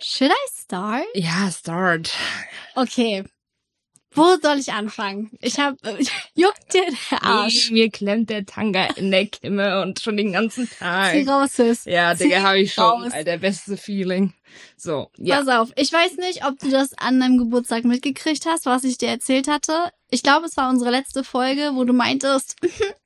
Should 0.00 0.30
I 0.30 0.48
start? 0.62 1.06
Ja, 1.14 1.50
start. 1.50 2.12
Okay. 2.74 3.24
Wo 4.12 4.36
soll 4.42 4.58
ich 4.58 4.72
anfangen? 4.72 5.30
Ich 5.40 5.58
hab, 5.60 5.76
juckt 6.34 6.74
dir 6.74 6.84
der 7.10 7.22
Arsch. 7.22 7.70
Mir 7.70 7.90
klemmt 7.90 8.28
der 8.28 8.44
Tanga 8.44 8.86
in 8.96 9.10
der 9.12 9.26
Kimme 9.26 9.82
und 9.82 10.00
schon 10.00 10.16
den 10.16 10.32
ganzen 10.32 10.68
Tag. 10.68 11.12
Zieh 11.12 11.28
raus, 11.28 11.54
Sis. 11.54 11.84
Ja, 11.84 12.16
Zieh 12.16 12.24
Digga, 12.24 12.42
hab 12.42 12.56
ich 12.56 12.72
schon. 12.74 12.84
raus. 13.04 13.12
Alter, 13.12 13.38
beste 13.38 13.76
Feeling. 13.76 14.32
So, 14.76 15.10
ja. 15.16 15.36
Pass 15.36 15.48
auf, 15.48 15.72
ich 15.76 15.92
weiß 15.92 16.16
nicht, 16.16 16.44
ob 16.44 16.58
du 16.58 16.70
das 16.70 16.92
an 16.94 17.20
deinem 17.20 17.38
Geburtstag 17.38 17.84
mitgekriegt 17.84 18.46
hast, 18.46 18.66
was 18.66 18.82
ich 18.82 18.98
dir 18.98 19.10
erzählt 19.10 19.46
hatte. 19.46 19.92
Ich 20.10 20.24
glaube, 20.24 20.46
es 20.46 20.56
war 20.56 20.70
unsere 20.70 20.90
letzte 20.90 21.22
Folge, 21.22 21.70
wo 21.74 21.84
du 21.84 21.92
meintest, 21.92 22.56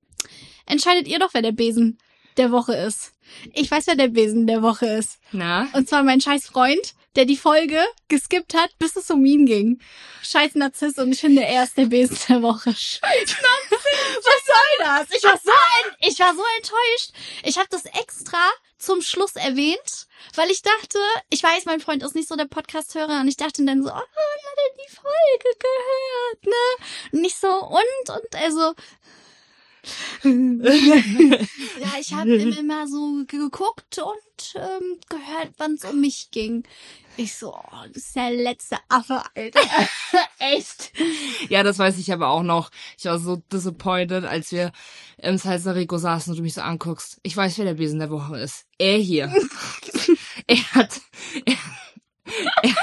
entscheidet 0.66 1.06
ihr 1.06 1.18
doch, 1.18 1.34
wer 1.34 1.42
der 1.42 1.52
Besen 1.52 1.98
der 2.38 2.50
Woche 2.50 2.74
ist. 2.74 3.13
Ich 3.52 3.70
weiß, 3.70 3.86
wer 3.86 3.96
der 3.96 4.08
Besen 4.08 4.46
der 4.46 4.62
Woche 4.62 4.86
ist. 4.86 5.18
Na? 5.32 5.68
Und 5.72 5.88
zwar 5.88 6.02
mein 6.02 6.20
scheiß 6.20 6.46
Freund, 6.46 6.94
der 7.16 7.24
die 7.24 7.36
Folge 7.36 7.82
geskippt 8.08 8.54
hat, 8.54 8.70
bis 8.78 8.96
es 8.96 9.10
um 9.10 9.24
ihn 9.24 9.46
ging. 9.46 9.80
Scheiß 10.22 10.54
Narziss 10.54 10.98
und 10.98 11.12
ich 11.12 11.20
finde, 11.20 11.44
er 11.44 11.64
ist 11.64 11.76
der 11.76 11.86
Besen 11.86 12.18
der 12.28 12.42
Woche. 12.42 12.74
Scheiß 12.74 13.02
Narziss. 13.02 14.24
Was 14.24 14.46
soll 14.46 14.78
das? 14.78 15.16
Ich 15.16 15.24
war 15.24 15.38
so, 15.38 15.50
ein, 15.50 15.96
ich 16.00 16.18
war 16.18 16.34
so 16.34 16.42
enttäuscht. 16.56 17.12
Ich 17.44 17.58
habe 17.58 17.68
das 17.70 17.84
extra 17.84 18.38
zum 18.78 19.02
Schluss 19.02 19.36
erwähnt, 19.36 20.06
weil 20.34 20.50
ich 20.50 20.62
dachte, 20.62 20.98
ich 21.30 21.42
weiß, 21.42 21.64
mein 21.64 21.80
Freund 21.80 22.02
ist 22.02 22.14
nicht 22.14 22.28
so 22.28 22.36
der 22.36 22.46
Podcast-Hörer 22.46 23.20
und 23.20 23.28
ich 23.28 23.36
dachte 23.36 23.64
dann 23.64 23.82
so, 23.82 23.88
oh, 23.88 23.92
er 23.92 23.98
hat 23.98 24.76
die 24.76 24.94
Folge 24.94 25.58
gehört, 25.58 26.46
ne? 26.46 26.86
Und 27.12 27.20
nicht 27.22 27.38
so, 27.38 27.48
und, 27.48 28.16
und 28.16 28.36
also, 28.42 28.74
ja, 30.22 31.98
ich 32.00 32.12
habe 32.14 32.34
immer 32.58 32.86
so 32.86 33.24
geguckt 33.26 33.98
und 33.98 34.54
ähm, 34.54 34.98
gehört, 35.08 35.52
wann 35.58 35.74
es 35.74 35.84
um 35.84 36.00
mich 36.00 36.30
ging. 36.30 36.64
Ich 37.16 37.36
so, 37.36 37.54
oh, 37.54 37.86
das 37.92 38.04
ist 38.04 38.16
der 38.16 38.32
letzte 38.32 38.76
Affe, 38.88 39.22
Alter. 39.36 39.60
Echt. 40.38 40.92
Ja, 41.48 41.62
das 41.62 41.78
weiß 41.78 41.98
ich 41.98 42.12
aber 42.12 42.28
auch 42.28 42.42
noch. 42.42 42.70
Ich 42.98 43.04
war 43.04 43.18
so 43.18 43.36
disappointed, 43.52 44.24
als 44.24 44.50
wir 44.50 44.72
im 45.18 45.38
Salsa 45.38 45.72
Rico 45.72 45.96
saßen 45.96 46.32
und 46.32 46.38
du 46.38 46.42
mich 46.42 46.54
so 46.54 46.62
anguckst. 46.62 47.20
Ich 47.22 47.36
weiß, 47.36 47.58
wer 47.58 47.66
der 47.66 47.74
Besen 47.74 48.00
der 48.00 48.10
Woche 48.10 48.38
ist. 48.38 48.66
Er 48.78 48.98
hier. 48.98 49.32
er 50.48 50.72
hat, 50.72 51.00
er, 51.44 51.56
er, 52.62 52.74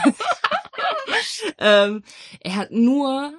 ähm, 1.57 2.03
er 2.39 2.55
hat 2.55 2.71
nur 2.71 3.33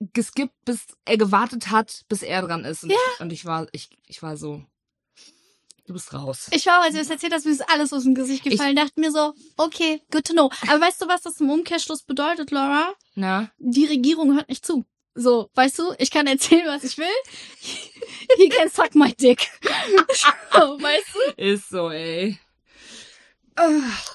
geskippt, 0.00 0.54
bis 0.64 0.86
er 1.04 1.16
gewartet 1.18 1.70
hat, 1.70 2.04
bis 2.08 2.22
er 2.22 2.42
dran 2.42 2.64
ist. 2.64 2.84
Und, 2.84 2.90
Ja. 2.90 2.96
ich, 3.14 3.20
und 3.20 3.32
ich 3.32 3.44
war, 3.44 3.66
ich, 3.72 3.90
ich 4.06 4.22
war 4.22 4.36
so, 4.36 4.62
du 5.86 5.92
bist 5.92 6.12
raus. 6.14 6.48
Ich 6.52 6.66
war, 6.66 6.82
als 6.82 6.94
du 6.94 7.00
es 7.00 7.10
erzählt 7.10 7.32
hast, 7.32 7.46
mir 7.46 7.52
ist 7.52 7.68
alles 7.68 7.92
aus 7.92 8.04
dem 8.04 8.14
Gesicht 8.14 8.44
gefallen. 8.44 8.76
dachte 8.76 9.00
mir 9.00 9.10
so, 9.10 9.34
okay, 9.56 10.00
good 10.10 10.24
to 10.24 10.32
know. 10.34 10.50
Aber 10.68 10.80
weißt 10.80 11.02
du, 11.02 11.08
was 11.08 11.22
das 11.22 11.40
im 11.40 11.50
Umkehrschluss 11.50 12.02
bedeutet, 12.02 12.50
Laura? 12.50 12.92
Na? 13.14 13.50
Die 13.58 13.86
Regierung 13.86 14.34
hört 14.34 14.48
nicht 14.48 14.64
zu. 14.64 14.84
So, 15.14 15.50
weißt 15.54 15.78
du, 15.80 15.94
ich 15.98 16.12
kann 16.12 16.28
erzählen, 16.28 16.66
was 16.66 16.84
ich 16.84 16.96
will. 16.96 17.06
He 18.36 18.48
can 18.48 18.68
suck 18.70 18.94
my 18.94 19.12
dick. 19.14 19.50
so, 20.52 20.80
weißt 20.80 21.14
du? 21.36 21.42
Ist 21.42 21.68
so, 21.70 21.90
ey. 21.90 22.38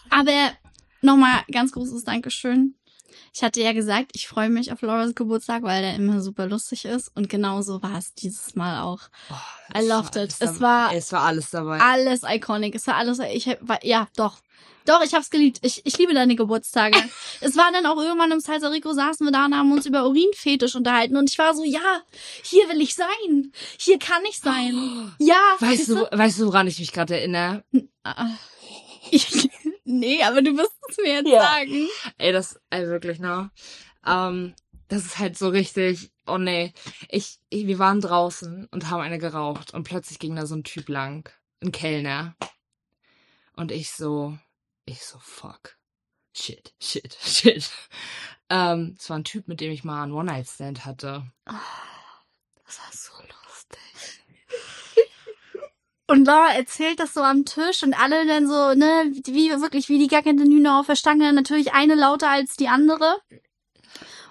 Aber 0.10 0.52
nochmal 1.02 1.44
ganz 1.52 1.74
großes 1.74 2.06
Dankeschön. 2.06 2.76
Ich 3.34 3.44
hatte 3.44 3.62
ja 3.62 3.74
gesagt, 3.74 4.12
ich 4.14 4.28
freue 4.28 4.50
mich 4.50 4.72
auf 4.72 4.82
Lauras 4.82 5.16
Geburtstag, 5.16 5.64
weil 5.64 5.82
der 5.82 5.96
immer 5.96 6.22
super 6.22 6.48
lustig 6.48 6.86
ist. 6.86 7.12
Und 7.16 7.30
genau 7.30 7.62
so 7.62 7.82
war 7.82 7.98
es 7.98 8.14
dieses 8.14 8.56
Mal 8.56 8.82
auch. 8.82 9.00
Oh, 9.30 9.78
I 9.80 9.88
loved 9.88 10.16
it. 10.16 10.18
alles 10.18 10.34
Es 10.34 10.40
dabei. 10.40 10.60
war 10.62 10.94
es 10.96 11.12
war 11.12 11.22
alles 11.24 11.50
dabei. 11.52 11.80
alles 11.80 12.22
iconic. 12.28 12.76
Es 12.76 12.88
war 12.88 12.96
alles, 12.96 13.20
ich 13.20 13.48
war, 13.62 13.84
ja, 13.86 14.08
doch. 14.16 14.38
Doch, 14.86 15.02
ich 15.02 15.14
hab's 15.14 15.30
geliebt. 15.30 15.60
Ich, 15.62 15.82
ich 15.86 15.98
liebe 15.98 16.14
deine 16.14 16.36
Geburtstage. 16.36 16.98
es 17.42 17.56
war 17.56 17.72
dann 17.72 17.86
auch 17.86 17.96
irgendwann 17.96 18.32
im 18.32 18.42
Salsa 18.42 18.68
Rico 18.68 18.92
saßen 18.92 19.26
wir 19.26 19.32
da 19.32 19.46
und 19.46 19.56
haben 19.56 19.72
uns 19.72 19.86
über 19.86 20.06
Urinfetisch 20.06 20.76
unterhalten 20.76 21.16
und 21.16 21.30
ich 21.30 21.38
war 21.38 21.56
so, 21.56 21.64
ja, 21.64 22.02
hier 22.44 22.68
will 22.68 22.82
ich 22.82 22.94
sein. 22.94 23.54
Hier 23.80 23.98
kann 23.98 24.22
ich 24.30 24.40
sein. 24.42 25.14
Ja. 25.20 25.40
Weißt 25.60 25.88
du, 25.88 26.06
weißt 26.12 26.40
du, 26.40 26.48
woran 26.48 26.68
ich 26.68 26.80
mich 26.80 26.92
gerade 26.92 27.18
erinnere? 27.18 27.64
Ich, 29.16 29.50
nee, 29.86 30.24
aber 30.24 30.42
du 30.42 30.58
wirst 30.58 30.74
es 30.90 30.98
mir 30.98 31.14
jetzt 31.14 31.30
Ja. 31.30 31.42
sagen. 31.42 31.88
Ey, 32.18 32.32
das, 32.32 32.60
ey, 32.70 32.88
wirklich, 32.88 33.20
ne? 33.20 33.52
Ähm, 34.06 34.54
das 34.88 35.06
ist 35.06 35.20
halt 35.20 35.38
so 35.38 35.50
richtig, 35.50 36.12
oh 36.28 36.38
nee. 36.38 36.74
Ich, 37.10 37.40
ich, 37.50 37.68
wir 37.68 37.80
waren 37.80 38.02
draußen 38.02 38.68
und 38.72 38.90
haben 38.90 39.02
eine 39.02 39.18
geraucht 39.20 39.74
und 39.74 39.84
plötzlich 39.84 40.20
ging 40.20 40.36
da 40.36 40.46
so 40.46 40.56
ein 40.56 40.64
Typ 40.64 40.90
lang, 40.90 41.30
ein 41.62 41.72
Kellner. 41.72 42.36
Und 43.56 43.72
ich 43.72 43.92
so, 43.92 44.38
ich 44.86 45.04
so, 45.04 45.20
fuck. 45.20 45.78
Shit, 46.36 46.74
shit, 46.82 47.16
shit. 47.22 47.70
Ähm, 48.50 48.96
es 49.00 49.10
war 49.10 49.18
ein 49.20 49.24
Typ, 49.24 49.48
mit 49.48 49.62
dem 49.62 49.72
ich 49.72 49.84
mal 49.84 50.04
einen 50.04 50.12
One-Night-Stand 50.14 50.86
hatte. 50.86 51.26
Das 51.46 52.80
war 52.80 52.92
so 52.92 53.14
lustig. 53.22 53.43
Und 56.08 56.26
Laura 56.26 56.54
erzählt 56.54 57.00
das 57.00 57.14
so 57.14 57.22
am 57.22 57.46
Tisch 57.46 57.82
und 57.82 57.94
alle 57.98 58.26
dann 58.28 58.48
so, 58.48 58.74
ne, 58.74 59.12
wie 59.26 59.50
wirklich 59.52 59.88
wie 59.88 60.00
die 60.00 60.08
gackenden 60.08 60.52
Hühner 60.52 60.80
auf 60.80 60.88
der 60.88 60.96
Stange, 60.96 61.32
natürlich 61.32 61.74
eine 61.74 61.96
lauter 61.96 62.30
als 62.30 62.56
die 62.56 62.68
andere. 62.68 63.20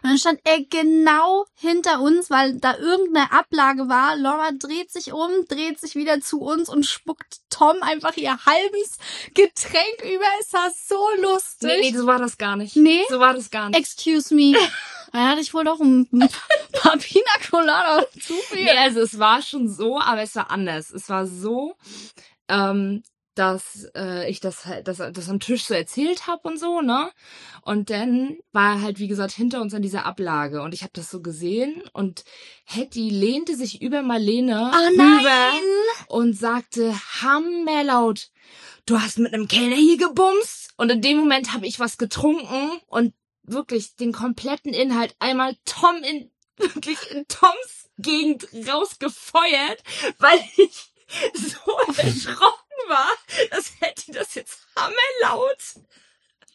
Und 0.03 0.11
dann 0.11 0.19
stand 0.19 0.41
er 0.43 0.65
genau 0.65 1.47
hinter 1.55 2.01
uns, 2.01 2.29
weil 2.29 2.59
da 2.59 2.77
irgendeine 2.77 3.31
Ablage 3.31 3.89
war. 3.89 4.17
Laura 4.17 4.51
dreht 4.51 4.91
sich 4.91 5.13
um, 5.13 5.31
dreht 5.49 5.79
sich 5.79 5.95
wieder 5.95 6.21
zu 6.21 6.41
uns 6.41 6.69
und 6.69 6.85
spuckt 6.85 7.39
Tom 7.51 7.77
einfach 7.83 8.17
ihr 8.17 8.37
halbes 8.45 8.99
Getränk 9.33 10.03
über. 10.03 10.25
Es 10.41 10.53
war 10.53 10.71
so 10.77 11.23
lustig. 11.23 11.69
Nee, 11.69 11.91
nee, 11.93 11.97
so 11.97 12.07
war 12.07 12.19
das 12.19 12.37
gar 12.37 12.57
nicht. 12.57 12.75
Nee? 12.75 13.03
So 13.09 13.21
war 13.21 13.33
das 13.33 13.51
gar 13.51 13.69
nicht. 13.69 13.79
Excuse 13.79 14.35
me. 14.35 14.57
Dann 15.13 15.29
hatte 15.29 15.41
ich 15.41 15.53
wohl 15.55 15.65
doch 15.65 15.81
ein 15.81 16.09
paar 16.73 16.97
Pina 16.97 17.31
Colada 17.51 18.05
zu 18.21 18.35
viel. 18.35 18.65
Nee, 18.65 18.79
also 18.79 19.01
es 19.01 19.19
war 19.19 19.43
schon 19.43 19.69
so, 19.69 20.01
aber 20.01 20.23
es 20.23 20.35
war 20.35 20.51
anders. 20.51 20.91
Es 20.91 21.09
war 21.09 21.27
so, 21.27 21.77
ähm, 22.49 23.03
dass 23.35 23.89
äh, 23.97 24.29
ich 24.31 24.41
das 24.41 24.67
halt, 24.67 24.89
das, 24.89 24.99
das 24.99 25.29
am 25.29 25.41
Tisch 25.41 25.65
so 25.65 25.75
erzählt 25.75 26.27
habe 26.27 26.49
und 26.49 26.59
so, 26.59 26.83
ne? 26.83 27.11
Und 27.63 27.91
dann 27.91 28.37
war 28.53 28.77
er 28.77 28.83
halt, 28.83 28.99
wie 28.99 29.09
gesagt, 29.09 29.33
hinter 29.33 29.63
uns 29.63 29.73
an 29.73 29.83
dieser 29.83 30.05
Ablage 30.05 30.63
und 30.63 30.75
ich 30.75 30.83
habe 30.83 30.93
das 30.95 31.11
so 31.11 31.23
gesehen 31.23 31.83
und 31.93 32.25
Hetty 32.65 33.09
lehnte 33.09 33.57
sich 33.57 33.81
über 33.81 34.03
Marlene 34.03 34.71
Oh 34.73 34.77
rüber 34.77 35.53
und 36.09 36.37
sagte 36.37 36.95
hammerlaut, 37.23 38.29
du 38.85 39.01
hast 39.01 39.19
mit 39.19 39.33
einem 39.33 39.49
Kellner 39.49 39.77
hier 39.77 39.97
gebumst 39.97 40.75
und 40.77 40.91
in 40.91 41.01
dem 41.01 41.17
Moment 41.17 41.55
habe 41.55 41.67
ich 41.67 41.81
was 41.81 41.97
getrunken 41.97 42.71
und 42.87 43.15
wirklich 43.43 43.97
den 43.97 44.13
kompletten 44.13 44.73
Inhalt 44.75 45.15
einmal 45.19 45.57
Tom 45.65 46.03
in 46.03 46.31
wirklich 46.57 47.11
in 47.11 47.27
Toms 47.29 47.91
Gegend 47.99 48.47
rausgefeuert, 48.69 49.83
weil 50.19 50.43
ich 50.57 50.93
so 51.35 51.79
erschrocken 51.97 52.89
war, 52.89 53.11
dass 53.51 53.73
Hetty 53.81 54.13
das 54.13 54.35
jetzt 54.35 54.67
hammerlaut, 54.77 55.59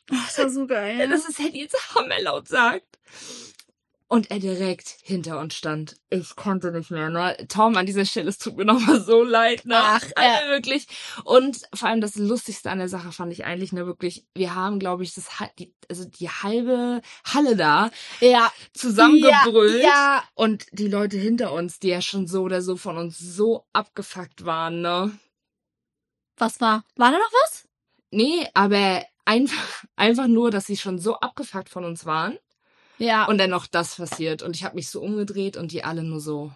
Das 0.08 0.38
war 0.38 0.50
so 0.50 0.68
geil. 0.68 1.08
dass 1.10 1.28
es 1.28 1.38
Hetty 1.40 1.62
jetzt 1.62 1.96
hammerlaut 1.96 2.48
sagt. 2.48 2.98
Und 4.10 4.32
er 4.32 4.40
direkt 4.40 4.96
hinter 5.02 5.38
uns 5.38 5.56
stand. 5.56 5.98
Ich 6.10 6.38
konnte 6.38 6.72
nicht 6.72 6.92
mehr. 6.92 7.10
Ne? 7.10 7.36
Tom, 7.50 7.76
an 7.76 7.86
dieser 7.86 8.06
Stelle, 8.06 8.30
es 8.30 8.38
tut 8.38 8.56
mir 8.56 8.64
nochmal 8.64 9.02
so 9.02 9.22
leid. 9.22 9.66
Ne? 9.66 9.76
Ach, 9.78 10.02
Alter, 10.16 10.48
äh. 10.48 10.50
wirklich. 10.50 10.88
Und 11.26 11.60
vor 11.74 11.90
allem 11.90 12.00
das 12.00 12.16
Lustigste 12.16 12.72
an 12.72 12.78
der 12.78 12.88
Sache 12.88 13.12
fand 13.12 13.34
ich 13.34 13.44
eigentlich, 13.44 13.74
ne, 13.74 13.86
wirklich, 13.86 14.26
wir 14.34 14.56
haben, 14.56 14.80
glaube 14.80 15.04
ich, 15.04 15.14
das, 15.14 15.28
die, 15.60 15.74
also 15.90 16.06
die 16.06 16.30
halbe 16.30 17.02
Halle 17.26 17.58
da 17.58 17.92
ja. 18.22 18.50
zusammengebrüllt. 18.74 19.84
Ja, 19.84 20.24
Und 20.36 20.68
die 20.72 20.88
Leute 20.88 21.18
hinter 21.18 21.52
uns, 21.52 21.80
die 21.80 21.90
ja 21.90 22.02
schon 22.02 22.28
so 22.28 22.44
oder 22.44 22.62
so 22.62 22.78
von 22.78 22.98
uns 22.98 23.20
so 23.20 23.66
abgefuckt 23.74 24.46
waren, 24.46 24.80
ne? 24.80 25.12
Was 26.38 26.62
war? 26.62 26.86
War 26.96 27.12
da 27.12 27.18
noch 27.18 27.32
was? 27.44 27.68
Nee, 28.12 28.48
aber 28.54 29.04
einfach, 29.26 29.84
einfach 29.98 30.28
nur, 30.28 30.50
dass 30.50 30.66
sie 30.66 30.78
schon 30.78 30.98
so 30.98 31.20
abgefuckt 31.20 31.68
von 31.68 31.84
uns 31.84 32.06
waren. 32.06 32.38
Ja. 32.98 33.26
Und 33.26 33.32
Und 33.32 33.38
dann 33.40 33.50
noch 33.52 33.68
das 33.68 33.96
passiert. 33.96 34.42
Und 34.42 34.56
ich 34.56 34.64
habe 34.64 34.76
mich 34.76 34.90
so 34.90 35.02
umgedreht 35.02 35.58
und 35.58 35.72
die 35.72 35.84
alle 35.84 36.04
nur 36.04 36.20
so. 36.20 36.52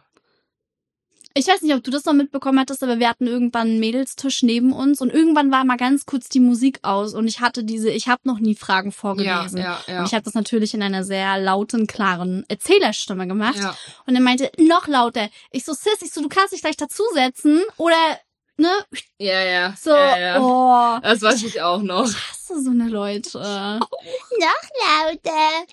ich 1.33 1.47
weiß 1.47 1.61
nicht, 1.61 1.73
ob 1.73 1.83
du 1.83 1.91
das 1.91 2.03
noch 2.05 2.13
mitbekommen 2.13 2.59
hattest, 2.59 2.83
aber 2.83 2.99
wir 2.99 3.07
hatten 3.07 3.25
irgendwann 3.27 3.67
einen 3.67 3.79
Mädelstisch 3.79 4.43
neben 4.43 4.73
uns 4.73 4.99
und 4.99 5.11
irgendwann 5.13 5.49
war 5.51 5.63
mal 5.63 5.77
ganz 5.77 6.05
kurz 6.05 6.27
die 6.27 6.39
Musik 6.41 6.79
aus 6.81 7.13
und 7.13 7.25
ich 7.27 7.39
hatte 7.39 7.63
diese, 7.63 7.89
ich 7.89 8.07
habe 8.09 8.21
noch 8.25 8.39
nie 8.39 8.55
Fragen 8.55 8.91
vorgelesen. 8.91 9.59
ja, 9.59 9.77
Und 9.87 9.93
ja. 9.93 10.03
ich 10.03 10.13
habe 10.13 10.23
das 10.23 10.33
natürlich 10.33 10.73
in 10.73 10.81
einer 10.83 11.03
sehr 11.05 11.37
lauten, 11.39 11.87
klaren 11.87 12.43
Erzählerstimme 12.49 13.27
gemacht. 13.27 13.57
ja. 13.57 13.77
Und 14.07 14.15
er 14.15 14.21
meinte, 14.21 14.51
noch 14.57 14.87
lauter. 14.87 15.29
Ich 15.51 15.63
so, 15.63 15.71
Sis, 15.73 16.01
ich 16.01 16.11
so, 16.11 16.21
du 16.21 16.27
kannst 16.29 16.51
dich 16.53 16.61
gleich 16.61 16.75
dazusetzen 16.77 17.61
oder, 17.77 17.95
ne? 18.57 18.71
Ja, 19.17 19.41
ja. 19.43 19.73
So, 19.79 19.91
ja, 19.91 20.17
ja. 20.19 20.41
oh. 20.41 20.99
Das 21.01 21.21
weiß 21.21 21.43
ich 21.43 21.61
auch 21.61 21.81
noch. 21.81 22.09
Hast 22.13 22.40
du 22.51 22.61
so 22.61 22.71
eine 22.71 22.89
Leute? 22.89 23.37
Noch 23.39 23.87
lauter. 24.87 25.65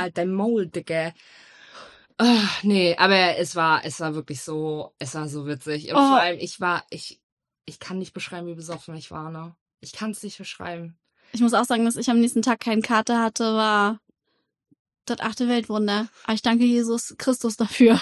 Halt 0.00 0.18
dein 0.18 0.32
Maul, 0.32 0.66
Dicke. 0.66 1.14
Ah, 2.18 2.42
nee, 2.62 2.96
aber 2.96 3.36
es 3.36 3.56
war, 3.56 3.84
es 3.84 4.00
war 4.00 4.14
wirklich 4.14 4.40
so, 4.40 4.94
es 4.98 5.14
war 5.14 5.28
so 5.28 5.46
witzig. 5.46 5.90
Und 5.90 5.96
Oh. 5.96 6.08
vor 6.08 6.20
allem, 6.20 6.38
ich 6.40 6.60
war, 6.60 6.84
ich, 6.90 7.20
ich 7.66 7.78
kann 7.78 7.98
nicht 7.98 8.14
beschreiben, 8.14 8.46
wie 8.46 8.54
besoffen 8.54 8.96
ich 8.96 9.10
war, 9.10 9.30
ne? 9.30 9.54
Ich 9.80 9.92
kann 9.92 10.12
es 10.12 10.22
nicht 10.22 10.38
beschreiben. 10.38 10.96
Ich 11.32 11.40
muss 11.42 11.52
auch 11.52 11.64
sagen, 11.64 11.84
dass 11.84 11.96
ich 11.96 12.08
am 12.08 12.20
nächsten 12.20 12.40
Tag 12.40 12.60
keinen 12.60 12.80
Kater 12.80 13.20
hatte, 13.22 13.44
war 13.54 14.00
das 15.04 15.20
achte 15.20 15.48
Weltwunder. 15.48 16.08
Aber 16.24 16.32
ich 16.32 16.40
danke 16.42 16.64
Jesus 16.64 17.14
Christus 17.18 17.56
dafür. 17.56 18.00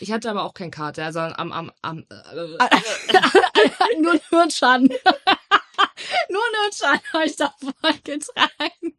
Ich 0.00 0.10
hatte 0.10 0.28
aber 0.30 0.42
auch 0.42 0.54
keinen 0.54 0.72
Kater, 0.72 1.04
also 1.04 1.20
am, 1.20 1.52
am, 1.52 1.70
am, 1.82 2.04
äh, 2.10 3.98
nur 4.00 4.18
Hirnschaden. 4.28 4.90
nur 6.32 6.42
Hirnschaden 6.62 7.12
habe 7.12 7.24
ich 7.26 7.36
davon 7.36 7.74
getragen. 8.04 8.96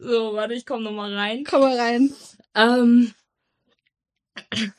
so, 0.00 0.34
warte, 0.34 0.54
ich 0.54 0.66
komm 0.66 0.82
noch 0.82 0.92
mal 0.92 1.14
rein. 1.14 1.44
Komm 1.44 1.60
mal 1.60 1.78
rein. 1.78 2.14
Ähm, 2.54 3.14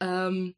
ähm, 0.00 0.54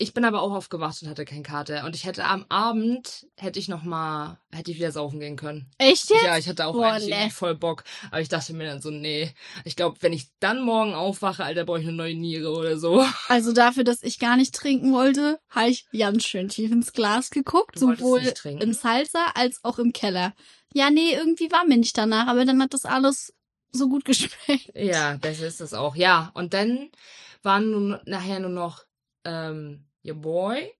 ich 0.00 0.14
bin 0.14 0.24
aber 0.24 0.42
auch 0.42 0.52
aufgewacht 0.52 1.02
und 1.02 1.08
hatte 1.08 1.24
keinen 1.24 1.42
Kater. 1.42 1.84
Und 1.84 1.96
ich 1.96 2.04
hätte 2.04 2.24
am 2.24 2.46
Abend, 2.48 3.26
hätte 3.36 3.58
ich 3.58 3.66
noch 3.66 3.82
mal, 3.82 4.38
hätte 4.52 4.70
ich 4.70 4.76
wieder 4.78 4.92
saufen 4.92 5.18
gehen 5.18 5.34
können. 5.34 5.66
Echt 5.76 6.08
jetzt? 6.10 6.22
Ja, 6.22 6.38
ich 6.38 6.48
hatte 6.48 6.66
auch 6.66 6.74
Boah, 6.74 6.92
eigentlich 6.92 7.10
irgendwie 7.10 7.30
voll 7.30 7.56
Bock. 7.56 7.82
Aber 8.12 8.20
ich 8.20 8.28
dachte 8.28 8.54
mir 8.54 8.66
dann 8.66 8.80
so, 8.80 8.90
nee. 8.90 9.34
Ich 9.64 9.74
glaube, 9.74 9.96
wenn 10.00 10.12
ich 10.12 10.28
dann 10.38 10.62
morgen 10.62 10.94
aufwache, 10.94 11.42
Alter, 11.42 11.64
brauche 11.64 11.80
ich 11.80 11.88
eine 11.88 11.96
neue 11.96 12.14
Niere 12.14 12.52
oder 12.52 12.78
so. 12.78 13.04
Also 13.28 13.52
dafür, 13.52 13.84
dass 13.84 14.02
ich 14.02 14.18
gar 14.18 14.36
nicht 14.36 14.54
trinken 14.54 14.92
wollte, 14.92 15.38
habe 15.50 15.68
ich 15.70 15.86
ganz 15.90 16.24
schön 16.24 16.48
tief 16.48 16.70
ins 16.70 16.92
Glas 16.92 17.30
geguckt. 17.30 17.76
Du 17.76 17.80
sowohl 17.80 18.22
im 18.44 18.72
Salsa 18.72 19.32
als 19.34 19.62
auch 19.64 19.78
im 19.78 19.92
Keller. 19.92 20.34
Ja, 20.72 20.90
nee, 20.90 21.12
irgendwie 21.12 21.50
war 21.50 21.64
mir 21.66 21.76
nicht 21.76 21.98
danach, 21.98 22.26
aber 22.28 22.44
dann 22.44 22.62
hat 22.62 22.72
das 22.72 22.84
alles 22.84 23.34
so 23.72 23.88
gut 23.88 24.04
geschmeckt. 24.06 24.70
Ja, 24.74 25.16
besser 25.16 25.46
ist 25.46 25.60
das 25.60 25.74
auch. 25.74 25.96
Ja, 25.96 26.30
und 26.34 26.54
dann 26.54 26.90
waren 27.42 27.70
nun 27.70 27.98
nachher 28.06 28.40
nur 28.40 28.50
noch 28.50 28.84
ähm, 29.24 29.87
your 30.08 30.16
boy, 30.16 30.72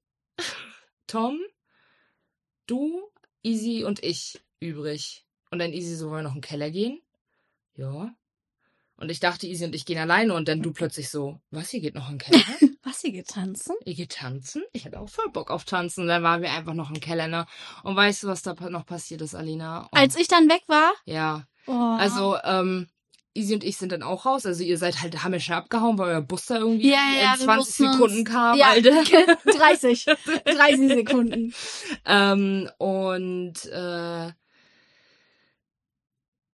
Tom, 1.07 1.39
du, 2.67 3.03
Easy 3.43 3.85
und 3.85 4.03
ich 4.03 4.41
übrig. 4.61 5.25
Und 5.51 5.59
dann 5.61 5.73
Easy 5.73 5.95
so, 5.97 6.11
wollen 6.11 6.21
wir 6.25 6.29
noch 6.29 6.35
in 6.35 6.41
den 6.41 6.49
Keller 6.49 6.71
gehen? 6.71 7.01
Ja. 7.77 8.15
Und 8.97 9.11
ich 9.11 9.21
dachte, 9.21 9.47
Easy 9.47 9.65
und 9.65 9.75
ich 9.75 9.87
gehen 9.87 9.99
alleine 9.99 10.35
und 10.35 10.49
dann 10.49 10.61
du 10.61 10.73
plötzlich 10.73 11.09
so, 11.09 11.41
was, 11.51 11.73
ihr 11.73 11.81
geht 11.81 11.95
noch 11.95 12.11
in 12.11 12.19
den 12.19 12.31
Keller? 12.31 12.45
Was, 12.83 13.05
ihr 13.05 13.13
geht 13.13 13.29
tanzen? 13.29 13.77
ihr 13.85 13.95
geht 13.95 14.13
tanzen? 14.13 14.63
Ich 14.73 14.87
hatte 14.87 14.99
auch 14.99 15.11
voll 15.11 15.29
Bock 15.31 15.51
auf 15.51 15.65
tanzen. 15.67 16.07
Dann 16.07 16.23
waren 16.23 16.41
wir 16.41 16.51
einfach 16.53 16.73
noch 16.73 16.89
im 16.91 17.01
Keller, 17.01 17.29
ne? 17.29 17.47
Und 17.83 17.97
weißt 17.97 18.23
du, 18.23 18.29
was 18.29 18.41
da 18.43 18.55
noch 18.71 18.87
passiert 18.87 19.21
ist, 19.21 19.35
Alina? 19.35 19.85
Oh, 19.87 19.89
Als 19.93 20.17
ich 20.17 20.27
dann 20.27 20.49
weg 20.49 20.63
war? 20.69 20.93
ja, 21.05 21.45
Oh. 21.67 21.73
also, 21.99 22.39
ähm, 22.45 22.89
Easy 23.39 23.55
und 23.55 23.65
ich 23.65 23.77
sind 23.77 23.93
dann 23.93 24.03
auch 24.03 24.27
raus. 24.27 24.45
Also 24.45 24.63
ihr 24.63 24.77
seid 24.79 25.01
halt 25.01 25.23
hammer 25.25 25.39
schnell 25.41 25.59
abgehauen, 25.59 25.97
weil 25.99 26.11
euer 26.15 26.21
Bus 26.23 26.47
da 26.47 26.57
irgendwie 26.59 26.91
Ja, 26.91 26.97
ja, 27.17 27.23
ja, 27.23 27.33
in 27.35 27.41
wir 27.41 27.45
20 27.47 27.57
mussten 27.57 27.85
uns- 27.85 27.93
Sekunden 27.97 28.25
kam, 28.25 28.59
ja, 28.59 28.67
Alter. 28.69 29.03
30. 29.45 30.05
30 30.05 30.89
Sekunden. 30.89 31.55
ähm, 32.05 32.69
und 32.79 33.65
äh, 33.67 34.33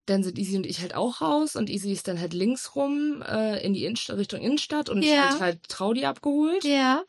dann 0.07 0.21
sind 0.23 0.37
Easy 0.37 0.55
und 0.57 0.67
ich 0.67 0.81
halt 0.81 0.93
auch 0.93 1.21
raus 1.21 1.55
und 1.55 1.69
Easy 1.69 1.91
ist 1.91 2.07
dann 2.07 2.19
halt 2.19 2.33
links 2.33 2.75
rum 2.75 3.23
äh, 3.27 3.65
in 3.65 3.73
die 3.73 3.85
Innenstadt, 3.85 4.17
Richtung 4.17 4.39
Innenstadt 4.41 4.89
und 4.89 5.01
Ja. 5.03 5.29
hat 5.31 5.39
halt 5.39 5.63
Traudi 5.67 6.05
abgeholt. 6.05 6.63
Ja. 6.63 7.03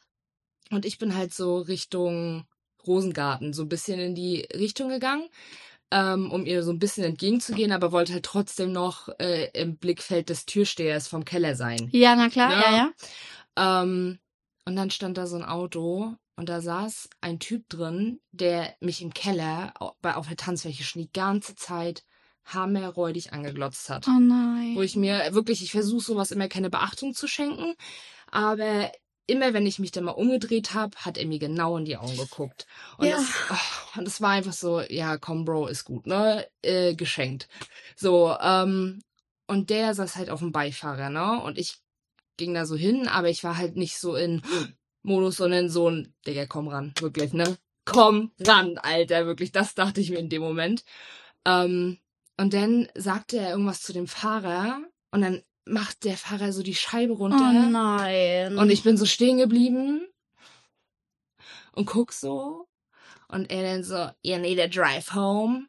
Und 0.70 0.87
ich 0.87 0.99
bin 0.99 1.14
halt 1.14 1.34
so 1.34 1.58
Richtung 1.58 2.46
Rosengarten, 2.87 3.52
so 3.52 3.62
ein 3.62 3.69
bisschen 3.69 4.00
in 4.00 4.14
die 4.14 4.46
Richtung 4.55 4.88
gegangen, 4.88 5.29
ähm, 5.90 6.30
um 6.30 6.46
ihr 6.46 6.62
so 6.62 6.72
ein 6.72 6.78
bisschen 6.78 7.04
entgegenzugehen, 7.04 7.72
aber 7.72 7.92
wollte 7.92 8.12
halt 8.12 8.24
trotzdem 8.24 8.72
noch 8.72 9.08
äh, 9.18 9.50
im 9.52 9.76
Blickfeld 9.76 10.28
des 10.28 10.46
Türstehers 10.46 11.08
vom 11.08 11.24
Keller 11.24 11.54
sein. 11.54 11.88
Ja, 11.92 12.16
na 12.16 12.28
klar, 12.28 12.52
Ja. 12.52 12.60
ja, 12.60 12.76
ja. 13.56 13.82
Ähm, 13.82 14.18
und 14.64 14.76
dann 14.76 14.90
stand 14.90 15.16
da 15.16 15.26
so 15.26 15.36
ein 15.36 15.44
Auto 15.44 16.14
und 16.36 16.48
da 16.48 16.60
saß 16.60 17.08
ein 17.20 17.38
Typ 17.38 17.68
drin, 17.68 18.20
der 18.32 18.74
mich 18.80 19.00
im 19.00 19.14
Keller 19.14 19.72
auf 19.78 20.28
der 20.28 20.36
Tanzfläche 20.36 20.84
schon 20.84 21.02
die 21.02 21.12
ganze 21.12 21.54
Zeit 21.54 22.04
hammerräudig 22.44 23.32
angeglotzt 23.32 23.88
hat. 23.90 24.06
Oh 24.08 24.20
nein. 24.20 24.72
Wo 24.74 24.82
ich 24.82 24.96
mir 24.96 25.34
wirklich, 25.34 25.62
ich 25.62 25.72
versuche 25.72 26.04
sowas 26.04 26.30
immer 26.30 26.48
keine 26.48 26.70
Beachtung 26.70 27.14
zu 27.14 27.26
schenken, 27.26 27.74
aber 28.30 28.92
immer 29.26 29.55
wenn 29.55 29.67
ich 29.67 29.78
mich 29.78 29.90
dann 29.90 30.05
mal 30.05 30.12
umgedreht 30.12 30.75
habe, 30.75 30.96
hat 30.99 31.19
er 31.19 31.26
mir 31.26 31.38
genau 31.38 31.76
in 31.76 31.84
die 31.84 31.96
Augen 31.96 32.17
geguckt. 32.17 32.67
Und, 32.99 33.06
Ja. 33.06 33.17
das, 33.17 33.26
oh, 33.50 33.99
und 33.99 34.05
das 34.06 34.20
war 34.20 34.31
einfach 34.31 34.52
so, 34.52 34.81
ja, 34.81 35.17
komm, 35.19 35.44
Bro, 35.44 35.67
ist 35.67 35.84
gut, 35.84 36.06
ne? 36.06 36.46
Äh, 36.62 36.94
geschenkt. 36.94 37.49
So, 37.96 38.37
ähm, 38.40 39.02
und 39.46 39.70
der 39.70 39.94
saß 39.94 40.17
halt 40.17 40.31
auf 40.31 40.40
dem 40.40 40.52
Beifahrer, 40.52 41.11
ne? 41.11 41.43
Und 41.43 41.58
ich 41.58 41.78
ging 42.37 42.55
da 42.55 42.67
so 42.67 42.76
hin, 42.76 43.08
aber 43.08 43.28
ich 43.28 43.43
war 43.44 43.56
halt 43.56 43.76
nicht 43.76 43.99
so 43.99 44.14
in 44.17 44.43
Modus, 45.02 45.37
sondern 45.37 45.69
so 45.69 45.88
ein, 45.90 46.14
Digga, 46.26 46.46
komm 46.46 46.69
ran, 46.69 46.93
wirklich, 47.00 47.32
ne? 47.32 47.56
Komm 47.84 48.32
ran, 48.40 48.79
Alter, 48.79 49.26
wirklich, 49.26 49.52
das 49.52 49.75
dachte 49.75 50.00
ich 50.00 50.11
mir 50.11 50.19
in 50.19 50.29
dem 50.29 50.43
Moment. 50.43 50.84
Ähm, 51.44 51.99
und 52.37 52.52
dann 52.52 52.88
sagte 52.94 53.38
er 53.38 53.50
irgendwas 53.50 53.81
zu 53.81 53.93
dem 53.93 54.06
Fahrer 54.08 54.81
und 55.12 55.22
dann 55.22 55.43
macht 55.66 56.04
der 56.04 56.16
Fahrer 56.16 56.52
so 56.52 56.62
die 56.62 56.74
Scheibe 56.74 57.12
runter. 57.12 57.50
Oh 57.50 57.70
nein. 57.70 58.56
Und 58.56 58.70
ich 58.70 58.82
bin 58.82 58.96
so 58.96 59.04
stehen 59.04 59.38
geblieben 59.38 60.06
und 61.72 61.86
guck 61.86 62.12
so. 62.12 62.66
Und 63.28 63.50
er 63.50 63.62
dann 63.62 63.82
so, 63.84 64.08
you 64.22 64.38
need 64.38 64.60
a 64.60 64.68
drive 64.68 65.14
home. 65.14 65.66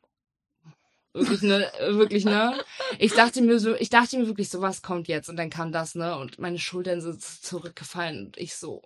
Wirklich, 1.13 1.41
ne, 1.41 1.71
wirklich, 1.89 2.25
ne? 2.25 2.63
Ich 2.99 3.13
dachte 3.13 3.41
mir 3.41 3.59
so, 3.59 3.73
ich 3.75 3.89
dachte 3.89 4.17
mir 4.19 4.27
wirklich 4.27 4.49
so, 4.49 4.61
was 4.61 4.83
kommt 4.83 5.07
jetzt? 5.07 5.29
Und 5.29 5.37
dann 5.37 5.49
kam 5.49 5.71
das, 5.71 5.95
ne? 5.95 6.15
Und 6.17 6.37
meine 6.37 6.59
Schultern 6.59 7.01
sind 7.01 7.21
zurückgefallen 7.23 8.27
und 8.27 8.37
ich 8.37 8.55
so, 8.55 8.83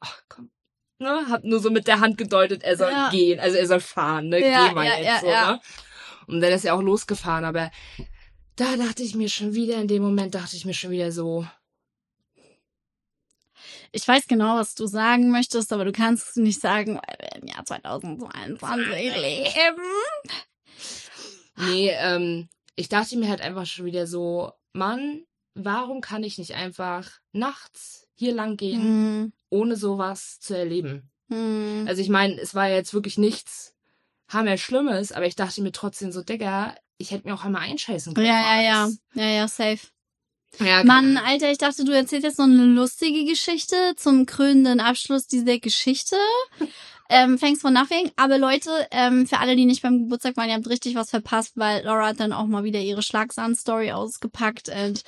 ach 0.00 0.22
komm. 0.28 0.50
Ne, 0.98 1.24
hab 1.30 1.44
nur 1.44 1.60
so 1.60 1.70
mit 1.70 1.86
der 1.86 2.00
Hand 2.00 2.18
gedeutet, 2.18 2.62
er 2.62 2.76
soll 2.76 2.90
Ja. 2.92 3.08
gehen, 3.08 3.40
also 3.40 3.56
er 3.56 3.66
soll 3.66 3.80
fahren, 3.80 4.28
ne? 4.28 4.46
Ja, 4.46 4.68
Geh 4.68 4.74
mal 4.74 4.84
ja, 4.84 4.96
jetzt 4.96 5.06
ja, 5.06 5.20
so, 5.20 5.30
ja. 5.30 5.52
ne? 5.52 5.60
Und 6.26 6.42
dann 6.42 6.52
ist 6.52 6.66
er 6.66 6.74
auch 6.74 6.82
losgefahren, 6.82 7.46
aber 7.46 7.70
da 8.60 8.76
dachte 8.76 9.02
ich 9.02 9.14
mir 9.14 9.28
schon 9.28 9.54
wieder, 9.54 9.76
in 9.80 9.88
dem 9.88 10.02
Moment 10.02 10.34
dachte 10.34 10.56
ich 10.56 10.64
mir 10.64 10.74
schon 10.74 10.90
wieder 10.90 11.12
so, 11.12 11.46
Ich 13.92 14.06
weiß 14.06 14.28
genau, 14.28 14.56
was 14.56 14.74
du 14.74 14.86
sagen 14.86 15.30
möchtest, 15.30 15.72
aber 15.72 15.84
du 15.84 15.92
kannst 15.92 16.30
es 16.30 16.36
nicht 16.36 16.60
sagen, 16.60 16.94
weil 16.96 17.16
wir 17.18 17.42
im 17.42 17.48
Jahr 17.48 17.64
2022 17.64 19.16
leben. 19.16 19.80
Nee, 21.56 21.90
ähm, 21.90 22.48
ich 22.76 22.88
dachte 22.88 23.18
mir 23.18 23.28
halt 23.28 23.40
einfach 23.40 23.66
schon 23.66 23.84
wieder 23.84 24.06
so, 24.06 24.52
Mann, 24.72 25.24
warum 25.54 26.00
kann 26.00 26.22
ich 26.22 26.38
nicht 26.38 26.54
einfach 26.54 27.10
nachts 27.32 28.06
hier 28.14 28.32
lang 28.32 28.56
gehen, 28.56 28.80
Hm, 28.80 29.32
ohne 29.50 29.76
sowas 29.76 30.38
zu 30.40 30.56
erleben? 30.56 31.10
hm. 31.28 31.84
Also 31.88 32.00
ich 32.00 32.08
meine, 32.08 32.40
es 32.40 32.54
war 32.54 32.68
ja 32.68 32.76
jetzt 32.76 32.94
wirklich 32.94 33.18
nichts 33.18 33.74
hammer 34.28 34.56
Schlimmes, 34.56 35.10
aber 35.10 35.26
ich 35.26 35.34
dachte 35.34 35.62
mir 35.62 35.72
trotzdem 35.72 36.12
so, 36.12 36.22
Digga, 36.22 36.76
ich 37.00 37.10
hätte 37.10 37.26
mir 37.26 37.34
auch 37.34 37.44
einmal 37.44 37.62
einscheißen 37.62 38.14
können. 38.14 38.26
Ja, 38.26 38.60
ja, 38.60 38.62
ja. 38.62 38.90
Ja, 39.14 39.28
ja, 39.28 39.48
safe. 39.48 39.80
ja 40.58 40.84
Mann, 40.84 41.16
Alter, 41.16 41.50
ich 41.50 41.58
dachte, 41.58 41.84
du 41.84 41.92
erzählst 41.92 42.24
jetzt 42.24 42.38
noch 42.38 42.44
eine 42.44 42.64
lustige 42.66 43.24
Geschichte 43.24 43.94
zum 43.96 44.26
krönenden 44.26 44.80
Abschluss 44.80 45.26
dieser 45.26 45.58
Geschichte. 45.58 46.16
Ähm, 47.12 47.38
fängst 47.38 47.62
von 47.62 47.72
nach 47.72 47.90
wegen. 47.90 48.12
Aber 48.14 48.38
Leute, 48.38 48.70
ähm, 48.92 49.26
für 49.26 49.38
alle, 49.38 49.56
die 49.56 49.64
nicht 49.64 49.82
beim 49.82 49.98
Geburtstag 49.98 50.36
waren, 50.36 50.48
ihr 50.48 50.54
habt 50.54 50.68
richtig 50.68 50.94
was 50.94 51.10
verpasst, 51.10 51.54
weil 51.56 51.82
Laura 51.82 52.06
hat 52.06 52.20
dann 52.20 52.32
auch 52.32 52.46
mal 52.46 52.62
wieder 52.62 52.78
ihre 52.78 53.02
Schlagsahn-Story 53.02 53.90
ausgepackt 53.90 54.68
und 54.68 55.02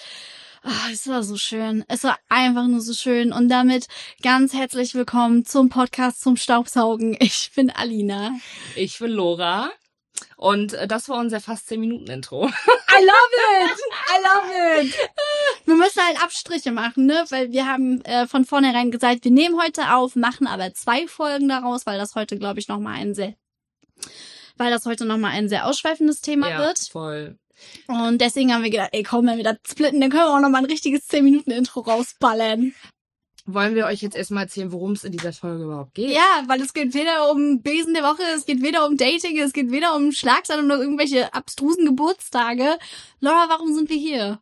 ah, 0.65 0.91
es 0.93 1.07
war 1.07 1.23
so 1.23 1.37
schön. 1.37 1.85
Es 1.87 2.03
war 2.03 2.19
einfach 2.29 2.67
nur 2.67 2.81
so 2.81 2.93
schön. 2.93 3.33
Und 3.33 3.49
damit 3.49 3.87
ganz 4.21 4.53
herzlich 4.53 4.97
willkommen 4.97 5.45
zum 5.45 5.69
Podcast 5.69 6.23
zum 6.23 6.37
Staubsaugen. 6.37 7.17
Ich 7.21 7.53
bin 7.55 7.71
Alina. 7.71 8.33
Ich 8.75 8.99
bin 8.99 9.13
Lora. 9.13 9.71
Und 10.37 10.75
äh, 10.75 10.87
das 10.87 11.09
war 11.09 11.19
unser 11.19 11.41
fast 11.41 11.69
10 11.69 11.81
Minuten 11.81 12.11
Intro. 12.11 12.47
I 12.47 13.05
love 13.05 13.71
it! 13.71 13.79
I 14.09 14.23
love 14.23 14.83
it! 14.83 14.95
Wir 15.65 15.75
müssen 15.75 16.03
halt 16.03 16.23
Abstriche 16.23 16.73
machen, 16.73 17.07
ne? 17.07 17.25
Weil 17.31 17.53
wir 17.53 17.67
haben 17.67 18.05
äh, 18.05 18.27
von 18.27 18.45
vornherein 18.45 18.91
gesagt, 18.91 19.25
wir 19.25 19.31
nehmen 19.31 19.61
heute 19.61 19.95
auf, 19.95 20.17
machen 20.17 20.47
aber 20.47 20.75
zwei 20.75 21.07
Folgen 21.07 21.49
daraus, 21.49 21.87
weil 21.87 21.99
das 21.99 22.15
heute, 22.15 22.39
glaube 22.39 22.61
ich, 22.61 22.69
nochmal 22.69 22.97
ein 22.97 23.15
sehr, 23.15 23.35
weil 24.57 24.71
das 24.71 24.87
heute 24.87 25.05
nochmal 25.05 25.33
ein 25.33 25.49
sehr 25.49 25.67
ausschweifendes 25.67 26.21
Thema 26.21 26.59
wird. 26.59 26.79
voll. 26.91 27.39
Und 27.87 28.21
deswegen 28.21 28.53
haben 28.53 28.65
wir 28.65 28.71
gedacht, 28.71 28.91
ey, 28.93 29.03
komm, 29.03 29.27
wenn 29.27 29.37
wir 29.37 29.45
das 29.45 29.57
splitten, 29.71 30.01
dann 30.01 30.11
können 30.11 30.25
wir 30.25 30.35
auch 30.35 30.41
nochmal 30.41 30.63
ein 30.63 30.71
richtiges 30.71 31.09
10-Minuten-Intro 31.09 31.81
rausballern. 31.81 32.75
Wollen 33.45 33.75
wir 33.75 33.87
euch 33.87 34.03
jetzt 34.03 34.17
erstmal 34.17 34.45
erzählen, 34.45 34.73
worum 34.73 34.93
es 34.93 35.05
in 35.05 35.13
dieser 35.13 35.33
Folge 35.33 35.65
überhaupt 35.65 35.95
geht? 35.95 36.11
Ja, 36.11 36.45
weil 36.47 36.61
es 36.61 36.73
geht 36.73 36.95
weder 36.95 37.31
um 37.31 37.63
Besen 37.63 37.95
der 37.95 38.05
Woche, 38.05 38.23
es 38.35 38.47
geht 38.47 38.63
weder 38.63 38.87
um 38.87 38.97
Dating, 38.97 39.39
es 39.39 39.53
geht 39.53 39.71
weder 39.73 39.97
um 39.97 40.13
Schlagsahne 40.13 40.63
noch 40.63 40.79
irgendwelche 40.79 41.35
abstrusen 41.35 41.85
Geburtstage. 41.87 42.79
Laura, 43.21 43.49
warum 43.49 43.75
sind 43.75 43.91
wir 43.91 43.97
hier? 43.97 44.41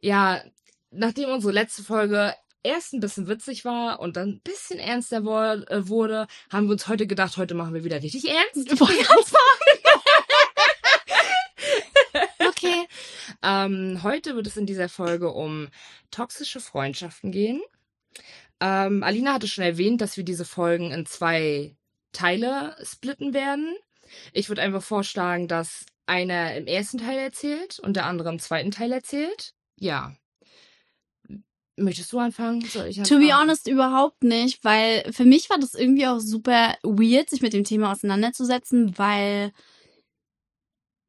ja, 0.00 0.42
nachdem 0.90 1.30
unsere 1.30 1.52
letzte 1.52 1.82
Folge 1.82 2.34
erst 2.62 2.92
ein 2.92 3.00
bisschen 3.00 3.28
witzig 3.28 3.64
war 3.64 4.00
und 4.00 4.16
dann 4.16 4.28
ein 4.28 4.40
bisschen 4.40 4.78
ernster 4.78 5.18
äh, 5.18 5.88
wurde, 5.88 6.26
haben 6.50 6.66
wir 6.66 6.72
uns 6.72 6.88
heute 6.88 7.06
gedacht, 7.06 7.36
heute 7.36 7.54
machen 7.54 7.74
wir 7.74 7.84
wieder 7.84 8.02
richtig 8.02 8.24
ernst. 8.28 8.70
Okay. 12.48 12.88
Ähm, 13.42 14.00
heute 14.02 14.34
wird 14.34 14.46
es 14.48 14.56
in 14.56 14.66
dieser 14.66 14.88
Folge 14.88 15.30
um 15.30 15.68
toxische 16.10 16.60
Freundschaften 16.60 17.30
gehen. 17.30 17.60
Ähm, 18.60 19.02
Alina 19.02 19.34
hatte 19.34 19.48
schon 19.48 19.64
erwähnt, 19.64 20.00
dass 20.00 20.16
wir 20.16 20.24
diese 20.24 20.44
Folgen 20.44 20.90
in 20.90 21.06
zwei 21.06 21.76
Teile 22.12 22.76
splitten 22.82 23.34
werden. 23.34 23.76
Ich 24.32 24.48
würde 24.48 24.62
einfach 24.62 24.82
vorschlagen, 24.82 25.48
dass 25.48 25.86
einer 26.06 26.56
im 26.56 26.66
ersten 26.66 26.98
Teil 26.98 27.18
erzählt 27.18 27.78
und 27.78 27.94
der 27.94 28.06
andere 28.06 28.30
im 28.30 28.38
zweiten 28.38 28.70
Teil 28.70 28.92
erzählt. 28.92 29.52
Ja. 29.78 30.14
Möchtest 31.76 32.12
du 32.12 32.18
anfangen? 32.18 32.64
Anfangen? 32.64 33.04
To 33.04 33.18
be 33.18 33.32
honest, 33.32 33.68
überhaupt 33.68 34.24
nicht, 34.24 34.64
weil 34.64 35.12
für 35.12 35.24
mich 35.24 35.48
war 35.48 35.58
das 35.58 35.74
irgendwie 35.74 36.06
auch 36.06 36.18
super 36.18 36.76
weird, 36.82 37.30
sich 37.30 37.42
mit 37.42 37.52
dem 37.52 37.62
Thema 37.62 37.92
auseinanderzusetzen, 37.92 38.98
weil 38.98 39.52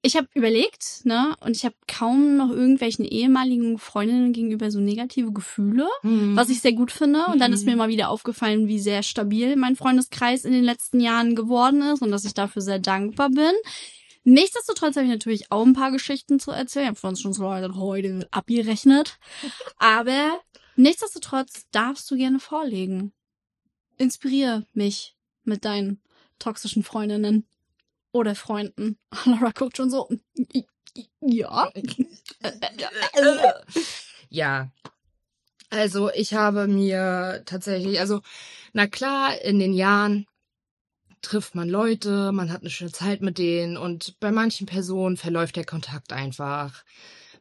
ich 0.02 0.16
habe 0.16 0.28
überlegt, 0.34 1.06
ne, 1.06 1.36
und 1.42 1.56
ich 1.58 1.66
habe 1.66 1.76
kaum 1.88 2.38
noch 2.38 2.50
irgendwelchen 2.50 3.04
ehemaligen 3.04 3.78
Freundinnen 3.78 4.32
gegenüber 4.32 4.72
so 4.72 4.80
negative 4.80 5.34
Gefühle, 5.34 5.88
mhm. 6.04 6.38
was 6.38 6.50
ich 6.50 6.62
sehr 6.62 6.72
gut 6.72 6.92
finde. 6.92 7.26
Und 7.26 7.40
dann 7.40 7.52
ist 7.52 7.66
mir 7.66 7.74
mhm. 7.74 7.80
mal 7.80 7.90
wieder 7.90 8.10
aufgefallen, 8.10 8.68
wie 8.68 8.80
sehr 8.80 9.04
stabil 9.04 9.58
mein 9.58 9.76
Freundeskreis 9.76 10.46
in 10.46 10.54
den 10.54 10.64
letzten 10.64 11.02
Jahren 11.02 11.36
geworden 11.36 11.82
ist 11.82 12.02
und 12.02 12.12
dass 12.12 12.24
ich 12.24 12.34
dafür 12.34 12.62
sehr 12.62 12.80
dankbar 12.80 13.30
bin. 13.30 13.52
Nichtsdestotrotz 14.24 14.96
habe 14.96 15.06
ich 15.06 15.12
natürlich 15.12 15.52
auch 15.52 15.66
ein 15.66 15.74
paar 15.74 15.92
Geschichten 15.92 16.40
zu 16.40 16.52
erzählen. 16.52 16.86
Ich 16.86 16.90
habe 16.90 17.00
von 17.00 17.10
uns 17.10 17.22
schon 17.22 17.34
so 17.34 17.50
heute 17.50 18.28
abgerechnet. 18.32 19.18
Aber 19.78 20.40
nichtsdestotrotz 20.76 21.68
darfst 21.72 22.10
du 22.10 22.16
gerne 22.16 22.40
vorlegen. 22.40 23.12
Inspiriere 23.98 24.66
mich 24.74 25.16
mit 25.44 25.66
deinen 25.66 26.02
toxischen 26.38 26.84
Freundinnen 26.84 27.46
oder 28.12 28.36
Freunden. 28.36 28.98
Laura 29.26 29.52
guckt 29.52 29.78
schon 29.78 29.90
so. 29.90 30.10
Ja. 31.22 31.72
ja. 34.30 34.72
Also 35.70 36.10
ich 36.12 36.34
habe 36.34 36.68
mir 36.68 37.44
tatsächlich, 37.46 38.00
also 38.00 38.22
na 38.74 38.88
klar, 38.88 39.40
in 39.42 39.60
den 39.60 39.74
Jahren 39.74 40.26
trifft 41.22 41.54
man 41.54 41.70
Leute, 41.70 42.32
man 42.32 42.52
hat 42.52 42.62
eine 42.62 42.70
schöne 42.70 42.92
Zeit 42.92 43.22
mit 43.22 43.38
denen 43.38 43.78
und 43.78 44.20
bei 44.20 44.32
manchen 44.32 44.66
Personen 44.66 45.18
verläuft 45.18 45.56
der 45.58 45.66
Kontakt 45.66 46.14
einfach. 46.14 46.84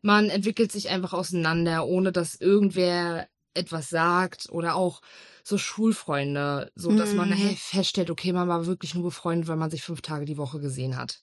Man 0.03 0.31
entwickelt 0.31 0.73
sich 0.73 0.91
einfach 0.91 1.13
auseinander, 1.13 1.87
ohne 1.87 2.13
dass 2.13 2.35
irgendwer 2.35 3.29
etwas 3.59 3.91
sagt 3.91 4.49
oder 4.51 4.75
auch 4.75 5.01
so 5.43 5.59
Schulfreunde, 5.59 6.71
so 6.75 6.93
dass 6.93 7.15
man 7.15 7.31
nachher 7.31 7.53
mhm. 7.53 7.57
feststellt, 7.57 8.11
okay, 8.11 8.33
man 8.33 8.49
war 8.49 8.67
wirklich 8.67 8.95
nur 8.95 9.05
befreundet, 9.05 9.49
weil 9.49 9.57
man 9.57 9.71
sich 9.71 9.83
fünf 9.83 10.03
Tage 10.03 10.25
die 10.25 10.37
Woche 10.37 10.61
gesehen 10.61 10.97
hat. 10.97 11.23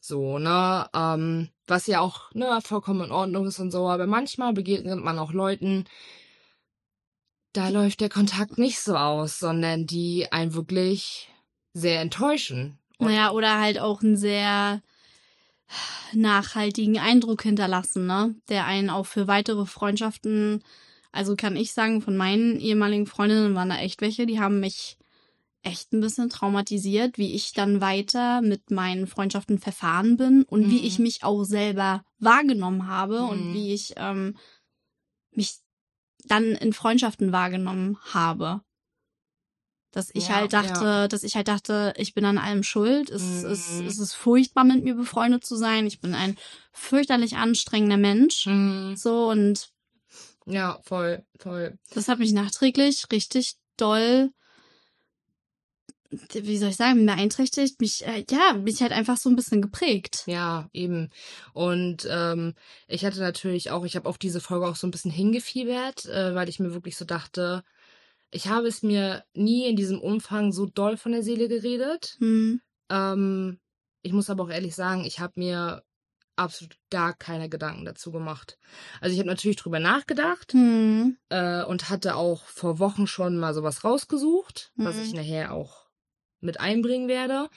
So, 0.00 0.38
ne, 0.38 0.88
ähm, 0.94 1.48
was 1.66 1.88
ja 1.88 2.00
auch, 2.00 2.32
ne, 2.32 2.60
vollkommen 2.62 3.06
in 3.06 3.10
Ordnung 3.10 3.46
ist 3.46 3.58
und 3.58 3.72
so, 3.72 3.88
aber 3.88 4.06
manchmal 4.06 4.52
begegnet 4.52 5.02
man 5.02 5.18
auch 5.18 5.32
Leuten, 5.32 5.84
da 7.52 7.70
läuft 7.70 8.00
der 8.00 8.08
Kontakt 8.08 8.58
nicht 8.58 8.80
so 8.80 8.96
aus, 8.96 9.38
sondern 9.38 9.86
die 9.86 10.30
einen 10.30 10.54
wirklich 10.54 11.28
sehr 11.72 12.00
enttäuschen. 12.00 12.78
Und 12.98 13.08
naja, 13.08 13.32
oder 13.32 13.58
halt 13.58 13.80
auch 13.80 14.02
einen 14.02 14.16
sehr 14.16 14.82
nachhaltigen 16.12 16.98
Eindruck 16.98 17.42
hinterlassen, 17.42 18.06
ne? 18.06 18.34
Der 18.48 18.66
einen 18.66 18.90
auch 18.90 19.06
für 19.06 19.26
weitere 19.26 19.66
Freundschaften, 19.66 20.62
also 21.16 21.34
kann 21.34 21.56
ich 21.56 21.72
sagen, 21.72 22.02
von 22.02 22.16
meinen 22.16 22.60
ehemaligen 22.60 23.06
Freundinnen 23.06 23.54
waren 23.54 23.70
da 23.70 23.78
echt 23.78 24.02
welche, 24.02 24.26
die 24.26 24.38
haben 24.38 24.60
mich 24.60 24.98
echt 25.62 25.92
ein 25.92 26.00
bisschen 26.00 26.28
traumatisiert, 26.28 27.18
wie 27.18 27.34
ich 27.34 27.52
dann 27.52 27.80
weiter 27.80 28.40
mit 28.42 28.70
meinen 28.70 29.06
Freundschaften 29.06 29.58
verfahren 29.58 30.16
bin 30.16 30.44
und 30.44 30.66
mhm. 30.66 30.70
wie 30.70 30.86
ich 30.86 30.98
mich 30.98 31.24
auch 31.24 31.44
selber 31.44 32.04
wahrgenommen 32.18 32.86
habe 32.86 33.22
mhm. 33.22 33.28
und 33.28 33.54
wie 33.54 33.72
ich 33.72 33.94
ähm, 33.96 34.36
mich 35.32 35.56
dann 36.24 36.44
in 36.52 36.72
Freundschaften 36.72 37.32
wahrgenommen 37.32 37.98
habe. 38.12 38.60
Dass 39.90 40.10
ich 40.12 40.28
ja, 40.28 40.36
halt 40.36 40.52
dachte, 40.52 40.84
ja. 40.84 41.08
dass 41.08 41.22
ich 41.22 41.34
halt 41.34 41.48
dachte, 41.48 41.94
ich 41.96 42.12
bin 42.12 42.26
an 42.26 42.36
allem 42.36 42.62
schuld. 42.62 43.08
Es, 43.08 43.22
mhm. 43.22 43.50
es, 43.50 43.80
es 43.80 43.98
ist 43.98 44.12
furchtbar, 44.12 44.64
mit 44.64 44.84
mir 44.84 44.94
befreundet 44.94 45.44
zu 45.44 45.56
sein. 45.56 45.86
Ich 45.86 46.00
bin 46.00 46.14
ein 46.14 46.36
fürchterlich 46.72 47.36
anstrengender 47.36 47.96
Mensch. 47.96 48.46
Mhm. 48.46 48.94
So 48.96 49.30
und 49.30 49.70
ja, 50.46 50.78
voll, 50.84 51.24
voll. 51.38 51.78
Das 51.92 52.08
hat 52.08 52.18
mich 52.18 52.32
nachträglich 52.32 53.06
richtig 53.10 53.56
doll, 53.76 54.30
wie 56.10 56.56
soll 56.56 56.70
ich 56.70 56.76
sagen, 56.76 57.04
beeinträchtigt, 57.04 57.80
mich, 57.80 58.06
äh, 58.06 58.24
ja, 58.30 58.54
mich 58.54 58.80
halt 58.80 58.92
einfach 58.92 59.16
so 59.16 59.28
ein 59.28 59.36
bisschen 59.36 59.60
geprägt. 59.60 60.22
Ja, 60.26 60.68
eben. 60.72 61.10
Und 61.52 62.06
ähm, 62.10 62.54
ich 62.86 63.04
hatte 63.04 63.20
natürlich 63.20 63.70
auch, 63.70 63.84
ich 63.84 63.96
habe 63.96 64.08
auf 64.08 64.18
diese 64.18 64.40
Folge 64.40 64.68
auch 64.68 64.76
so 64.76 64.86
ein 64.86 64.92
bisschen 64.92 65.10
hingefiebert, 65.10 66.06
äh, 66.06 66.34
weil 66.34 66.48
ich 66.48 66.60
mir 66.60 66.72
wirklich 66.72 66.96
so 66.96 67.04
dachte, 67.04 67.64
ich 68.30 68.48
habe 68.48 68.68
es 68.68 68.82
mir 68.82 69.24
nie 69.34 69.66
in 69.66 69.76
diesem 69.76 70.00
Umfang 70.00 70.52
so 70.52 70.66
doll 70.66 70.96
von 70.96 71.12
der 71.12 71.22
Seele 71.22 71.48
geredet. 71.48 72.16
Mhm. 72.20 72.60
Ähm, 72.88 73.58
ich 74.02 74.12
muss 74.12 74.30
aber 74.30 74.44
auch 74.44 74.50
ehrlich 74.50 74.74
sagen, 74.74 75.04
ich 75.04 75.18
habe 75.18 75.32
mir 75.36 75.82
absolut 76.36 76.76
gar 76.90 77.14
keine 77.14 77.48
Gedanken 77.48 77.84
dazu 77.84 78.12
gemacht. 78.12 78.58
Also 79.00 79.12
ich 79.12 79.18
habe 79.18 79.28
natürlich 79.28 79.56
drüber 79.56 79.80
nachgedacht 79.80 80.54
mhm. 80.54 81.16
äh, 81.30 81.64
und 81.64 81.90
hatte 81.90 82.16
auch 82.16 82.44
vor 82.44 82.78
Wochen 82.78 83.06
schon 83.06 83.38
mal 83.38 83.54
sowas 83.54 83.84
rausgesucht, 83.84 84.72
mhm. 84.76 84.84
was 84.84 84.96
ich 84.98 85.10
hm. 85.10 85.16
nachher 85.16 85.52
auch 85.52 85.86
mit 86.40 86.60
einbringen 86.60 87.08
werde. 87.08 87.48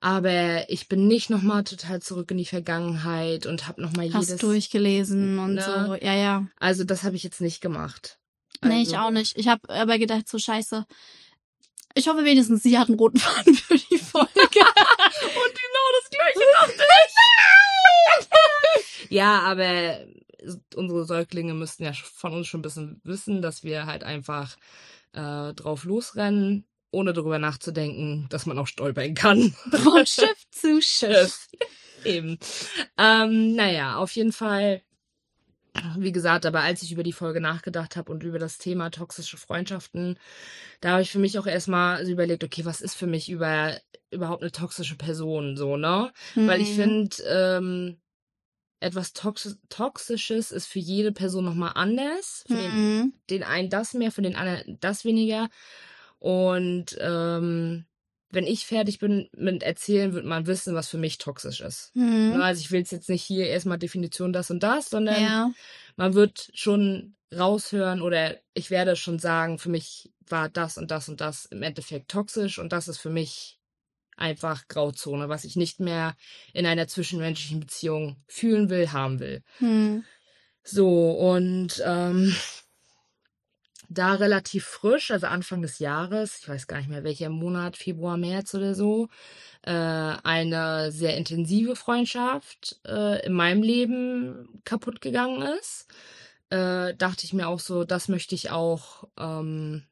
Aber 0.00 0.68
ich 0.68 0.88
bin 0.88 1.08
nicht 1.08 1.30
nochmal 1.30 1.64
total 1.64 2.02
zurück 2.02 2.30
in 2.30 2.36
die 2.36 2.44
Vergangenheit 2.44 3.46
und 3.46 3.66
habe 3.66 3.80
nochmal 3.80 4.06
jedes... 4.06 4.32
Hast 4.32 4.42
durchgelesen 4.42 5.38
und 5.38 5.54
ne? 5.54 5.62
so, 5.62 5.94
ja, 5.94 6.14
ja. 6.14 6.46
Also 6.58 6.84
das 6.84 7.02
habe 7.02 7.16
ich 7.16 7.22
jetzt 7.22 7.40
nicht 7.40 7.60
gemacht. 7.60 8.18
Nee, 8.62 8.82
ich 8.82 8.96
also 8.96 9.08
auch 9.08 9.10
nicht. 9.10 9.36
Ich 9.38 9.48
habe 9.48 9.68
aber 9.70 9.98
gedacht, 9.98 10.28
so 10.28 10.38
scheiße. 10.38 10.86
Ich 11.94 12.08
hoffe 12.08 12.24
wenigstens, 12.24 12.62
sie 12.62 12.78
hat 12.78 12.88
einen 12.88 12.98
roten 12.98 13.18
Faden 13.18 13.54
für 13.54 13.74
die 13.74 13.98
Folge. 14.12 14.30
Und 14.34 14.44
genau 14.44 15.86
das 15.98 16.10
gleiche 16.10 16.40
dachte 16.60 16.72
ich. 16.74 16.95
Ja, 19.08 19.40
aber 19.40 20.00
unsere 20.74 21.04
Säuglinge 21.04 21.54
müssten 21.54 21.84
ja 21.84 21.92
von 21.92 22.32
uns 22.32 22.46
schon 22.46 22.60
ein 22.60 22.62
bisschen 22.62 23.00
wissen, 23.04 23.42
dass 23.42 23.64
wir 23.64 23.86
halt 23.86 24.04
einfach 24.04 24.56
äh, 25.12 25.52
drauf 25.54 25.84
losrennen, 25.84 26.64
ohne 26.90 27.12
darüber 27.12 27.38
nachzudenken, 27.38 28.26
dass 28.30 28.46
man 28.46 28.58
auch 28.58 28.66
stolpern 28.66 29.14
kann. 29.14 29.52
Von 29.70 30.06
Schiff 30.06 30.46
zu 30.50 30.80
Schiff. 30.80 31.48
Eben. 32.04 32.38
Ähm, 32.98 33.54
naja, 33.54 33.96
auf 33.96 34.12
jeden 34.12 34.32
Fall 34.32 34.82
wie 35.98 36.12
gesagt, 36.12 36.46
aber 36.46 36.60
als 36.60 36.82
ich 36.82 36.92
über 36.92 37.02
die 37.02 37.12
Folge 37.12 37.40
nachgedacht 37.40 37.96
habe 37.96 38.10
und 38.12 38.22
über 38.22 38.38
das 38.38 38.58
Thema 38.58 38.90
toxische 38.90 39.36
Freundschaften, 39.36 40.18
da 40.80 40.92
habe 40.92 41.02
ich 41.02 41.10
für 41.10 41.18
mich 41.18 41.38
auch 41.38 41.46
erstmal 41.46 42.04
so 42.04 42.12
überlegt, 42.12 42.44
okay, 42.44 42.64
was 42.64 42.80
ist 42.80 42.94
für 42.94 43.06
mich 43.06 43.28
über 43.28 43.76
überhaupt 44.10 44.42
eine 44.42 44.52
toxische 44.52 44.96
Person 44.96 45.56
so, 45.56 45.76
ne? 45.76 46.12
Mhm. 46.34 46.48
Weil 46.48 46.60
ich 46.60 46.70
mhm. 46.70 46.74
finde, 46.74 47.16
ähm, 47.28 48.00
etwas 48.80 49.12
Tox 49.12 49.56
Toxisches 49.68 50.50
ist 50.52 50.66
für 50.66 50.78
jede 50.78 51.12
Person 51.12 51.44
nochmal 51.44 51.72
anders. 51.74 52.44
Für 52.46 52.54
mhm. 52.54 53.12
den, 53.30 53.40
den 53.40 53.42
einen 53.42 53.70
das 53.70 53.94
mehr, 53.94 54.12
für 54.12 54.22
den 54.22 54.36
anderen 54.36 54.78
das 54.80 55.04
weniger. 55.04 55.48
Und 56.18 56.96
ähm, 57.00 57.86
wenn 58.30 58.46
ich 58.46 58.66
fertig 58.66 58.98
bin 58.98 59.28
mit 59.36 59.62
Erzählen, 59.62 60.12
wird 60.12 60.24
man 60.24 60.46
wissen, 60.46 60.74
was 60.74 60.88
für 60.88 60.98
mich 60.98 61.18
toxisch 61.18 61.60
ist. 61.60 61.94
Mhm. 61.94 62.34
Ne, 62.36 62.44
also 62.44 62.60
ich 62.60 62.70
will 62.70 62.80
jetzt 62.80 63.08
nicht 63.08 63.22
hier 63.22 63.46
erstmal 63.46 63.78
Definition 63.78 64.32
das 64.32 64.50
und 64.50 64.62
das, 64.62 64.90
sondern 64.90 65.22
ja. 65.22 65.50
man 65.96 66.14
wird 66.14 66.50
schon 66.54 67.16
raushören 67.34 68.02
oder 68.02 68.36
ich 68.54 68.70
werde 68.70 68.96
schon 68.96 69.18
sagen, 69.18 69.58
für 69.58 69.68
mich 69.68 70.12
war 70.28 70.48
das 70.48 70.78
und 70.78 70.90
das 70.90 71.08
und 71.08 71.20
das 71.20 71.46
im 71.46 71.62
Endeffekt 71.62 72.10
toxisch 72.10 72.58
und 72.58 72.72
das 72.72 72.88
ist 72.88 72.98
für 72.98 73.10
mich 73.10 73.55
einfach 74.16 74.68
Grauzone, 74.68 75.28
was 75.28 75.44
ich 75.44 75.56
nicht 75.56 75.80
mehr 75.80 76.16
in 76.52 76.66
einer 76.66 76.88
zwischenmenschlichen 76.88 77.60
Beziehung 77.60 78.16
fühlen 78.26 78.70
will, 78.70 78.92
haben 78.92 79.20
will. 79.20 79.42
Mhm. 79.60 80.04
So, 80.62 81.10
und 81.12 81.82
ähm, 81.84 82.34
da 83.88 84.14
relativ 84.14 84.64
frisch, 84.64 85.10
also 85.10 85.26
Anfang 85.26 85.62
des 85.62 85.78
Jahres, 85.78 86.38
ich 86.40 86.48
weiß 86.48 86.66
gar 86.66 86.78
nicht 86.78 86.88
mehr 86.88 87.04
welcher 87.04 87.28
Monat, 87.28 87.76
Februar, 87.76 88.16
März 88.16 88.54
oder 88.54 88.74
so, 88.74 89.08
äh, 89.62 89.70
eine 89.70 90.90
sehr 90.90 91.16
intensive 91.16 91.76
Freundschaft 91.76 92.80
äh, 92.84 93.24
in 93.24 93.32
meinem 93.32 93.62
Leben 93.62 94.60
kaputt 94.64 95.00
gegangen 95.00 95.42
ist, 95.58 95.86
äh, 96.50 96.94
dachte 96.94 97.24
ich 97.24 97.32
mir 97.32 97.48
auch 97.48 97.60
so, 97.60 97.84
das 97.84 98.08
möchte 98.08 98.34
ich 98.34 98.50
auch 98.50 99.04
ähm, 99.18 99.84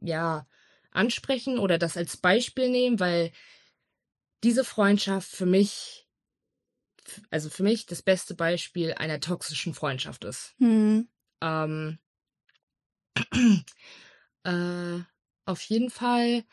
ja 0.00 0.46
ansprechen 0.94 1.58
oder 1.58 1.78
das 1.78 1.96
als 1.96 2.16
Beispiel 2.16 2.70
nehmen, 2.70 3.00
weil 3.00 3.32
diese 4.42 4.64
Freundschaft 4.64 5.28
für 5.28 5.46
mich, 5.46 6.06
also 7.30 7.50
für 7.50 7.62
mich 7.62 7.86
das 7.86 8.02
beste 8.02 8.34
Beispiel 8.34 8.94
einer 8.94 9.20
toxischen 9.20 9.74
Freundschaft 9.74 10.24
ist. 10.24 10.54
Mhm. 10.58 11.08
Ähm, 11.40 11.98
äh, 14.44 15.00
auf 15.46 15.60
jeden 15.62 15.90
Fall 15.90 16.44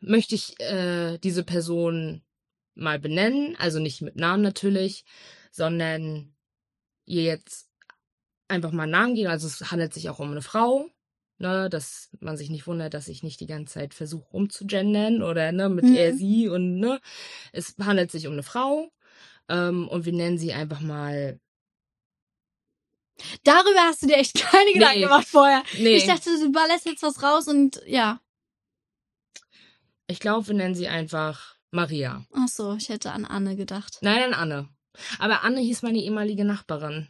möchte 0.00 0.34
ich 0.34 0.58
äh, 0.60 1.18
diese 1.18 1.44
Person 1.44 2.22
mal 2.74 2.98
benennen, 2.98 3.56
also 3.56 3.80
nicht 3.80 4.02
mit 4.02 4.16
Namen 4.16 4.42
natürlich, 4.42 5.04
sondern 5.50 6.34
ihr 7.04 7.24
jetzt 7.24 7.68
einfach 8.46 8.70
mal 8.70 8.84
einen 8.84 8.92
Namen 8.92 9.14
geben. 9.14 9.30
Also 9.30 9.46
es 9.46 9.70
handelt 9.70 9.92
sich 9.92 10.08
auch 10.08 10.18
um 10.20 10.30
eine 10.30 10.42
Frau. 10.42 10.88
Ne, 11.40 11.70
dass 11.70 12.08
man 12.18 12.36
sich 12.36 12.50
nicht 12.50 12.66
wundert, 12.66 12.94
dass 12.94 13.06
ich 13.06 13.22
nicht 13.22 13.38
die 13.38 13.46
ganze 13.46 13.74
Zeit 13.74 13.94
versuche 13.94 14.26
umzugendern 14.32 15.22
oder 15.22 15.52
ne, 15.52 15.68
mit 15.68 15.84
Mhm. 15.84 15.94
er, 15.94 16.12
sie 16.14 16.48
und 16.48 16.80
ne. 16.80 17.00
Es 17.52 17.76
handelt 17.80 18.10
sich 18.10 18.26
um 18.26 18.32
eine 18.32 18.42
Frau. 18.42 18.90
Ähm, 19.48 19.86
und 19.88 20.04
wir 20.04 20.12
nennen 20.12 20.36
sie 20.36 20.52
einfach 20.52 20.80
mal. 20.80 21.38
Darüber 23.44 23.80
hast 23.82 24.02
du 24.02 24.06
dir 24.08 24.16
echt 24.16 24.34
keine 24.50 24.72
Gedanken 24.72 24.98
Nee. 24.98 25.04
gemacht 25.04 25.28
vorher. 25.28 25.62
Nee, 25.78 25.96
Ich 25.96 26.06
dachte, 26.06 26.30
du 26.40 26.50
ballerst 26.52 26.86
jetzt 26.86 27.02
was 27.02 27.22
raus 27.22 27.46
und 27.48 27.80
ja. 27.86 28.20
ich 30.08 30.18
glaube, 30.20 30.48
wir 30.48 30.54
nennen 30.54 30.74
sie 30.74 30.88
einfach 30.88 31.56
Maria. 31.70 32.24
Ach 32.34 32.48
so, 32.48 32.74
ich 32.74 32.88
hätte 32.88 33.12
an 33.12 33.24
Anne 33.24 33.54
gedacht. 33.56 33.98
Nein, 34.00 34.20
nein, 34.30 34.34
Anne. 34.34 34.68
Aber 35.20 35.42
Anne 35.44 35.60
hieß 35.60 35.82
meine 35.82 35.98
ehemalige 35.98 36.44
Nachbarin. 36.44 37.08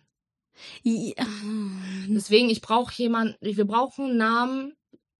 Ja. 0.83 1.27
Deswegen, 2.09 2.51
ich 2.51 2.61
brauche 2.61 2.93
jemanden, 2.95 3.37
wir 3.41 3.65
brauchen 3.65 4.07
einen 4.07 4.17
Namen, 4.17 4.77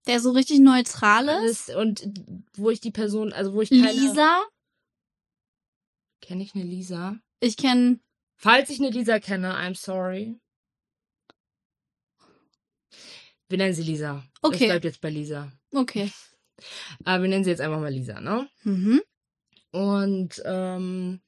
Der 0.07 0.21
so 0.21 0.31
richtig 0.33 0.61
neutral 0.61 1.29
ist. 1.45 1.71
und 1.75 2.03
wo 2.55 2.71
ich 2.71 2.81
die 2.81 2.91
Person, 2.91 3.33
also 3.33 3.53
wo 3.55 3.63
ich 3.63 3.71
keine. 3.71 3.93
Lisa. 3.93 4.43
Kenne 6.21 6.43
ich 6.43 6.55
eine 6.55 6.65
Lisa? 6.65 7.17
Ich 7.41 7.57
kenne. 7.57 8.01
Falls 8.37 8.71
ich 8.71 8.79
eine 8.81 8.91
Lisa 8.91 9.19
kenne, 9.21 9.55
I'm 9.57 9.75
sorry. 9.77 10.39
Wir 13.49 13.59
nennen 13.59 13.75
sie 13.75 13.83
Lisa. 13.83 14.23
Okay. 14.43 14.65
Es 14.65 14.69
bleibt 14.71 14.85
jetzt 14.85 15.01
bei 15.01 15.11
Lisa. 15.11 15.51
Okay. 15.73 16.11
Aber 17.05 17.23
wir 17.23 17.29
nennen 17.31 17.45
sie 17.45 17.51
jetzt 17.51 17.61
einfach 17.61 17.81
mal 17.81 17.93
Lisa, 17.93 18.21
ne? 18.21 18.49
Mhm. 18.65 19.01
Und 19.71 20.43
ähm, 20.45 21.21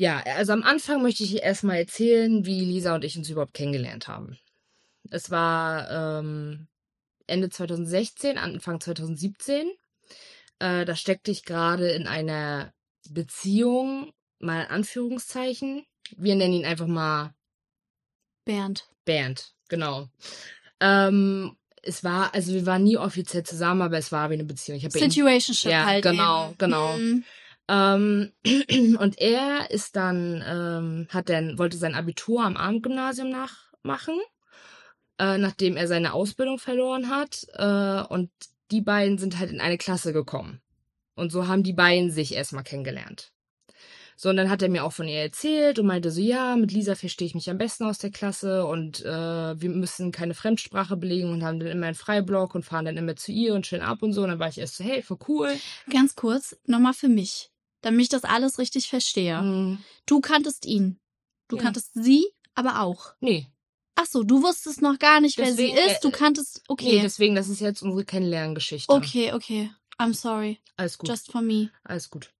ja, 0.00 0.22
also 0.24 0.54
am 0.54 0.62
Anfang 0.62 1.02
möchte 1.02 1.22
ich 1.24 1.42
erstmal 1.42 1.76
erzählen, 1.76 2.46
wie 2.46 2.64
Lisa 2.64 2.94
und 2.94 3.04
ich 3.04 3.18
uns 3.18 3.28
überhaupt 3.28 3.52
kennengelernt 3.52 4.08
haben. 4.08 4.38
Es 5.10 5.30
war 5.30 5.90
ähm, 6.20 6.68
Ende 7.26 7.50
2016, 7.50 8.38
Anfang 8.38 8.80
2017. 8.80 9.70
Äh, 10.58 10.86
da 10.86 10.96
steckte 10.96 11.30
ich 11.30 11.44
gerade 11.44 11.90
in 11.90 12.06
einer 12.06 12.72
Beziehung, 13.10 14.10
mal 14.38 14.66
Anführungszeichen. 14.68 15.84
Wir 16.16 16.34
nennen 16.34 16.54
ihn 16.54 16.64
einfach 16.64 16.86
mal 16.86 17.34
Bernd. 18.46 18.88
Bernd, 19.04 19.52
genau. 19.68 20.08
Ähm, 20.80 21.58
es 21.82 22.02
war, 22.04 22.32
also 22.34 22.54
wir 22.54 22.64
waren 22.64 22.84
nie 22.84 22.96
offiziell 22.96 23.42
zusammen, 23.42 23.82
aber 23.82 23.98
es 23.98 24.12
war 24.12 24.30
wie 24.30 24.34
eine 24.34 24.44
Beziehung. 24.44 24.78
Ich 24.78 24.90
Situationship 24.90 25.70
Ja, 25.70 25.84
halt. 25.84 26.02
genau, 26.04 26.48
eben. 26.48 26.58
genau. 26.58 26.96
Mhm. 26.96 27.24
Ähm, 27.70 28.32
und 28.98 29.18
er 29.20 29.70
ist 29.70 29.94
dann, 29.94 30.42
ähm, 30.44 31.06
hat 31.10 31.28
dann, 31.28 31.56
wollte 31.56 31.76
sein 31.76 31.94
Abitur 31.94 32.42
am 32.42 32.56
Abendgymnasium 32.56 33.30
nachmachen, 33.30 34.18
äh, 35.20 35.38
nachdem 35.38 35.76
er 35.76 35.86
seine 35.86 36.12
Ausbildung 36.12 36.58
verloren 36.58 37.10
hat. 37.10 37.46
Äh, 37.52 38.12
und 38.12 38.30
die 38.72 38.80
beiden 38.80 39.18
sind 39.18 39.38
halt 39.38 39.50
in 39.52 39.60
eine 39.60 39.78
Klasse 39.78 40.12
gekommen. 40.12 40.60
Und 41.14 41.30
so 41.30 41.46
haben 41.46 41.62
die 41.62 41.72
beiden 41.72 42.10
sich 42.10 42.34
erstmal 42.34 42.64
kennengelernt. 42.64 43.32
So, 44.16 44.28
und 44.28 44.36
dann 44.36 44.50
hat 44.50 44.62
er 44.62 44.68
mir 44.68 44.84
auch 44.84 44.92
von 44.92 45.08
ihr 45.08 45.20
erzählt 45.20 45.78
und 45.78 45.86
meinte 45.86 46.10
so, 46.10 46.20
ja, 46.20 46.56
mit 46.56 46.72
Lisa 46.72 46.94
verstehe 46.94 47.26
ich 47.26 47.34
mich 47.34 47.48
am 47.48 47.56
besten 47.56 47.84
aus 47.84 47.98
der 47.98 48.10
Klasse 48.10 48.66
und 48.66 49.02
äh, 49.02 49.08
wir 49.60 49.70
müssen 49.70 50.12
keine 50.12 50.34
Fremdsprache 50.34 50.98
belegen 50.98 51.32
und 51.32 51.42
haben 51.42 51.58
dann 51.58 51.70
immer 51.70 51.86
einen 51.86 51.94
Freiblock 51.94 52.54
und 52.54 52.64
fahren 52.64 52.84
dann 52.84 52.98
immer 52.98 53.16
zu 53.16 53.32
ihr 53.32 53.54
und 53.54 53.66
schön 53.66 53.80
ab 53.80 54.02
und 54.02 54.12
so. 54.12 54.22
Und 54.22 54.28
dann 54.28 54.38
war 54.38 54.48
ich 54.48 54.58
erst 54.58 54.76
so, 54.76 54.84
hey, 54.84 55.02
voll 55.02 55.18
cool. 55.26 55.56
Ganz 55.90 56.16
kurz, 56.16 56.54
nochmal 56.66 56.92
für 56.92 57.08
mich, 57.08 57.50
damit 57.82 58.02
ich 58.02 58.08
das 58.08 58.24
alles 58.24 58.58
richtig 58.58 58.88
verstehe. 58.88 59.40
Mhm. 59.42 59.78
Du 60.06 60.20
kanntest 60.20 60.66
ihn. 60.66 60.98
Du 61.48 61.56
Ja. 61.56 61.62
kanntest 61.62 61.90
sie, 61.94 62.26
aber 62.54 62.80
auch. 62.80 63.14
Nee, 63.20 63.46
Ach 63.96 64.06
so, 64.06 64.22
du 64.22 64.42
wusstest 64.42 64.80
noch 64.80 64.98
gar 64.98 65.20
nicht, 65.20 65.36
wer 65.36 65.44
Deswegen, 65.46 65.76
sie 65.76 65.82
ist. 65.92 66.00
Du 66.04 66.08
äh, 66.08 66.12
kanntest. 66.12 66.58
Nee, 66.60 66.64
Okay. 66.68 67.00
deswegen, 67.02 67.34
das 67.34 67.50
ist 67.50 67.60
jetzt 67.60 67.82
unsere 67.82 68.04
Kennenlerngeschichte. 68.06 68.90
okay, 68.90 69.32
okay. 69.34 69.70
I'm 69.98 70.14
sorry. 70.14 70.58
Alles 70.76 70.96
gut. 70.96 71.10
Just 71.10 71.30
for 71.30 71.42
me. 71.42 71.70
Alles 71.84 72.08
gut. 72.08 72.32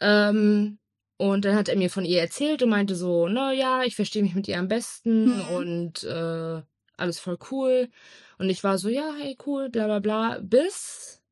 Ähm, 0.00 0.78
und 1.16 1.44
dann 1.44 1.54
hat 1.54 1.68
er 1.68 1.76
mir 1.76 1.90
von 1.90 2.04
ihr 2.04 2.20
erzählt 2.20 2.62
und 2.62 2.70
meinte 2.70 2.96
so, 2.96 3.28
na 3.28 3.52
ja, 3.52 3.84
ich 3.84 3.94
verstehe 3.94 4.22
mich 4.22 4.34
mit 4.34 4.48
ihr 4.48 4.58
am 4.58 4.66
besten 4.66 5.26
Mhm. 5.36 5.48
und 5.50 6.02
äh, 6.04 6.62
alles 6.96 7.20
voll 7.20 7.38
cool. 7.52 7.90
Und 8.38 8.50
ich 8.50 8.64
war 8.64 8.78
so, 8.78 8.88
ja, 8.88 9.12
hey, 9.18 9.36
cool, 9.46 9.68
bla 9.70 9.84
bla 9.86 9.98
bla. 10.00 10.38
Bis 10.42 11.22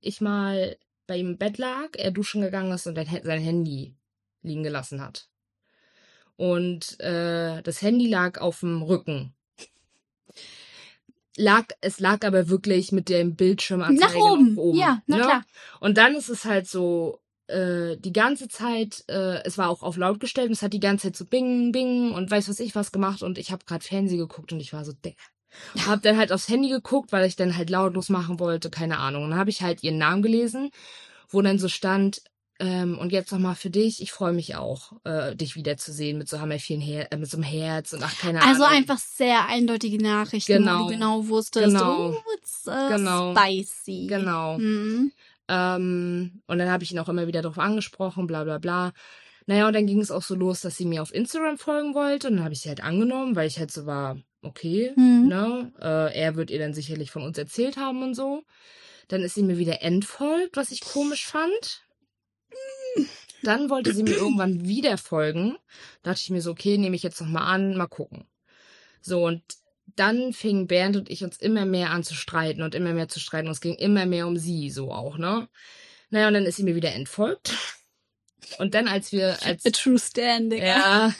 ich 0.00 0.20
mal 0.20 0.76
bei 1.12 1.18
ihm 1.18 1.32
im 1.32 1.36
Bett 1.36 1.58
lag, 1.58 1.90
er 1.98 2.10
duschen 2.10 2.40
gegangen 2.40 2.72
ist 2.72 2.86
und 2.86 2.94
sein 2.96 3.38
Handy 3.38 3.94
liegen 4.40 4.62
gelassen 4.62 5.02
hat. 5.02 5.28
Und 6.36 6.98
äh, 7.00 7.60
das 7.60 7.82
Handy 7.82 8.08
lag 8.08 8.40
auf 8.40 8.60
dem 8.60 8.80
Rücken. 8.80 9.34
Lag, 11.36 11.66
es 11.82 12.00
lag 12.00 12.24
aber 12.24 12.48
wirklich 12.48 12.92
mit 12.92 13.10
dem 13.10 13.36
Bildschirmanzeige 13.36 14.00
Nach 14.00 14.14
oben. 14.14 14.54
nach 14.54 14.62
oben. 14.62 14.78
Ja, 14.78 15.02
na 15.06 15.16
ne? 15.18 15.22
klar. 15.22 15.44
Und 15.80 15.98
dann 15.98 16.14
ist 16.14 16.30
es 16.30 16.46
halt 16.46 16.66
so, 16.66 17.20
äh, 17.46 17.98
die 17.98 18.14
ganze 18.14 18.48
Zeit, 18.48 19.04
äh, 19.08 19.42
es 19.44 19.58
war 19.58 19.68
auch 19.68 19.82
auf 19.82 19.98
laut 19.98 20.18
gestellt 20.18 20.46
und 20.46 20.54
es 20.54 20.62
hat 20.62 20.72
die 20.72 20.80
ganze 20.80 21.08
Zeit 21.08 21.16
so 21.16 21.26
bing, 21.26 21.72
bing 21.72 22.12
und 22.12 22.30
weiß 22.30 22.48
was 22.48 22.58
ich 22.58 22.74
was 22.74 22.90
gemacht 22.90 23.22
und 23.22 23.36
ich 23.36 23.52
habe 23.52 23.66
gerade 23.66 23.84
Fernsehen 23.84 24.18
geguckt 24.18 24.50
und 24.54 24.60
ich 24.60 24.72
war 24.72 24.86
so, 24.86 24.94
Digga. 24.94 25.16
Hab 25.86 26.02
dann 26.02 26.16
halt 26.16 26.32
aufs 26.32 26.48
Handy 26.48 26.68
geguckt, 26.68 27.12
weil 27.12 27.26
ich 27.26 27.36
dann 27.36 27.56
halt 27.56 27.70
lautlos 27.70 28.08
machen 28.08 28.38
wollte, 28.40 28.70
keine 28.70 28.98
Ahnung. 28.98 29.24
Und 29.24 29.30
dann 29.30 29.38
habe 29.38 29.50
ich 29.50 29.62
halt 29.62 29.82
ihren 29.82 29.98
Namen 29.98 30.22
gelesen, 30.22 30.70
wo 31.28 31.42
dann 31.42 31.58
so 31.58 31.68
stand, 31.68 32.22
ähm, 32.60 32.98
und 32.98 33.10
jetzt 33.12 33.32
nochmal 33.32 33.54
für 33.56 33.70
dich, 33.70 34.02
ich 34.02 34.12
freue 34.12 34.32
mich 34.32 34.54
auch, 34.56 34.92
äh, 35.04 35.34
dich 35.34 35.56
wiederzusehen 35.56 36.18
mit 36.18 36.28
so 36.28 36.38
wir 36.40 36.58
vielen 36.60 36.80
Her 36.80 37.10
äh, 37.10 37.16
mit 37.16 37.28
so 37.30 37.36
einem 37.36 37.44
Herz 37.44 37.92
und 37.92 38.02
ach, 38.04 38.16
keine 38.18 38.40
Also 38.42 38.62
Ahnung. 38.64 38.76
einfach 38.78 38.98
sehr 38.98 39.46
eindeutige 39.48 40.00
Nachrichten, 40.02 40.52
wo 40.52 40.58
Genau. 40.58 40.82
du 40.84 40.86
genau 40.88 41.28
wusstest, 41.28 41.66
Genau. 41.66 42.10
oh, 42.10 42.16
it's 42.36 42.66
uh, 42.68 42.88
Genau. 42.88 43.34
spicy. 43.34 44.06
Genau. 44.06 44.58
Mhm. 44.58 45.12
Ähm, 45.48 46.42
und 46.46 46.58
dann 46.58 46.70
habe 46.70 46.84
ich 46.84 46.92
ihn 46.92 46.98
auch 46.98 47.08
immer 47.08 47.26
wieder 47.26 47.42
darauf 47.42 47.58
angesprochen, 47.58 48.26
bla 48.26 48.44
bla 48.44 48.58
bla. 48.58 48.92
Naja, 49.46 49.66
und 49.66 49.72
dann 49.72 49.86
ging 49.86 50.00
es 50.00 50.10
auch 50.12 50.22
so 50.22 50.34
los, 50.36 50.60
dass 50.60 50.76
sie 50.76 50.84
mir 50.86 51.02
auf 51.02 51.12
Instagram 51.12 51.58
folgen 51.58 51.94
wollte. 51.94 52.28
Und 52.28 52.36
dann 52.36 52.44
habe 52.44 52.54
ich 52.54 52.60
sie 52.60 52.68
halt 52.68 52.82
angenommen, 52.82 53.34
weil 53.34 53.48
ich 53.48 53.58
halt 53.58 53.72
so 53.72 53.86
war, 53.86 54.18
okay, 54.42 54.92
Mhm. 54.96 55.28
ne? 55.28 55.72
Äh, 55.80 56.18
er 56.20 56.36
wird 56.36 56.50
ihr 56.50 56.58
dann 56.58 56.74
sicherlich 56.74 57.10
von 57.10 57.22
uns 57.22 57.38
erzählt 57.38 57.76
haben 57.76 58.02
und 58.02 58.14
so. 58.14 58.42
Dann 59.08 59.22
ist 59.22 59.34
sie 59.34 59.42
mir 59.42 59.58
wieder 59.58 59.82
entfolgt, 59.82 60.56
was 60.56 60.70
ich 60.70 60.80
komisch 60.80 61.26
fand. 61.26 61.82
Dann 63.42 63.70
wollte 63.70 63.92
sie 63.92 64.02
mir 64.04 64.14
irgendwann 64.16 64.66
wieder 64.68 64.98
folgen. 64.98 65.56
Da 66.02 66.10
dachte 66.10 66.22
ich 66.22 66.30
mir 66.30 66.40
so, 66.42 66.52
okay, 66.52 66.78
nehme 66.78 66.94
ich 66.94 67.02
jetzt 67.02 67.20
nochmal 67.20 67.42
an, 67.52 67.76
mal 67.76 67.88
gucken. 67.88 68.26
So, 69.00 69.24
und 69.26 69.42
dann 69.96 70.32
fingen 70.32 70.68
Bernd 70.68 70.96
und 70.96 71.10
ich 71.10 71.24
uns 71.24 71.38
immer 71.38 71.64
mehr 71.66 71.90
an 71.90 72.04
zu 72.04 72.14
streiten 72.14 72.62
und 72.62 72.74
immer 72.74 72.92
mehr 72.92 73.08
zu 73.08 73.18
streiten. 73.18 73.48
Und 73.48 73.52
es 73.52 73.60
ging 73.60 73.74
immer 73.74 74.06
mehr 74.06 74.26
um 74.28 74.36
sie, 74.36 74.70
so 74.70 74.92
auch, 74.92 75.18
ne? 75.18 75.48
Naja, 76.10 76.28
und 76.28 76.34
dann 76.34 76.44
ist 76.46 76.56
sie 76.56 76.62
mir 76.62 76.76
wieder 76.76 76.92
entfolgt. 76.92 77.54
Und 78.58 78.74
dann, 78.74 78.86
als 78.86 79.12
wir, 79.12 79.42
als, 79.44 79.66
A 79.66 79.70
true 79.70 79.98
standing. 79.98 80.62
ja, 80.62 81.12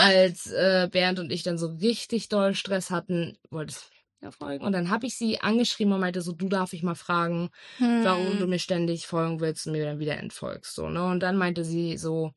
als 0.00 0.50
äh, 0.50 0.88
Bernd 0.90 1.18
und 1.18 1.30
ich 1.32 1.42
dann 1.42 1.58
so 1.58 1.68
richtig 1.68 2.28
doll 2.28 2.54
Stress 2.54 2.90
hatten, 2.90 3.36
wollte 3.50 3.72
es 3.72 3.90
wieder 4.20 4.32
folgen. 4.32 4.64
Und 4.64 4.72
dann 4.72 4.90
habe 4.90 5.06
ich 5.06 5.16
sie 5.16 5.40
angeschrieben 5.40 5.92
und 5.92 6.00
meinte 6.00 6.22
so, 6.22 6.32
du 6.32 6.48
darf 6.48 6.72
ich 6.72 6.82
mal 6.82 6.94
fragen, 6.94 7.50
Hm. 7.78 8.04
warum 8.04 8.38
du 8.38 8.46
mir 8.46 8.58
ständig 8.58 9.06
folgen 9.06 9.40
willst 9.40 9.66
und 9.66 9.72
mir 9.72 9.84
dann 9.84 9.98
wieder 9.98 10.16
entfolgst. 10.18 10.74
So, 10.74 10.88
ne? 10.88 11.04
Und 11.04 11.20
dann 11.20 11.36
meinte 11.36 11.64
sie 11.64 11.96
so, 11.96 12.32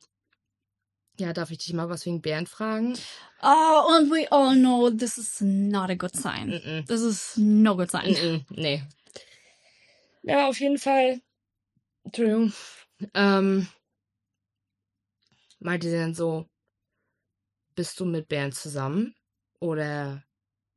ja, 1.20 1.34
darf 1.34 1.52
ich 1.52 1.58
dich 1.58 1.74
mal 1.74 1.90
was 1.90 2.06
wegen 2.06 2.22
Bernd 2.22 2.48
fragen? 2.48 2.94
Oh, 3.42 3.98
and 3.98 4.10
we 4.10 4.26
all 4.32 4.56
know 4.56 4.90
this 4.90 5.18
is 5.18 5.42
not 5.42 5.90
a 5.90 5.96
good 5.96 6.16
sign. 6.16 6.50
Mm-mm. 6.52 6.88
This 6.88 7.02
is 7.02 7.36
no 7.38 7.76
good 7.76 7.92
sign. 7.92 8.14
Mm-mm, 8.16 8.46
nee. 8.52 8.84
Ja, 10.24 10.48
auf 10.48 10.60
jeden 10.60 10.78
Fall. 10.78 11.22
Entschuldigung. 12.04 12.54
Ähm, 13.14 13.68
meinte 15.60 15.90
sie 15.90 15.98
dann 15.98 16.14
so, 16.14 16.46
bist 17.80 17.98
du 18.02 18.04
mit 18.04 18.28
Bernd 18.28 18.56
zusammen? 18.56 19.16
Oder 19.62 20.22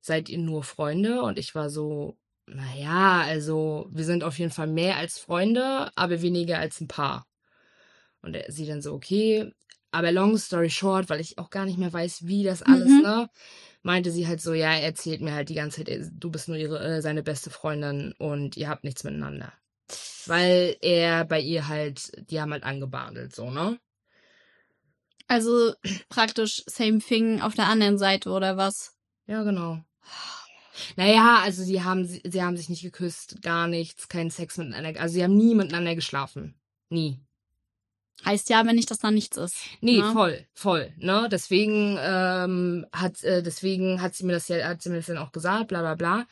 seid 0.00 0.28
ihr 0.28 0.38
nur 0.38 0.62
Freunde? 0.62 1.22
Und 1.22 1.36
ich 1.36 1.52
war 1.52 1.68
so, 1.68 2.16
naja, 2.46 3.22
also 3.22 3.88
wir 3.90 4.04
sind 4.04 4.22
auf 4.22 4.38
jeden 4.38 4.52
Fall 4.52 4.68
mehr 4.68 4.98
als 4.98 5.18
Freunde, 5.18 5.90
aber 5.96 6.22
weniger 6.22 6.60
als 6.60 6.80
ein 6.80 6.86
Paar. 6.86 7.26
Und 8.20 8.36
er, 8.36 8.52
sie 8.52 8.66
dann 8.66 8.82
so, 8.82 8.92
okay. 8.92 9.52
Aber 9.90 10.12
long 10.12 10.38
story 10.38 10.70
short, 10.70 11.10
weil 11.10 11.18
ich 11.20 11.38
auch 11.38 11.50
gar 11.50 11.64
nicht 11.64 11.76
mehr 11.76 11.92
weiß, 11.92 12.28
wie 12.28 12.44
das 12.44 12.62
alles, 12.62 12.92
Mhm. 12.92 13.02
ne? 13.02 13.28
Meinte 13.82 14.12
sie 14.12 14.28
halt 14.28 14.40
so, 14.40 14.54
ja, 14.54 14.72
er 14.72 14.84
erzählt 14.84 15.22
mir 15.22 15.34
halt 15.34 15.48
die 15.48 15.54
ganze 15.54 15.82
Zeit, 15.82 16.08
du 16.12 16.30
bist 16.30 16.46
nur 16.46 16.56
ihre, 16.56 16.78
äh, 16.78 17.02
seine 17.02 17.24
beste 17.24 17.50
Freundin 17.50 18.14
und 18.16 18.56
ihr 18.56 18.68
habt 18.68 18.84
nichts 18.84 19.02
miteinander. 19.02 19.52
Weil 20.26 20.76
er 20.80 21.24
bei 21.24 21.40
ihr 21.40 21.66
halt, 21.66 22.12
die 22.30 22.40
haben 22.40 22.52
halt 22.52 22.62
angebandelt, 22.62 23.34
so, 23.34 23.50
ne? 23.50 23.80
Also 25.28 25.72
praktisch 26.08 26.62
same 26.66 26.98
thing 26.98 27.40
auf 27.40 27.54
der 27.54 27.66
anderen 27.66 27.98
Seite 27.98 28.30
oder 28.30 28.56
was? 28.56 28.94
Ja, 29.26 29.42
genau. 29.42 29.82
Naja, 30.96 31.40
also 31.42 31.62
sie 31.62 31.82
haben, 31.82 32.06
sie, 32.06 32.42
haben 32.42 32.56
sich 32.56 32.70
nicht 32.70 32.82
geküsst, 32.82 33.42
gar 33.42 33.68
nichts, 33.68 34.08
keinen 34.08 34.30
Sex 34.30 34.56
miteinander, 34.56 34.98
also 35.00 35.12
sie 35.12 35.22
haben 35.22 35.36
nie 35.36 35.54
miteinander 35.54 35.94
geschlafen. 35.94 36.54
Nie. 36.88 37.20
Heißt 38.24 38.48
ja, 38.50 38.64
wenn 38.66 38.76
nicht, 38.76 38.90
dass 38.90 38.98
da 38.98 39.10
nichts 39.10 39.36
ist. 39.36 39.56
Nee, 39.80 39.98
ne? 39.98 40.12
voll, 40.12 40.46
voll. 40.54 40.92
Ne? 40.96 41.28
Deswegen 41.30 41.98
ähm, 42.00 42.86
hat 42.92 43.22
äh, 43.24 43.42
deswegen 43.42 44.00
hat 44.00 44.14
sie 44.14 44.24
mir 44.24 44.32
das 44.32 44.48
ja, 44.48 44.66
hat 44.66 44.82
sie 44.82 44.90
mir 44.90 44.96
das 44.96 45.06
dann 45.06 45.18
auch 45.18 45.32
gesagt, 45.32 45.68
bla 45.68 45.80
bla 45.80 45.94
bla. 45.94 46.26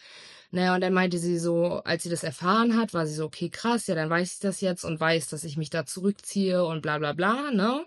Naja, 0.52 0.74
und 0.74 0.80
dann 0.80 0.92
meinte 0.92 1.18
sie 1.18 1.38
so, 1.38 1.80
als 1.84 2.02
sie 2.02 2.10
das 2.10 2.24
erfahren 2.24 2.76
hat, 2.76 2.92
war 2.92 3.06
sie 3.06 3.14
so, 3.14 3.24
okay, 3.24 3.50
krass, 3.50 3.86
ja, 3.86 3.94
dann 3.94 4.10
weiß 4.10 4.34
ich 4.34 4.38
das 4.40 4.60
jetzt 4.60 4.84
und 4.84 4.98
weiß, 4.98 5.28
dass 5.28 5.44
ich 5.44 5.56
mich 5.56 5.70
da 5.70 5.86
zurückziehe 5.86 6.64
und 6.64 6.82
bla 6.82 6.98
bla 6.98 7.12
bla, 7.12 7.50
ne? 7.52 7.84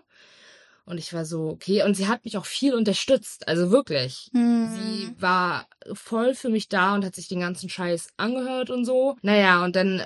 Und 0.86 0.98
ich 0.98 1.14
war 1.14 1.24
so, 1.24 1.48
okay, 1.48 1.82
und 1.82 1.94
sie 1.94 2.08
hat 2.08 2.26
mich 2.26 2.36
auch 2.36 2.44
viel 2.44 2.74
unterstützt, 2.74 3.48
also 3.48 3.70
wirklich. 3.70 4.28
Hm. 4.34 4.68
Sie 4.68 5.14
war 5.18 5.66
voll 5.94 6.34
für 6.34 6.50
mich 6.50 6.68
da 6.68 6.94
und 6.94 7.06
hat 7.06 7.14
sich 7.14 7.26
den 7.26 7.40
ganzen 7.40 7.70
Scheiß 7.70 8.08
angehört 8.18 8.68
und 8.68 8.84
so. 8.84 9.16
Naja, 9.22 9.64
und 9.64 9.76
dann 9.76 9.98
äh, 9.98 10.02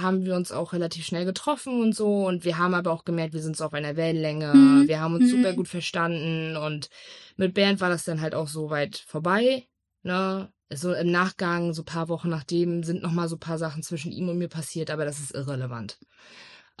haben 0.00 0.24
wir 0.24 0.36
uns 0.36 0.52
auch 0.52 0.72
relativ 0.72 1.04
schnell 1.04 1.24
getroffen 1.24 1.80
und 1.80 1.96
so. 1.96 2.26
Und 2.26 2.44
wir 2.44 2.58
haben 2.58 2.74
aber 2.74 2.92
auch 2.92 3.04
gemerkt, 3.04 3.34
wir 3.34 3.42
sind 3.42 3.56
so 3.56 3.64
auf 3.64 3.74
einer 3.74 3.96
Wellenlänge. 3.96 4.54
Mhm. 4.54 4.88
Wir 4.88 5.00
haben 5.00 5.14
uns 5.14 5.24
Mhm. 5.24 5.36
super 5.36 5.52
gut 5.54 5.66
verstanden. 5.66 6.56
Und 6.56 6.90
mit 7.36 7.52
Bernd 7.54 7.80
war 7.80 7.88
das 7.90 8.04
dann 8.04 8.20
halt 8.20 8.36
auch 8.36 8.48
so 8.48 8.70
weit 8.70 8.98
vorbei. 9.08 9.66
Ne? 10.04 10.52
So 10.72 10.92
im 10.94 11.10
Nachgang, 11.10 11.74
so 11.74 11.82
paar 11.82 12.08
Wochen 12.08 12.28
nachdem, 12.28 12.84
sind 12.84 13.02
noch 13.02 13.10
mal 13.10 13.28
so 13.28 13.36
paar 13.36 13.58
Sachen 13.58 13.82
zwischen 13.82 14.12
ihm 14.12 14.28
und 14.28 14.38
mir 14.38 14.48
passiert, 14.48 14.90
aber 14.90 15.04
das 15.04 15.18
ist 15.18 15.34
irrelevant. 15.34 15.98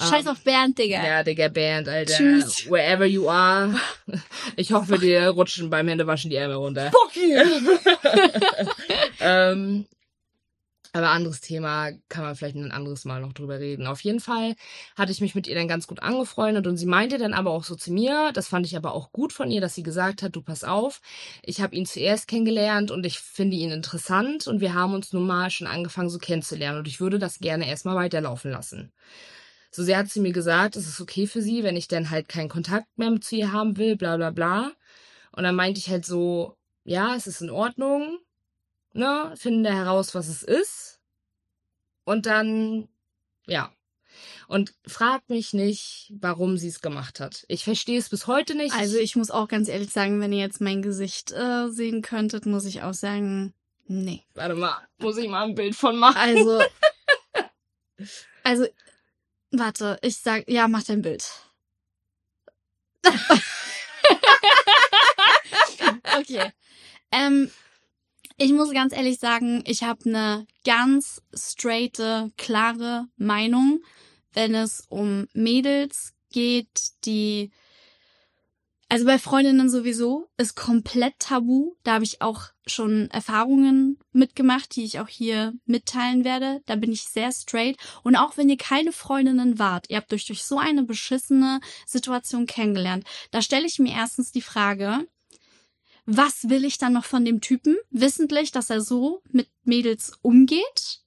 Scheiß 0.00 0.26
Ähm, 0.26 0.32
auf 0.32 0.40
Bernd, 0.40 0.78
Digga. 0.78 1.04
ja, 1.04 1.22
Digga, 1.22 1.48
Bernd, 1.48 1.88
Alter. 1.88 2.14
Tschüss. 2.14 2.70
Wherever 2.70 3.04
you 3.04 3.28
are. 3.28 3.74
Ich 4.56 4.72
hoffe, 4.72 4.98
dir 4.98 5.28
rutschen 5.28 5.70
beim 5.70 5.88
Händewaschen 5.88 6.30
die 6.30 6.36
Ärmel 6.36 6.56
runter. 6.56 6.90
Fuck 6.90 7.16
you! 7.16 7.38
ähm, 9.20 9.86
aber 10.92 11.10
anderes 11.10 11.40
Thema, 11.40 11.92
kann 12.08 12.24
man 12.24 12.34
vielleicht 12.34 12.56
ein 12.56 12.72
anderes 12.72 13.04
Mal 13.04 13.20
noch 13.20 13.32
drüber 13.32 13.60
reden. 13.60 13.86
Auf 13.86 14.00
jeden 14.00 14.18
Fall 14.18 14.56
hatte 14.96 15.12
ich 15.12 15.20
mich 15.20 15.36
mit 15.36 15.46
ihr 15.46 15.54
dann 15.54 15.68
ganz 15.68 15.86
gut 15.86 16.02
angefreundet 16.02 16.66
und 16.66 16.78
sie 16.78 16.86
meinte 16.86 17.16
dann 17.16 17.32
aber 17.32 17.50
auch 17.52 17.62
so 17.62 17.76
zu 17.76 17.92
mir, 17.92 18.32
das 18.32 18.48
fand 18.48 18.66
ich 18.66 18.76
aber 18.76 18.92
auch 18.92 19.12
gut 19.12 19.32
von 19.32 19.50
ihr, 19.52 19.60
dass 19.60 19.76
sie 19.76 19.84
gesagt 19.84 20.22
hat, 20.22 20.34
du 20.34 20.42
pass 20.42 20.64
auf, 20.64 21.00
ich 21.44 21.60
habe 21.60 21.76
ihn 21.76 21.86
zuerst 21.86 22.26
kennengelernt 22.26 22.90
und 22.90 23.06
ich 23.06 23.20
finde 23.20 23.56
ihn 23.56 23.70
interessant 23.70 24.48
und 24.48 24.60
wir 24.60 24.74
haben 24.74 24.94
uns 24.94 25.12
nun 25.12 25.26
mal 25.26 25.50
schon 25.50 25.68
angefangen 25.68 26.10
so 26.10 26.18
kennenzulernen 26.18 26.78
und 26.78 26.88
ich 26.88 27.00
würde 27.00 27.20
das 27.20 27.38
gerne 27.38 27.68
erstmal 27.68 27.94
weiterlaufen 27.94 28.50
lassen. 28.50 28.90
So 29.70 29.84
sehr 29.84 29.98
hat 29.98 30.08
sie 30.08 30.20
mir 30.20 30.32
gesagt, 30.32 30.76
es 30.76 30.88
ist 30.88 31.00
okay 31.00 31.26
für 31.26 31.42
sie, 31.42 31.62
wenn 31.62 31.76
ich 31.76 31.88
dann 31.88 32.10
halt 32.10 32.28
keinen 32.28 32.48
Kontakt 32.48 32.86
mehr 32.96 33.20
zu 33.20 33.36
ihr 33.36 33.52
haben 33.52 33.76
will, 33.76 33.96
bla 33.96 34.16
bla 34.16 34.30
bla. 34.30 34.72
Und 35.32 35.44
dann 35.44 35.54
meinte 35.54 35.78
ich 35.78 35.88
halt 35.88 36.04
so, 36.04 36.56
ja, 36.84 37.14
es 37.14 37.26
ist 37.26 37.40
in 37.40 37.50
Ordnung, 37.50 38.18
ne, 38.92 39.32
finde 39.36 39.72
heraus, 39.72 40.14
was 40.14 40.28
es 40.28 40.42
ist. 40.42 41.00
Und 42.04 42.26
dann, 42.26 42.88
ja. 43.46 43.72
Und 44.48 44.74
frag 44.84 45.28
mich 45.28 45.54
nicht, 45.54 46.12
warum 46.18 46.58
sie 46.58 46.66
es 46.66 46.80
gemacht 46.80 47.20
hat. 47.20 47.44
Ich 47.46 47.62
verstehe 47.62 47.98
es 47.98 48.08
bis 48.08 48.26
heute 48.26 48.56
nicht. 48.56 48.74
Also 48.74 48.98
ich 48.98 49.14
muss 49.14 49.30
auch 49.30 49.46
ganz 49.46 49.68
ehrlich 49.68 49.90
sagen, 49.90 50.20
wenn 50.20 50.32
ihr 50.32 50.40
jetzt 50.40 50.60
mein 50.60 50.82
Gesicht 50.82 51.30
äh, 51.30 51.68
sehen 51.68 52.02
könntet, 52.02 52.46
muss 52.46 52.64
ich 52.64 52.82
auch 52.82 52.94
sagen, 52.94 53.54
nee. 53.86 54.24
Warte 54.34 54.56
mal, 54.56 54.76
muss 54.98 55.16
ich 55.16 55.28
mal 55.28 55.44
ein 55.44 55.54
Bild 55.54 55.76
von 55.76 55.96
machen? 55.96 56.16
Also, 56.16 56.60
also, 58.42 58.66
warte, 59.50 59.98
ich 60.02 60.16
sag, 60.16 60.48
ja, 60.48 60.68
mach 60.68 60.82
dein 60.84 61.02
Bild. 61.02 61.24
okay. 66.18 66.52
Ähm, 67.12 67.50
ich 68.36 68.52
muss 68.52 68.72
ganz 68.72 68.92
ehrlich 68.94 69.18
sagen, 69.18 69.62
ich 69.66 69.82
habe 69.82 70.00
eine 70.06 70.46
ganz 70.64 71.22
straighte, 71.34 72.30
klare 72.36 73.06
Meinung, 73.16 73.82
wenn 74.32 74.54
es 74.54 74.86
um 74.88 75.26
Mädels 75.32 76.14
geht, 76.30 76.92
die 77.04 77.50
also 78.90 79.04
bei 79.04 79.20
Freundinnen 79.20 79.70
sowieso 79.70 80.28
ist 80.36 80.56
komplett 80.56 81.14
tabu. 81.20 81.76
Da 81.84 81.94
habe 81.94 82.04
ich 82.04 82.20
auch 82.22 82.46
schon 82.66 83.08
Erfahrungen 83.12 84.00
mitgemacht, 84.12 84.74
die 84.74 84.82
ich 84.82 84.98
auch 84.98 85.06
hier 85.06 85.54
mitteilen 85.64 86.24
werde. 86.24 86.60
Da 86.66 86.74
bin 86.74 86.90
ich 86.90 87.04
sehr 87.04 87.30
straight. 87.30 87.76
Und 88.02 88.16
auch 88.16 88.36
wenn 88.36 88.48
ihr 88.48 88.56
keine 88.56 88.90
Freundinnen 88.90 89.60
wart, 89.60 89.88
ihr 89.88 89.96
habt 89.96 90.12
euch 90.12 90.26
durch 90.26 90.42
so 90.42 90.58
eine 90.58 90.82
beschissene 90.82 91.60
Situation 91.86 92.46
kennengelernt, 92.46 93.04
da 93.30 93.42
stelle 93.42 93.66
ich 93.66 93.78
mir 93.78 93.92
erstens 93.92 94.32
die 94.32 94.42
Frage, 94.42 95.06
was 96.04 96.48
will 96.48 96.64
ich 96.64 96.78
dann 96.78 96.92
noch 96.92 97.04
von 97.04 97.24
dem 97.24 97.40
Typen, 97.40 97.76
wissentlich, 97.90 98.50
dass 98.50 98.70
er 98.70 98.80
so 98.80 99.22
mit 99.30 99.48
Mädels 99.62 100.14
umgeht? 100.20 101.00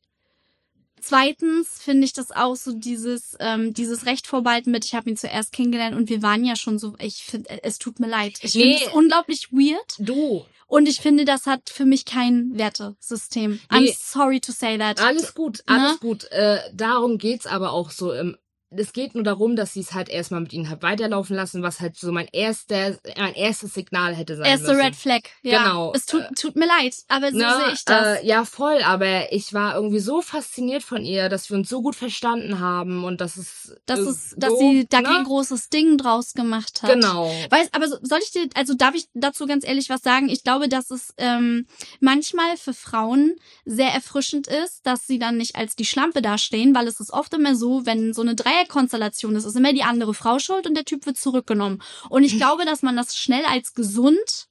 Zweitens 1.03 1.67
finde 1.81 2.05
ich 2.05 2.13
das 2.13 2.31
auch 2.31 2.55
so 2.55 2.71
dieses 2.73 3.35
ähm, 3.39 3.73
dieses 3.73 4.05
Recht 4.05 4.25
vorbehalten 4.25 4.71
mit 4.71 4.85
ich 4.85 4.95
habe 4.95 5.09
ihn 5.09 5.17
zuerst 5.17 5.51
kennengelernt 5.51 5.95
und 5.97 6.09
wir 6.09 6.21
waren 6.21 6.45
ja 6.45 6.55
schon 6.55 6.79
so 6.79 6.93
ich 6.99 7.23
finde 7.23 7.49
es 7.63 7.77
tut 7.77 7.99
mir 7.99 8.07
leid 8.07 8.39
ich 8.41 8.55
Nee. 8.55 8.61
finde 8.77 8.85
es 8.87 8.93
unglaublich 8.93 9.51
weird 9.51 9.95
Du, 9.99 10.45
und 10.67 10.87
ich 10.87 11.01
finde 11.01 11.25
das 11.25 11.45
hat 11.45 11.69
für 11.69 11.85
mich 11.85 12.05
kein 12.05 12.57
Wertesystem 12.57 13.59
I'm 13.69 13.81
Nee. 13.81 13.97
sorry 13.99 14.39
to 14.39 14.51
say 14.53 14.77
that 14.77 15.01
alles 15.01 15.33
gut, 15.35 15.61
Ne? 15.69 15.75
alles 15.75 15.99
gut. 15.99 16.23
Äh, 16.31 16.59
darum 16.73 17.17
geht's 17.17 17.45
aber 17.47 17.73
auch 17.73 17.91
so 17.91 18.13
im 18.13 18.37
es 18.77 18.93
geht 18.93 19.15
nur 19.15 19.23
darum, 19.23 19.55
dass 19.55 19.73
sie 19.73 19.81
es 19.81 19.93
halt 19.93 20.09
erstmal 20.09 20.41
mit 20.41 20.53
ihnen 20.53 20.69
hat 20.69 20.81
weiterlaufen 20.81 21.36
lassen, 21.36 21.63
was 21.63 21.79
halt 21.79 21.95
so 21.97 22.12
mein 22.12 22.27
erster, 22.31 22.97
mein 23.17 23.33
erstes 23.36 23.73
Signal 23.73 24.15
hätte 24.15 24.36
sein 24.38 24.45
erste 24.45 24.67
müssen. 24.69 24.81
Red 24.81 24.95
Flag 24.95 25.21
ja 25.41 25.63
Genau. 25.63 25.91
es 25.95 26.05
tut 26.05 26.23
tut 26.39 26.55
mir 26.55 26.67
leid 26.67 26.95
aber 27.07 27.31
so 27.31 27.38
Ne, 27.38 27.49
sehe 27.65 27.73
ich 27.73 27.86
das 27.86 28.19
Äh, 28.21 28.25
ja, 28.25 28.45
voll, 28.45 28.81
aber 28.83 29.31
ich 29.31 29.53
war 29.53 29.75
irgendwie 29.75 29.99
so 29.99 30.21
fasziniert 30.21 30.83
von 30.83 31.03
ihr, 31.03 31.29
dass 31.29 31.49
wir 31.49 31.57
uns 31.57 31.69
so 31.69 31.81
gut 31.81 31.95
verstanden 31.95 32.59
haben 32.59 33.03
und 33.03 33.21
dass 33.21 33.38
es. 33.38 33.75
dass 33.86 33.99
äh, 33.99 34.03
es 34.03 34.33
dass 34.38 34.51
so, 34.51 34.59
sie 34.59 34.86
da 34.89 35.01
ne? 35.01 35.07
kein 35.09 35.23
großes 35.23 35.69
Ding 35.69 35.97
draus 35.97 36.33
gemacht 36.33 36.81
hat 36.83 36.93
Genau. 36.93 37.31
Weißt, 37.49 37.73
aber 37.75 37.88
so- 37.88 37.97
soll 38.01 38.19
ich 38.23 38.31
dir, 38.31 38.47
also 38.55 38.73
darf 38.73 38.95
ich 38.95 39.07
dazu 39.13 39.45
ganz 39.45 39.65
ehrlich 39.65 39.89
was 39.89 40.01
sagen? 40.01 40.29
Ich 40.29 40.43
glaube, 40.43 40.67
dass 40.69 40.91
es 40.91 41.13
ähm, 41.17 41.67
manchmal 41.99 42.57
für 42.57 42.73
Frauen 42.73 43.36
sehr 43.65 43.89
erfrischend 43.89 44.47
ist, 44.47 44.86
dass 44.86 45.07
sie 45.07 45.19
dann 45.19 45.38
nicht 45.38 45.55
als 45.55 45.75
die 45.75 45.86
Schlampe 45.86 46.21
dastehen, 46.21 46.75
weil 46.75 46.88
es 46.88 46.99
ist 46.99 47.12
oft 47.12 47.33
immer 47.33 47.55
so, 47.55 47.86
wenn 47.86 48.13
so 48.13 48.21
eine 48.21 48.36
Dreierkonstellation 48.63 49.36
ist, 49.36 49.45
ist 49.45 49.56
immer 49.56 49.73
die 49.73 49.84
andere 49.84 50.13
Frau 50.13 50.39
schuld 50.39 50.67
und 50.67 50.76
der 50.76 50.86
Typ 50.86 51.06
wird 51.06 51.17
zurückgenommen. 51.17 51.82
Und 52.10 52.23
ich 52.23 52.38
glaube, 52.38 52.65
dass 52.65 52.82
man 52.82 52.95
das 52.95 53.17
schnell 53.17 53.45
als 53.45 53.73
gesund 53.73 54.47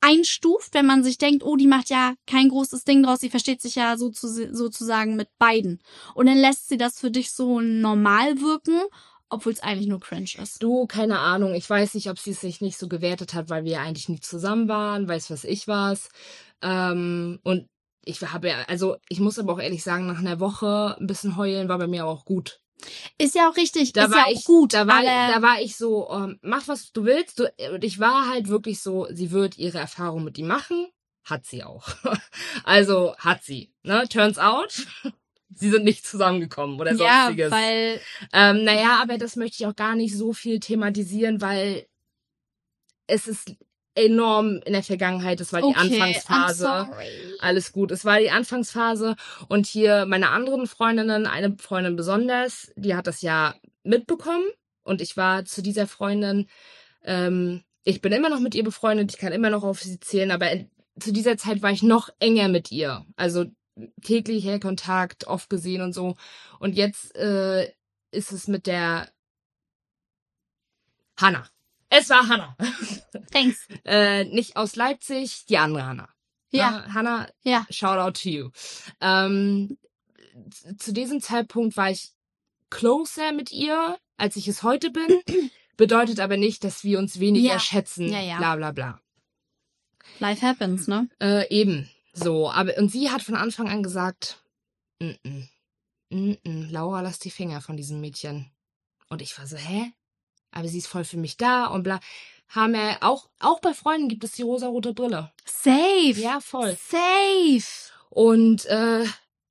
einstuft, 0.00 0.74
wenn 0.74 0.86
man 0.86 1.04
sich 1.04 1.16
denkt, 1.16 1.44
oh, 1.44 1.56
die 1.56 1.68
macht 1.68 1.88
ja 1.88 2.14
kein 2.26 2.48
großes 2.48 2.84
Ding 2.84 3.02
draus, 3.02 3.20
sie 3.20 3.30
versteht 3.30 3.62
sich 3.62 3.76
ja 3.76 3.96
so 3.96 4.10
zu, 4.10 4.28
sozusagen 4.52 5.16
mit 5.16 5.28
beiden. 5.38 5.80
Und 6.14 6.26
dann 6.26 6.38
lässt 6.38 6.68
sie 6.68 6.76
das 6.76 6.98
für 6.98 7.10
dich 7.10 7.30
so 7.30 7.60
normal 7.60 8.40
wirken, 8.40 8.80
obwohl 9.30 9.52
es 9.52 9.62
eigentlich 9.62 9.88
nur 9.88 10.00
cringe 10.00 10.28
ist. 10.42 10.62
Du, 10.62 10.86
keine 10.86 11.20
Ahnung. 11.20 11.54
Ich 11.54 11.68
weiß 11.70 11.94
nicht, 11.94 12.10
ob 12.10 12.18
sie 12.18 12.32
es 12.32 12.40
sich 12.40 12.60
nicht 12.60 12.78
so 12.78 12.88
gewertet 12.88 13.32
hat, 13.32 13.48
weil 13.48 13.64
wir 13.64 13.72
ja 13.72 13.82
eigentlich 13.82 14.08
nie 14.08 14.20
zusammen 14.20 14.68
waren, 14.68 15.08
weiß 15.08 15.30
was 15.30 15.44
ich 15.44 15.68
was. 15.68 16.08
Ähm, 16.62 17.38
und 17.44 17.68
ich 18.04 18.20
habe 18.20 18.48
ja, 18.48 18.56
also 18.66 18.96
ich 19.08 19.20
muss 19.20 19.38
aber 19.38 19.52
auch 19.52 19.60
ehrlich 19.60 19.84
sagen, 19.84 20.06
nach 20.06 20.18
einer 20.18 20.40
Woche 20.40 20.96
ein 20.98 21.06
bisschen 21.06 21.36
heulen 21.36 21.68
war 21.68 21.78
bei 21.78 21.86
mir 21.86 22.06
auch 22.06 22.24
gut. 22.24 22.61
Ist 23.18 23.34
ja 23.34 23.48
auch 23.48 23.56
richtig, 23.56 23.92
Da 23.92 24.04
ist 24.04 24.10
war 24.10 24.18
ja 24.18 24.24
auch 24.24 24.30
ich 24.30 24.44
gut, 24.44 24.74
da 24.74 24.86
war, 24.86 25.02
da 25.02 25.40
war 25.42 25.60
ich 25.60 25.76
so, 25.76 26.10
ähm, 26.10 26.38
mach 26.42 26.66
was 26.68 26.92
du 26.92 27.04
willst. 27.04 27.38
Du, 27.38 27.44
und 27.72 27.84
ich 27.84 28.00
war 28.00 28.28
halt 28.28 28.48
wirklich 28.48 28.80
so, 28.80 29.06
sie 29.10 29.30
wird 29.30 29.58
ihre 29.58 29.78
Erfahrung 29.78 30.24
mit 30.24 30.38
ihm 30.38 30.48
machen. 30.48 30.88
Hat 31.24 31.46
sie 31.46 31.62
auch. 31.62 31.88
also 32.64 33.14
hat 33.18 33.44
sie. 33.44 33.72
Ne? 33.84 34.08
Turns 34.08 34.38
out, 34.38 34.86
sie 35.54 35.70
sind 35.70 35.84
nicht 35.84 36.04
zusammengekommen 36.04 36.80
oder 36.80 36.92
ja, 36.94 37.26
sonstiges. 37.26 37.52
weil 37.52 38.00
Ähm, 38.32 38.64
naja, 38.64 38.98
aber 39.00 39.18
das 39.18 39.36
möchte 39.36 39.62
ich 39.62 39.66
auch 39.66 39.76
gar 39.76 39.94
nicht 39.94 40.16
so 40.16 40.32
viel 40.32 40.58
thematisieren, 40.58 41.40
weil 41.40 41.86
es 43.06 43.28
ist 43.28 43.54
enorm 43.94 44.60
in 44.64 44.72
der 44.72 44.82
Vergangenheit. 44.82 45.40
Das 45.40 45.52
war 45.52 45.60
die 45.60 45.66
okay, 45.66 46.00
Anfangsphase. 46.00 46.88
Alles 47.40 47.72
gut. 47.72 47.90
Es 47.90 48.04
war 48.04 48.18
die 48.18 48.30
Anfangsphase 48.30 49.16
und 49.48 49.66
hier 49.66 50.06
meine 50.06 50.30
anderen 50.30 50.66
Freundinnen, 50.66 51.26
eine 51.26 51.56
Freundin 51.58 51.96
besonders, 51.96 52.72
die 52.76 52.94
hat 52.94 53.06
das 53.06 53.22
ja 53.22 53.54
mitbekommen 53.84 54.44
und 54.82 55.00
ich 55.00 55.16
war 55.16 55.44
zu 55.44 55.62
dieser 55.62 55.86
Freundin, 55.86 56.48
ähm, 57.04 57.62
ich 57.84 58.00
bin 58.00 58.12
immer 58.12 58.28
noch 58.28 58.40
mit 58.40 58.54
ihr 58.54 58.64
befreundet, 58.64 59.12
ich 59.12 59.18
kann 59.18 59.32
immer 59.32 59.50
noch 59.50 59.64
auf 59.64 59.80
sie 59.80 59.98
zählen, 60.00 60.30
aber 60.30 60.50
in, 60.50 60.70
zu 60.98 61.12
dieser 61.12 61.36
Zeit 61.36 61.62
war 61.62 61.70
ich 61.70 61.82
noch 61.82 62.10
enger 62.18 62.48
mit 62.48 62.70
ihr. 62.70 63.04
Also 63.16 63.46
täglicher 64.02 64.60
Kontakt, 64.60 65.26
oft 65.26 65.48
gesehen 65.50 65.82
und 65.82 65.92
so. 65.92 66.16
Und 66.58 66.76
jetzt 66.76 67.16
äh, 67.16 67.72
ist 68.10 68.32
es 68.32 68.46
mit 68.48 68.66
der 68.66 69.08
Hanna. 71.16 71.48
Es 71.94 72.08
war 72.08 72.26
Hanna. 72.26 72.56
Thanks. 73.32 73.68
äh, 73.84 74.24
nicht 74.24 74.56
aus 74.56 74.76
Leipzig, 74.76 75.44
die 75.46 75.58
andere 75.58 75.84
Hanna. 75.84 76.08
Ja, 76.50 76.84
Äh, 76.86 76.90
Hanna, 76.92 77.28
ja. 77.42 77.66
shout 77.70 77.98
out 77.98 78.22
to 78.22 78.28
you. 78.30 78.50
Ähm, 79.00 79.76
zu 80.78 80.92
diesem 80.92 81.20
Zeitpunkt 81.20 81.76
war 81.76 81.90
ich 81.90 82.12
closer 82.70 83.32
mit 83.32 83.52
ihr, 83.52 83.98
als 84.16 84.36
ich 84.36 84.48
es 84.48 84.62
heute 84.62 84.90
bin. 84.90 85.20
Bedeutet 85.76 86.18
aber 86.20 86.38
nicht, 86.38 86.64
dass 86.64 86.82
wir 86.82 86.98
uns 86.98 87.20
weniger 87.20 87.52
Ja. 87.54 87.58
schätzen. 87.60 88.10
Ja, 88.10 88.20
ja. 88.20 88.38
Bla 88.38 88.56
bla 88.56 88.72
bla. 88.72 89.00
Life 90.18 90.46
happens, 90.46 90.88
ne? 90.88 91.08
Äh, 91.20 91.48
eben. 91.54 91.90
So, 92.14 92.50
aber 92.50 92.76
und 92.78 92.90
sie 92.90 93.10
hat 93.10 93.22
von 93.22 93.34
Anfang 93.34 93.68
an 93.68 93.82
gesagt, 93.82 94.42
-mm, 95.00 95.16
mm 96.10 96.32
-mm, 96.44 96.70
Laura, 96.70 97.00
lass 97.02 97.18
die 97.18 97.30
Finger 97.30 97.60
von 97.60 97.76
diesem 97.76 98.00
Mädchen. 98.00 98.50
Und 99.08 99.20
ich 99.22 99.38
war 99.38 99.46
so, 99.46 99.56
hä? 99.56 99.92
Aber 100.52 100.68
sie 100.68 100.78
ist 100.78 100.86
voll 100.86 101.04
für 101.04 101.16
mich 101.16 101.36
da 101.36 101.66
und 101.66 101.82
bla. 101.82 101.98
Haben 102.48 102.74
wir 102.74 102.98
auch, 103.02 103.28
auch 103.40 103.60
bei 103.60 103.72
Freunden 103.74 104.08
gibt 104.08 104.24
es 104.24 104.32
die 104.32 104.42
rosarote 104.42 104.92
Brille. 104.94 105.32
Safe. 105.44 106.12
Ja, 106.16 106.38
voll. 106.40 106.76
Safe. 106.76 107.64
Und 108.10 108.66
äh, 108.66 109.04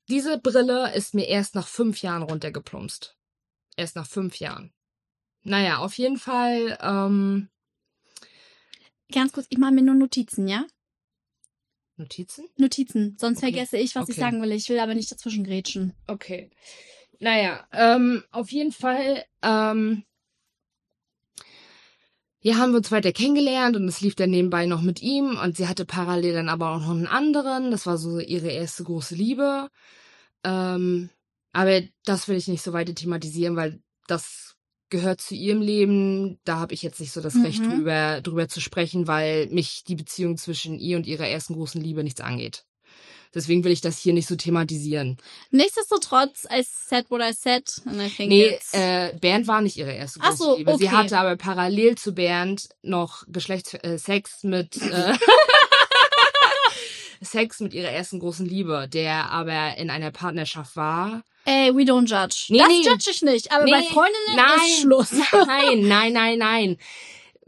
diese 0.08 0.38
Brille 0.38 0.94
ist 0.94 1.14
mir 1.16 1.28
erst 1.28 1.56
nach 1.56 1.68
fünf 1.68 2.02
Jahren 2.04 2.22
runtergeplumpst. 2.22 3.18
Erst 3.76 3.96
nach 3.96 4.06
fünf 4.08 4.38
Jahren. 4.38 4.72
Naja, 5.44 5.80
auf 5.80 5.98
jeden 5.98 6.18
Fall, 6.18 6.78
ähm, 6.82 7.50
Ganz 9.12 9.34
kurz, 9.34 9.48
ich 9.50 9.58
mache 9.58 9.72
mir 9.74 9.82
nur 9.82 9.96
Notizen, 9.96 10.48
ja? 10.48 10.66
Notizen? 11.98 12.46
Notizen. 12.58 13.18
Sonst 13.20 13.40
Okay. 13.40 13.52
vergesse 13.52 13.78
ich, 13.78 13.96
was 13.96 14.08
ich 14.10 14.16
Okay. 14.16 14.22
sagen 14.22 14.42
will. 14.42 14.52
Ich 14.52 14.70
will 14.70 14.80
aber 14.80 14.96
nicht 14.96 15.12
dazwischen 15.12 15.44
grätschen. 15.44 15.94
Okay. 16.08 16.50
Naja, 17.20 17.68
ähm, 17.72 18.24
auf 18.32 18.52
jeden 18.52 18.72
Fall, 18.72 19.26
ähm, 19.42 20.04
ja, 22.42 22.56
haben 22.56 22.72
wir 22.72 22.78
uns 22.78 22.92
weiter 22.92 23.12
kennengelernt 23.12 23.76
und 23.76 23.88
es 23.88 24.02
lief 24.02 24.16
dann 24.16 24.32
nebenbei 24.32 24.66
noch 24.66 24.82
mit 24.82 25.02
ihm 25.02 25.38
und 25.38 25.58
sie 25.58 25.68
hatte 25.68 25.86
parallel 25.86 26.34
dann 26.34 26.50
aber 26.50 26.72
auch 26.72 26.80
noch 26.80 26.90
einen 26.90 27.08
anderen. 27.08 27.72
Das 27.72 27.86
war 27.86 27.98
so 27.98 28.20
ihre 28.20 28.50
erste 28.50 28.84
große 28.84 29.14
Liebe. 29.16 29.70
Ähm, 30.44 31.10
aber 31.54 31.82
das 32.06 32.28
will 32.28 32.38
ich 32.38 32.48
nicht 32.48 32.64
so 32.64 32.74
weiter 32.74 32.96
thematisieren, 32.96 33.56
weil 33.56 33.82
das 34.08 34.56
gehört 34.90 35.22
zu 35.22 35.36
ihrem 35.36 35.62
Leben. 35.62 36.40
Da 36.44 36.58
habe 36.58 36.74
ich 36.74 36.82
jetzt 36.82 37.00
nicht 37.00 37.12
so 37.12 37.22
das 37.22 37.36
Mhm. 37.36 37.46
Recht 37.46 37.66
drüber, 37.66 38.22
drüber 38.22 38.48
zu 38.48 38.60
sprechen, 38.60 39.08
weil 39.08 39.48
mich 39.48 39.84
die 39.84 39.96
Beziehung 39.96 40.38
zwischen 40.38 40.80
ihr 40.80 40.98
und 40.98 41.06
ihrer 41.06 41.28
ersten 41.28 41.54
großen 41.54 41.82
Liebe 41.82 42.04
nichts 42.04 42.22
angeht. 42.22 42.66
Deswegen 43.34 43.64
will 43.64 43.72
ich 43.72 43.82
das 43.82 43.98
hier 43.98 44.14
nicht 44.14 44.28
so 44.28 44.36
thematisieren. 44.36 45.18
Nichtsdestotrotz, 45.52 46.46
I 46.52 46.64
said 46.64 47.10
what 47.10 47.22
I 47.22 47.34
said. 47.34 47.64
And 47.86 48.02
I 48.02 48.10
think 48.10 48.30
Nee, 48.30 48.60
äh, 48.74 49.14
Bernd 49.18 49.48
war 49.48 49.62
nicht 49.62 49.78
ihre 49.78 49.94
erste 49.94 50.20
Ach 50.22 50.36
so, 50.36 50.58
Liebe. 50.58 50.78
Sie 50.78 50.88
okay. 50.88 50.96
hatte 50.96 51.18
aber 51.18 51.38
parallel 51.38 51.98
zu 51.98 52.14
Bernd 52.14 52.70
noch 52.82 53.24
Geschlechtssex 53.28 53.84
äh, 53.84 53.98
Sex 53.98 54.44
mit 54.44 54.78
äh, 54.78 55.14
Sex 57.22 57.60
mit 57.60 57.74
ihrer 57.74 57.90
ersten 57.90 58.20
großen 58.20 58.46
Liebe, 58.46 58.88
der 58.92 59.30
aber 59.30 59.78
in 59.78 59.90
einer 59.90 60.12
Partnerschaft 60.12 60.76
war. 60.76 61.24
Ey, 61.46 61.74
we 61.74 61.84
don't 61.84 62.08
judge. 62.08 62.48
Nee, 62.50 62.60
das 62.60 62.68
nee. 62.68 62.82
judge 62.84 63.10
ich 63.12 63.22
nicht. 63.22 63.52
Aber 63.52 63.66
Nee, 63.66 63.72
bei 63.72 63.84
Freundinnen 63.84 64.36
nein, 64.36 64.60
ist 64.66 64.82
Schluss. 64.82 65.12
Nein, 65.32 65.88
nein, 65.88 66.14
nein, 66.14 66.38
nein. 66.38 66.78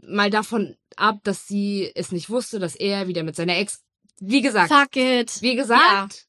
Mal 0.00 0.30
davon 0.30 0.76
ab, 0.96 1.18
dass 1.24 1.46
sie 1.46 1.90
es 1.94 2.12
nicht 2.12 2.30
wusste, 2.30 2.58
dass 2.58 2.74
er 2.74 3.08
wieder 3.08 3.22
mit 3.22 3.36
seiner 3.36 3.56
Ex, 3.56 3.82
wie 4.20 4.40
gesagt, 4.42 4.72
Fuck 4.72 4.96
it. 4.96 5.42
wie 5.42 5.56
gesagt, 5.56 6.26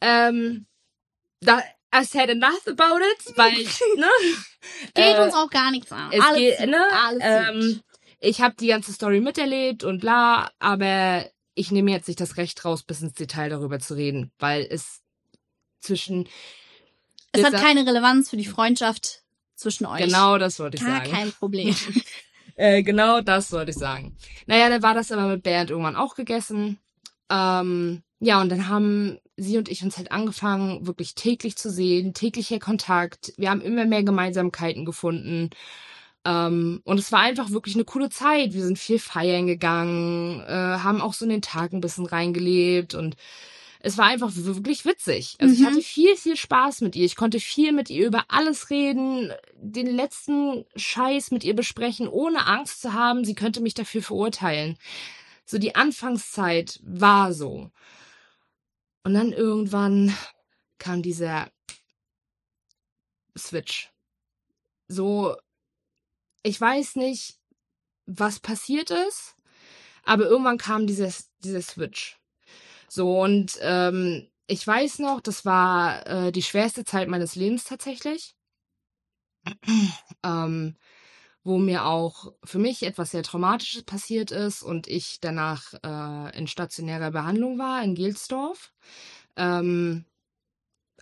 ähm, 0.00 0.66
da, 1.40 1.62
I 1.94 2.04
said 2.04 2.28
enough 2.28 2.66
about 2.66 3.00
it, 3.00 3.36
weil, 3.36 3.52
ne? 3.96 4.08
Geht 4.94 5.16
äh, 5.16 5.22
uns 5.22 5.34
auch 5.34 5.50
gar 5.50 5.70
nichts 5.70 5.92
an. 5.92 6.10
Es 6.12 6.20
alles 6.24 6.38
geht, 6.38 6.58
gut, 6.58 6.68
ne? 6.68 6.84
alles 6.92 7.22
ähm, 7.22 7.82
ich 8.20 8.40
habe 8.40 8.54
die 8.58 8.68
ganze 8.68 8.92
Story 8.92 9.20
miterlebt 9.20 9.84
und 9.84 10.00
bla, 10.00 10.50
aber 10.58 11.26
ich 11.54 11.70
nehme 11.70 11.90
jetzt 11.90 12.08
nicht 12.08 12.20
das 12.20 12.36
Recht 12.36 12.64
raus, 12.64 12.82
bis 12.82 13.02
ins 13.02 13.14
Detail 13.14 13.50
darüber 13.50 13.78
zu 13.78 13.94
reden, 13.94 14.32
weil 14.38 14.66
es 14.68 15.02
zwischen 15.80 16.28
Es 17.32 17.44
hat 17.44 17.54
keine 17.54 17.86
Relevanz 17.86 18.30
für 18.30 18.36
die 18.36 18.46
Freundschaft 18.46 19.22
zwischen 19.54 19.86
euch. 19.86 20.02
genau 20.02 20.38
das 20.38 20.58
wollte 20.58 20.76
ich 20.78 20.82
Gar 20.82 20.98
sagen. 20.98 21.10
kein 21.10 21.32
Problem. 21.32 21.74
Äh, 22.56 22.84
genau 22.84 23.20
das 23.20 23.50
wollte 23.50 23.72
ich 23.72 23.76
sagen. 23.76 24.16
Naja, 24.46 24.68
dann 24.68 24.80
war 24.80 24.94
das 24.94 25.10
aber 25.10 25.26
mit 25.26 25.42
Bernd 25.42 25.70
irgendwann 25.70 25.96
auch 25.96 26.14
gegessen. 26.14 26.78
Ähm, 27.30 28.02
ja, 28.20 28.40
und 28.40 28.50
dann 28.50 28.68
haben 28.68 29.18
sie 29.36 29.58
und 29.58 29.68
ich 29.68 29.82
uns 29.82 29.96
halt 29.98 30.12
angefangen, 30.12 30.86
wirklich 30.86 31.14
täglich 31.14 31.56
zu 31.56 31.70
sehen, 31.70 32.14
täglicher 32.14 32.58
Kontakt. 32.58 33.32
Wir 33.36 33.50
haben 33.50 33.60
immer 33.60 33.84
mehr 33.84 34.02
Gemeinsamkeiten 34.04 34.84
gefunden. 34.84 35.50
Ähm, 36.24 36.80
und 36.84 36.98
es 36.98 37.12
war 37.12 37.20
einfach 37.20 37.50
wirklich 37.50 37.74
eine 37.74 37.84
coole 37.84 38.08
Zeit. 38.10 38.54
Wir 38.54 38.62
sind 38.64 38.78
viel 38.78 38.98
feiern 38.98 39.46
gegangen, 39.46 40.40
äh, 40.40 40.78
haben 40.78 41.00
auch 41.02 41.12
so 41.14 41.24
in 41.24 41.30
den 41.30 41.42
Tag 41.42 41.72
ein 41.72 41.80
bisschen 41.80 42.06
reingelebt 42.06 42.94
und 42.94 43.16
es 43.80 43.98
war 43.98 44.06
einfach 44.06 44.30
wirklich 44.34 44.86
witzig. 44.86 45.36
Also 45.40 45.52
ich 45.54 45.60
Mhm. 45.60 45.66
hatte 45.66 45.82
viel, 45.82 46.16
viel 46.16 46.36
Spaß 46.36 46.80
mit 46.80 46.96
ihr. 46.96 47.04
Ich 47.04 47.16
konnte 47.16 47.38
viel 47.40 47.72
mit 47.72 47.90
ihr 47.90 48.06
über 48.06 48.24
alles 48.28 48.70
reden, 48.70 49.30
den 49.56 49.86
letzten 49.86 50.64
Scheiß 50.76 51.30
mit 51.32 51.44
ihr 51.44 51.54
besprechen, 51.54 52.08
ohne 52.08 52.46
Angst 52.46 52.80
zu 52.80 52.94
haben, 52.94 53.26
sie 53.26 53.34
könnte 53.34 53.60
mich 53.60 53.74
dafür 53.74 54.02
verurteilen. 54.02 54.78
So 55.44 55.58
die 55.58 55.74
Anfangszeit 55.74 56.80
war 56.82 57.32
so. 57.32 57.70
Und 59.02 59.14
dann 59.14 59.32
irgendwann 59.32 60.16
kam 60.78 61.02
dieser 61.02 61.50
Switch. 63.36 63.90
So, 64.88 65.36
ich 66.42 66.60
weiß 66.60 66.96
nicht, 66.96 67.38
was 68.06 68.40
passiert 68.40 68.90
ist, 68.90 69.34
aber 70.04 70.24
irgendwann 70.24 70.58
kam 70.58 70.86
dieser, 70.86 71.12
dieser 71.40 71.62
Switch. 71.62 72.18
So, 72.88 73.20
und 73.20 73.58
ähm, 73.60 74.30
ich 74.46 74.66
weiß 74.66 74.98
noch, 75.00 75.20
das 75.20 75.44
war 75.44 76.06
äh, 76.06 76.32
die 76.32 76.42
schwerste 76.42 76.84
Zeit 76.84 77.08
meines 77.08 77.34
Lebens 77.34 77.64
tatsächlich. 77.64 78.36
ähm, 80.22 80.76
wo 81.44 81.58
mir 81.58 81.84
auch 81.84 82.32
für 82.42 82.58
mich 82.58 82.82
etwas 82.82 83.10
sehr 83.10 83.22
Traumatisches 83.22 83.82
passiert 83.84 84.30
ist 84.30 84.62
und 84.62 84.88
ich 84.88 85.18
danach 85.20 85.74
äh, 85.84 86.36
in 86.38 86.46
stationärer 86.46 87.10
Behandlung 87.10 87.58
war 87.58 87.82
in 87.84 87.94
Gelsdorf. 87.94 88.72
Ähm, 89.36 90.06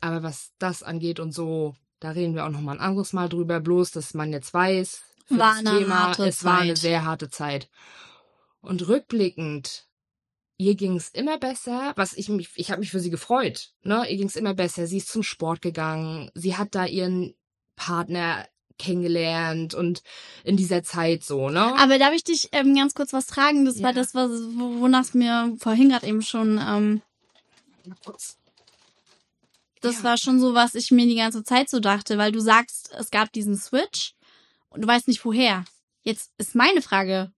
aber 0.00 0.24
was 0.24 0.52
das 0.58 0.82
angeht 0.82 1.20
und 1.20 1.32
so, 1.32 1.76
da 2.00 2.10
reden 2.10 2.34
wir 2.34 2.44
auch 2.44 2.50
noch 2.50 2.60
mal 2.60 2.72
ein 2.72 2.80
anderes 2.80 3.12
Mal 3.12 3.28
drüber, 3.28 3.60
bloß 3.60 3.92
dass 3.92 4.14
man 4.14 4.32
jetzt 4.32 4.52
weiß, 4.52 5.00
für 5.26 5.38
War 5.38 5.62
das 5.62 5.78
Thema, 5.78 6.12
es 6.18 6.44
war 6.44 6.58
eine 6.58 6.74
Zeit. 6.74 6.78
sehr 6.78 7.04
harte 7.04 7.30
Zeit. 7.30 7.70
Und 8.60 8.88
rückblickend, 8.88 9.86
ihr 10.56 10.74
ging's 10.74 11.08
immer 11.08 11.38
besser, 11.38 11.92
was 11.94 12.14
ich 12.14 12.28
mich, 12.28 12.50
ich 12.56 12.70
habe 12.72 12.80
mich 12.80 12.90
für 12.90 13.00
sie 13.00 13.10
gefreut, 13.10 13.72
ne? 13.82 14.08
Ihr 14.10 14.16
ging's 14.16 14.36
immer 14.36 14.54
besser. 14.54 14.88
Sie 14.88 14.96
ist 14.98 15.08
zum 15.08 15.22
Sport 15.22 15.62
gegangen, 15.62 16.30
sie 16.34 16.56
hat 16.56 16.74
da 16.74 16.84
ihren 16.84 17.34
Partner 17.76 18.46
kennengelernt 18.82 19.74
und 19.74 20.02
in 20.44 20.56
dieser 20.56 20.82
Zeit 20.82 21.24
so, 21.24 21.48
ne? 21.50 21.74
Aber 21.78 21.98
darf 21.98 22.12
ich 22.14 22.24
dich 22.24 22.48
ähm, 22.52 22.74
ganz 22.74 22.94
kurz 22.94 23.12
was 23.12 23.26
fragen? 23.26 23.64
Das 23.64 23.82
war 23.82 23.90
Ja. 23.90 23.94
das, 23.94 24.14
was, 24.14 24.30
wo- 24.30 24.80
wonach 24.80 25.02
es 25.02 25.14
mir 25.14 25.54
vorhin 25.58 25.88
gerade 25.90 26.06
eben 26.06 26.22
schon, 26.22 26.58
ähm, 26.62 27.02
das 29.80 29.96
Ja. 29.98 30.04
war 30.04 30.16
schon 30.18 30.38
so, 30.40 30.54
was 30.54 30.74
ich 30.74 30.90
mir 30.90 31.06
die 31.06 31.16
ganze 31.16 31.42
Zeit 31.44 31.68
so 31.68 31.80
dachte, 31.80 32.18
weil 32.18 32.32
du 32.32 32.40
sagst, 32.40 32.92
es 32.98 33.10
gab 33.10 33.32
diesen 33.32 33.56
Switch 33.56 34.14
und 34.68 34.82
du 34.82 34.88
weißt 34.88 35.08
nicht 35.08 35.24
woher. 35.24 35.64
Jetzt 36.02 36.32
ist 36.38 36.54
meine 36.54 36.82
Frage, 36.82 37.32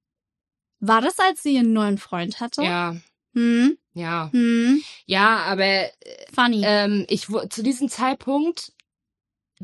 war 0.80 1.00
das, 1.00 1.18
als 1.18 1.42
sie 1.42 1.58
einen 1.58 1.72
neuen 1.72 1.98
Freund 1.98 2.40
hatte? 2.40 2.62
Ja, 2.62 2.96
Hm, 3.34 3.76
ja. 3.94 4.28
hm, 4.32 4.82
Ja, 5.06 5.38
aber 5.38 5.90
funny. 6.32 6.62
ähm, 6.64 7.04
ich 7.08 7.26
zu 7.26 7.62
diesem 7.64 7.88
Zeitpunkt 7.88 8.72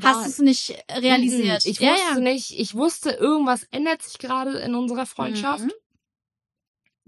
Hast 0.03 0.25
du 0.25 0.29
es 0.29 0.39
nicht 0.39 0.83
realisiert? 0.91 1.65
Mhm, 1.65 1.71
Ich 1.71 1.79
ja, 1.79 1.93
wusste 1.93 2.13
ja. 2.13 2.19
nicht, 2.19 2.59
ich 2.59 2.75
wusste, 2.75 3.11
irgendwas 3.11 3.63
ändert 3.71 4.01
sich 4.01 4.17
gerade 4.17 4.57
in 4.59 4.75
unserer 4.75 5.05
Freundschaft. 5.05 5.63
Mhm. 5.65 5.71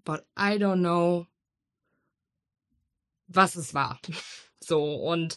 But 0.03 0.25
I 0.37 0.57
don't 0.57 0.79
know, 0.79 1.27
was 3.27 3.55
es 3.55 3.73
war. 3.73 3.99
So, 4.65 4.81
und 4.95 5.35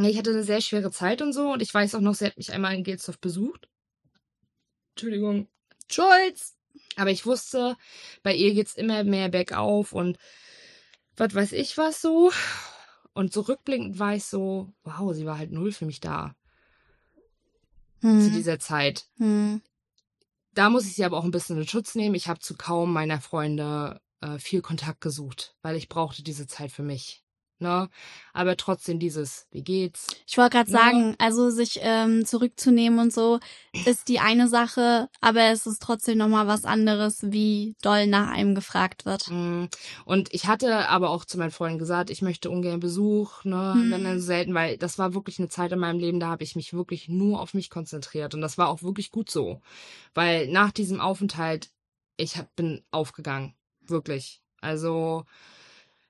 ich 0.00 0.18
hatte 0.18 0.30
eine 0.30 0.42
sehr 0.42 0.60
schwere 0.60 0.90
Zeit 0.90 1.22
und 1.22 1.32
so. 1.32 1.52
Und 1.52 1.62
ich 1.62 1.72
weiß 1.72 1.94
auch 1.94 2.00
noch, 2.00 2.16
sie 2.16 2.26
hat 2.26 2.36
mich 2.36 2.52
einmal 2.52 2.74
in 2.74 2.82
Gelsdorf 2.82 3.20
besucht. 3.20 3.68
Entschuldigung. 4.96 5.46
Schulz. 5.88 6.56
Aber 6.96 7.10
ich 7.10 7.26
wusste, 7.26 7.76
bei 8.24 8.34
ihr 8.34 8.54
geht's 8.54 8.74
immer 8.74 9.04
mehr 9.04 9.28
bergauf 9.28 9.92
und 9.92 10.18
was 11.16 11.32
weiß 11.34 11.52
ich 11.52 11.78
was 11.78 12.00
so. 12.02 12.32
Und 13.16 13.32
so 13.32 13.40
rückblickend 13.40 13.98
war 13.98 14.14
ich 14.14 14.24
so, 14.24 14.74
wow, 14.84 15.14
sie 15.14 15.24
war 15.24 15.38
halt 15.38 15.50
null 15.50 15.72
für 15.72 15.86
mich 15.86 16.00
da 16.00 16.36
zu 18.02 18.08
Hm, 18.08 18.32
dieser 18.32 18.58
Zeit. 18.58 19.06
hm. 19.16 19.62
Da 20.52 20.68
muss 20.68 20.84
ich 20.84 20.96
sie 20.96 21.04
aber 21.04 21.16
auch 21.16 21.24
ein 21.24 21.30
bisschen 21.30 21.56
in 21.56 21.66
Schutz 21.66 21.94
nehmen. 21.94 22.14
Ich 22.14 22.28
habe 22.28 22.40
zu 22.40 22.56
kaum 22.58 22.92
meiner 22.92 23.22
Freunde 23.22 24.02
äh, 24.20 24.38
viel 24.38 24.60
Kontakt 24.60 25.00
gesucht, 25.00 25.56
weil 25.62 25.76
ich 25.76 25.88
brauchte 25.88 26.22
diese 26.22 26.46
Zeit 26.46 26.70
für 26.70 26.82
mich. 26.82 27.24
Ne? 27.58 27.88
Aber 28.34 28.56
trotzdem 28.56 28.98
dieses, 28.98 29.46
wie 29.50 29.62
geht's? 29.62 30.06
Ich 30.26 30.36
wollte 30.36 30.56
gerade 30.56 30.70
Ja. 30.70 30.78
sagen, 30.78 31.14
also 31.18 31.48
sich 31.50 31.78
ähm, 31.82 32.26
zurückzunehmen 32.26 32.98
und 32.98 33.12
so 33.14 33.40
ist 33.86 34.08
die 34.08 34.18
eine 34.20 34.48
Sache, 34.48 35.08
aber 35.20 35.44
es 35.44 35.66
ist 35.66 35.80
trotzdem 35.80 36.18
nochmal 36.18 36.46
was 36.46 36.64
anderes, 36.64 37.18
wie 37.32 37.74
doll 37.82 38.06
nach 38.08 38.30
einem 38.30 38.54
gefragt 38.54 39.06
wird. 39.06 39.30
Mm, 39.30 39.66
Und 40.04 40.34
ich 40.34 40.46
hatte 40.46 40.88
aber 40.88 41.10
auch 41.10 41.24
zu 41.24 41.38
meinen 41.38 41.50
Freunden 41.50 41.78
gesagt, 41.78 42.10
ich 42.10 42.20
möchte 42.20 42.50
ungern 42.50 42.80
Besuch, 42.80 43.44
ne, 43.44 43.74
Hm. 43.80 43.90
wenn 43.90 44.04
dann 44.04 44.20
selten, 44.20 44.52
weil 44.54 44.76
das 44.76 44.98
war 44.98 45.14
wirklich 45.14 45.38
eine 45.38 45.48
Zeit 45.48 45.72
in 45.72 45.78
meinem 45.78 45.98
Leben, 46.00 46.20
da 46.20 46.28
habe 46.28 46.44
ich 46.44 46.56
mich 46.56 46.74
wirklich 46.74 47.08
nur 47.08 47.40
auf 47.40 47.54
mich 47.54 47.70
konzentriert 47.70 48.34
und 48.34 48.40
das 48.42 48.58
war 48.58 48.68
auch 48.68 48.82
wirklich 48.82 49.10
gut 49.10 49.30
so, 49.30 49.60
weil 50.14 50.48
nach 50.48 50.72
diesem 50.72 51.00
Aufenthalt 51.00 51.70
ich 52.16 52.36
hab, 52.36 52.54
bin 52.56 52.82
aufgegangen, 52.90 53.54
wirklich. 53.86 54.42
Also 54.60 55.24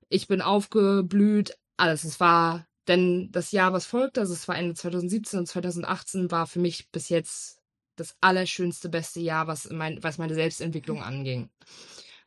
ich 0.08 0.28
bin 0.28 0.40
aufgeblüht, 0.42 1.56
alles. 1.76 2.04
Es 2.04 2.20
war 2.20 2.66
denn 2.88 3.30
das 3.32 3.52
Jahr, 3.52 3.72
was 3.72 3.86
folgte, 3.86 4.20
also 4.20 4.32
es 4.32 4.46
war 4.48 4.56
Ende 4.56 4.74
2017 4.74 5.40
und 5.40 5.46
2018 5.46 6.30
war 6.30 6.46
für 6.46 6.60
mich 6.60 6.90
bis 6.90 7.08
jetzt 7.08 7.60
das 7.96 8.16
allerschönste, 8.20 8.88
beste 8.88 9.20
Jahr, 9.20 9.46
was, 9.46 9.68
mein, 9.70 10.02
was 10.02 10.18
meine 10.18 10.34
Selbstentwicklung 10.34 11.02
anging. 11.02 11.50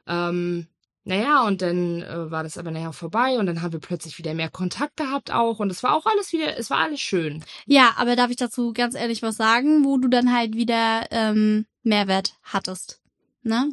Ähm, 0.07 0.67
naja, 1.05 1.43
und 1.47 1.61
dann 1.61 2.01
äh, 2.01 2.29
war 2.29 2.43
das 2.43 2.57
aber 2.57 2.71
nachher 2.71 2.93
vorbei 2.93 3.39
und 3.39 3.45
dann 3.45 3.61
haben 3.61 3.71
wir 3.71 3.79
plötzlich 3.79 4.17
wieder 4.17 4.33
mehr 4.33 4.49
Kontakt 4.49 4.97
gehabt 4.97 5.31
auch 5.31 5.59
und 5.59 5.71
es 5.71 5.81
war 5.81 5.95
auch 5.95 6.05
alles 6.05 6.33
wieder, 6.33 6.57
es 6.57 6.69
war 6.69 6.79
alles 6.79 6.99
schön. 6.99 7.43
Ja, 7.65 7.93
aber 7.97 8.15
darf 8.15 8.29
ich 8.29 8.35
dazu 8.35 8.73
ganz 8.73 8.95
ehrlich 8.95 9.21
was 9.21 9.37
sagen, 9.37 9.85
wo 9.85 9.97
du 9.97 10.07
dann 10.07 10.33
halt 10.35 10.55
wieder 10.55 11.07
ähm, 11.11 11.65
Mehrwert 11.83 12.33
hattest? 12.43 12.98
Ne? 13.41 13.71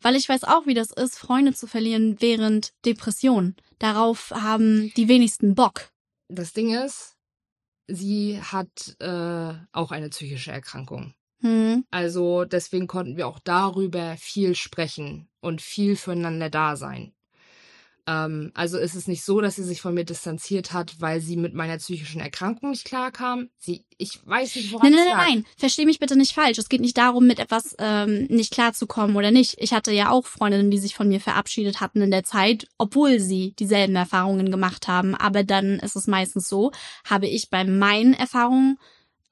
Weil 0.00 0.16
ich 0.16 0.28
weiß 0.28 0.44
auch, 0.44 0.66
wie 0.66 0.74
das 0.74 0.90
ist, 0.90 1.18
Freunde 1.18 1.54
zu 1.54 1.66
verlieren 1.66 2.16
während 2.20 2.72
Depression. 2.84 3.56
Darauf 3.78 4.30
haben 4.30 4.92
die 4.96 5.08
wenigsten 5.08 5.54
Bock. 5.54 5.90
Das 6.28 6.52
Ding 6.52 6.74
ist, 6.74 7.16
sie 7.88 8.40
hat 8.40 8.96
äh, 9.00 9.54
auch 9.72 9.90
eine 9.90 10.10
psychische 10.10 10.52
Erkrankung. 10.52 11.14
Hm. 11.40 11.84
Also 11.90 12.44
deswegen 12.44 12.86
konnten 12.86 13.16
wir 13.16 13.28
auch 13.28 13.38
darüber 13.38 14.16
viel 14.16 14.54
sprechen 14.54 15.28
und 15.40 15.60
viel 15.60 15.96
füreinander 15.96 16.50
da 16.50 16.76
sein. 16.76 17.12
Ähm, 18.06 18.52
also 18.54 18.78
ist 18.78 18.94
es 18.94 19.08
nicht 19.08 19.24
so, 19.24 19.40
dass 19.40 19.56
sie 19.56 19.64
sich 19.64 19.80
von 19.80 19.92
mir 19.92 20.04
distanziert 20.04 20.72
hat, 20.72 21.00
weil 21.00 21.20
sie 21.20 21.36
mit 21.36 21.54
meiner 21.54 21.76
psychischen 21.78 22.20
Erkrankung 22.20 22.70
nicht 22.70 22.84
klarkam. 22.84 23.48
Sie, 23.58 23.84
ich 23.98 24.24
weiß 24.24 24.56
nicht, 24.56 24.72
woran 24.72 24.92
Nein, 24.92 25.00
nein, 25.04 25.16
lag. 25.16 25.26
nein, 25.26 25.46
versteh 25.56 25.84
mich 25.84 25.98
bitte 25.98 26.16
nicht 26.16 26.32
falsch. 26.32 26.58
Es 26.58 26.68
geht 26.68 26.80
nicht 26.80 26.96
darum, 26.96 27.26
mit 27.26 27.40
etwas 27.40 27.74
ähm, 27.78 28.26
nicht 28.26 28.52
klarzukommen 28.52 29.16
oder 29.16 29.32
nicht. 29.32 29.56
Ich 29.58 29.72
hatte 29.72 29.92
ja 29.92 30.10
auch 30.10 30.24
Freundinnen, 30.24 30.70
die 30.70 30.78
sich 30.78 30.94
von 30.94 31.08
mir 31.08 31.20
verabschiedet 31.20 31.80
hatten 31.80 32.00
in 32.00 32.12
der 32.12 32.22
Zeit, 32.22 32.68
obwohl 32.78 33.18
sie 33.18 33.54
dieselben 33.58 33.96
Erfahrungen 33.96 34.50
gemacht 34.52 34.86
haben. 34.86 35.16
Aber 35.16 35.42
dann 35.42 35.80
ist 35.80 35.96
es 35.96 36.06
meistens 36.06 36.48
so, 36.48 36.70
habe 37.04 37.26
ich 37.26 37.50
bei 37.50 37.64
meinen 37.64 38.14
Erfahrungen 38.14 38.78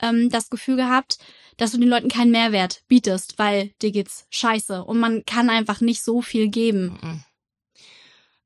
ähm, 0.00 0.30
das 0.30 0.50
Gefühl 0.50 0.76
gehabt, 0.76 1.18
dass 1.56 1.70
du 1.70 1.78
den 1.78 1.88
Leuten 1.88 2.08
keinen 2.08 2.32
Mehrwert 2.32 2.82
bietest, 2.88 3.38
weil 3.38 3.70
dir 3.80 3.92
geht's 3.92 4.26
scheiße 4.30 4.84
und 4.84 4.98
man 4.98 5.24
kann 5.24 5.48
einfach 5.50 5.80
nicht 5.80 6.02
so 6.02 6.20
viel 6.20 6.48
geben. 6.48 6.98
Mhm. 7.00 7.24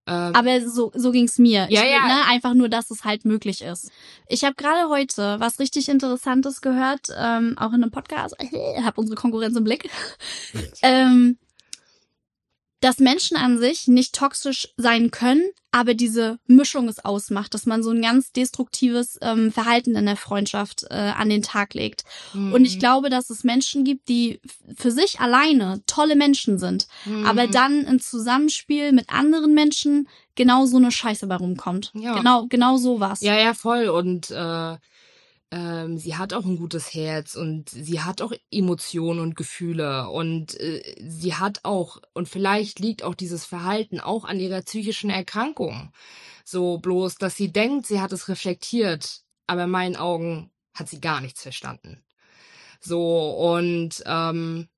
Ähm, 0.09 0.35
Aber 0.35 0.61
so, 0.67 0.91
so 0.95 1.13
ging's 1.13 1.39
mir. 1.39 1.67
Ja, 1.69 1.83
ich, 1.83 1.91
ja. 1.91 2.07
Ne, 2.07 2.25
einfach 2.29 2.55
nur, 2.55 2.71
dass 2.71 2.91
es 2.91 3.05
halt 3.05 3.27
möglich 3.27 3.61
ist. 3.61 3.91
Ich 4.27 4.43
habe 4.43 4.55
gerade 4.55 4.89
heute 4.89 5.37
was 5.39 5.59
richtig 5.59 5.89
Interessantes 5.91 6.63
gehört, 6.63 7.09
ähm, 7.17 7.55
auch 7.59 7.73
in 7.73 7.83
einem 7.83 7.91
Podcast. 7.91 8.35
Ich 8.79 8.85
habe 8.85 9.01
unsere 9.01 9.17
Konkurrenz 9.17 9.57
im 9.57 9.65
Blick. 9.65 9.91
ähm, 10.83 11.37
dass 12.81 12.99
Menschen 12.99 13.37
an 13.37 13.59
sich 13.59 13.89
nicht 13.89 14.15
toxisch 14.15 14.69
sein 14.77 15.11
können, 15.11 15.43
aber 15.71 15.95
diese 15.95 16.39
Mischung 16.47 16.89
es 16.89 17.05
ausmacht, 17.05 17.53
dass 17.53 17.67
man 17.67 17.83
so 17.83 17.91
ein 17.91 18.01
ganz 18.01 18.33
destruktives 18.33 19.19
ähm, 19.21 19.53
Verhalten 19.53 19.97
in 19.97 20.07
der 20.07 20.17
Freundschaft 20.17 20.85
äh, 20.89 20.95
an 20.95 21.29
den 21.29 21.43
Tag 21.43 21.75
legt. 21.75 22.05
Und 22.33 22.65
ich 22.65 22.77
mhm. 22.77 22.81
glaube, 22.81 23.11
dass 23.11 23.31
es 23.31 23.45
Menschen 23.45 23.85
gibt, 23.85 24.09
die 24.09 24.41
für 24.77 24.91
sich 24.91 25.21
alleine 25.21 25.83
tolle 25.87 26.17
Menschen 26.17 26.59
sind, 26.59 26.87
Mhm. 27.05 27.27
aber 27.27 27.47
dann 27.49 27.85
im 27.85 28.01
Zusammenspiel 28.01 28.93
mit 28.93 29.11
anderen 29.11 29.55
Menschen 29.55 30.09
genau 30.37 30.67
so 30.67 30.77
eine 30.77 30.91
Scheiße 30.91 31.27
bei 31.27 31.37
rumkommt. 31.37 31.91
Ja. 31.95 32.15
Genau, 32.15 32.47
genau 32.49 32.77
sowas. 32.77 33.21
Ja, 33.21 33.39
ja, 33.39 33.55
voll. 33.55 33.89
Und 33.89 34.31
äh, 34.31 34.77
ähm, 35.51 35.97
sie 35.99 36.17
hat 36.17 36.35
auch 36.35 36.45
ein 36.45 36.57
gutes 36.57 36.93
Herz 36.93 37.35
und 37.35 37.71
sie 37.71 38.01
hat 38.01 38.21
auch 38.21 38.33
Emotionen 38.51 39.21
und 39.21 39.35
Gefühle 39.35 40.11
und 40.11 40.59
äh, 40.61 40.83
sie 41.01 41.35
hat 41.35 41.61
auch, 41.65 42.03
und 42.13 42.29
vielleicht 42.29 42.81
liegt 42.81 43.03
auch 43.03 43.15
dieses 43.15 43.47
Verhalten 43.47 44.01
auch 44.01 44.25
an 44.25 44.41
ihrer 44.41 44.61
psychischen 44.61 45.09
Erkrankung. 45.11 45.91
So 46.45 46.79
bloß, 46.79 47.17
dass 47.17 47.37
sie 47.37 47.51
denkt, 47.51 47.87
sie 47.87 48.01
hat 48.01 48.13
es 48.13 48.29
reflektiert, 48.29 49.23
aber 49.47 49.65
in 49.65 49.71
meinen 49.71 49.97
Augen 49.97 50.51
hat 50.75 50.89
sie 50.89 51.01
gar 51.01 51.21
nichts 51.21 51.43
verstanden. 51.43 52.05
So, 52.81 53.31
und 53.31 54.03
ähm, 54.05 54.69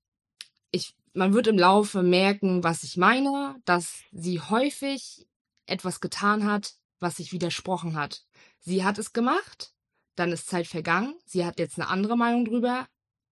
ich, 0.70 0.94
man 1.14 1.34
wird 1.34 1.48
im 1.48 1.58
Laufe 1.58 2.02
merken, 2.02 2.62
was 2.62 2.84
ich 2.84 2.96
meine, 2.96 3.56
dass 3.64 4.00
sie 4.12 4.40
häufig 4.40 5.26
etwas 5.66 6.00
getan 6.00 6.44
hat, 6.44 6.74
was 7.00 7.16
sich 7.16 7.32
widersprochen 7.32 7.96
hat. 7.96 8.24
Sie 8.60 8.84
hat 8.84 8.98
es 8.98 9.12
gemacht, 9.12 9.72
dann 10.20 10.32
ist 10.32 10.48
Zeit 10.48 10.66
vergangen, 10.66 11.14
sie 11.24 11.44
hat 11.44 11.58
jetzt 11.58 11.78
eine 11.78 11.88
andere 11.88 12.16
Meinung 12.16 12.44
drüber 12.44 12.86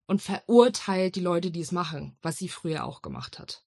und 0.06 0.22
verurteilt 0.22 1.14
die 1.16 1.20
Leute, 1.20 1.50
die 1.50 1.60
es 1.60 1.70
machen, 1.70 2.16
was 2.22 2.38
sie 2.38 2.48
früher 2.48 2.84
auch 2.84 3.02
gemacht 3.02 3.38
hat. 3.38 3.62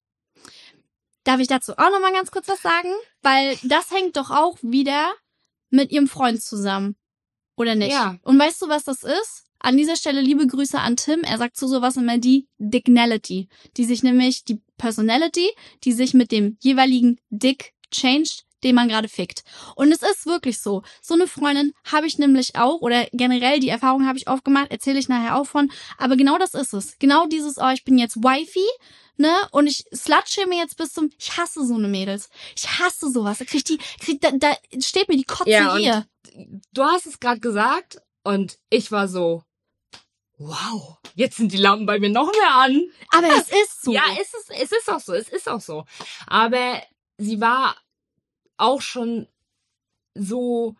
Darf 1.24 1.40
ich 1.40 1.48
dazu 1.48 1.74
auch 1.74 1.92
noch 1.92 2.02
mal 2.02 2.14
ganz 2.14 2.32
kurz 2.32 2.48
was 2.48 2.62
sagen? 2.62 2.90
Weil 3.22 3.58
das 3.64 3.92
hängt 3.92 4.18
doch 4.18 4.32
auch 4.32 4.58
wieder 4.62 5.14
mit 5.70 5.92
ihrem 5.92 6.08
Freund 6.08 6.42
zusammen. 6.42 6.96
Oder 7.56 7.76
nicht? 7.76 7.92
Ja. 7.92 8.18
Und 8.24 8.40
weißt 8.40 8.62
du, 8.64 8.70
was 8.70 8.86
das 8.86 9.04
ist? 9.04 9.46
An 9.60 9.78
dieser 9.78 9.96
Stelle 9.96 10.22
liebe 10.22 10.48
Grüße 10.48 10.80
an 10.80 10.96
Tim. 10.96 11.22
Er 11.22 11.38
sagt 11.38 11.58
zu 11.58 11.68
sowas 11.68 11.98
immer 11.98 12.18
die 12.18 12.48
Dignality, 12.58 13.50
die 13.78 13.86
sich 13.86 14.02
nämlich 14.02 14.44
die 14.44 14.60
Personality, 14.78 15.48
die 15.84 15.92
sich 15.92 16.16
mit 16.16 16.32
dem 16.32 16.58
jeweiligen 16.60 17.20
Dick 17.30 17.74
changed, 17.92 18.48
den 18.64 18.76
man 18.76 18.88
gerade 18.88 19.08
fickt. 19.08 19.44
Und 19.76 19.92
es 19.92 20.02
ist 20.02 20.26
wirklich 20.26 20.60
so. 20.60 20.84
So 21.02 21.14
eine 21.14 21.28
Freundin 21.28 21.74
habe 21.84 22.08
ich 22.08 22.18
nämlich 22.18 22.56
auch 22.56 22.82
oder 22.82 23.08
generell 23.12 23.60
die 23.60 23.70
Erfahrung 23.70 24.08
habe 24.08 24.18
ich 24.18 24.30
oft 24.30 24.44
gemacht, 24.44 24.68
erzähle 24.70 25.00
ich 25.00 25.10
nachher 25.10 25.38
auch 25.38 25.46
von. 25.46 25.72
Aber 25.98 26.16
genau 26.16 26.38
das 26.38 26.54
ist 26.54 26.74
es. 26.74 26.98
Genau 27.00 27.28
dieses, 27.28 27.58
oh, 27.58 27.70
ich 27.70 27.84
bin 27.84 27.98
jetzt 27.98 28.18
Wifey, 28.18 28.68
ne? 29.18 29.34
Und 29.52 29.68
ich 29.68 29.86
slutsche 29.94 30.46
mir 30.48 30.60
jetzt 30.60 30.78
bis 30.78 30.94
zum, 30.94 31.10
ich 31.18 31.38
hasse 31.38 31.66
so 31.66 31.76
eine 31.76 31.88
Mädels. 31.88 32.30
Ich 32.56 32.68
hasse 32.80 33.12
sowas. 33.12 33.40
Da 33.40 33.46
krieg 33.46 33.66
die, 33.66 33.78
krieg, 34.00 34.22
da, 34.22 34.32
da 34.32 34.56
steht 34.80 35.10
mir 35.10 35.18
die 35.18 35.24
Kotze 35.24 35.50
Ja, 35.50 35.76
hier. 35.76 36.06
Du 36.74 36.84
hast 36.84 37.06
es 37.06 37.20
gerade 37.20 37.40
gesagt 37.40 38.02
und 38.24 38.58
ich 38.70 38.92
war 38.92 39.08
so, 39.08 39.44
wow, 40.38 40.98
jetzt 41.16 41.38
sind 41.38 41.52
die 41.52 41.58
Lampen 41.58 41.86
bei 41.86 42.00
mir 42.00 42.10
noch 42.10 42.32
mehr 42.32 42.56
an. 42.56 42.82
Aber 43.10 43.28
es 43.28 43.50
ist 43.64 43.84
so. 43.84 43.94
Ja, 43.94 44.04
es 44.20 44.34
ist, 44.34 44.52
es 44.52 44.72
ist 44.72 44.90
auch 44.90 45.00
so, 45.00 45.14
es 45.14 45.30
ist 45.30 45.50
auch 45.50 45.62
so. 45.62 45.86
Aber 46.28 46.82
sie 47.18 47.40
war 47.40 47.76
auch 48.62 48.82
schon 48.82 49.28
so, 50.16 50.76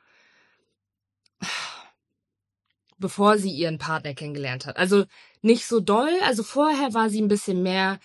bevor 2.98 3.38
sie 3.38 3.52
ihren 3.52 3.78
Partner 3.78 4.14
kennengelernt 4.14 4.66
hat. 4.66 4.78
Also 4.78 5.06
nicht 5.42 5.66
so 5.66 5.80
doll. 5.80 6.12
Also 6.24 6.44
vorher 6.44 6.94
war 6.94 7.10
sie 7.10 7.22
ein 7.22 7.28
bisschen 7.28 7.64
mehr, 7.64 8.00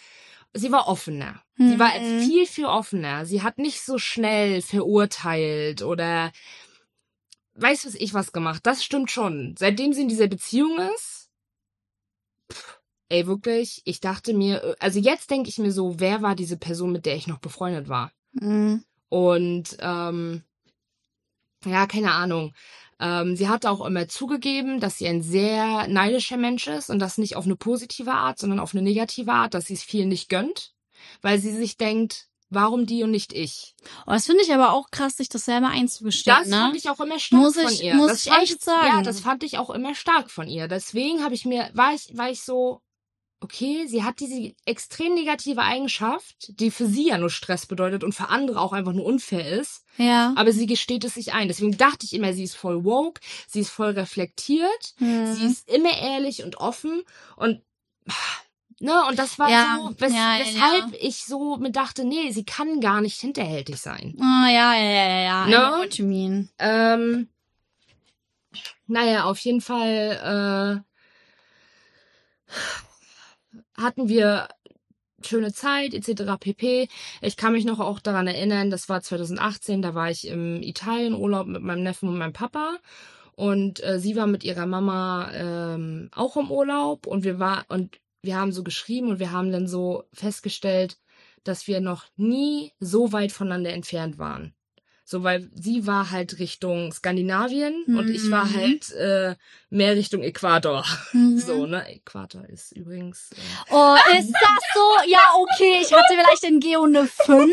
sie 0.55 0.73
war 0.73 0.89
offener. 0.89 1.43
Sie 1.59 1.79
war 1.79 1.99
Mhm. 1.99 2.21
viel, 2.21 2.47
viel 2.47 2.67
offener. 2.67 3.25
Sie 3.25 3.43
hat 3.43 3.57
nicht 3.59 3.81
so 3.83 3.99
schnell 3.99 4.61
verurteilt 4.61 5.83
oder 5.83 6.31
weiß 7.55 7.87
was 7.87 7.95
ich 7.95 8.13
was 8.13 8.33
gemacht. 8.33 8.61
Das 8.67 8.85
stimmt 8.85 9.11
schon. 9.11 9.55
Seitdem 9.59 9.93
sie 9.95 10.03
in 10.03 10.09
dieser 10.09 10.29
Beziehung 10.29 10.79
ist, 10.95 11.31
pff, 12.53 12.81
ey, 13.09 13.27
wirklich, 13.27 13.81
ich 13.87 14.01
dachte 14.01 14.35
mir, 14.35 14.77
also 14.81 14.99
jetzt 14.99 15.31
denke 15.31 15.49
ich 15.49 15.57
mir 15.59 15.73
so, 15.73 15.99
wer 15.99 16.21
war 16.21 16.35
diese 16.35 16.59
Person, 16.59 16.93
mit 16.93 17.07
der 17.07 17.17
ich 17.17 17.27
noch 17.27 17.39
befreundet 17.39 17.89
war? 17.89 18.13
Mhm. 18.33 18.85
Und 19.09 19.77
ähm, 19.81 20.43
ja, 21.65 21.87
keine 21.87 22.13
Ahnung. 22.13 22.53
Ähm, 22.99 23.37
sie 23.37 23.49
hat 23.49 23.67
auch 23.67 23.85
immer 23.85 24.09
zugegeben, 24.09 24.81
dass 24.81 24.99
sie 24.99 25.07
ein 25.07 25.23
sehr 25.23 25.87
neidischer 25.89 26.37
Mensch 26.39 26.67
ist 26.67 26.89
und 26.91 26.99
das 26.99 27.19
nicht 27.19 27.37
auf 27.37 27.45
eine 27.45 27.57
positive 27.57 28.13
Art, 28.13 28.39
sondern 28.39 28.59
auf 28.61 28.75
eine 28.75 28.83
negative 28.83 29.33
Art, 29.33 29.53
dass 29.55 29.67
sie 29.67 29.75
es 29.75 29.83
viel 29.83 30.07
nicht 30.07 30.29
gönnt, 30.29 30.73
weil 31.21 31.39
sie 31.39 31.53
sich 31.53 31.77
denkt, 31.77 32.29
warum 32.49 32.87
die 32.87 33.03
und 33.03 33.11
nicht 33.11 33.33
ich? 33.35 33.75
Oh, 34.07 34.13
das 34.13 34.25
finde 34.27 34.43
ich 34.43 34.55
aber 34.55 34.73
auch 34.73 34.91
krass, 34.91 35.17
sich 35.19 35.29
das 35.29 35.45
selber 35.45 35.69
einzugestehen, 35.69 36.37
Das 36.39 36.49
ne? 36.49 36.57
fand 36.57 36.77
ich 36.77 36.89
auch 36.89 37.01
immer 37.01 37.19
stark 37.19 37.43
Muss 37.43 37.57
von 37.61 37.71
ich- 37.73 37.83
ihr. 37.83 37.95
muss 37.97 38.09
das 38.13 38.27
ich 38.27 38.33
echt 38.33 38.65
sagen. 38.65 38.87
Ja, 38.87 39.03
das 39.03 39.21
fand 39.21 39.43
ich 39.43 39.59
auch 39.59 39.69
immer 39.71 39.95
stark 39.95 40.31
von 40.31 40.49
ihr. 40.49 40.67
Deswegen 40.69 41.23
habe 41.23 41.35
ich 41.35 41.45
mir, 41.45 41.69
war 41.75 41.93
ich, 41.93 42.17
war 42.17 42.31
ich 42.31 42.43
so, 42.43 42.81
okay, 43.47 43.87
sie 43.87 44.03
hat 44.03 44.19
diese 44.21 44.53
extrem 44.65 45.15
negative 45.15 45.63
Eigenschaft, 45.63 46.37
die 46.61 46.71
für 46.73 46.87
sie 46.87 47.09
ja 47.09 47.19
nur 47.19 47.31
Stress 47.31 47.67
bedeutet 47.67 48.03
und 48.03 48.13
für 48.13 48.29
andere 48.29 48.61
auch 48.61 48.73
einfach 48.73 48.93
nur 48.93 49.05
unfair 49.07 49.47
ist. 49.61 49.85
ja. 49.99 50.33
Aber 50.37 50.51
sie 50.53 50.67
gesteht 50.67 51.05
es 51.05 51.15
sich 51.15 51.33
ein. 51.33 51.47
Deswegen 51.49 51.77
dachte 51.79 52.05
ich 52.05 52.13
immer, 52.13 52.33
sie 52.33 52.43
ist 52.45 52.57
voll 52.57 52.85
woke, 52.85 53.21
sie 53.47 53.61
ist 53.61 53.71
voll 53.71 53.91
reflektiert, 53.91 54.95
Mhm. 54.99 55.35
sie 55.35 55.47
ist 55.47 55.71
immer 55.71 55.97
ehrlich 55.97 56.43
und 56.43 56.57
offen 56.57 57.03
und 57.37 57.63
ne, 58.81 59.05
und 59.09 59.19
das 59.19 59.39
war 59.39 59.49
Ja, 59.49 59.79
so, 59.81 59.95
wes 60.01 60.13
ja, 60.13 60.37
ja, 60.39 60.45
weshalb 60.45 60.95
ich 61.01 61.25
so 61.25 61.57
mir 61.57 61.71
dachte, 61.71 62.05
nee, 62.05 62.31
sie 62.33 62.45
kann 62.45 62.81
gar 62.81 63.01
nicht 63.01 63.19
hinterhältig 63.21 63.81
sein. 63.81 64.17
Ah, 64.21 64.49
ja, 64.51 64.75
ja, 64.75 64.91
ja, 64.91 65.09
ja, 65.09 65.21
ja. 65.23 65.47
Ne? 65.47 65.83
what 65.85 65.95
you 65.99 66.05
mean. 66.07 66.51
Ähm, 66.59 67.29
naja, 68.89 69.25
auf 69.25 69.39
jeden 69.39 69.61
Fall 69.61 70.83
äh, 72.49 72.53
hatten 73.77 74.09
wir 74.09 74.49
schöne 75.25 75.53
Zeit 75.53 75.95
etc. 75.95 76.39
pp. 76.39 76.89
Ich 77.23 77.37
kann 77.37 77.53
mich 77.53 77.65
noch 77.65 77.81
auch 77.81 78.01
daran 78.01 78.27
erinnern, 78.27 78.71
das 78.71 78.89
war 78.89 79.01
2018, 79.01 79.83
da 79.83 79.95
war 79.95 80.11
ich 80.11 80.27
im 80.29 80.63
Italienurlaub 80.63 81.47
mit 81.47 81.63
meinem 81.63 81.83
Neffen 81.83 82.09
und 82.09 82.19
meinem 82.19 82.33
Papa 82.33 82.77
und 83.37 83.83
äh, 83.85 83.99
sie 83.99 84.17
war 84.17 84.27
mit 84.27 84.45
ihrer 84.45 84.67
Mama 84.67 85.31
ähm, 85.33 86.11
auch 86.15 86.37
im 86.37 86.51
Urlaub 86.51 87.07
und 87.07 87.25
wir 87.25 87.39
war 87.39 87.65
und 87.69 87.99
wir 88.23 88.37
haben 88.37 88.53
so 88.53 88.65
geschrieben 88.65 89.09
und 89.11 89.19
wir 89.21 89.33
haben 89.33 89.53
dann 89.53 89.69
so 89.69 90.05
festgestellt, 90.13 90.99
dass 91.45 91.67
wir 91.67 91.81
noch 91.81 92.07
nie 92.17 92.73
so 92.81 93.13
weit 93.13 93.33
voneinander 93.33 93.73
entfernt 93.73 94.19
waren. 94.19 94.55
So, 95.09 95.23
weil 95.23 95.49
sie 95.55 95.87
war 95.87 96.11
halt 96.11 96.41
Richtung 96.41 96.91
Skandinavien 96.93 97.85
und 97.97 98.11
ich 98.11 98.29
war 98.29 98.45
Mhm. 98.47 98.55
halt 98.57 98.91
äh, 98.93 99.37
mehr 99.71 99.95
Richtung 99.95 100.23
Äquator. 100.25 100.85
Mhm. 101.13 101.39
So, 101.47 101.65
ne? 101.67 101.87
Äquator 101.89 102.45
ist 102.49 102.73
übrigens. 102.73 103.31
Äh, 103.31 103.37
Oh, 103.71 103.95
ist 104.19 104.33
das 104.33 104.63
so? 104.75 104.97
Ja, 105.09 105.31
okay, 105.37 105.79
ich 105.81 105.93
hatte 105.93 106.09
vielleicht 106.11 106.43
in 106.43 106.59
Geo 106.59 106.83
eine 106.85 107.07
5, 107.07 107.53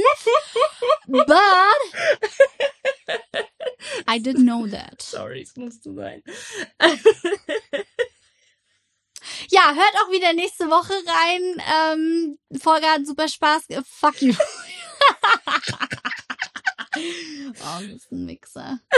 but 1.06 1.30
I 4.10 4.18
didn't 4.20 4.44
know 4.46 4.66
that. 4.68 5.00
sorry, 5.02 5.42
es 5.44 5.56
musste 5.56 5.94
sein. 5.94 6.24
Ja, 9.50 9.74
hört 9.76 9.96
auch 10.04 10.12
wieder 10.12 10.34
nächste 10.34 10.66
Woche 10.70 10.94
rein. 11.06 11.62
Ähm, 11.94 12.40
Folge 12.60 12.88
hat 12.88 13.06
super 13.06 13.28
Spaß. 13.28 13.64
Fuck 13.88 14.22
you. 14.24 14.34
oh, 16.96 17.82
du 17.82 17.88
bist 17.94 18.12
ein 18.12 18.26
Mixer. 18.26 18.80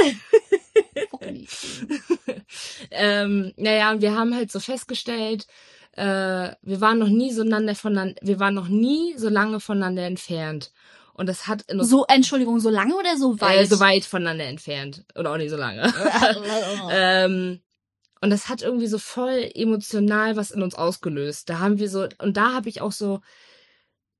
Ähm, 2.91 3.53
naja, 3.57 3.91
und 3.91 4.01
wir 4.01 4.15
haben 4.15 4.35
halt 4.35 4.51
so 4.51 4.59
festgestellt, 4.59 5.47
äh, 5.93 6.51
wir 6.61 6.81
waren 6.81 6.99
noch 6.99 7.07
nie 7.07 7.31
so 7.31 7.41
einander 7.41 7.75
voneinander, 7.75 8.15
wir 8.21 8.39
waren 8.39 8.53
noch 8.53 8.67
nie 8.67 9.15
so 9.17 9.29
lange 9.29 9.59
voneinander 9.59 10.03
entfernt. 10.03 10.71
Und 11.13 11.27
das 11.27 11.47
hat 11.47 11.63
in 11.63 11.79
uns 11.79 11.89
So, 11.89 12.05
Entschuldigung, 12.05 12.59
so 12.59 12.69
lange 12.69 12.95
oder 12.95 13.17
so 13.17 13.39
weit? 13.39 13.61
Äh, 13.61 13.65
so 13.65 13.79
weit 13.79 14.03
voneinander 14.03 14.45
entfernt. 14.45 15.05
Oder 15.15 15.31
auch 15.31 15.37
nicht 15.37 15.49
so 15.49 15.55
lange. 15.55 15.93
ähm, 16.91 17.61
und 18.19 18.29
das 18.29 18.49
hat 18.49 18.61
irgendwie 18.61 18.87
so 18.87 18.97
voll 18.97 19.49
emotional 19.53 20.35
was 20.35 20.51
in 20.51 20.61
uns 20.61 20.75
ausgelöst. 20.75 21.49
Da 21.49 21.59
haben 21.59 21.79
wir 21.79 21.89
so, 21.89 22.07
und 22.19 22.35
da 22.35 22.53
habe 22.53 22.67
ich 22.67 22.81
auch 22.81 22.91
so, 22.91 23.21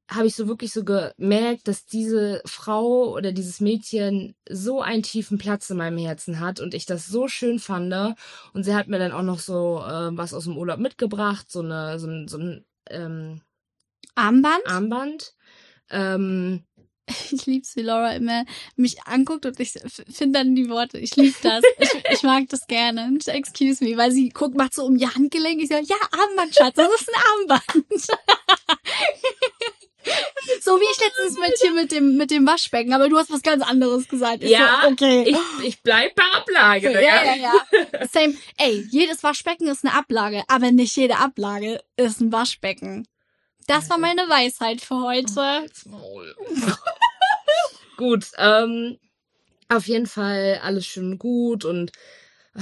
habe 0.10 0.28
ich 0.28 0.36
so 0.36 0.48
wirklich 0.48 0.72
so 0.72 0.84
gemerkt, 0.84 1.68
dass 1.68 1.86
diese 1.86 2.42
Frau 2.46 3.12
oder 3.14 3.32
dieses 3.32 3.60
Mädchen 3.60 4.36
so 4.48 4.82
einen 4.82 5.04
tiefen 5.04 5.38
Platz 5.38 5.70
in 5.70 5.78
meinem 5.78 5.98
Herzen 5.98 6.40
hat 6.40 6.60
und 6.60 6.74
ich 6.74 6.86
das 6.86 7.08
so 7.08 7.28
schön 7.28 7.60
fand. 7.60 7.94
Und 8.54 8.64
sie 8.64 8.76
hat 8.76 8.88
mir 8.88 9.00
dann 9.00 9.12
auch 9.12 9.24
noch 9.24 9.40
so 9.40 9.80
äh, 9.80 10.16
was 10.16 10.34
aus 10.34 10.46
dem 10.46 10.58
Urlaub 10.58 10.80
mitgebracht, 10.80 11.52
so 11.52 11.62
eine, 11.62 12.00
so 12.00 12.08
ein, 12.08 12.28
so 12.28 12.38
ein 12.38 12.66
ähm, 12.90 13.42
Armband? 14.16 14.66
Armband. 14.66 15.34
Ähm, 15.90 16.64
Ich 17.32 17.46
lieb's, 17.46 17.76
wie 17.76 17.82
Laura 17.82 18.16
immer 18.16 18.46
mich 18.76 19.04
anguckt 19.06 19.46
und 19.46 19.60
ich 19.60 19.74
finde 20.10 20.40
dann 20.40 20.56
die 20.56 20.70
Worte. 20.70 20.98
Ich 20.98 21.16
lieb 21.16 21.36
das. 21.42 21.64
Ich, 21.78 21.90
ich 22.12 22.24
mag 22.24 22.50
das 22.50 22.68
gerne. 22.68 23.18
Excuse 23.26 23.84
me, 23.84 23.98
weil 23.98 24.12
sie 24.12 24.30
guckt, 24.30 24.56
macht 24.56 24.74
so 24.74 24.86
um 24.86 24.96
ihr 24.96 25.14
Handgelenk. 25.14 25.62
Ich 25.62 25.70
so, 25.70 25.76
ja, 25.76 25.96
Armband, 26.12 26.56
Schatz, 26.56 26.76
das 26.76 26.90
ist 27.02 27.10
ein 27.10 27.22
Armband. 27.32 28.08
so 30.66 30.80
wie 30.80 30.92
ich 30.92 31.00
letztens 31.00 31.40
mit 31.40 31.54
hier 31.62 31.72
mit 31.72 31.92
dem, 31.92 32.18
mit 32.18 32.32
dem 32.32 32.46
Waschbecken, 32.48 32.94
aber 32.94 33.08
du 33.08 33.18
hast 33.18 33.32
was 33.32 33.44
ganz 33.44 33.64
anderes 33.64 34.08
gesagt. 34.08 34.44
Ich 34.44 34.50
Ja, 34.50 34.82
so, 34.82 34.90
okay. 34.90 35.24
ich, 35.28 35.66
ich 35.66 35.84
bleib 35.84 36.16
bei 36.16 36.24
Ablage. 36.34 36.92
ja, 36.92 37.00
Digga. 37.00 37.36
ja, 37.36 37.36
ja. 37.36 38.08
Same. 38.12 38.36
Ey, 38.58 38.86
jedes 38.90 39.24
Waschbecken 39.24 39.68
ist 39.68 39.86
eine 39.86 39.94
Ablage, 39.94 40.44
aber 40.48 40.72
nicht 40.72 40.96
jede 40.98 41.18
Ablage 41.18 41.82
ist 41.96 42.20
ein 42.20 42.32
Waschbecken. 42.32 43.08
Das 43.68 43.90
war 43.90 43.98
meine 43.98 44.24
Weisheit 44.24 44.82
für 44.82 45.02
heute. 45.02 45.68
Gut, 47.98 48.26
ähm, 48.38 48.98
auf 49.70 49.88
jeden 49.88 50.08
Fall 50.08 50.60
alles 50.64 50.86
schön 50.86 51.18
gut 51.18 51.64
und 51.66 51.92
äh, 52.56 52.62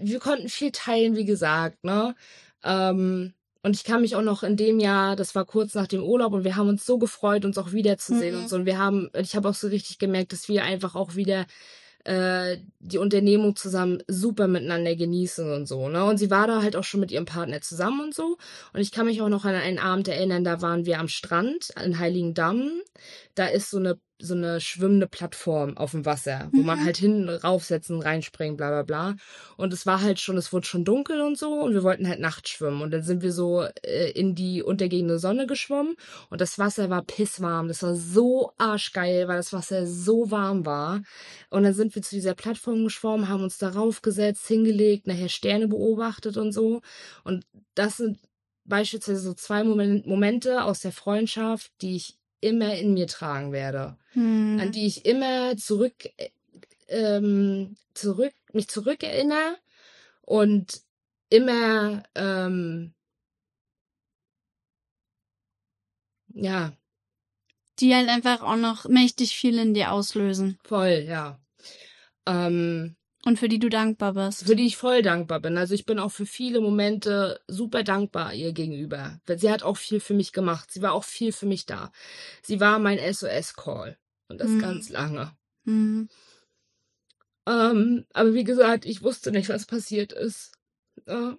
wir 0.00 0.20
konnten 0.20 0.48
viel 0.48 0.70
teilen, 0.72 1.16
wie 1.16 1.24
gesagt, 1.24 1.82
ne? 1.84 2.14
Ähm, 2.62 3.34
und 3.62 3.74
ich 3.76 3.84
kann 3.84 4.00
mich 4.02 4.14
auch 4.16 4.22
noch 4.22 4.42
in 4.42 4.56
dem 4.56 4.78
Jahr, 4.80 5.16
das 5.16 5.34
war 5.34 5.44
kurz 5.44 5.74
nach 5.74 5.86
dem 5.88 6.02
Urlaub 6.02 6.32
und 6.32 6.44
wir 6.44 6.56
haben 6.56 6.68
uns 6.68 6.86
so 6.86 6.98
gefreut, 6.98 7.44
uns 7.44 7.58
auch 7.58 7.72
wiederzusehen 7.72 8.36
Mhm. 8.36 8.42
und 8.42 8.48
so. 8.48 8.56
Und 8.56 8.66
wir 8.66 8.78
haben, 8.78 9.10
ich 9.18 9.34
habe 9.36 9.48
auch 9.48 9.54
so 9.54 9.68
richtig 9.68 9.98
gemerkt, 9.98 10.32
dass 10.32 10.48
wir 10.48 10.64
einfach 10.64 10.94
auch 10.94 11.16
wieder 11.16 11.46
äh, 12.04 12.58
die 12.78 12.98
Unternehmung 12.98 13.56
zusammen 13.56 14.02
super 14.08 14.46
miteinander 14.48 14.94
genießen 14.96 15.52
und 15.52 15.66
so, 15.66 15.88
ne? 15.88 16.04
Und 16.04 16.18
sie 16.18 16.30
war 16.30 16.46
da 16.46 16.62
halt 16.62 16.76
auch 16.76 16.84
schon 16.84 17.00
mit 17.00 17.10
ihrem 17.10 17.24
Partner 17.26 17.60
zusammen 17.60 18.00
und 18.00 18.14
so. 18.14 18.38
Und 18.72 18.80
ich 18.80 18.92
kann 18.92 19.06
mich 19.06 19.20
auch 19.22 19.28
noch 19.28 19.44
an 19.44 19.54
einen 19.54 19.78
Abend 19.78 20.08
erinnern, 20.08 20.44
da 20.44 20.62
waren 20.62 20.86
wir 20.86 21.00
am 21.00 21.08
Strand 21.08 21.70
in 21.84 21.98
Heiligendamm. 21.98 22.70
Da 23.34 23.46
ist 23.48 23.70
so 23.70 23.78
eine 23.78 23.98
so 24.20 24.34
eine 24.34 24.60
schwimmende 24.60 25.06
Plattform 25.06 25.76
auf 25.76 25.92
dem 25.92 26.04
Wasser, 26.04 26.48
wo 26.52 26.62
man 26.62 26.80
Mhm. 26.80 26.84
halt 26.84 26.96
hin 26.96 27.28
raufsetzen, 27.28 28.02
reinspringen, 28.02 28.56
bla 28.56 28.68
bla 28.70 28.82
bla. 28.82 29.16
Und 29.56 29.72
es 29.72 29.86
war 29.86 30.00
halt 30.02 30.18
schon, 30.20 30.36
es 30.36 30.52
wurde 30.52 30.66
schon 30.66 30.84
dunkel 30.84 31.20
und 31.20 31.38
so 31.38 31.52
und 31.62 31.72
wir 31.72 31.84
wollten 31.84 32.08
halt 32.08 32.18
nachts 32.20 32.50
schwimmen. 32.50 32.82
Und 32.82 32.90
dann 32.90 33.02
sind 33.02 33.22
wir 33.22 33.32
so 33.32 33.62
äh, 33.82 34.10
in 34.10 34.34
die 34.34 34.62
untergehende 34.62 35.18
Sonne 35.18 35.46
geschwommen 35.46 35.94
und 36.30 36.40
das 36.40 36.58
Wasser 36.58 36.90
war 36.90 37.02
pisswarm. 37.04 37.68
Das 37.68 37.82
war 37.82 37.94
so 37.94 38.52
arschgeil, 38.58 39.28
weil 39.28 39.36
das 39.36 39.52
Wasser 39.52 39.86
so 39.86 40.30
warm 40.30 40.66
war. 40.66 41.02
Und 41.50 41.62
dann 41.62 41.74
sind 41.74 41.94
wir 41.94 42.02
zu 42.02 42.14
dieser 42.16 42.34
Plattform 42.34 42.84
geschwommen, 42.84 43.28
haben 43.28 43.42
uns 43.44 43.58
darauf 43.58 44.02
gesetzt, 44.02 44.46
hingelegt, 44.48 45.06
nachher 45.06 45.28
Sterne 45.28 45.68
beobachtet 45.68 46.36
und 46.36 46.52
so. 46.52 46.80
Und 47.24 47.44
das 47.74 47.98
sind 47.98 48.18
beispielsweise 48.64 49.20
so 49.20 49.34
zwei 49.34 49.62
Momen- 49.62 50.02
Momente 50.06 50.64
aus 50.64 50.80
der 50.80 50.92
Freundschaft, 50.92 51.70
die 51.80 51.96
ich 51.96 52.16
immer 52.40 52.74
in 52.74 52.94
mir 52.94 53.06
tragen 53.06 53.52
werde 53.52 53.96
Hm. 54.12 54.58
an 54.60 54.72
die 54.72 54.86
ich 54.86 55.04
immer 55.04 55.56
zurück, 55.56 55.94
äh, 56.16 56.30
ähm, 56.88 57.76
zurück, 57.94 58.32
mich 58.52 58.68
zurückerinnere 58.68 59.56
und 60.22 60.82
immer, 61.30 62.02
ähm, 62.14 62.94
ja, 66.34 66.72
die 67.80 67.94
halt 67.94 68.08
einfach 68.08 68.42
auch 68.42 68.56
noch 68.56 68.88
mächtig 68.88 69.36
viel 69.36 69.58
in 69.58 69.74
dir 69.74 69.92
auslösen 69.92 70.58
voll, 70.64 71.04
ja. 71.06 71.38
Ähm, 72.26 72.96
und 73.24 73.38
für 73.38 73.48
die 73.48 73.58
du 73.58 73.68
dankbar 73.68 74.14
bist. 74.14 74.46
für 74.46 74.56
die 74.56 74.66
ich 74.66 74.76
voll 74.76 75.02
dankbar 75.02 75.40
bin. 75.40 75.58
Also 75.58 75.74
ich 75.74 75.84
bin 75.84 75.98
auch 75.98 76.10
für 76.12 76.26
viele 76.26 76.60
Momente 76.60 77.40
super 77.48 77.82
dankbar 77.82 78.32
ihr 78.34 78.52
gegenüber. 78.52 79.20
Weil 79.26 79.38
sie 79.38 79.50
hat 79.50 79.62
auch 79.62 79.76
viel 79.76 80.00
für 80.00 80.14
mich 80.14 80.32
gemacht. 80.32 80.70
Sie 80.70 80.82
war 80.82 80.92
auch 80.92 81.04
viel 81.04 81.32
für 81.32 81.46
mich 81.46 81.66
da. 81.66 81.90
Sie 82.42 82.60
war 82.60 82.78
mein 82.78 82.98
SOS-Call. 82.98 83.98
Und 84.28 84.40
das 84.40 84.48
Mhm. 84.50 84.60
ganz 84.60 84.88
lange. 84.90 85.32
Hm. 85.64 86.08
Ähm, 87.46 88.04
aber 88.12 88.34
wie 88.34 88.44
gesagt, 88.44 88.84
ich 88.84 89.02
wusste 89.02 89.30
nicht, 89.32 89.48
was 89.48 89.66
passiert 89.66 90.12
ist. 90.12 90.52
Äh, 91.06 91.32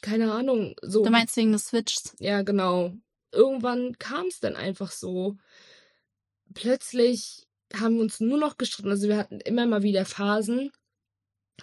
keine 0.00 0.32
Ahnung. 0.32 0.74
So. 0.82 1.04
Du 1.04 1.10
meinst 1.10 1.36
wegen 1.36 1.52
des 1.52 1.66
Switches? 1.68 2.14
Ja, 2.18 2.42
genau. 2.42 2.92
Irgendwann 3.30 3.96
kam 3.98 4.26
es 4.26 4.40
dann 4.40 4.56
einfach 4.56 4.90
so. 4.90 5.36
Plötzlich 6.54 7.46
haben 7.74 7.94
wir 7.96 8.02
uns 8.02 8.20
nur 8.20 8.36
noch 8.38 8.58
gestritten. 8.58 8.90
Also 8.90 9.08
wir 9.08 9.16
hatten 9.16 9.40
immer 9.40 9.64
mal 9.66 9.82
wieder 9.82 10.04
Phasen. 10.04 10.70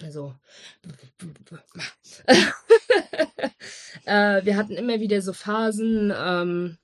Also. 0.01 0.35
äh, 4.05 4.45
wir 4.45 4.55
hatten 4.55 4.73
immer 4.73 4.99
wieder 4.99 5.21
so 5.21 5.33
Phasen, 5.33 6.13
ähm, 6.15 6.77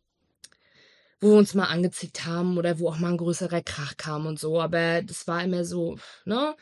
wo 1.22 1.30
wir 1.30 1.38
uns 1.38 1.54
mal 1.54 1.66
angezickt 1.66 2.26
haben 2.26 2.58
oder 2.58 2.80
wo 2.80 2.90
auch 2.90 3.00
mal 3.00 3.12
ein 3.12 3.18
größerer 3.18 3.62
Krach 3.62 3.98
kam 3.98 4.26
und 4.26 4.40
so. 4.40 4.60
Aber 4.60 5.02
das 5.02 5.28
war 5.28 5.44
immer 5.44 5.66
so, 5.66 5.98
ne? 6.26 6.56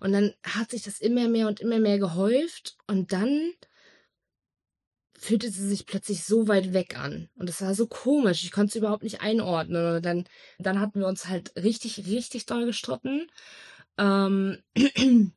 Und 0.00 0.12
dann 0.12 0.34
hat 0.42 0.70
sich 0.70 0.82
das 0.82 1.00
immer 1.00 1.28
mehr 1.28 1.46
und 1.46 1.60
immer 1.60 1.78
mehr 1.78 1.98
gehäuft. 1.98 2.76
Und 2.86 3.12
dann 3.12 3.52
fühlte 5.20 5.50
sie 5.50 5.68
sich 5.68 5.86
plötzlich 5.86 6.24
so 6.24 6.48
weit 6.48 6.72
weg 6.72 6.98
an. 6.98 7.28
Und 7.36 7.48
das 7.48 7.60
war 7.60 7.74
so 7.74 7.86
komisch. 7.86 8.42
Ich 8.42 8.52
konnte 8.52 8.70
es 8.70 8.76
überhaupt 8.76 9.02
nicht 9.02 9.20
einordnen. 9.20 9.96
Und 9.96 10.04
dann, 10.04 10.24
dann 10.58 10.80
hatten 10.80 11.00
wir 11.00 11.06
uns 11.06 11.28
halt 11.28 11.54
richtig, 11.56 12.06
richtig 12.06 12.46
doll 12.46 12.64
gestritten. 12.64 13.26
Ähm, 13.98 14.62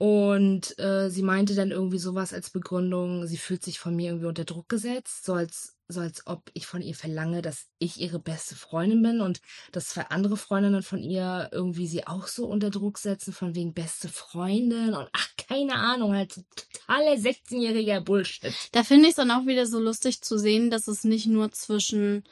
und 0.00 0.78
äh, 0.78 1.10
sie 1.10 1.20
meinte 1.20 1.54
dann 1.54 1.72
irgendwie 1.72 1.98
sowas 1.98 2.32
als 2.32 2.48
Begründung, 2.48 3.26
sie 3.26 3.36
fühlt 3.36 3.62
sich 3.62 3.78
von 3.78 3.94
mir 3.94 4.06
irgendwie 4.06 4.28
unter 4.28 4.46
Druck 4.46 4.66
gesetzt, 4.70 5.26
so 5.26 5.34
als, 5.34 5.76
so 5.88 6.00
als 6.00 6.26
ob 6.26 6.50
ich 6.54 6.66
von 6.66 6.80
ihr 6.80 6.94
verlange, 6.94 7.42
dass 7.42 7.66
ich 7.78 8.00
ihre 8.00 8.18
beste 8.18 8.54
Freundin 8.54 9.02
bin 9.02 9.20
und 9.20 9.42
dass 9.72 9.88
zwei 9.90 10.06
andere 10.06 10.38
Freundinnen 10.38 10.82
von 10.82 11.02
ihr 11.02 11.50
irgendwie 11.52 11.86
sie 11.86 12.06
auch 12.06 12.28
so 12.28 12.46
unter 12.46 12.70
Druck 12.70 12.96
setzen, 12.96 13.34
von 13.34 13.54
wegen 13.54 13.74
beste 13.74 14.08
Freundin 14.08 14.94
und 14.94 15.10
ach, 15.12 15.28
keine 15.36 15.74
Ahnung, 15.74 16.14
halt 16.14 16.32
totaler 16.56 17.16
16-jähriger 17.16 18.00
Bullshit. 18.00 18.54
Da 18.72 18.84
finde 18.84 19.04
ich 19.04 19.10
es 19.10 19.16
dann 19.16 19.30
auch 19.30 19.44
wieder 19.44 19.66
so 19.66 19.78
lustig 19.78 20.22
zu 20.22 20.38
sehen, 20.38 20.70
dass 20.70 20.88
es 20.88 21.04
nicht 21.04 21.26
nur 21.26 21.52
zwischen, 21.52 22.24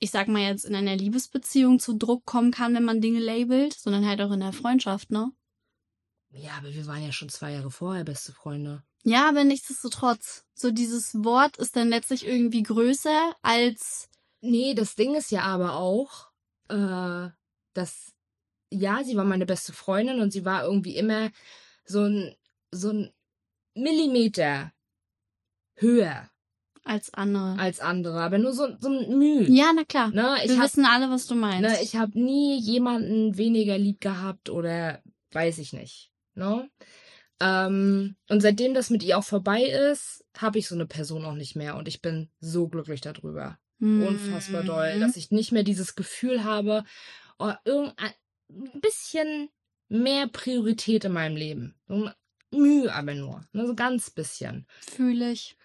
ich 0.00 0.10
sag 0.10 0.26
mal 0.26 0.42
jetzt, 0.42 0.64
in 0.64 0.74
einer 0.74 0.96
Liebesbeziehung 0.96 1.78
zu 1.78 1.96
Druck 1.96 2.24
kommen 2.24 2.50
kann, 2.50 2.74
wenn 2.74 2.82
man 2.82 3.00
Dinge 3.00 3.20
labelt, 3.20 3.74
sondern 3.74 4.08
halt 4.08 4.20
auch 4.20 4.32
in 4.32 4.40
der 4.40 4.52
Freundschaft, 4.52 5.12
ne? 5.12 5.30
Ja, 6.34 6.52
aber 6.58 6.72
wir 6.72 6.86
waren 6.86 7.04
ja 7.04 7.12
schon 7.12 7.28
zwei 7.28 7.52
Jahre 7.52 7.70
vorher 7.70 8.04
beste 8.04 8.32
Freunde. 8.32 8.82
Ja, 9.04 9.28
aber 9.28 9.44
nichtsdestotrotz. 9.44 10.44
So 10.54 10.70
dieses 10.70 11.24
Wort 11.24 11.56
ist 11.58 11.76
dann 11.76 11.88
letztlich 11.88 12.26
irgendwie 12.26 12.62
größer 12.62 13.34
als. 13.42 14.08
Nee, 14.40 14.74
das 14.74 14.94
Ding 14.94 15.14
ist 15.14 15.30
ja 15.30 15.42
aber 15.42 15.74
auch, 15.76 16.28
äh, 16.68 17.28
dass, 17.74 18.12
ja, 18.70 19.04
sie 19.04 19.16
war 19.16 19.24
meine 19.24 19.46
beste 19.46 19.72
Freundin 19.72 20.20
und 20.20 20.32
sie 20.32 20.44
war 20.44 20.64
irgendwie 20.64 20.96
immer 20.96 21.30
so 21.84 22.02
ein, 22.04 22.34
so 22.70 22.90
ein 22.90 23.12
Millimeter 23.74 24.72
höher 25.76 26.30
Als 26.84 27.12
andere. 27.14 27.58
als 27.58 27.80
andere, 27.80 28.20
aber 28.20 28.38
nur 28.38 28.52
so, 28.52 28.68
so 28.80 28.88
ein 28.88 29.18
Mühe. 29.18 29.48
ja, 29.50 29.72
na 29.74 29.84
klar. 29.84 30.08
Ne, 30.10 30.36
ich 30.44 30.50
Wir 30.50 30.58
hab, 30.58 30.64
wissen 30.66 30.84
alle, 30.84 31.10
was 31.10 31.26
du 31.26 31.34
meinst. 31.34 31.62
ne, 31.62 31.82
ich 31.82 31.96
habe 31.96 32.18
nie 32.18 32.58
jemanden 32.60 33.36
weniger 33.36 33.78
lieb 33.78 34.00
gehabt 34.00 34.50
oder 34.50 35.02
weiß 35.32 35.58
ich 35.58 35.72
nicht. 35.72 36.11
Ne? 36.34 36.70
Ähm, 37.40 38.16
und 38.28 38.40
seitdem 38.40 38.74
das 38.74 38.90
mit 38.90 39.02
ihr 39.02 39.18
auch 39.18 39.24
vorbei 39.24 39.62
ist, 39.62 40.24
habe 40.38 40.58
ich 40.58 40.68
so 40.68 40.74
eine 40.74 40.86
Person 40.86 41.24
auch 41.24 41.34
nicht 41.34 41.56
mehr 41.56 41.76
und 41.76 41.88
ich 41.88 42.00
bin 42.00 42.30
so 42.40 42.68
glücklich 42.68 43.00
darüber. 43.00 43.58
Unfassbar 43.80 44.62
doll, 44.62 44.94
Mhm. 44.96 45.00
dass 45.00 45.16
ich 45.16 45.32
nicht 45.32 45.50
mehr 45.50 45.64
dieses 45.64 45.96
Gefühl 45.96 46.44
habe, 46.44 46.84
oh, 47.38 47.52
irgendein 47.64 48.12
ein 48.48 48.80
bisschen 48.80 49.48
mehr 49.88 50.28
Priorität 50.28 51.04
in 51.04 51.12
meinem 51.12 51.36
Leben. 51.36 51.74
So 51.88 52.10
Mühe 52.52 52.94
aber 52.94 53.14
nur. 53.14 53.44
Ne, 53.52 53.66
so 53.66 53.74
ganz 53.74 54.10
bisschen. 54.10 54.66
Fühle 54.80 55.32
ich. 55.32 55.56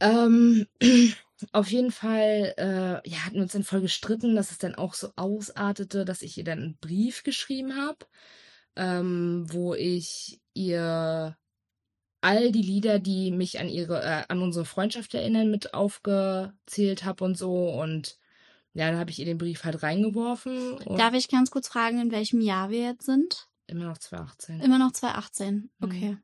Ähm, 0.00 0.66
auf 1.52 1.70
jeden 1.70 1.92
Fall, 1.92 2.54
äh, 2.56 3.08
ja, 3.08 3.24
hatten 3.24 3.36
wir 3.36 3.42
uns 3.42 3.52
dann 3.52 3.62
voll 3.62 3.82
gestritten, 3.82 4.34
dass 4.34 4.50
es 4.50 4.58
dann 4.58 4.74
auch 4.74 4.94
so 4.94 5.12
ausartete, 5.16 6.04
dass 6.04 6.22
ich 6.22 6.36
ihr 6.38 6.44
dann 6.44 6.58
einen 6.58 6.78
Brief 6.78 7.22
geschrieben 7.22 7.76
habe, 7.76 8.06
ähm, 8.76 9.46
wo 9.48 9.74
ich 9.74 10.40
ihr 10.54 11.36
all 12.20 12.52
die 12.52 12.62
Lieder, 12.62 12.98
die 12.98 13.30
mich 13.30 13.60
an 13.60 13.68
ihre, 13.68 14.02
äh, 14.02 14.24
an 14.28 14.42
unsere 14.42 14.64
Freundschaft 14.64 15.14
erinnern, 15.14 15.50
mit 15.50 15.74
aufgezählt 15.74 17.04
habe 17.04 17.24
und 17.24 17.36
so. 17.36 17.70
Und 17.70 18.18
ja, 18.74 18.90
dann 18.90 18.98
habe 18.98 19.10
ich 19.10 19.18
ihr 19.18 19.24
den 19.24 19.38
Brief 19.38 19.64
halt 19.64 19.82
reingeworfen. 19.82 20.78
Darf 20.96 21.14
ich 21.14 21.28
ganz 21.28 21.50
kurz 21.50 21.68
fragen, 21.68 22.00
in 22.00 22.12
welchem 22.12 22.40
Jahr 22.40 22.70
wir 22.70 22.82
jetzt 22.82 23.06
sind? 23.06 23.50
immer 23.70 23.84
noch 23.84 23.98
2018. 23.98 24.60
Immer 24.60 24.78
noch 24.78 24.92
2018. 24.92 25.70
Okay. 25.80 26.18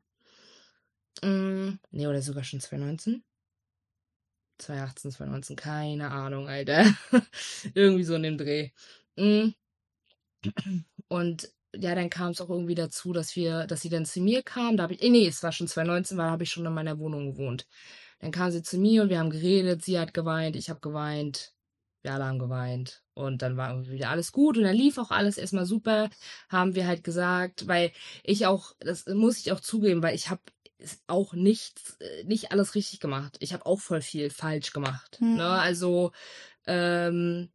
Mm, 1.23 1.79
nee, 1.91 2.07
oder 2.07 2.21
sogar 2.21 2.43
schon 2.43 2.59
2019. 2.59 3.23
2018, 4.59 5.11
2019, 5.11 5.55
keine 5.55 6.11
Ahnung, 6.11 6.47
Alter. 6.47 6.85
irgendwie 7.73 8.03
so 8.03 8.15
in 8.15 8.23
dem 8.23 8.37
Dreh. 8.37 8.71
Mm. 9.15 9.49
Und 11.07 11.51
ja, 11.79 11.95
dann 11.95 12.09
kam 12.09 12.31
es 12.31 12.41
auch 12.41 12.49
irgendwie 12.49 12.75
dazu, 12.75 13.13
dass 13.13 13.35
wir, 13.35 13.67
dass 13.67 13.81
sie 13.81 13.89
dann 13.89 14.05
zu 14.05 14.21
mir 14.21 14.43
kam. 14.43 14.77
Da 14.77 14.83
habe 14.83 14.93
ich, 14.93 15.01
nee, 15.01 15.27
es 15.27 15.43
war 15.43 15.51
schon 15.51 15.67
2019, 15.67 16.17
weil 16.17 16.25
da 16.25 16.31
habe 16.31 16.43
ich 16.43 16.51
schon 16.51 16.65
in 16.65 16.73
meiner 16.73 16.99
Wohnung 16.99 17.31
gewohnt. 17.31 17.67
Dann 18.19 18.31
kam 18.31 18.51
sie 18.51 18.63
zu 18.63 18.77
mir 18.77 19.03
und 19.03 19.09
wir 19.09 19.19
haben 19.19 19.29
geredet. 19.29 19.83
Sie 19.83 19.99
hat 19.99 20.13
geweint, 20.13 20.55
ich 20.55 20.69
habe 20.69 20.79
geweint. 20.79 21.53
Wir 22.01 22.13
alle 22.13 22.25
haben 22.25 22.39
geweint. 22.39 23.03
Und 23.13 23.41
dann 23.41 23.57
war 23.57 23.71
irgendwie 23.71 23.93
wieder 23.93 24.09
alles 24.09 24.31
gut 24.31 24.57
und 24.57 24.63
dann 24.63 24.75
lief 24.75 24.97
auch 24.97 25.09
alles 25.09 25.37
erstmal 25.37 25.65
super, 25.65 26.09
haben 26.49 26.75
wir 26.75 26.85
halt 26.85 27.03
gesagt, 27.03 27.67
weil 27.67 27.91
ich 28.23 28.45
auch, 28.45 28.73
das 28.79 29.07
muss 29.07 29.39
ich 29.39 29.51
auch 29.51 29.59
zugeben, 29.59 30.03
weil 30.03 30.13
ich 30.13 30.29
habe 30.29 30.41
auch 31.07 31.33
nichts, 31.33 31.97
äh, 31.99 32.23
nicht 32.25 32.51
alles 32.51 32.75
richtig 32.75 32.99
gemacht. 32.99 33.37
Ich 33.39 33.53
habe 33.53 33.65
auch 33.65 33.79
voll 33.79 34.01
viel 34.01 34.29
falsch 34.29 34.71
gemacht. 34.71 35.17
Hm. 35.19 35.37
Ne? 35.37 35.49
Also 35.49 36.11
ähm, 36.67 37.49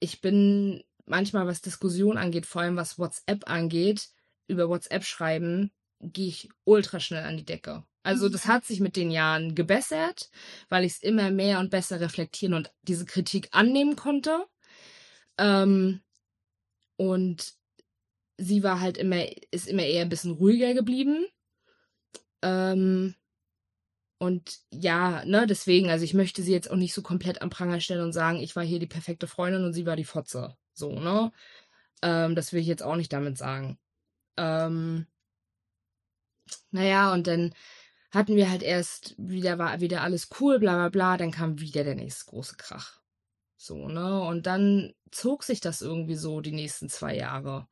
ich 0.00 0.20
bin 0.20 0.84
manchmal, 1.10 1.46
was 1.46 1.60
Diskussion 1.60 2.16
angeht, 2.18 2.46
vor 2.46 2.62
allem 2.62 2.76
was 2.76 2.98
WhatsApp 2.98 3.48
angeht, 3.48 4.08
über 4.46 4.68
WhatsApp 4.68 5.04
schreiben, 5.04 5.70
gehe 6.00 6.28
ich 6.28 6.48
ultra 6.64 7.00
schnell 7.00 7.24
an 7.24 7.36
die 7.36 7.44
Decke. 7.44 7.84
Also 8.02 8.28
das 8.28 8.46
hat 8.46 8.64
sich 8.64 8.80
mit 8.80 8.96
den 8.96 9.10
Jahren 9.10 9.54
gebessert, 9.54 10.30
weil 10.68 10.84
ich 10.84 10.92
es 10.92 11.02
immer 11.02 11.30
mehr 11.30 11.58
und 11.58 11.70
besser 11.70 12.00
reflektieren 12.00 12.54
und 12.54 12.72
diese 12.82 13.04
Kritik 13.04 13.48
annehmen 13.52 13.96
konnte. 13.96 14.46
Ähm, 15.36 16.00
und 16.96 17.54
sie 18.38 18.62
war 18.62 18.80
halt 18.80 18.96
immer, 18.96 19.24
ist 19.50 19.68
immer 19.68 19.84
eher 19.84 20.02
ein 20.02 20.08
bisschen 20.08 20.32
ruhiger 20.32 20.72
geblieben. 20.74 21.26
Ähm, 22.42 23.14
und 24.18 24.58
ja, 24.72 25.24
ne, 25.24 25.46
deswegen, 25.46 25.90
also 25.90 26.04
ich 26.04 26.14
möchte 26.14 26.42
sie 26.42 26.52
jetzt 26.52 26.70
auch 26.70 26.76
nicht 26.76 26.94
so 26.94 27.02
komplett 27.02 27.42
am 27.42 27.50
Pranger 27.50 27.80
stellen 27.80 28.02
und 28.02 28.12
sagen, 28.12 28.38
ich 28.38 28.56
war 28.56 28.64
hier 28.64 28.80
die 28.80 28.86
perfekte 28.86 29.26
Freundin 29.26 29.64
und 29.64 29.74
sie 29.74 29.86
war 29.86 29.96
die 29.96 30.04
Fotze. 30.04 30.56
So, 30.78 30.98
ne? 30.98 31.32
Ähm, 32.02 32.34
das 32.34 32.52
will 32.52 32.60
ich 32.60 32.66
jetzt 32.66 32.82
auch 32.82 32.96
nicht 32.96 33.12
damit 33.12 33.38
sagen. 33.38 33.78
Ähm, 34.36 35.06
naja, 36.70 37.12
und 37.12 37.26
dann 37.26 37.52
hatten 38.10 38.36
wir 38.36 38.50
halt 38.50 38.62
erst 38.62 39.14
wieder, 39.18 39.58
war 39.58 39.80
wieder 39.80 40.02
alles 40.02 40.28
cool, 40.40 40.58
bla 40.58 40.76
bla 40.76 40.88
bla, 40.88 41.16
dann 41.16 41.30
kam 41.30 41.60
wieder 41.60 41.84
der 41.84 41.94
nächste 41.94 42.30
große 42.30 42.56
Krach. 42.56 43.00
So, 43.56 43.88
ne? 43.88 44.20
Und 44.22 44.46
dann 44.46 44.94
zog 45.10 45.42
sich 45.42 45.60
das 45.60 45.82
irgendwie 45.82 46.14
so 46.14 46.40
die 46.40 46.52
nächsten 46.52 46.88
zwei 46.88 47.16
Jahre. 47.16 47.68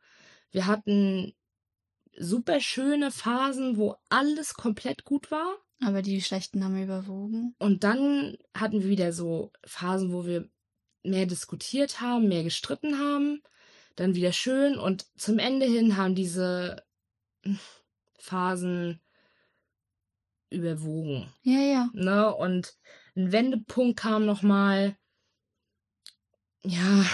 Wir 0.50 0.66
hatten 0.66 1.34
super 2.18 2.60
schöne 2.60 3.10
Phasen, 3.10 3.76
wo 3.76 3.96
alles 4.08 4.54
komplett 4.54 5.04
gut 5.04 5.30
war. 5.30 5.56
Aber 5.84 6.02
die 6.02 6.22
schlechten 6.22 6.64
haben 6.64 6.82
überwogen. 6.82 7.54
Und 7.58 7.84
dann 7.84 8.36
hatten 8.54 8.82
wir 8.82 8.88
wieder 8.88 9.12
so 9.12 9.52
Phasen, 9.64 10.12
wo 10.12 10.24
wir 10.24 10.48
mehr 11.08 11.26
diskutiert 11.26 12.00
haben, 12.00 12.28
mehr 12.28 12.42
gestritten 12.42 12.98
haben. 12.98 13.42
Dann 13.96 14.14
wieder 14.14 14.32
schön. 14.32 14.78
Und 14.78 15.06
zum 15.16 15.38
Ende 15.38 15.66
hin 15.66 15.96
haben 15.96 16.14
diese 16.14 16.84
Phasen 18.18 19.00
überwogen. 20.50 21.32
Ja, 21.42 21.60
ja. 21.60 21.90
Ne? 21.92 22.34
Und 22.34 22.76
ein 23.14 23.32
Wendepunkt 23.32 23.98
kam 23.98 24.26
nochmal. 24.26 24.96
Ja, 26.62 27.06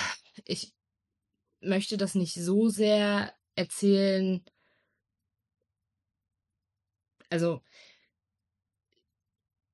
ich 0.44 0.74
möchte 1.60 1.96
das 1.96 2.14
nicht 2.14 2.34
so 2.34 2.68
sehr 2.68 3.34
erzählen. 3.54 4.44
Also, 7.30 7.62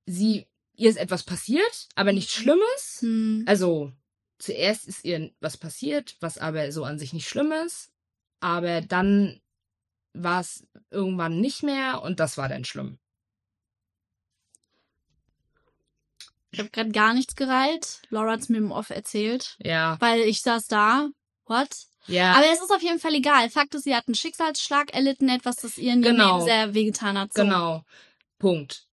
sie, 0.06 0.46
ihr 0.74 0.90
ist 0.90 0.96
etwas 0.96 1.24
passiert, 1.24 1.88
aber 1.94 2.12
nichts 2.12 2.32
Schlimmes. 2.32 2.98
Hm. 3.00 3.44
Also, 3.46 3.92
zuerst 4.38 4.86
ist 4.86 5.04
ihr 5.04 5.30
was 5.40 5.56
passiert, 5.56 6.16
was 6.20 6.38
aber 6.38 6.70
so 6.72 6.84
an 6.84 6.98
sich 6.98 7.12
nicht 7.12 7.28
schlimm 7.28 7.52
ist. 7.52 7.90
Aber 8.40 8.80
dann 8.80 9.40
war 10.14 10.40
es 10.40 10.66
irgendwann 10.90 11.40
nicht 11.40 11.62
mehr 11.62 12.02
und 12.02 12.20
das 12.20 12.38
war 12.38 12.48
dann 12.48 12.64
schlimm. 12.64 12.98
Ich 16.50 16.58
habe 16.58 16.70
gerade 16.70 16.90
gar 16.90 17.12
nichts 17.14 17.36
gereilt. 17.36 18.00
Laura 18.10 18.32
hat's 18.32 18.48
mir 18.48 18.58
im 18.58 18.70
Off 18.72 18.90
erzählt. 18.90 19.56
Ja, 19.62 19.96
Weil 20.00 20.20
ich 20.20 20.40
saß 20.42 20.66
da. 20.66 21.08
What? 21.46 21.68
ja. 22.06 22.32
Aber 22.32 22.46
es 22.46 22.60
ist 22.60 22.70
auf 22.70 22.82
jeden 22.82 22.98
Fall 22.98 23.14
egal. 23.14 23.50
Fakt 23.50 23.74
ist, 23.74 23.84
sie 23.84 23.94
hat 23.94 24.08
einen 24.08 24.14
Schicksalsschlag 24.14 24.94
erlitten, 24.94 25.28
etwas, 25.28 25.56
das 25.56 25.76
ihr 25.78 25.92
in 25.92 26.02
Genau. 26.02 26.36
Leben 26.38 26.46
sehr 26.46 26.74
wehgetan 26.74 27.18
hat. 27.18 27.34
So. 27.34 27.42
Genau. 27.42 27.84
Punkt. 28.38 28.86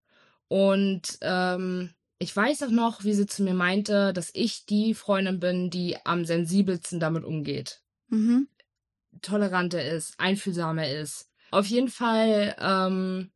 Und 0.48 1.18
ähm, 1.20 1.92
ich 2.22 2.34
weiß 2.34 2.62
auch 2.62 2.70
noch, 2.70 3.02
wie 3.02 3.14
sie 3.14 3.26
zu 3.26 3.42
mir 3.42 3.54
meinte, 3.54 4.12
dass 4.12 4.30
ich 4.32 4.64
die 4.64 4.94
Freundin 4.94 5.40
bin, 5.40 5.70
die 5.70 5.96
am 6.04 6.24
sensibelsten 6.24 7.00
damit 7.00 7.24
umgeht. 7.24 7.82
Mhm. 8.08 8.48
Toleranter 9.22 9.84
ist, 9.84 10.18
einfühlsamer 10.18 10.88
ist. 10.88 11.28
Auf 11.50 11.66
jeden 11.66 11.88
Fall 11.88 12.56
ähm, 12.60 13.32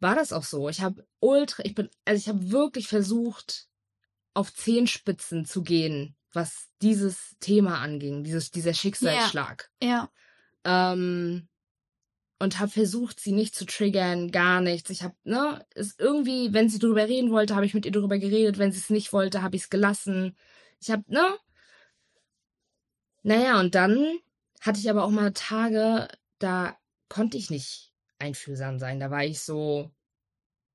war 0.00 0.14
das 0.14 0.32
auch 0.32 0.44
so. 0.44 0.70
Ich 0.70 0.80
habe 0.80 1.06
ultra, 1.20 1.62
ich 1.64 1.74
bin, 1.74 1.90
also 2.06 2.18
ich 2.18 2.28
habe 2.28 2.50
wirklich 2.50 2.88
versucht, 2.88 3.68
auf 4.32 4.54
Zehenspitzen 4.54 5.44
zu 5.44 5.62
gehen, 5.62 6.16
was 6.32 6.68
dieses 6.80 7.36
Thema 7.40 7.80
anging, 7.80 8.24
dieses, 8.24 8.50
dieser 8.50 8.72
Schicksalsschlag. 8.72 9.70
Ja. 9.82 10.10
Ähm, 10.64 11.48
und 12.38 12.58
habe 12.58 12.70
versucht, 12.70 13.18
sie 13.20 13.32
nicht 13.32 13.54
zu 13.54 13.64
triggern, 13.64 14.30
gar 14.30 14.60
nichts. 14.60 14.90
Ich 14.90 15.02
habe, 15.02 15.14
ne, 15.24 15.64
ist 15.74 15.98
irgendwie, 16.00 16.52
wenn 16.52 16.68
sie 16.68 16.78
drüber 16.78 17.06
reden 17.08 17.30
wollte, 17.30 17.54
habe 17.54 17.64
ich 17.66 17.74
mit 17.74 17.86
ihr 17.86 17.92
drüber 17.92 18.18
geredet. 18.18 18.58
Wenn 18.58 18.72
sie 18.72 18.78
es 18.78 18.90
nicht 18.90 19.12
wollte, 19.12 19.42
habe 19.42 19.56
ich 19.56 19.62
es 19.62 19.70
gelassen. 19.70 20.36
Ich 20.80 20.90
habe, 20.90 21.02
ne? 21.08 21.24
Naja, 23.22 23.58
und 23.60 23.74
dann 23.74 24.18
hatte 24.60 24.78
ich 24.78 24.88
aber 24.90 25.04
auch 25.04 25.10
mal 25.10 25.32
Tage, 25.32 26.08
da 26.38 26.76
konnte 27.08 27.36
ich 27.36 27.50
nicht 27.50 27.92
einfühlsam 28.18 28.78
sein. 28.78 29.00
Da 29.00 29.10
war 29.10 29.24
ich 29.24 29.40
so, 29.40 29.90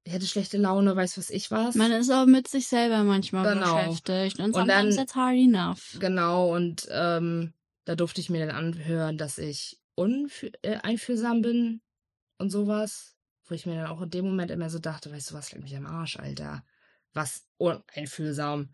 ich 0.03 0.13
hatte 0.13 0.25
schlechte 0.25 0.57
Laune, 0.57 0.95
weiß 0.95 1.17
was 1.17 1.29
ich 1.29 1.51
was. 1.51 1.75
Man 1.75 1.91
ist 1.91 2.09
auch 2.09 2.25
mit 2.25 2.47
sich 2.47 2.67
selber 2.67 3.03
manchmal 3.03 3.53
Genau. 3.53 3.75
beschäftigt. 3.75 4.39
Und 4.39 4.55
Und 4.55 4.67
dann- 4.67 4.89
it's 4.89 5.15
hard 5.15 5.35
enough. 5.35 5.97
Genau, 5.99 6.53
und 6.55 6.87
ähm, 6.91 7.53
da 7.85 7.95
durfte 7.95 8.19
ich 8.21 8.29
mir 8.29 8.45
dann 8.45 8.55
anhören, 8.55 9.17
dass 9.17 9.37
ich 9.37 9.77
äh, 9.97 10.77
einfühlsam 10.77 11.41
bin 11.41 11.81
und 12.37 12.49
sowas. 12.49 13.15
Wo 13.47 13.55
ich 13.55 13.65
mir 13.65 13.75
dann 13.75 13.87
auch 13.87 14.01
in 14.01 14.09
dem 14.09 14.25
Moment 14.25 14.51
immer 14.51 14.69
so 14.69 14.79
dachte, 14.79 15.11
weißt 15.11 15.31
du 15.31 15.35
was, 15.35 15.51
leck 15.51 15.61
mich 15.61 15.75
am 15.75 15.85
Arsch, 15.85 16.17
Alter. 16.17 16.63
Was 17.13 17.45
uneinfühlsam. 17.57 18.69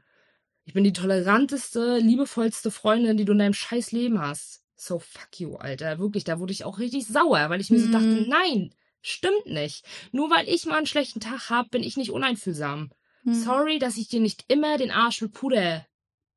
Ich 0.66 0.74
bin 0.74 0.84
die 0.84 0.94
toleranteste, 0.94 1.98
liebevollste 1.98 2.72
Freundin, 2.72 3.18
die 3.18 3.26
du 3.26 3.32
in 3.32 3.40
deinem 3.40 3.54
scheiß 3.54 3.92
Leben 3.94 4.20
hast. 4.20 4.64
So 4.76 5.00
fuck 5.00 5.40
you, 5.40 5.56
Alter. 5.56 5.98
Wirklich, 5.98 6.24
da 6.26 6.40
wurde 6.40 6.54
ich 6.54 6.66
auch 6.66 6.78
richtig 6.78 7.08
sauer, 7.08 7.50
weil 7.50 7.62
ich 7.62 7.72
mir 7.72 7.80
so 7.80 7.88
Mhm. 7.88 7.92
dachte, 7.92 8.26
nein, 8.30 8.76
stimmt 9.02 9.46
nicht. 9.48 9.86
Nur 10.12 10.30
weil 10.30 10.48
ich 10.48 10.66
mal 10.66 10.78
einen 10.78 10.86
schlechten 10.86 11.20
Tag 11.20 11.50
hab, 11.50 11.72
bin 11.72 11.82
ich 11.84 11.98
nicht 11.98 12.12
uneinfühlsam. 12.12 12.92
Hm. 13.24 13.34
Sorry, 13.34 13.80
dass 13.80 13.98
ich 13.98 14.10
dir 14.10 14.20
nicht 14.20 14.46
immer 14.50 14.78
den 14.78 14.92
Arsch 14.92 15.22
mit 15.22 15.32
Puder 15.32 15.88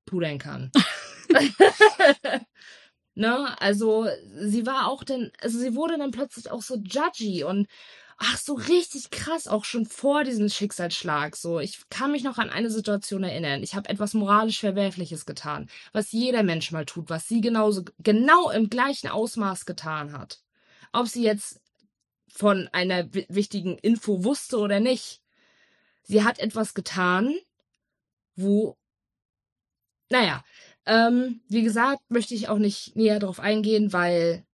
pudern 0.06 0.38
kann. 0.38 0.70
ne? 3.20 3.60
Also, 3.60 4.08
sie 4.34 4.66
war 4.66 4.88
auch 4.88 5.04
dann, 5.04 5.30
also 5.40 5.58
sie 5.58 5.76
wurde 5.76 5.98
dann 5.98 6.10
plötzlich 6.10 6.50
auch 6.50 6.62
so 6.62 6.76
judgy 6.76 7.44
und 7.44 7.68
ach 8.18 8.36
so 8.36 8.54
richtig 8.54 9.10
krass, 9.10 9.48
auch 9.48 9.64
schon 9.64 9.86
vor 9.86 10.24
diesem 10.24 10.48
Schicksalsschlag. 10.48 11.36
So, 11.36 11.58
ich 11.60 11.80
kann 11.88 12.12
mich 12.12 12.22
noch 12.22 12.38
an 12.38 12.50
eine 12.50 12.70
Situation 12.70 13.22
erinnern. 13.24 13.62
Ich 13.62 13.74
habe 13.74 13.88
etwas 13.88 14.14
moralisch 14.14 14.60
Verwerfliches 14.60 15.24
getan, 15.26 15.70
was 15.92 16.12
jeder 16.12 16.42
Mensch 16.42 16.70
mal 16.72 16.84
tut, 16.84 17.08
was 17.08 17.28
sie 17.28 17.40
genauso, 17.40 17.84
genau 17.98 18.50
im 18.50 18.68
gleichen 18.68 19.08
Ausmaß 19.08 19.64
getan 19.64 20.12
hat. 20.12 20.42
Ob 20.92 21.08
sie 21.08 21.22
jetzt 21.22 21.60
von 22.28 22.68
einer 22.72 23.12
wichtigen 23.12 23.78
Info 23.78 24.24
wusste 24.24 24.58
oder 24.58 24.80
nicht. 24.80 25.20
Sie 26.02 26.22
hat 26.24 26.38
etwas 26.38 26.74
getan, 26.74 27.34
wo, 28.36 28.76
naja, 30.10 30.44
ähm, 30.86 31.40
wie 31.48 31.62
gesagt, 31.62 32.02
möchte 32.08 32.34
ich 32.34 32.48
auch 32.48 32.58
nicht 32.58 32.96
näher 32.96 33.18
darauf 33.18 33.40
eingehen, 33.40 33.92
weil 33.92 34.44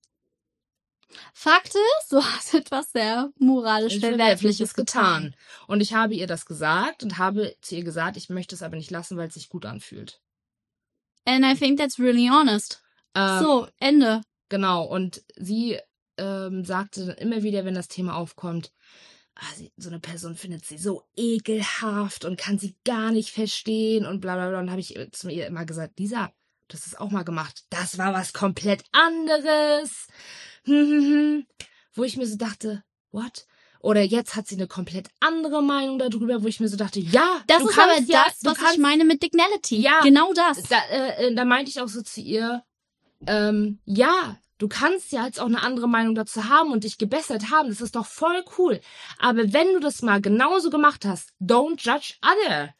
Fakt 1.33 1.74
ist, 1.74 2.12
du 2.12 2.16
hast 2.22 2.55
etwas 2.55 2.93
sehr 2.93 3.31
moralisch 3.39 3.99
Verwerfliches 3.99 4.74
getan. 4.74 5.35
Und 5.66 5.81
ich 5.81 5.95
habe 5.95 6.14
ihr 6.14 6.27
das 6.27 6.47
gesagt 6.47 7.03
und 7.03 7.18
habe 7.18 7.55
zu 7.61 7.77
ihr 7.77 7.85
gesagt, 7.85 8.16
ich 8.16 8.29
möchte 8.29 8.55
es 8.55 8.62
aber 8.62 8.77
nicht 8.77 8.91
lassen, 8.91 9.16
weil 9.16 9.29
es 9.29 9.35
sich 9.35 9.49
gut 9.49 9.66
anfühlt. 9.66 10.20
And 11.24 11.45
I 11.45 11.55
think 11.55 11.79
that's 11.79 11.99
really 11.99 12.29
honest. 12.29 12.83
Ähm, 13.14 13.43
so, 13.43 13.68
Ende. 13.79 14.20
Genau, 14.49 14.85
und 14.85 15.22
sie 15.37 15.79
ähm, 16.18 16.64
sagte 16.64 17.16
immer 17.18 17.43
wieder, 17.43 17.64
wenn 17.64 17.74
das 17.74 17.89
Thema 17.89 18.14
aufkommt, 18.14 18.72
so 19.76 19.89
eine 19.89 20.01
Person 20.01 20.34
findet 20.34 20.64
sie 20.64 20.78
so 20.78 21.05
ekelhaft 21.16 22.24
und 22.24 22.39
kann 22.39 22.59
sie 22.59 22.74
gar 22.84 23.12
nicht 23.12 23.30
verstehen 23.30 24.07
und 24.07 24.20
bla 24.20 24.34
bla 24.34 24.49
bla. 24.49 24.61
Und 24.61 24.70
habe 24.70 24.80
ich 24.80 24.99
zu 25.12 25.28
ihr 25.28 25.47
immer 25.47 25.66
gesagt, 25.66 25.99
Lisa, 25.99 26.32
du 26.68 26.74
hast 26.74 26.87
es 26.87 26.95
auch 26.95 27.11
mal 27.11 27.24
gemacht. 27.24 27.64
Das 27.70 27.99
war 27.99 28.14
was 28.14 28.32
komplett 28.32 28.84
anderes. 28.93 30.07
wo 31.97 32.05
ich 32.05 32.16
mir 32.16 32.26
so 32.26 32.37
dachte, 32.37 32.82
what? 33.11 33.47
Oder 33.80 34.03
jetzt 34.03 34.34
hat 34.34 34.49
sie 34.49 34.57
eine 34.57 34.66
komplett 34.66 35.09
andere 35.20 35.62
Meinung 35.62 35.99
darüber, 35.99 36.43
wo 36.43 36.47
ich 36.49 36.59
mir 36.61 36.68
so 36.68 36.76
dachte, 36.76 36.99
ja, 36.99 37.43
das 37.47 37.62
ist 37.62 37.78
aber 37.78 37.95
das, 37.97 38.09
ja, 38.09 38.26
was 38.43 38.59
kannst, 38.59 38.74
ich 38.74 38.80
meine 38.80 39.05
mit 39.05 39.22
Dignality. 39.22 39.80
Ja, 39.80 40.01
genau 40.01 40.32
das. 40.32 40.62
Da, 40.64 40.76
äh, 40.91 41.28
äh, 41.28 41.34
da 41.34 41.45
meinte 41.45 41.70
ich 41.70 41.80
auch 41.80 41.89
so 41.89 42.03
zu 42.03 42.20
ihr, 42.20 42.64
ähm, 43.26 43.78
ja, 43.84 44.39
du 44.59 44.69
kannst 44.69 45.13
ja 45.13 45.27
jetzt 45.27 45.41
auch 45.41 45.47
eine 45.47 45.63
andere 45.63 45.89
Meinung 45.89 46.15
dazu 46.15 46.49
haben 46.49 46.73
und 46.73 46.85
dich 46.85 46.99
gebessert 46.99 47.51
haben. 47.51 47.69
Das 47.69 47.81
ist 47.81 47.97
doch 47.97 48.07
voll 48.07 48.45
cool. 48.59 48.81
Aber 49.19 49.53
wenn 49.53 49.73
du 49.75 49.81
das 49.81 50.03
mal 50.03 50.21
genauso 50.21 50.71
gemacht 50.71 51.05
hast, 51.05 51.33
don't 51.41 51.81
judge 51.81 52.15
other. 52.23 52.75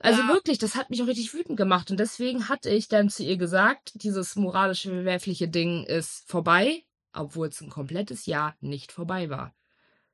Also 0.00 0.20
ja. 0.22 0.28
wirklich, 0.28 0.58
das 0.58 0.74
hat 0.74 0.90
mich 0.90 1.02
auch 1.02 1.06
richtig 1.06 1.32
wütend 1.32 1.56
gemacht. 1.56 1.90
Und 1.90 1.98
deswegen 1.98 2.48
hatte 2.48 2.70
ich 2.70 2.88
dann 2.88 3.08
zu 3.08 3.22
ihr 3.22 3.36
gesagt, 3.36 3.92
dieses 3.94 4.36
moralische 4.36 4.90
verwerfliche 4.90 5.48
Ding 5.48 5.84
ist 5.84 6.28
vorbei 6.28 6.84
obwohl 7.16 7.48
es 7.48 7.60
ein 7.60 7.70
komplettes 7.70 8.26
Jahr 8.26 8.54
nicht 8.60 8.92
vorbei 8.92 9.30
war. 9.30 9.54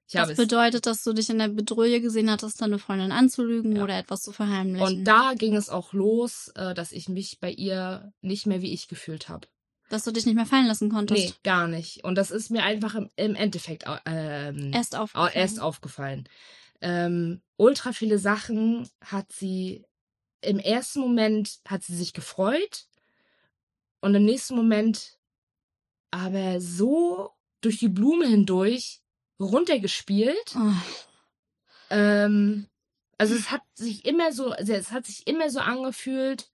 Ich 0.09 0.15
das 0.15 0.37
bedeutet, 0.37 0.85
dass 0.87 1.05
du 1.05 1.15
dich 1.15 1.31
in 1.31 1.39
der 1.39 1.49
Bedrohung 1.49 2.03
gesehen 2.03 2.31
hattest, 2.31 2.61
deine 2.61 2.79
Freundin 2.79 3.13
anzulügen 3.13 3.77
ja. 3.77 3.85
oder 3.85 3.99
etwas 3.99 4.21
zu 4.23 4.33
verheimlichen. 4.33 4.87
Und 4.87 5.05
da 5.05 5.33
ging 5.35 5.57
es 5.57 5.71
auch 5.71 5.93
los, 5.95 6.49
äh, 6.55 6.75
dass 6.75 6.93
ich 6.93 7.09
mich 7.09 7.39
bei 7.41 7.51
ihr 7.51 8.13
nicht 8.21 8.47
mehr 8.47 8.61
wie 8.61 8.75
ich 8.75 8.89
gefühlt 8.89 9.29
habe. 9.29 9.49
Dass 9.93 10.05
du 10.05 10.11
dich 10.11 10.25
nicht 10.25 10.37
mehr 10.37 10.47
fallen 10.47 10.67
lassen 10.67 10.89
konntest? 10.89 11.23
Nee, 11.23 11.35
gar 11.45 11.69
nicht. 11.69 12.03
Und 12.03 12.15
das 12.15 12.31
ist 12.31 12.51
mir 12.51 12.63
einfach 12.63 12.95
im, 12.95 13.11
im 13.17 13.35
Endeffekt 13.35 13.85
ähm, 14.07 14.73
erst 14.73 14.97
aufgefallen. 14.97 15.33
Erst 15.35 15.61
aufgefallen. 15.61 16.29
Ähm, 16.81 17.43
ultra 17.59 17.93
viele 17.93 18.19
Sachen 18.19 18.89
hat 19.05 19.31
sie 19.31 19.85
im 20.41 20.59
ersten 20.59 21.01
Moment 21.01 21.59
hat 21.69 21.83
sie 21.83 21.95
sich 21.95 22.15
gefreut 22.15 22.87
und 24.01 24.15
im 24.15 24.25
nächsten 24.25 24.57
Moment 24.57 25.19
aber 26.11 26.63
so 26.63 27.33
durch 27.61 27.79
die 27.79 27.91
Blume 27.91 28.27
hindurch 28.27 29.03
runtergespielt. 29.39 30.57
Oh. 30.57 30.73
Ähm, 31.91 32.67
also 33.19 33.35
es 33.35 33.51
hat 33.51 33.61
sich 33.75 34.07
immer 34.07 34.33
so, 34.33 34.53
also 34.53 34.73
es 34.73 34.91
hat 34.91 35.05
sich 35.05 35.27
immer 35.27 35.51
so 35.51 35.61
angefühlt, 35.61 36.51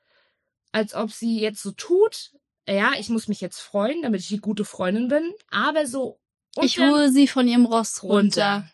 als 0.72 0.92
ob 0.92 1.12
sie 1.12 1.38
jetzt 1.38 1.62
so 1.62 1.70
tut, 1.70 2.32
ja, 2.74 2.92
ich 2.98 3.08
muss 3.08 3.28
mich 3.28 3.40
jetzt 3.40 3.60
freuen, 3.60 4.02
damit 4.02 4.20
ich 4.20 4.28
die 4.28 4.40
gute 4.40 4.64
Freundin 4.64 5.08
bin, 5.08 5.32
aber 5.50 5.86
so. 5.86 6.20
Ich 6.60 6.78
hole 6.78 7.10
sie 7.12 7.28
von 7.28 7.46
ihrem 7.46 7.66
Ross 7.66 8.02
runter. 8.02 8.16
runter. 8.16 8.70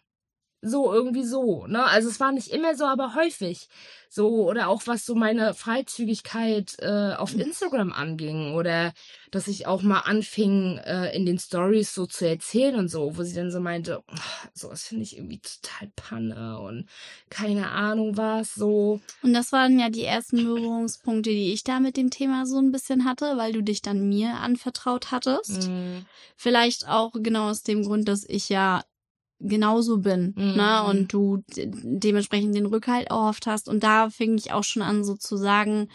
So, 0.66 0.92
irgendwie 0.94 1.24
so, 1.24 1.66
ne? 1.66 1.84
Also 1.84 2.08
es 2.08 2.20
war 2.20 2.32
nicht 2.32 2.48
immer 2.48 2.74
so, 2.74 2.86
aber 2.86 3.14
häufig. 3.14 3.68
So, 4.08 4.48
oder 4.48 4.68
auch 4.68 4.82
was 4.86 5.04
so 5.04 5.14
meine 5.14 5.52
Freizügigkeit 5.52 6.76
äh, 6.78 7.14
auf 7.14 7.34
Instagram 7.34 7.92
anging. 7.92 8.54
Oder 8.54 8.94
dass 9.30 9.46
ich 9.46 9.66
auch 9.66 9.82
mal 9.82 10.00
anfing, 10.00 10.78
äh, 10.78 11.14
in 11.14 11.26
den 11.26 11.38
Stories 11.38 11.92
so 11.92 12.06
zu 12.06 12.26
erzählen 12.26 12.76
und 12.76 12.88
so, 12.88 13.16
wo 13.16 13.24
sie 13.24 13.34
dann 13.34 13.50
so 13.50 13.60
meinte, 13.60 14.02
oh, 14.08 14.16
sowas 14.54 14.84
finde 14.84 15.02
ich 15.02 15.18
irgendwie 15.18 15.40
total 15.40 15.90
Panne 15.96 16.60
und 16.60 16.88
keine 17.28 17.70
Ahnung 17.70 18.16
was, 18.16 18.54
so. 18.54 19.00
Und 19.22 19.34
das 19.34 19.52
waren 19.52 19.78
ja 19.78 19.90
die 19.90 20.04
ersten 20.04 20.44
Berührungspunkte, 20.44 21.30
die 21.30 21.52
ich 21.52 21.64
da 21.64 21.80
mit 21.80 21.96
dem 21.96 22.10
Thema 22.10 22.46
so 22.46 22.58
ein 22.58 22.72
bisschen 22.72 23.04
hatte, 23.04 23.36
weil 23.36 23.52
du 23.52 23.62
dich 23.62 23.82
dann 23.82 24.08
mir 24.08 24.34
anvertraut 24.34 25.10
hattest. 25.10 25.68
Mhm. 25.68 26.06
Vielleicht 26.36 26.88
auch 26.88 27.12
genau 27.14 27.50
aus 27.50 27.64
dem 27.64 27.82
Grund, 27.82 28.08
dass 28.08 28.24
ich 28.24 28.48
ja 28.48 28.82
genauso 29.40 29.98
bin, 29.98 30.34
ne? 30.36 30.44
mhm. 30.44 30.56
ne? 30.56 30.84
Und 30.84 31.12
du 31.12 31.42
dementsprechend 31.48 32.54
den 32.54 32.66
Rückhalt 32.66 33.08
erhofft 33.08 33.46
hast. 33.46 33.68
Und 33.68 33.82
da 33.82 34.10
fing 34.10 34.36
ich 34.38 34.52
auch 34.52 34.64
schon 34.64 34.82
an, 34.82 35.04
so 35.04 35.14
zu 35.14 35.36
sagen, 35.36 35.88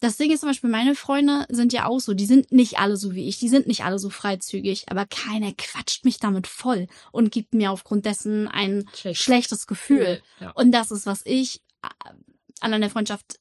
das 0.00 0.16
Ding 0.16 0.30
ist 0.30 0.40
zum 0.40 0.48
Beispiel, 0.48 0.70
meine 0.70 0.94
Freunde 0.94 1.46
sind 1.50 1.74
ja 1.74 1.86
auch 1.86 2.00
so, 2.00 2.14
die 2.14 2.24
sind 2.24 2.52
nicht 2.52 2.78
alle 2.78 2.96
so 2.96 3.14
wie 3.14 3.28
ich, 3.28 3.38
die 3.38 3.50
sind 3.50 3.66
nicht 3.66 3.84
alle 3.84 3.98
so 3.98 4.08
freizügig, 4.08 4.86
aber 4.88 5.04
keiner 5.04 5.52
quatscht 5.52 6.06
mich 6.06 6.18
damit 6.18 6.46
voll 6.46 6.86
und 7.12 7.30
gibt 7.30 7.52
mir 7.52 7.70
aufgrund 7.70 8.06
dessen 8.06 8.48
ein 8.48 8.88
Schlecht. 8.94 9.20
schlechtes 9.20 9.66
Gefühl. 9.66 10.22
Ja. 10.40 10.52
Und 10.52 10.72
das 10.72 10.90
ist, 10.90 11.04
was 11.04 11.20
ich 11.26 11.60
äh, 11.82 12.12
an 12.60 12.72
einer 12.72 12.88
Freundschaft 12.88 13.38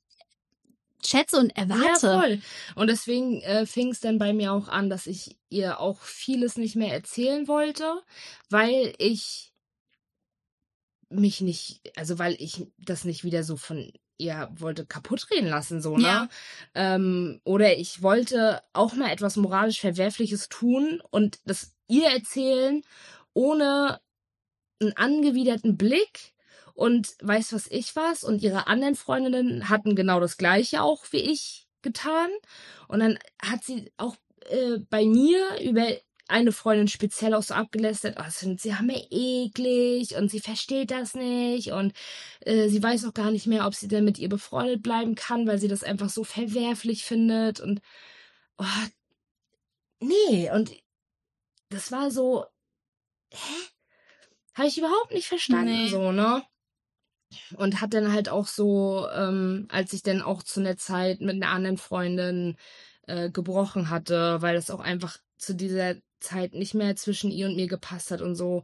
schätze 1.06 1.38
und 1.38 1.56
erwarte. 1.56 2.08
Ja, 2.08 2.22
voll. 2.22 2.42
Und 2.76 2.88
deswegen 2.88 3.42
äh, 3.42 3.66
fing 3.66 3.90
es 3.90 4.00
dann 4.00 4.18
bei 4.18 4.34
mir 4.34 4.54
auch 4.54 4.68
an, 4.68 4.90
dass 4.90 5.08
ich 5.08 5.38
ihr 5.50 5.80
auch 5.80 6.02
vieles 6.02 6.58
nicht 6.58 6.76
mehr 6.76 6.94
erzählen 6.94 7.48
wollte, 7.48 8.02
weil 8.50 8.94
ich 8.98 9.52
mich 11.10 11.42
nicht, 11.42 11.82
also 11.96 12.20
weil 12.20 12.36
ich 12.40 12.68
das 12.78 13.04
nicht 13.06 13.24
wieder 13.24 13.44
so 13.44 13.58
von 13.58 13.92
ihr 14.20 14.50
wollte 14.54 14.86
kaputt 14.86 15.32
reden 15.32 15.48
lassen, 15.48 15.82
so, 15.82 15.98
ne? 15.98 16.04
Ja. 16.04 16.30
Ähm, 16.76 17.40
oder 17.46 17.78
ich 17.78 18.02
wollte 18.02 18.62
auch 18.74 18.94
mal 18.94 19.12
etwas 19.12 19.38
moralisch 19.38 19.80
Verwerfliches 19.80 20.50
tun 20.50 21.02
und 21.10 21.40
das 21.46 21.74
ihr 21.88 22.08
erzählen, 22.08 22.84
ohne 23.34 24.02
einen 24.82 24.96
angewiderten 24.98 25.78
Blick 25.78 26.34
und 26.80 27.16
weiß 27.22 27.52
was 27.52 27.68
ich 27.68 27.96
was. 27.98 28.24
Und 28.24 28.42
ihre 28.42 28.68
anderen 28.68 28.96
Freundinnen 28.96 29.68
hatten 29.68 29.96
genau 29.96 30.22
das 30.22 30.38
gleiche 30.38 30.82
auch 30.82 31.04
wie 31.12 31.18
ich 31.18 31.68
getan. 31.82 32.30
Und 32.88 33.02
dann 33.02 33.20
hat 33.42 33.66
sie 33.66 33.92
auch 33.98 34.16
äh, 34.50 34.80
bei 34.90 35.06
mir 35.06 35.60
über 35.62 35.86
eine 36.30 36.54
Freundin 36.54 36.88
speziell 36.88 37.34
auch 37.34 37.44
so 37.44 37.54
abgelästert, 37.54 38.18
oh, 38.20 38.30
sind 38.30 38.62
sie 38.62 38.76
haben 38.76 38.90
ja 38.90 39.00
eklig 39.10 40.16
und 40.16 40.30
sie 40.32 40.40
versteht 40.40 40.92
das 40.92 41.16
nicht 41.16 41.72
und 41.72 41.92
äh, 42.42 42.70
sie 42.70 42.84
weiß 42.84 43.06
auch 43.06 43.16
gar 43.16 43.32
nicht 43.32 43.48
mehr, 43.48 43.66
ob 43.66 43.74
sie 43.74 43.88
denn 43.88 44.06
mit 44.06 44.20
ihr 44.20 44.30
befreundet 44.30 44.84
bleiben 44.84 45.16
kann, 45.16 45.48
weil 45.48 45.58
sie 45.58 45.68
das 45.68 45.84
einfach 45.84 46.10
so 46.10 46.24
verwerflich 46.24 47.04
findet 47.04 47.60
und 47.60 47.82
oh, 48.60 48.66
nee, 50.02 50.52
und 50.52 50.72
das 51.70 51.92
war 51.92 52.12
so, 52.12 52.46
hä? 53.32 53.54
Habe 54.54 54.68
ich 54.68 54.78
überhaupt 54.78 55.12
nicht 55.12 55.28
verstanden, 55.28 55.86
nee. 55.86 55.90
so, 55.90 56.12
ne? 56.12 56.44
Und 57.56 57.82
hat 57.82 57.94
dann 57.94 58.12
halt 58.12 58.30
auch 58.30 58.48
so, 58.48 59.08
ähm, 59.14 59.68
als 59.70 59.94
ich 59.94 60.04
dann 60.04 60.22
auch 60.22 60.44
zu 60.44 60.60
einer 60.60 60.78
Zeit 60.78 61.22
mit 61.22 61.36
einer 61.36 61.50
anderen 61.50 61.78
Freundin 61.78 62.58
äh, 63.08 63.30
gebrochen 63.30 63.90
hatte, 63.90 64.42
weil 64.42 64.56
das 64.56 64.72
auch 64.72 64.80
einfach 64.80 65.18
zu 65.38 65.56
dieser 65.56 65.96
Zeit 66.20 66.54
nicht 66.54 66.74
mehr 66.74 66.96
zwischen 66.96 67.32
ihr 67.32 67.48
und 67.48 67.56
mir 67.56 67.68
gepasst 67.68 68.12
hat 68.12 68.22
und 68.22 68.36
so, 68.36 68.64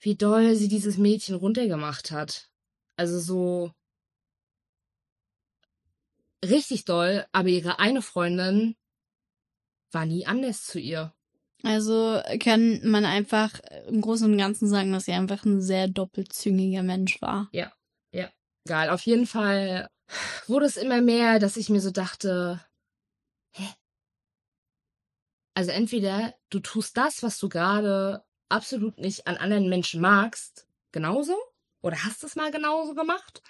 wie 0.00 0.14
doll 0.14 0.56
sie 0.56 0.68
dieses 0.68 0.98
Mädchen 0.98 1.36
runtergemacht 1.36 2.10
hat. 2.10 2.50
Also 2.96 3.18
so 3.18 3.72
richtig 6.44 6.84
doll, 6.84 7.24
aber 7.32 7.48
ihre 7.48 7.78
eine 7.78 8.02
Freundin 8.02 8.76
war 9.92 10.06
nie 10.06 10.26
anders 10.26 10.64
zu 10.66 10.80
ihr. 10.80 11.14
Also 11.62 12.20
kann 12.40 12.80
man 12.82 13.04
einfach 13.04 13.60
im 13.86 14.00
Großen 14.00 14.30
und 14.30 14.36
Ganzen 14.36 14.66
sagen, 14.66 14.92
dass 14.92 15.04
sie 15.04 15.12
einfach 15.12 15.44
ein 15.44 15.60
sehr 15.60 15.86
doppelzüngiger 15.86 16.82
Mensch 16.82 17.22
war. 17.22 17.48
Ja 17.52 17.72
egal. 18.64 18.90
Auf 18.90 19.02
jeden 19.02 19.26
Fall 19.26 19.88
wurde 20.46 20.66
es 20.66 20.76
immer 20.76 21.00
mehr, 21.00 21.38
dass 21.38 21.56
ich 21.56 21.68
mir 21.68 21.80
so 21.80 21.90
dachte, 21.90 22.60
hä? 23.52 23.64
Also 25.54 25.70
entweder 25.70 26.34
du 26.50 26.60
tust 26.60 26.96
das, 26.96 27.22
was 27.22 27.38
du 27.38 27.48
gerade 27.48 28.22
absolut 28.48 28.98
nicht 28.98 29.26
an 29.26 29.36
anderen 29.36 29.68
Menschen 29.68 30.00
magst, 30.00 30.66
genauso, 30.92 31.34
oder 31.82 32.04
hast 32.04 32.24
es 32.24 32.36
mal 32.36 32.50
genauso 32.50 32.94
gemacht, 32.94 33.42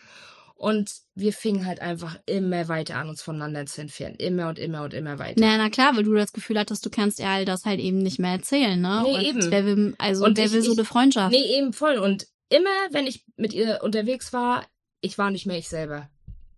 Und 0.55 0.93
wir 1.17 1.33
fingen 1.33 1.67
halt 1.67 1.81
einfach 1.81 2.21
immer 2.25 2.69
weiter 2.69 2.95
an, 2.97 3.09
uns 3.09 3.21
voneinander 3.21 3.67
zu 3.67 3.81
entfernen. 3.81 4.15
Immer 4.17 4.49
und 4.49 4.61
immer 4.61 4.85
und 4.85 4.95
immer 4.95 5.19
weiter. 5.19 5.41
Na, 5.41 5.57
na 5.57 5.71
klar, 5.71 5.97
weil 5.97 6.05
du 6.05 6.15
das 6.15 6.33
Gefühl 6.33 6.57
hattest, 6.57 6.87
du 6.87 6.91
kannst 6.91 7.19
ihr 7.19 7.27
all 7.29 7.45
das 7.45 7.65
halt 7.65 7.81
eben 7.81 7.99
nicht 7.99 8.21
mehr 8.21 8.31
erzählen, 8.33 8.81
ne? 8.81 9.01
Nee, 9.03 9.15
und 9.17 9.23
eben. 9.25 9.51
Wer 9.51 9.65
will, 9.67 9.95
also 9.99 10.25
Und 10.25 10.37
wer 10.37 10.45
ich- 10.45 10.53
will 10.53 10.63
so 10.63 10.71
ich- 10.73 10.79
eine 10.79 10.85
Freundschaft? 10.85 11.33
Nee, 11.33 11.57
eben 11.59 11.73
voll. 11.73 11.97
Und 11.99 12.29
immer, 12.49 12.71
wenn 12.91 13.09
ich 13.09 13.25
mit 13.35 13.53
ihr 13.53 13.81
unterwegs 13.83 14.33
war, 14.33 14.65
ich 15.03 15.19
war 15.19 15.31
nicht 15.31 15.45
mehr 15.45 15.59
ich 15.59 15.69
selber. 15.69 16.09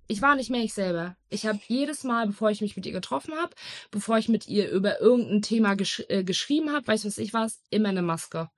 Ich 0.06 0.20
war 0.20 0.36
nicht 0.36 0.50
mehr 0.50 0.62
ich 0.62 0.74
selber. 0.74 1.16
Ich 1.30 1.46
habe 1.46 1.58
jedes 1.66 2.04
Mal, 2.04 2.26
bevor 2.26 2.50
ich 2.50 2.60
mich 2.60 2.76
mit 2.76 2.84
ihr 2.86 2.92
getroffen 2.92 3.34
habe, 3.34 3.54
bevor 3.90 4.18
ich 4.18 4.28
mit 4.28 4.46
ihr 4.46 4.70
über 4.70 5.00
irgendein 5.00 5.40
Thema 5.42 5.74
gesch 5.74 6.04
äh, 6.08 6.22
geschrieben 6.22 6.72
habe, 6.72 6.86
weiß 6.86 7.06
was 7.06 7.18
ich 7.18 7.32
was, 7.32 7.62
immer 7.70 7.88
eine 7.88 8.02
Maske. 8.02 8.50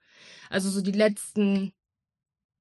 Also 0.51 0.69
so 0.71 0.81
die 0.83 0.91
letzten, 0.93 1.73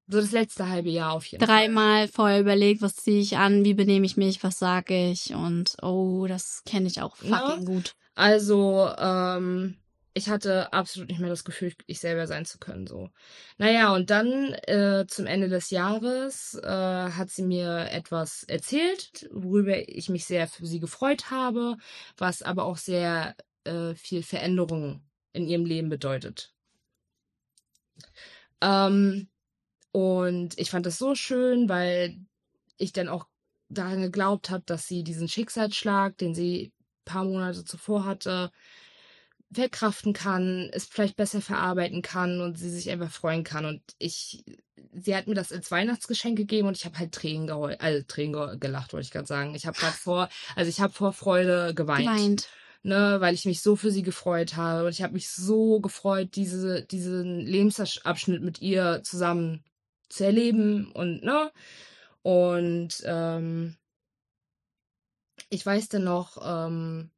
so 0.07 0.21
das 0.21 0.32
letzte 0.32 0.69
halbe 0.69 0.89
Jahr 0.91 1.13
auf 1.13 1.26
jeden 1.26 1.43
Fall. 1.43 1.55
Dreimal 1.57 2.07
vorher 2.07 2.39
überlegt, 2.39 2.84
was 2.84 2.95
ziehe 2.95 3.19
ich 3.19 3.38
an, 3.38 3.65
wie 3.65 3.73
benehme 3.73 4.05
ich 4.05 4.17
mich, 4.17 4.43
was 4.43 4.59
sage 4.59 5.09
ich 5.09 5.34
und 5.34 5.78
oh, 5.82 6.28
das 6.28 6.61
kenne 6.65 6.88
ich 6.88 7.01
auch 7.01 7.17
Ja. 7.23 7.39
fucking 7.39 7.65
gut. 7.65 7.95
Also, 8.13 8.88
ähm, 8.99 9.78
ich 10.18 10.30
hatte 10.30 10.72
absolut 10.72 11.09
nicht 11.09 11.20
mehr 11.20 11.30
das 11.30 11.43
Gefühl, 11.43 11.74
ich 11.88 11.99
selber 11.99 12.26
sein 12.26 12.45
zu 12.45 12.57
können. 12.57 12.88
So. 12.88 13.09
Naja, 13.57 13.93
und 13.93 14.09
dann 14.09 14.53
äh, 14.63 15.05
zum 15.07 15.26
Ende 15.28 15.49
des 15.49 15.72
Jahres 15.72 16.53
äh, 16.63 16.68
hat 16.68 17.30
sie 17.30 17.43
mir 17.43 17.91
etwas 17.91 18.43
erzählt, 18.43 19.28
worüber 19.34 19.78
ich 19.89 20.07
mich 20.07 20.24
sehr 20.26 20.47
für 20.47 20.66
sie 20.66 20.80
gefreut 20.80 21.32
habe, 21.32 21.76
was 22.18 22.41
aber 22.41 22.63
auch 22.63 22.78
sehr 22.78 23.36
äh, 23.66 23.93
viel 23.93 24.24
Veränderung 24.24 25.03
in 25.34 25.47
ihrem 25.47 25.66
Leben 25.66 25.89
bedeutet. 25.89 26.53
Ähm, 28.61 29.28
und 29.91 30.57
ich 30.57 30.72
fand 30.72 30.86
das 30.86 30.97
so 30.97 31.16
schön, 31.16 31.68
weil 31.68 32.18
ich 32.78 32.93
dann 32.93 33.09
auch 33.09 33.28
daran 33.68 34.01
geglaubt 34.01 34.49
habe, 34.49 34.63
dass 34.66 34.88
sie 34.88 35.03
diesen 35.03 35.28
Schicksalsschlag, 35.28 36.18
den 36.18 36.34
sie 36.34 36.72
paar 37.03 37.26
Monate 37.26 37.66
zuvor 37.66 38.05
hatte, 38.05 38.49
verkraften 39.52 40.14
kann, 40.14 40.70
es 40.74 40.86
vielleicht 40.86 41.16
besser 41.16 41.41
verarbeiten 41.41 42.02
kann 42.02 42.41
und 42.41 42.58
sie 42.58 42.70
sich 42.70 42.89
einfach 42.89 43.12
freuen 43.12 43.43
kann. 43.43 43.66
Und 43.66 43.82
ich, 44.00 44.43
sie 44.93 45.16
hat 45.16 45.28
mir 45.28 45.36
das 45.36 45.52
als 45.52 45.72
Weihnachtsgeschenk 45.72 46.38
gegeben 46.38 46.68
und 46.68 46.78
ich 46.78 46.86
habe 46.86 46.98
halt 46.98 47.12
Tränen 47.14 47.48
geheult, 47.48 47.80
also 47.82 48.04
Tränen 48.08 48.34
ge 48.34 48.58
gelacht, 48.60 48.93
wollte 48.93 49.06
ich 49.06 49.12
gerade 49.12 49.28
sagen. 49.28 49.56
Ich 49.56 49.66
habe 49.66 49.78
gerade 49.78 49.93
vor, 49.96 50.30
also 50.56 50.70
ich 50.70 50.82
habe 50.82 50.93
vor 50.93 51.14
Freude 51.14 51.74
geweint, 51.74 52.06
Geweint. 52.08 52.50
ne, 52.84 53.18
weil 53.20 53.34
ich 53.34 53.46
mich 53.46 53.62
so 53.62 53.76
für 53.76 53.91
sie 53.91 54.04
gefreut 54.04 54.56
habe 54.56 54.86
und 54.86 54.91
ich 54.91 55.02
habe 55.04 55.14
mich 55.14 55.30
so 55.30 55.80
gefreut, 55.80 56.36
diese, 56.36 56.84
diesen 56.84 57.39
Lebensabschnitt 57.39 58.41
mit 58.41 58.62
ihr 58.62 59.02
zusammen 59.04 59.64
zu 60.10 60.26
erleben 60.26 60.91
und 60.91 61.24
ne, 61.24 61.52
und 62.24 63.04
ähm, 63.06 63.78
ich 65.50 65.66
weiß 65.66 65.89
dann 65.89 66.04
noch, 66.06 66.38
ähm, 66.43 67.12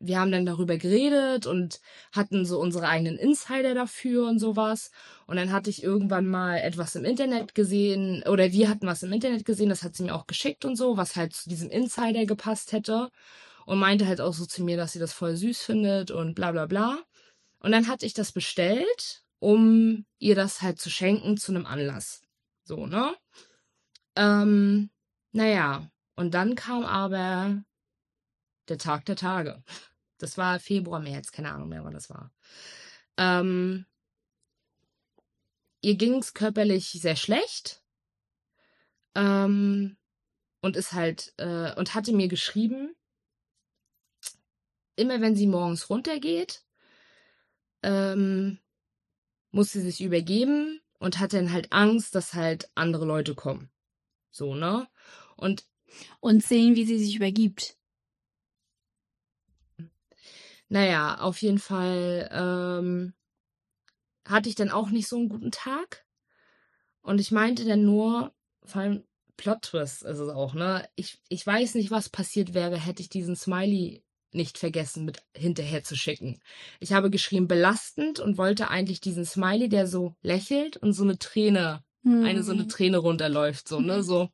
wir 0.00 0.18
haben 0.18 0.32
dann 0.32 0.46
darüber 0.46 0.78
geredet 0.78 1.46
und 1.46 1.80
hatten 2.12 2.44
so 2.46 2.58
unsere 2.58 2.88
eigenen 2.88 3.18
Insider 3.18 3.74
dafür 3.74 4.26
und 4.28 4.38
sowas. 4.38 4.90
Und 5.26 5.36
dann 5.36 5.52
hatte 5.52 5.70
ich 5.70 5.82
irgendwann 5.82 6.26
mal 6.26 6.56
etwas 6.56 6.96
im 6.96 7.04
Internet 7.04 7.54
gesehen, 7.54 8.22
oder 8.26 8.50
wir 8.52 8.68
hatten 8.68 8.86
was 8.86 9.02
im 9.02 9.12
Internet 9.12 9.44
gesehen, 9.44 9.68
das 9.68 9.82
hat 9.82 9.94
sie 9.94 10.04
mir 10.04 10.14
auch 10.14 10.26
geschickt 10.26 10.64
und 10.64 10.76
so, 10.76 10.96
was 10.96 11.16
halt 11.16 11.34
zu 11.34 11.48
diesem 11.48 11.70
Insider 11.70 12.26
gepasst 12.26 12.72
hätte. 12.72 13.10
Und 13.66 13.78
meinte 13.78 14.06
halt 14.06 14.20
auch 14.20 14.34
so 14.34 14.46
zu 14.46 14.64
mir, 14.64 14.76
dass 14.76 14.92
sie 14.92 14.98
das 14.98 15.12
voll 15.12 15.36
süß 15.36 15.62
findet 15.62 16.10
und 16.10 16.34
bla 16.34 16.50
bla 16.50 16.66
bla. 16.66 16.98
Und 17.60 17.72
dann 17.72 17.86
hatte 17.86 18.06
ich 18.06 18.14
das 18.14 18.32
bestellt, 18.32 19.22
um 19.38 20.06
ihr 20.18 20.34
das 20.34 20.62
halt 20.62 20.80
zu 20.80 20.90
schenken 20.90 21.36
zu 21.36 21.52
einem 21.52 21.66
Anlass. 21.66 22.22
So, 22.64 22.86
ne? 22.86 23.14
Ähm, 24.16 24.90
naja, 25.32 25.90
und 26.16 26.34
dann 26.34 26.54
kam 26.56 26.84
aber 26.84 27.62
der 28.68 28.78
Tag 28.78 29.04
der 29.04 29.16
Tage. 29.16 29.62
Das 30.22 30.38
war 30.38 30.60
Februar, 30.60 31.00
März, 31.00 31.32
keine 31.32 31.52
Ahnung 31.52 31.68
mehr, 31.68 31.84
wann 31.84 31.94
das 31.94 32.10
war. 32.10 32.32
Ähm, 33.16 33.86
ihr 35.80 35.96
ging's 35.96 36.34
körperlich 36.34 36.90
sehr 36.90 37.16
schlecht. 37.16 37.82
Ähm, 39.14 39.96
und 40.62 40.76
ist 40.76 40.92
halt, 40.92 41.32
äh, 41.38 41.74
und 41.74 41.94
hatte 41.94 42.12
mir 42.12 42.28
geschrieben, 42.28 42.94
immer 44.96 45.20
wenn 45.20 45.34
sie 45.34 45.46
morgens 45.46 45.88
runtergeht, 45.90 46.64
ähm, 47.82 48.58
muss 49.50 49.72
sie 49.72 49.80
sich 49.80 50.00
übergeben 50.02 50.80
und 50.98 51.18
hat 51.18 51.32
dann 51.32 51.52
halt 51.52 51.72
Angst, 51.72 52.14
dass 52.14 52.34
halt 52.34 52.70
andere 52.74 53.06
Leute 53.06 53.34
kommen. 53.34 53.70
So, 54.30 54.54
ne? 54.54 54.88
Und 55.36 55.66
Und 56.20 56.44
sehen, 56.44 56.76
wie 56.76 56.84
sie 56.84 56.98
sich 56.98 57.16
übergibt. 57.16 57.79
Naja, 60.70 61.18
auf 61.18 61.42
jeden 61.42 61.58
Fall 61.58 62.28
ähm, 62.32 63.12
hatte 64.26 64.48
ich 64.48 64.54
dann 64.54 64.70
auch 64.70 64.90
nicht 64.90 65.08
so 65.08 65.16
einen 65.16 65.28
guten 65.28 65.50
Tag. 65.50 66.06
Und 67.02 67.20
ich 67.20 67.32
meinte 67.32 67.64
dann 67.64 67.84
nur, 67.84 68.32
vor 68.62 68.82
allem 68.82 69.04
Plot-Twist 69.36 70.02
ist 70.02 70.18
es 70.18 70.28
auch, 70.28 70.54
ne? 70.54 70.88
Ich, 70.94 71.20
ich 71.28 71.44
weiß 71.46 71.74
nicht, 71.74 71.90
was 71.90 72.08
passiert 72.08 72.54
wäre, 72.54 72.76
hätte 72.78 73.02
ich 73.02 73.08
diesen 73.08 73.34
Smiley 73.36 74.04
nicht 74.32 74.58
vergessen 74.58 75.04
mit 75.04 75.22
hinterher 75.34 75.82
zu 75.82 75.96
schicken. 75.96 76.40
Ich 76.78 76.92
habe 76.92 77.10
geschrieben 77.10 77.48
belastend 77.48 78.20
und 78.20 78.38
wollte 78.38 78.68
eigentlich 78.68 79.00
diesen 79.00 79.24
Smiley, 79.24 79.68
der 79.68 79.88
so 79.88 80.14
lächelt 80.22 80.76
und 80.76 80.92
so 80.92 81.02
eine 81.02 81.18
Träne, 81.18 81.82
eine 82.20 82.44
so 82.44 82.52
eine 82.52 82.62
Hm. 82.62 82.68
Träne 82.68 82.98
runterläuft, 82.98 83.66
so, 83.66 83.80
ne? 83.80 84.02
So. 84.04 84.28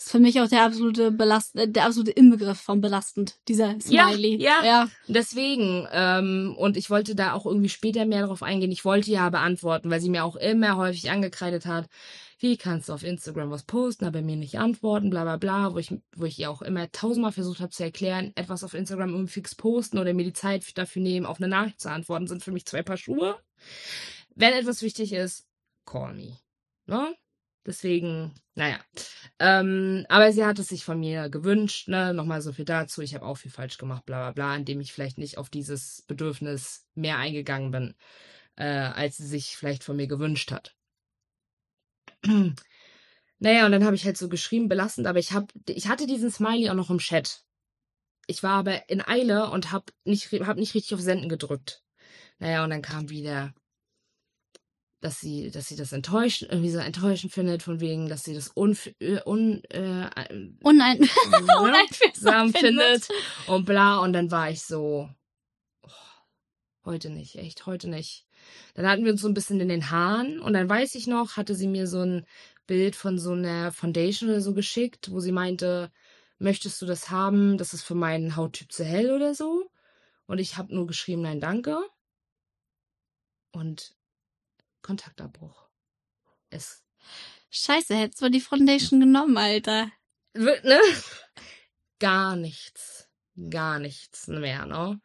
Ist 0.00 0.10
für 0.10 0.18
mich 0.18 0.40
auch 0.40 0.48
der 0.48 0.64
absolute 0.64 1.10
Belast 1.10 1.56
äh, 1.56 1.68
der 1.68 1.84
absolute 1.84 2.10
Inbegriff 2.12 2.58
von 2.60 2.80
belastend, 2.80 3.38
dieser 3.48 3.78
Smiley. 3.80 4.36
ja. 4.42 4.64
ja. 4.64 4.88
Deswegen, 5.08 5.86
ähm, 5.92 6.54
und 6.58 6.76
ich 6.76 6.88
wollte 6.88 7.14
da 7.14 7.34
auch 7.34 7.44
irgendwie 7.44 7.68
später 7.68 8.06
mehr 8.06 8.22
darauf 8.22 8.42
eingehen. 8.42 8.72
Ich 8.72 8.84
wollte 8.84 9.10
ja 9.10 9.28
beantworten, 9.28 9.90
weil 9.90 10.00
sie 10.00 10.08
mir 10.08 10.24
auch 10.24 10.36
immer 10.36 10.76
häufig 10.76 11.10
angekreidet 11.10 11.66
hat, 11.66 11.86
wie 12.38 12.56
kannst 12.56 12.88
du 12.88 12.94
auf 12.94 13.02
Instagram 13.02 13.50
was 13.50 13.64
posten, 13.64 14.06
aber 14.06 14.22
mir 14.22 14.36
nicht 14.36 14.58
antworten, 14.58 15.10
bla 15.10 15.24
bla 15.24 15.36
bla, 15.36 15.74
wo 15.74 15.78
ich, 15.78 15.94
wo 16.16 16.24
ich 16.24 16.38
ihr 16.38 16.50
auch 16.50 16.62
immer 16.62 16.90
tausendmal 16.90 17.32
versucht 17.32 17.60
habe 17.60 17.70
zu 17.70 17.82
erklären, 17.82 18.32
etwas 18.34 18.64
auf 18.64 18.72
Instagram 18.72 19.10
irgendwie 19.10 19.32
fix 19.32 19.54
posten 19.54 19.98
oder 19.98 20.14
mir 20.14 20.24
die 20.24 20.32
Zeit 20.32 20.78
dafür 20.78 21.02
nehmen, 21.02 21.26
auf 21.26 21.38
eine 21.38 21.48
Nachricht 21.48 21.80
zu 21.80 21.90
antworten, 21.90 22.26
sind 22.26 22.42
für 22.42 22.52
mich 22.52 22.64
zwei 22.64 22.82
Paar 22.82 22.96
Schuhe. 22.96 23.38
Wenn 24.34 24.54
etwas 24.54 24.80
wichtig 24.80 25.12
ist, 25.12 25.46
call 25.84 26.14
me. 26.14 26.38
Ne? 26.86 27.14
Deswegen, 27.70 28.34
naja. 28.56 28.80
Ähm, 29.38 30.04
aber 30.08 30.32
sie 30.32 30.44
hat 30.44 30.58
es 30.58 30.66
sich 30.68 30.84
von 30.84 30.98
mir 30.98 31.28
gewünscht, 31.28 31.86
ne? 31.86 32.12
Nochmal 32.12 32.42
so 32.42 32.52
viel 32.52 32.64
dazu. 32.64 33.00
Ich 33.00 33.14
habe 33.14 33.24
auch 33.24 33.36
viel 33.36 33.52
falsch 33.52 33.78
gemacht, 33.78 34.04
bla 34.06 34.18
bla 34.18 34.32
bla, 34.32 34.56
indem 34.56 34.80
ich 34.80 34.92
vielleicht 34.92 35.18
nicht 35.18 35.38
auf 35.38 35.50
dieses 35.50 36.02
Bedürfnis 36.08 36.84
mehr 36.96 37.18
eingegangen 37.18 37.70
bin, 37.70 37.94
äh, 38.56 38.64
als 38.64 39.18
sie 39.18 39.26
sich 39.28 39.56
vielleicht 39.56 39.84
von 39.84 39.94
mir 39.94 40.08
gewünscht 40.08 40.50
hat. 40.50 40.74
naja, 43.38 43.66
und 43.66 43.70
dann 43.72 43.84
habe 43.84 43.94
ich 43.94 44.04
halt 44.04 44.16
so 44.16 44.28
geschrieben, 44.28 44.68
belastend, 44.68 45.06
aber 45.06 45.20
ich 45.20 45.30
hab, 45.32 45.52
ich 45.68 45.86
hatte 45.86 46.08
diesen 46.08 46.32
Smiley 46.32 46.70
auch 46.70 46.74
noch 46.74 46.90
im 46.90 46.98
Chat. 46.98 47.44
Ich 48.26 48.42
war 48.42 48.58
aber 48.58 48.90
in 48.90 49.00
Eile 49.00 49.48
und 49.50 49.70
hab 49.70 49.92
nicht, 50.04 50.32
hab 50.32 50.56
nicht 50.56 50.74
richtig 50.74 50.94
auf 50.94 51.00
Senden 51.00 51.28
gedrückt. 51.28 51.84
Naja, 52.40 52.64
und 52.64 52.70
dann 52.70 52.82
kam 52.82 53.10
wieder, 53.10 53.54
dass 55.00 55.18
sie, 55.20 55.50
dass 55.50 55.68
sie 55.68 55.76
das 55.76 55.92
enttäuschend, 55.92 56.50
irgendwie 56.50 56.70
so 56.70 56.78
enttäuschend 56.78 57.32
findet, 57.32 57.62
von 57.62 57.80
wegen, 57.80 58.08
dass 58.08 58.24
sie 58.24 58.34
das 58.34 58.52
un, 58.54 58.76
äh, 58.98 59.20
un, 59.24 59.62
äh, 59.70 60.04
äh, 60.04 60.50
Unein 60.62 60.98
ne, 60.98 61.08
uneinfühlsam 61.60 62.52
findet 62.54 63.08
und 63.46 63.64
bla. 63.64 63.98
Und 63.98 64.12
dann 64.12 64.30
war 64.30 64.50
ich 64.50 64.62
so, 64.62 65.08
oh, 65.82 65.90
heute 66.84 67.10
nicht, 67.10 67.36
echt, 67.36 67.66
heute 67.66 67.88
nicht. 67.88 68.26
Dann 68.74 68.86
hatten 68.86 69.04
wir 69.04 69.12
uns 69.12 69.22
so 69.22 69.28
ein 69.28 69.34
bisschen 69.34 69.60
in 69.60 69.68
den 69.68 69.90
Haaren 69.90 70.40
und 70.40 70.52
dann 70.52 70.68
weiß 70.68 70.94
ich 70.94 71.06
noch, 71.06 71.36
hatte 71.36 71.54
sie 71.54 71.68
mir 71.68 71.86
so 71.86 72.00
ein 72.02 72.26
Bild 72.66 72.94
von 72.94 73.18
so 73.18 73.32
einer 73.32 73.72
Foundation 73.72 74.28
oder 74.30 74.40
so 74.40 74.54
geschickt, 74.54 75.10
wo 75.10 75.20
sie 75.20 75.32
meinte, 75.32 75.90
möchtest 76.38 76.80
du 76.82 76.86
das 76.86 77.10
haben? 77.10 77.58
Das 77.58 77.72
ist 77.74 77.82
für 77.82 77.94
meinen 77.94 78.36
Hauttyp 78.36 78.70
zu 78.70 78.84
hell 78.84 79.10
oder 79.10 79.34
so. 79.34 79.70
Und 80.26 80.38
ich 80.38 80.56
habe 80.56 80.74
nur 80.74 80.86
geschrieben, 80.86 81.22
nein, 81.22 81.40
danke. 81.40 81.78
Und 83.52 83.94
Kontaktabbruch. 84.82 85.68
Es 86.50 86.82
Scheiße, 87.50 87.96
hättest 87.96 88.22
du 88.22 88.30
die 88.30 88.40
Foundation 88.40 89.00
genommen, 89.00 89.36
Alter. 89.36 89.90
ne? 90.34 90.78
Gar 91.98 92.36
nichts. 92.36 93.08
Gar 93.50 93.80
nichts 93.80 94.28
mehr, 94.28 94.66
ne? 94.66 95.00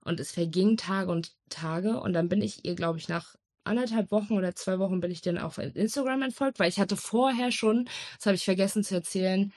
Und 0.00 0.20
es 0.20 0.32
vergingen 0.32 0.76
Tage 0.76 1.10
und 1.10 1.34
Tage 1.48 2.00
und 2.00 2.12
dann 2.12 2.28
bin 2.28 2.42
ich 2.42 2.64
ihr, 2.64 2.74
glaube 2.74 2.98
ich, 2.98 3.08
nach 3.08 3.36
anderthalb 3.62 4.10
Wochen 4.10 4.34
oder 4.34 4.54
zwei 4.54 4.78
Wochen 4.78 5.00
bin 5.00 5.10
ich 5.10 5.22
dann 5.22 5.38
auf 5.38 5.58
Instagram 5.58 6.22
entfolgt, 6.22 6.58
weil 6.58 6.68
ich 6.68 6.78
hatte 6.78 6.96
vorher 6.96 7.50
schon, 7.50 7.88
das 8.16 8.26
habe 8.26 8.36
ich 8.36 8.44
vergessen 8.44 8.84
zu 8.84 8.94
erzählen, 8.94 9.52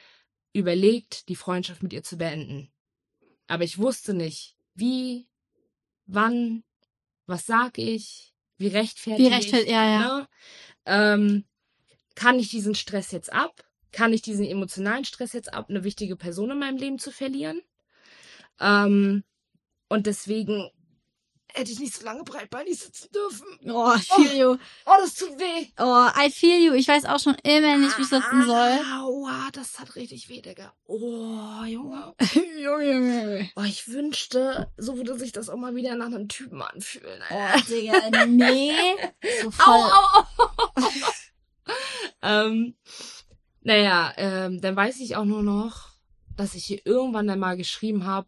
überlegt, 0.54 1.28
die 1.28 1.36
Freundschaft 1.36 1.84
mit 1.84 1.92
ihr 1.92 2.04
zu 2.04 2.18
beenden. 2.18 2.72
Aber 3.48 3.64
ich 3.64 3.78
wusste 3.78 4.14
nicht, 4.14 4.56
wie, 4.76 5.28
wann, 6.06 6.64
was 7.26 7.46
sag 7.46 7.78
ich, 7.78 8.34
wie 8.58 8.68
rechtfertige 8.68 9.30
Wie 9.30 9.34
rechtfertigt- 9.34 9.68
ich, 9.70 9.74
ja, 9.74 9.86
ja. 9.86 10.00
Ne? 10.20 10.28
Ähm, 10.86 11.46
kann 12.16 12.40
ich 12.40 12.50
diesen 12.50 12.76
Stress 12.76 13.12
jetzt 13.12 13.32
ab? 13.32 13.64
kann 13.92 14.14
ich 14.14 14.22
diesen 14.22 14.46
emotionalen 14.46 15.06
Stress 15.06 15.34
jetzt 15.34 15.54
ab, 15.54 15.68
eine 15.70 15.84
wichtige 15.84 16.16
Person 16.16 16.52
in 16.52 16.60
meinem 16.60 16.78
Leben 16.78 17.00
zu 17.00 17.10
verlieren. 17.10 17.62
Ähm, 18.60 19.24
und 19.90 20.06
deswegen 20.06 20.70
hätte 21.58 21.72
ich 21.72 21.80
nicht 21.80 21.96
so 21.96 22.06
lange 22.06 22.24
breitbeinig 22.24 22.80
sitzen 22.80 23.10
dürfen. 23.12 23.48
Oh, 23.66 23.94
I 23.94 24.00
feel 24.00 24.38
you. 24.38 24.58
Oh, 24.86 24.94
das 25.00 25.16
tut 25.16 25.38
weh. 25.40 25.68
Oh, 25.80 26.08
I 26.18 26.30
feel 26.30 26.60
you. 26.64 26.74
Ich 26.74 26.88
weiß 26.88 27.06
auch 27.06 27.20
schon 27.20 27.36
immer 27.44 27.78
nicht, 27.78 27.98
wie 27.98 28.04
ich 28.04 28.10
sitzen 28.10 28.46
soll. 28.46 28.80
Aua, 28.94 29.50
das 29.54 29.80
hat 29.80 29.96
richtig 29.96 30.30
weh, 30.30 30.42
Digga. 30.42 30.74
Oh, 30.86 31.64
Junge. 31.66 32.14
Junge, 32.58 32.92
Junge. 32.92 33.50
Oh, 33.56 33.64
ich 33.64 33.88
wünschte, 33.88 34.72
so 34.78 34.98
würde 34.98 35.18
sich 35.18 35.32
das 35.32 35.50
auch 35.50 35.58
mal 35.58 35.76
wieder 35.76 35.96
nach 35.96 36.08
einem 36.08 36.28
Typen 36.28 36.62
anfühlen. 36.62 37.22
Alter. 37.30 37.56
Oh, 37.58 37.70
Digga, 37.70 38.26
nee. 38.26 38.72
So 39.42 39.48
Au, 39.48 39.52
voll. 39.52 39.92
au, 39.92 40.84
au. 40.84 40.90
ähm, 42.22 42.76
naja, 43.62 44.14
ähm, 44.18 44.62
dann 44.62 44.76
weiß 44.76 45.00
ich 45.00 45.16
auch 45.16 45.26
nur 45.26 45.44
noch, 45.44 45.90
dass 46.36 46.56
ich 46.56 46.66
hier 46.66 46.80
irgendwann 46.86 47.28
dann 47.28 47.40
mal 47.40 47.58
geschrieben 47.58 48.06
habe, 48.06 48.28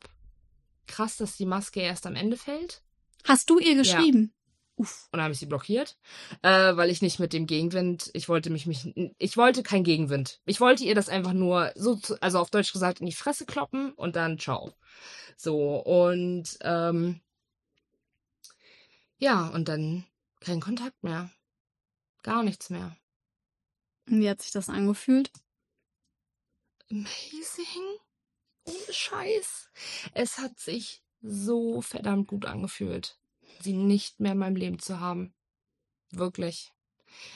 krass, 0.87 1.17
dass 1.17 1.37
die 1.37 1.45
Maske 1.45 1.79
erst 1.79 2.05
am 2.07 2.15
Ende 2.15 2.35
fällt. 2.35 2.81
Hast 3.25 3.49
du 3.49 3.59
ihr 3.59 3.75
geschrieben? 3.75 4.33
Uff. 4.75 5.09
Und 5.11 5.17
dann 5.17 5.23
habe 5.23 5.33
ich 5.33 5.39
sie 5.39 5.45
blockiert, 5.45 5.97
äh, 6.41 6.75
weil 6.77 6.89
ich 6.89 7.01
nicht 7.01 7.19
mit 7.19 7.33
dem 7.33 7.47
Gegenwind, 7.47 8.09
ich 8.13 8.29
wollte 8.29 8.49
mich, 8.49 8.65
mich, 8.65 8.93
ich 9.17 9.35
wollte 9.35 9.61
kein 9.61 9.83
Gegenwind. 9.83 10.39
Ich 10.45 10.61
wollte 10.61 10.85
ihr 10.85 10.95
das 10.95 11.09
einfach 11.09 11.33
nur 11.33 11.73
so, 11.75 11.99
also 12.21 12.39
auf 12.39 12.49
Deutsch 12.49 12.71
gesagt, 12.71 13.01
in 13.01 13.05
die 13.05 13.11
Fresse 13.11 13.45
kloppen 13.45 13.91
und 13.93 14.15
dann 14.15 14.39
ciao. 14.39 14.73
So, 15.35 15.75
und 15.75 16.57
ähm, 16.61 17.19
ja, 19.17 19.47
und 19.49 19.67
dann 19.67 20.05
kein 20.39 20.61
Kontakt 20.61 21.03
mehr. 21.03 21.29
Gar 22.23 22.43
nichts 22.43 22.69
mehr. 22.69 22.95
Und 24.07 24.21
Wie 24.21 24.29
hat 24.29 24.41
sich 24.41 24.51
das 24.51 24.69
angefühlt? 24.69 25.29
Amazing. 26.89 27.97
Ohne 28.63 28.93
Scheiß. 28.93 29.69
Es 30.13 30.37
hat 30.37 30.57
sich 30.57 31.03
so 31.21 31.81
verdammt 31.81 32.27
gut 32.27 32.45
angefühlt, 32.45 33.19
sie 33.61 33.73
nicht 33.73 34.19
mehr 34.19 34.33
in 34.33 34.37
meinem 34.37 34.55
Leben 34.55 34.79
zu 34.79 34.99
haben. 34.99 35.33
Wirklich. 36.11 36.71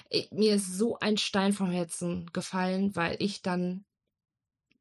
Ich, 0.09 0.31
mir 0.31 0.55
ist 0.55 0.77
so 0.77 0.99
ein 0.99 1.17
Stein 1.17 1.53
vom 1.53 1.69
Herzen 1.69 2.29
gefallen, 2.33 2.95
weil 2.95 3.17
ich 3.19 3.41
dann, 3.41 3.85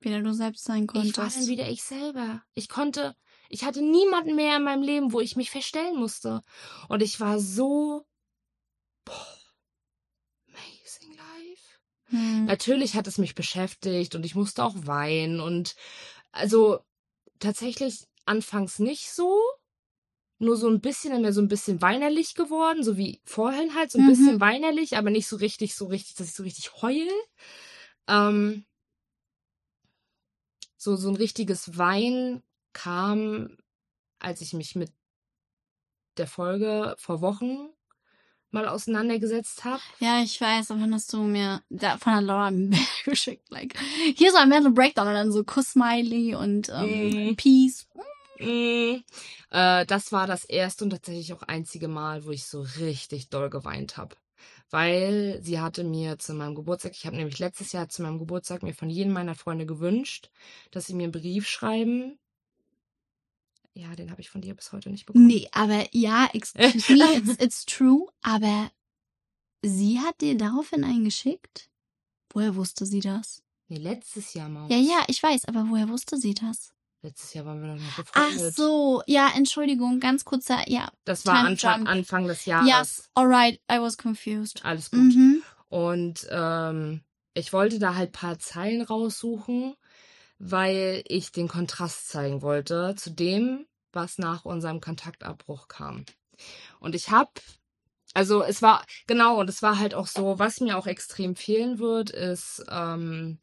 Wieder 0.00 0.20
du 0.20 0.32
selbst 0.32 0.64
sein 0.64 0.82
ich 0.84 1.16
war 1.16 1.28
dann 1.28 1.46
wieder 1.46 1.68
ich 1.68 1.82
selber. 1.82 2.42
Ich 2.54 2.68
konnte, 2.68 3.16
ich 3.48 3.64
hatte 3.64 3.82
niemanden 3.82 4.34
mehr 4.34 4.56
in 4.56 4.64
meinem 4.64 4.82
Leben, 4.82 5.12
wo 5.12 5.20
ich 5.20 5.36
mich 5.36 5.50
verstellen 5.50 5.96
musste. 5.96 6.42
Und 6.88 7.02
ich 7.02 7.20
war 7.20 7.38
so, 7.38 8.04
boah, 9.04 9.38
amazing 10.48 11.16
life. 11.16 11.78
Hm. 12.06 12.44
Natürlich 12.46 12.94
hat 12.94 13.06
es 13.06 13.18
mich 13.18 13.34
beschäftigt 13.34 14.14
und 14.14 14.26
ich 14.26 14.34
musste 14.34 14.64
auch 14.64 14.74
weinen 14.86 15.40
und 15.40 15.76
also 16.32 16.80
tatsächlich 17.38 18.06
anfangs 18.24 18.78
nicht 18.78 19.10
so, 19.10 19.40
nur 20.38 20.56
so 20.56 20.68
ein 20.68 20.80
bisschen, 20.80 21.12
dann 21.12 21.22
wäre 21.22 21.32
so 21.32 21.40
ein 21.40 21.48
bisschen 21.48 21.80
weinerlich 21.82 22.34
geworden, 22.34 22.82
so 22.82 22.96
wie 22.96 23.20
vorhin 23.24 23.74
halt, 23.74 23.90
so 23.92 23.98
ein 23.98 24.04
Mhm. 24.04 24.08
bisschen 24.08 24.40
weinerlich, 24.40 24.96
aber 24.96 25.10
nicht 25.10 25.28
so 25.28 25.36
richtig, 25.36 25.74
so 25.74 25.86
richtig, 25.86 26.16
dass 26.16 26.28
ich 26.28 26.34
so 26.34 26.42
richtig 26.42 26.82
heul. 26.82 27.08
Ähm, 28.08 28.64
so, 30.76 30.96
so 30.96 31.08
ein 31.08 31.16
richtiges 31.16 31.78
Wein 31.78 32.42
kam, 32.72 33.56
als 34.18 34.40
ich 34.40 34.52
mich 34.52 34.74
mit 34.74 34.92
der 36.16 36.26
Folge 36.26 36.94
vor 36.98 37.20
Wochen 37.20 37.68
mal 38.50 38.68
auseinandergesetzt 38.68 39.64
habe. 39.64 39.82
Ja, 39.98 40.22
ich 40.22 40.38
weiß, 40.40 40.70
aber 40.70 40.80
dann 40.80 40.94
hast 40.94 41.12
du 41.12 41.22
mir 41.22 41.62
da 41.70 41.96
von 41.96 42.12
der 42.12 42.22
Laura 42.22 42.46
ein 42.50 42.70
Bild 42.70 43.04
geschickt. 43.04 43.48
Like, 43.50 43.78
hier 44.16 44.30
so 44.30 44.36
ein 44.38 44.48
Mental 44.48 44.72
Breakdown 44.72 45.08
und 45.08 45.14
dann 45.14 45.32
so 45.32 45.42
Kuss-Smiley 45.44 46.34
und 46.34 46.68
ähm, 46.68 47.10
Mhm. 47.30 47.36
Peace. 47.36 47.86
Mm, 47.94 48.00
äh, 48.38 49.00
das 49.86 50.12
war 50.12 50.26
das 50.26 50.44
erste 50.44 50.84
und 50.84 50.90
tatsächlich 50.90 51.32
auch 51.32 51.42
einzige 51.42 51.88
Mal, 51.88 52.24
wo 52.24 52.30
ich 52.30 52.44
so 52.44 52.62
richtig 52.78 53.28
doll 53.28 53.50
geweint 53.50 53.96
habe. 53.96 54.16
Weil 54.70 55.38
sie 55.42 55.60
hatte 55.60 55.84
mir 55.84 56.18
zu 56.18 56.34
meinem 56.34 56.54
Geburtstag, 56.54 56.92
ich 56.92 57.06
habe 57.06 57.16
nämlich 57.16 57.38
letztes 57.38 57.72
Jahr 57.72 57.88
zu 57.88 58.02
meinem 58.02 58.18
Geburtstag 58.18 58.62
mir 58.62 58.74
von 58.74 58.90
jedem 58.90 59.12
meiner 59.12 59.34
Freunde 59.34 59.66
gewünscht, 59.66 60.30
dass 60.70 60.86
sie 60.86 60.94
mir 60.94 61.04
einen 61.04 61.12
Brief 61.12 61.46
schreiben. 61.46 62.18
Ja, 63.74 63.94
den 63.94 64.10
habe 64.10 64.20
ich 64.20 64.30
von 64.30 64.40
dir 64.40 64.54
bis 64.54 64.72
heute 64.72 64.90
nicht 64.90 65.06
bekommen. 65.06 65.26
Nee, 65.26 65.48
aber 65.52 65.86
ja, 65.92 66.28
excuse 66.32 66.92
me, 66.92 67.16
it's, 67.16 67.36
it's 67.42 67.64
true, 67.64 68.06
aber 68.20 68.70
sie 69.62 70.00
hat 70.00 70.20
dir 70.20 70.36
daraufhin 70.36 70.84
einen 70.84 71.04
geschickt? 71.04 71.70
Woher 72.30 72.56
wusste 72.56 72.86
sie 72.86 73.00
das? 73.00 73.42
Nee, 73.68 73.78
letztes 73.78 74.34
Jahr 74.34 74.48
mal. 74.48 74.70
Ja, 74.70 74.76
ja, 74.76 75.04
ich 75.08 75.22
weiß, 75.22 75.46
aber 75.46 75.66
woher 75.68 75.88
wusste 75.88 76.16
sie 76.16 76.34
das? 76.34 76.74
Letztes 77.04 77.34
Jahr 77.34 77.46
waren 77.46 77.60
wir 77.60 77.68
noch 77.68 77.74
nicht 77.74 77.90
Ach 77.92 78.04
befreundet. 78.04 78.54
so, 78.54 79.02
ja, 79.06 79.28
Entschuldigung, 79.34 79.98
ganz 79.98 80.24
kurzer, 80.24 80.68
ja. 80.68 80.88
Das 81.04 81.26
war 81.26 81.34
Anfang. 81.34 81.88
Anfang 81.88 82.28
des 82.28 82.46
Jahres. 82.46 82.68
Yes, 82.68 83.10
alright, 83.14 83.60
I 83.70 83.80
was 83.80 83.96
confused. 83.98 84.64
Alles 84.64 84.90
gut. 84.90 85.00
Mhm. 85.00 85.42
Und 85.68 86.28
ähm, 86.30 87.02
ich 87.34 87.52
wollte 87.52 87.80
da 87.80 87.96
halt 87.96 88.12
paar 88.12 88.38
Zeilen 88.38 88.82
raussuchen, 88.82 89.74
weil 90.38 91.02
ich 91.08 91.32
den 91.32 91.48
Kontrast 91.48 92.08
zeigen 92.08 92.40
wollte 92.40 92.94
zu 92.96 93.10
dem, 93.10 93.66
was 93.92 94.18
nach 94.18 94.44
unserem 94.44 94.80
Kontaktabbruch 94.80 95.66
kam. 95.66 96.04
Und 96.78 96.94
ich 96.94 97.10
habe, 97.10 97.30
also 98.14 98.44
es 98.44 98.62
war, 98.62 98.84
genau, 99.08 99.40
und 99.40 99.48
es 99.48 99.60
war 99.60 99.78
halt 99.80 99.94
auch 99.94 100.06
so, 100.06 100.38
was 100.38 100.60
mir 100.60 100.78
auch 100.78 100.86
extrem 100.86 101.34
fehlen 101.34 101.80
wird, 101.80 102.10
ist, 102.10 102.64
ähm, 102.68 103.38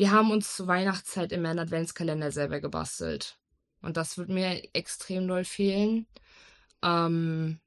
wir 0.00 0.12
haben 0.12 0.30
uns 0.30 0.56
zur 0.56 0.66
Weihnachtszeit 0.66 1.30
immer 1.30 1.50
einen 1.50 1.58
Adventskalender 1.58 2.32
selber 2.32 2.62
gebastelt. 2.62 3.36
Und 3.82 3.98
das 3.98 4.16
wird 4.16 4.30
mir 4.30 4.62
extrem 4.72 5.28
doll 5.28 5.44
fehlen. 5.44 6.06
Ähm, 6.82 7.60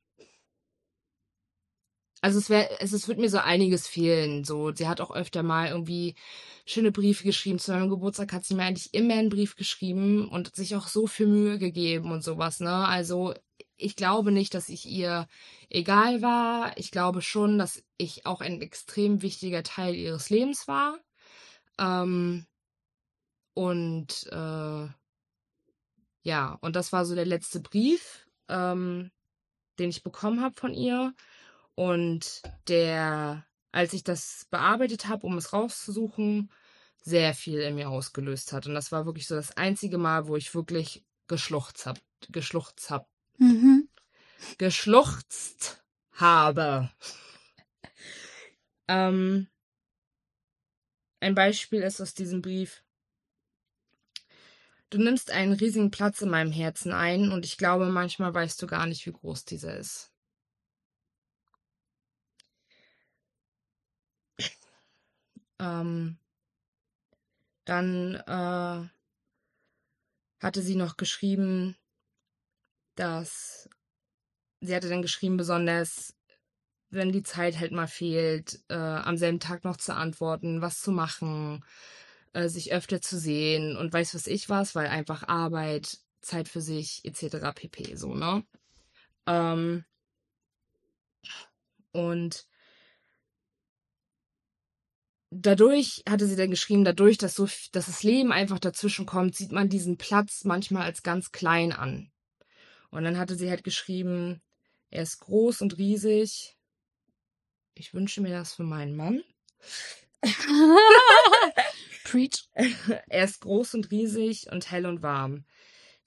also 2.21 2.39
es 2.39 2.49
wäre, 2.49 2.71
es, 2.79 2.91
es 2.91 3.07
wird 3.07 3.19
mir 3.19 3.29
so 3.29 3.38
einiges 3.38 3.88
fehlen. 3.88 4.45
So, 4.45 4.73
sie 4.73 4.88
hat 4.88 4.99
auch 4.99 5.11
öfter 5.11 5.43
mal 5.43 5.67
irgendwie 5.67 6.15
schöne 6.65 6.91
Briefe 6.91 7.23
geschrieben. 7.23 7.59
Zu 7.59 7.71
meinem 7.71 7.91
Geburtstag 7.91 8.34
hat 8.34 8.45
sie 8.45 8.55
mir 8.55 8.63
eigentlich 8.63 8.95
immer 8.95 9.13
einen 9.13 9.29
Brief 9.29 9.55
geschrieben 9.55 10.27
und 10.27 10.55
sich 10.55 10.75
auch 10.75 10.88
so 10.88 11.05
viel 11.05 11.27
Mühe 11.27 11.59
gegeben 11.59 12.11
und 12.11 12.23
sowas, 12.23 12.59
ne? 12.59 12.88
Also 12.88 13.36
ich 13.77 13.95
glaube 13.95 14.31
nicht, 14.31 14.55
dass 14.55 14.69
ich 14.69 14.88
ihr 14.88 15.27
egal 15.69 16.23
war. 16.23 16.75
Ich 16.79 16.89
glaube 16.89 17.21
schon, 17.21 17.59
dass 17.59 17.84
ich 17.97 18.25
auch 18.25 18.41
ein 18.41 18.59
extrem 18.59 19.21
wichtiger 19.21 19.61
Teil 19.61 19.93
ihres 19.93 20.31
Lebens 20.31 20.67
war. 20.67 20.97
Ähm, 21.80 22.45
und 23.53 24.28
äh, 24.32 24.88
ja, 26.24 26.57
und 26.61 26.76
das 26.76 26.91
war 26.93 27.05
so 27.05 27.15
der 27.15 27.26
letzte 27.26 27.59
Brief, 27.59 28.28
ähm, 28.47 29.11
den 29.80 29.89
ich 29.89 30.03
bekommen 30.03 30.41
habe 30.41 30.55
von 30.55 30.74
ihr. 30.74 31.13
Und 31.76 32.41
der, 32.67 33.45
als 33.71 33.93
ich 33.93 34.03
das 34.03 34.47
bearbeitet 34.49 35.07
habe, 35.07 35.26
um 35.26 35.38
es 35.38 35.53
rauszusuchen, 35.53 36.51
sehr 37.01 37.34
viel 37.34 37.59
in 37.59 37.76
mir 37.76 37.89
ausgelöst 37.89 38.53
hat. 38.53 38.67
Und 38.67 38.74
das 38.74 38.91
war 38.91 39.05
wirklich 39.05 39.28
so 39.28 39.36
das 39.36 39.57
einzige 39.57 39.97
Mal, 39.97 40.28
wo 40.28 40.36
ich 40.38 40.55
wirklich 40.55 41.03
geschluchzt 41.28 41.86
hab, 41.86 41.99
geschluchzt 42.30 42.89
hab, 42.89 43.09
Mhm. 43.38 43.89
geschluchzt 44.57 45.84
habe. 46.13 46.89
ähm, 48.88 49.47
ein 51.24 51.36
Beispiel 51.36 51.82
ist 51.82 52.01
aus 52.01 52.13
diesem 52.13 52.41
Brief. 52.41 52.84
Du 54.89 54.97
nimmst 54.97 55.32
einen 55.32 55.53
riesigen 55.53 55.89
Platz 55.89 56.21
in 56.21 56.30
meinem 56.30 56.51
Herzen 56.51 56.91
ein 56.91 57.32
und 57.32 57.45
ich 57.45 57.57
glaube, 57.57 57.88
manchmal 57.88 58.34
weißt 58.34 58.61
du 58.61 58.67
gar 58.67 58.86
nicht, 58.86 59.05
wie 59.05 59.13
groß 59.13 59.45
dieser 59.45 59.78
ist. 59.78 60.11
Ähm, 65.59 66.17
dann 67.65 68.15
äh, 68.15 68.89
hatte 70.43 70.61
sie 70.61 70.76
noch 70.76 70.97
geschrieben, 70.97 71.78
dass 72.95 73.69
sie 74.59 74.76
hatte 74.76 74.89
dann 74.89 75.01
geschrieben, 75.01 75.38
besonders 75.38 76.13
wenn 76.94 77.12
die 77.12 77.24
Zeit 77.24 77.60
halt 77.60 77.72
mal 77.72 77.88
fehlt, 77.88 78.60
äh, 78.70 78.76
am 78.76 79.18
selben 79.18 79.39
Tag 79.39 79.64
noch 79.64 79.78
zu 79.78 79.96
antworten, 79.96 80.62
was 80.62 80.82
zu 80.82 80.91
machen, 80.91 81.64
äh, 82.34 82.48
sich 82.50 82.74
öfter 82.74 83.02
zu 83.02 83.18
sehen 83.18 83.78
und 83.78 83.94
weiß 83.94 84.16
was 84.16 84.28
ich 84.28 84.50
was, 84.50 84.76
weil 84.76 84.88
einfach 84.88 85.28
Arbeit, 85.28 86.00
Zeit 86.22 86.48
für 86.48 86.62
sich 86.62 87.02
etc. 87.04 87.54
pp. 87.54 87.96
so, 87.96 88.14
ne? 88.16 88.44
Ähm, 89.28 89.86
und 91.91 92.48
dadurch 95.32 96.04
hatte 96.08 96.28
sie 96.28 96.36
dann 96.36 96.52
geschrieben, 96.52 96.84
dadurch, 96.84 97.18
dass 97.18 97.36
so, 97.36 97.48
dass 97.72 97.88
das 97.88 98.04
Leben 98.04 98.32
einfach 98.32 98.60
dazwischen 98.60 99.06
kommt, 99.06 99.36
sieht 99.36 99.52
man 99.52 99.70
diesen 99.70 99.98
Platz 99.98 100.44
manchmal 100.44 100.84
als 100.84 101.04
ganz 101.04 101.32
klein 101.32 101.72
an. 101.72 102.12
Und 102.89 103.04
dann 103.04 103.18
hatte 103.18 103.36
sie 103.36 103.50
halt 103.50 103.64
geschrieben, 103.64 104.41
er 104.89 105.04
ist 105.04 105.20
groß 105.20 105.62
und 105.62 105.78
riesig. 105.78 106.56
Ich 107.76 107.93
wünsche 107.93 108.21
mir 108.21 108.32
das 108.32 108.53
für 108.53 108.63
meinen 108.63 108.95
Mann. 108.95 109.24
Preach. 112.03 112.49
Er 113.09 113.24
ist 113.24 113.41
groß 113.41 113.74
und 113.76 113.91
riesig 113.91 114.51
und 114.51 114.69
hell 114.71 114.86
und 114.86 115.01
warm. 115.01 115.45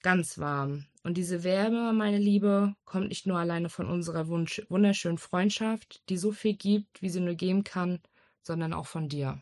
Ganz 0.01 0.37
warm. 0.37 0.85
Und 1.03 1.17
diese 1.17 1.43
Wärme, 1.43 1.93
meine 1.93 2.17
Liebe, 2.17 2.75
kommt 2.85 3.09
nicht 3.09 3.27
nur 3.27 3.37
alleine 3.39 3.69
von 3.69 3.87
unserer 3.87 4.27
wunsch 4.27 4.61
wunderschönen 4.69 5.17
Freundschaft, 5.17 6.01
die 6.09 6.17
so 6.17 6.31
viel 6.31 6.55
gibt, 6.55 7.01
wie 7.01 7.09
sie 7.09 7.19
nur 7.19 7.35
geben 7.35 7.63
kann, 7.63 8.01
sondern 8.41 8.73
auch 8.73 8.87
von 8.87 9.09
dir. 9.09 9.41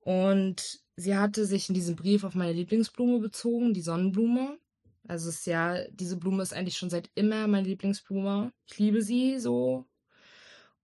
Und 0.00 0.80
sie 0.96 1.16
hatte 1.16 1.46
sich 1.46 1.68
in 1.68 1.74
diesem 1.74 1.96
Brief 1.96 2.24
auf 2.24 2.34
meine 2.34 2.52
Lieblingsblume 2.52 3.18
bezogen, 3.18 3.74
die 3.74 3.80
Sonnenblume. 3.80 4.58
Also 5.06 5.28
es 5.28 5.36
ist 5.36 5.46
ja, 5.46 5.86
diese 5.88 6.16
Blume 6.16 6.42
ist 6.42 6.54
eigentlich 6.54 6.76
schon 6.76 6.90
seit 6.90 7.10
immer 7.14 7.46
meine 7.46 7.68
Lieblingsblume. 7.68 8.52
Ich 8.66 8.78
liebe 8.78 9.02
sie 9.02 9.38
so. 9.38 9.86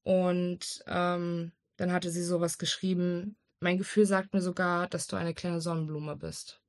Und 0.02 0.82
ähm, 0.86 1.52
dann 1.76 1.92
hatte 1.92 2.10
sie 2.10 2.22
sowas 2.22 2.58
geschrieben. 2.58 3.36
Mein 3.60 3.78
Gefühl 3.78 4.06
sagt 4.06 4.34
mir 4.34 4.42
sogar, 4.42 4.88
dass 4.88 5.06
du 5.06 5.16
eine 5.16 5.34
kleine 5.34 5.60
Sonnenblume 5.60 6.16
bist. 6.16 6.60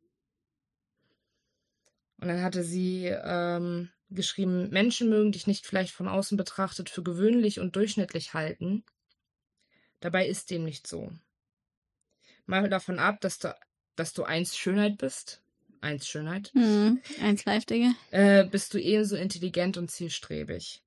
Und 2.22 2.28
dann 2.28 2.42
hatte 2.42 2.64
sie 2.64 3.08
ähm, 3.08 3.90
geschrieben, 4.10 4.70
Menschen 4.70 5.10
mögen 5.10 5.32
dich 5.32 5.48
nicht 5.48 5.66
vielleicht 5.66 5.94
von 5.94 6.08
außen 6.08 6.38
betrachtet 6.38 6.90
für 6.90 7.04
gewöhnlich 7.04 7.60
und 7.60 7.76
durchschnittlich 7.76 8.34
halten. 8.34 8.84
Dabei 10.00 10.28
ist 10.28 10.52
dem 10.52 10.64
nicht 10.64 10.88
so. 10.88 11.12
Mal 12.46 12.70
davon 12.70 13.00
ab, 13.00 13.22
dass 13.22 13.40
du, 13.40 13.56
dass 13.96 14.14
du 14.14 14.24
eins 14.24 14.58
Schönheit 14.58 14.98
bist. 14.98 15.41
Eins 15.82 16.08
Schönheit. 16.08 16.52
Hm, 16.54 17.02
eins 17.22 17.44
live, 17.46 17.66
Digga. 17.66 17.94
Äh, 18.12 18.46
bist 18.46 18.74
du 18.74 18.80
ebenso 18.80 19.16
intelligent 19.16 19.78
und 19.78 19.90
zielstrebig. 19.90 20.84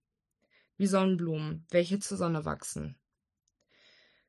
Wie 0.76 0.86
Sonnenblumen, 0.86 1.66
welche 1.70 1.98
zur 1.98 2.16
Sonne 2.16 2.44
wachsen. 2.44 2.96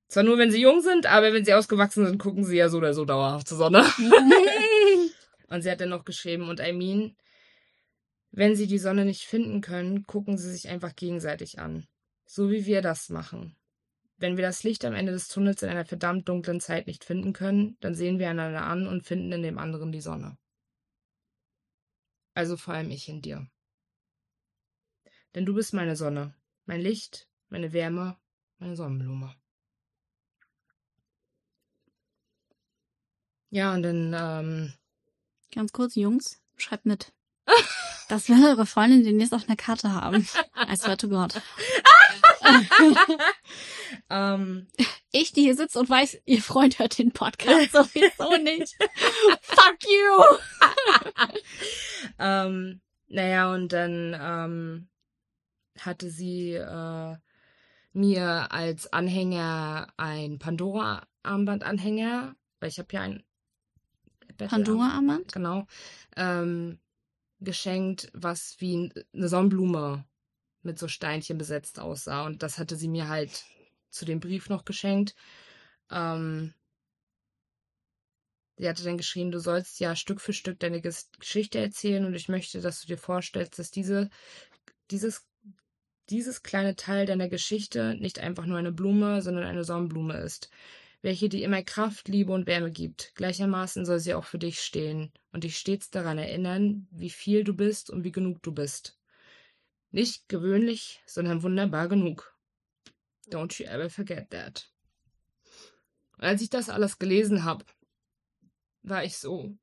Zwar 0.07 0.23
nur, 0.23 0.39
wenn 0.39 0.49
sie 0.49 0.61
jung 0.61 0.81
sind, 0.81 1.05
aber 1.05 1.33
wenn 1.33 1.45
sie 1.45 1.53
ausgewachsen 1.53 2.05
sind, 2.05 2.17
gucken 2.17 2.43
sie 2.43 2.57
ja 2.57 2.69
so 2.69 2.79
oder 2.79 2.95
so 2.95 3.05
dauerhaft 3.05 3.47
zur 3.47 3.59
Sonne. 3.59 3.85
und 5.47 5.61
sie 5.61 5.69
hat 5.69 5.81
dann 5.81 5.89
noch 5.89 6.03
geschrieben, 6.03 6.49
und 6.49 6.59
I 6.59 6.73
mean, 6.73 7.15
wenn 8.31 8.55
sie 8.55 8.67
die 8.67 8.79
Sonne 8.79 9.05
nicht 9.05 9.23
finden 9.23 9.61
können, 9.61 10.05
gucken 10.07 10.37
sie 10.37 10.51
sich 10.51 10.67
einfach 10.67 10.95
gegenseitig 10.95 11.59
an. 11.59 11.87
So 12.25 12.49
wie 12.49 12.65
wir 12.65 12.81
das 12.81 13.09
machen. 13.09 13.55
Wenn 14.17 14.35
wir 14.35 14.43
das 14.43 14.63
Licht 14.63 14.83
am 14.83 14.95
Ende 14.95 15.11
des 15.11 15.27
Tunnels 15.27 15.61
in 15.61 15.69
einer 15.69 15.85
verdammt 15.85 16.27
dunklen 16.27 16.59
Zeit 16.59 16.87
nicht 16.87 17.03
finden 17.03 17.33
können, 17.33 17.77
dann 17.81 17.93
sehen 17.93 18.17
wir 18.17 18.29
einander 18.29 18.63
an 18.63 18.87
und 18.87 19.05
finden 19.05 19.31
in 19.31 19.43
dem 19.43 19.59
anderen 19.59 19.91
die 19.91 20.01
Sonne. 20.01 20.37
Also 22.35 22.57
vor 22.57 22.75
allem 22.75 22.91
ich 22.91 23.09
in 23.09 23.23
dir. 23.23 23.47
Denn 25.33 25.45
du 25.45 25.55
bist 25.55 25.73
meine 25.73 25.95
Sonne, 25.95 26.35
mein 26.65 26.81
Licht, 26.81 27.27
meine 27.49 27.73
Wärme, 27.73 28.17
meine 28.59 28.75
Sonnenblume. 28.75 29.35
Ja, 33.49 33.73
und 33.73 33.83
dann, 33.83 34.13
ähm, 34.13 34.73
Ganz 35.53 35.71
kurz, 35.71 35.95
Jungs, 35.95 36.41
schreibt 36.57 36.85
mit. 36.85 37.13
Das 38.07 38.29
will 38.29 38.45
eure 38.45 38.67
Freundin 38.67 39.03
demnächst 39.03 39.33
auf 39.33 39.47
einer 39.47 39.55
Karte 39.55 39.91
haben. 39.91 40.27
I 40.55 40.75
swear 40.77 40.95
to 40.95 41.09
God. 41.09 41.41
ähm, 44.09 44.67
Ich, 45.11 45.31
die 45.31 45.43
hier 45.43 45.55
sitze 45.55 45.79
und 45.79 45.89
weiß, 45.89 46.17
ihr 46.25 46.41
Freund 46.41 46.79
hört 46.79 46.97
den 46.97 47.11
Podcast 47.11 47.71
sowieso 47.71 48.35
nicht. 48.43 48.75
Fuck 49.41 49.77
you! 49.83 50.23
ähm, 52.19 52.81
naja, 53.07 53.53
und 53.53 53.71
dann 53.71 54.17
ähm, 54.19 54.89
hatte 55.79 56.09
sie 56.09 56.53
äh, 56.53 57.15
mir 57.93 58.51
als 58.51 58.91
Anhänger 58.91 59.93
ein 59.95 60.37
Pandora-Armband-Anhänger, 60.37 62.35
weil 62.59 62.69
ich 62.69 62.77
habe 62.79 62.89
ja 62.91 63.01
ein 63.01 63.23
Pandora-Armband? 64.37 65.31
Genau. 65.31 65.65
Ähm, 66.17 66.79
geschenkt, 67.39 68.09
was 68.13 68.55
wie 68.59 68.91
eine 69.13 69.29
Sonnenblume 69.29 70.05
mit 70.65 70.79
so 70.79 70.87
Steinchen 70.87 71.37
besetzt 71.37 71.79
aussah. 71.79 72.25
Und 72.25 72.43
das 72.43 72.57
hatte 72.57 72.75
sie 72.75 72.87
mir 72.87 73.07
halt 73.07 73.45
zu 73.89 74.05
dem 74.05 74.19
Brief 74.19 74.49
noch 74.49 74.65
geschenkt. 74.65 75.15
Ähm, 75.91 76.53
sie 78.57 78.67
hatte 78.67 78.83
dann 78.83 78.97
geschrieben, 78.97 79.31
du 79.31 79.39
sollst 79.39 79.79
ja 79.79 79.95
Stück 79.95 80.21
für 80.21 80.33
Stück 80.33 80.59
deine 80.59 80.81
Ges 80.81 81.09
Geschichte 81.19 81.59
erzählen 81.59 82.05
und 82.05 82.13
ich 82.13 82.29
möchte, 82.29 82.61
dass 82.61 82.81
du 82.81 82.87
dir 82.87 82.97
vorstellst, 82.97 83.59
dass 83.59 83.71
diese, 83.71 84.09
dieses, 84.91 85.25
dieses 86.09 86.43
kleine 86.43 86.75
Teil 86.75 87.05
deiner 87.05 87.29
Geschichte 87.29 87.95
nicht 87.95 88.19
einfach 88.19 88.45
nur 88.45 88.57
eine 88.57 88.71
Blume, 88.71 89.21
sondern 89.21 89.45
eine 89.45 89.63
Sonnenblume 89.63 90.17
ist, 90.17 90.49
welche 91.01 91.29
dir 91.29 91.43
immer 91.43 91.63
Kraft, 91.63 92.07
Liebe 92.07 92.33
und 92.33 92.47
Wärme 92.47 92.71
gibt. 92.71 93.13
Gleichermaßen 93.15 93.85
soll 93.85 93.99
sie 93.99 94.13
auch 94.13 94.25
für 94.25 94.39
dich 94.39 94.59
stehen 94.59 95.11
und 95.31 95.43
dich 95.43 95.57
stets 95.57 95.89
daran 95.89 96.17
erinnern, 96.17 96.87
wie 96.91 97.09
viel 97.09 97.43
du 97.43 97.53
bist 97.53 97.89
und 97.89 98.03
wie 98.03 98.11
genug 98.11 98.41
du 98.43 98.51
bist. 98.51 98.97
Nicht 99.91 100.27
gewöhnlich, 100.27 101.01
sondern 101.05 101.43
wunderbar 101.43 101.87
genug. 101.87 102.35
Don't 103.27 103.59
you 103.59 103.65
ever 103.67 103.89
forget 103.89 104.29
that. 104.29 104.71
Und 106.17 106.23
als 106.23 106.41
ich 106.41 106.49
das 106.49 106.69
alles 106.69 106.99
gelesen 106.99 107.43
habe, 107.43 107.65
war 108.83 109.03
ich 109.03 109.17
so. 109.17 109.57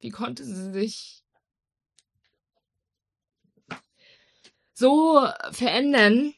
Wie 0.00 0.10
konnte 0.10 0.44
sie 0.44 0.72
sich 0.72 1.24
so 4.72 5.28
verändern? 5.52 6.34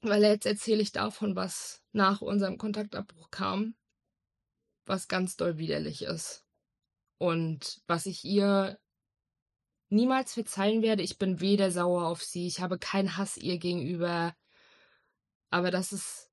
Weil 0.00 0.22
jetzt 0.22 0.46
erzähle 0.46 0.82
ich 0.82 0.92
davon, 0.92 1.36
was 1.36 1.82
nach 1.92 2.20
unserem 2.20 2.58
Kontaktabbruch 2.58 3.30
kam, 3.30 3.76
was 4.86 5.08
ganz 5.08 5.36
doll 5.36 5.58
widerlich 5.58 6.02
ist. 6.02 6.44
Und 7.18 7.82
was 7.86 8.06
ich 8.06 8.24
ihr 8.24 8.78
niemals 9.88 10.34
verzeihen 10.34 10.82
werde. 10.82 11.02
Ich 11.02 11.18
bin 11.18 11.40
weder 11.40 11.70
sauer 11.70 12.06
auf 12.06 12.22
sie, 12.22 12.46
ich 12.46 12.60
habe 12.60 12.78
keinen 12.78 13.16
Hass 13.16 13.36
ihr 13.36 13.58
gegenüber. 13.58 14.34
Aber 15.50 15.70
das 15.70 15.92
ist 15.92 16.30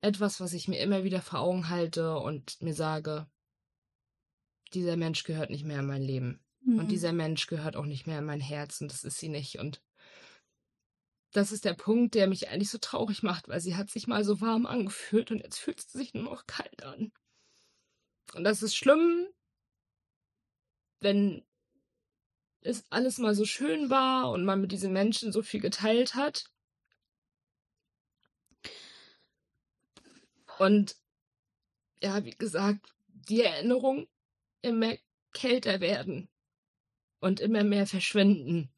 etwas, 0.00 0.40
was 0.40 0.52
ich 0.52 0.68
mir 0.68 0.80
immer 0.80 1.04
wieder 1.04 1.20
vor 1.20 1.40
Augen 1.40 1.68
halte 1.68 2.16
und 2.18 2.60
mir 2.62 2.74
sage, 2.74 3.26
dieser 4.72 4.96
Mensch 4.96 5.24
gehört 5.24 5.50
nicht 5.50 5.64
mehr 5.64 5.80
in 5.80 5.86
mein 5.86 6.02
Leben. 6.02 6.44
Mhm. 6.60 6.78
Und 6.78 6.88
dieser 6.88 7.12
Mensch 7.12 7.46
gehört 7.46 7.76
auch 7.76 7.86
nicht 7.86 8.06
mehr 8.06 8.18
in 8.18 8.24
mein 8.24 8.40
Herz 8.40 8.80
und 8.80 8.92
das 8.92 9.04
ist 9.04 9.18
sie 9.18 9.28
nicht. 9.28 9.58
Und 9.58 9.82
das 11.32 11.52
ist 11.52 11.64
der 11.64 11.74
Punkt, 11.74 12.14
der 12.14 12.28
mich 12.28 12.48
eigentlich 12.48 12.70
so 12.70 12.78
traurig 12.78 13.22
macht, 13.22 13.48
weil 13.48 13.60
sie 13.60 13.76
hat 13.76 13.90
sich 13.90 14.06
mal 14.06 14.24
so 14.24 14.40
warm 14.40 14.66
angefühlt 14.66 15.30
und 15.30 15.38
jetzt 15.38 15.58
fühlt 15.58 15.80
sie 15.80 15.98
sich 15.98 16.14
nur 16.14 16.24
noch 16.24 16.46
kalt 16.46 16.82
an. 16.82 17.12
Und 18.34 18.44
das 18.44 18.62
ist 18.62 18.76
schlimm, 18.76 19.26
wenn 21.00 21.44
es 22.66 22.84
alles 22.90 23.18
mal 23.18 23.34
so 23.34 23.44
schön 23.44 23.90
war 23.90 24.30
und 24.30 24.44
man 24.44 24.60
mit 24.60 24.72
diesen 24.72 24.92
Menschen 24.92 25.32
so 25.32 25.42
viel 25.42 25.60
geteilt 25.60 26.14
hat. 26.14 26.50
Und 30.58 30.96
ja, 32.02 32.24
wie 32.24 32.30
gesagt, 32.30 32.80
die 33.08 33.42
Erinnerungen 33.42 34.08
immer 34.62 34.94
kälter 35.32 35.80
werden 35.80 36.28
und 37.20 37.40
immer 37.40 37.64
mehr 37.64 37.86
verschwinden. 37.86 38.70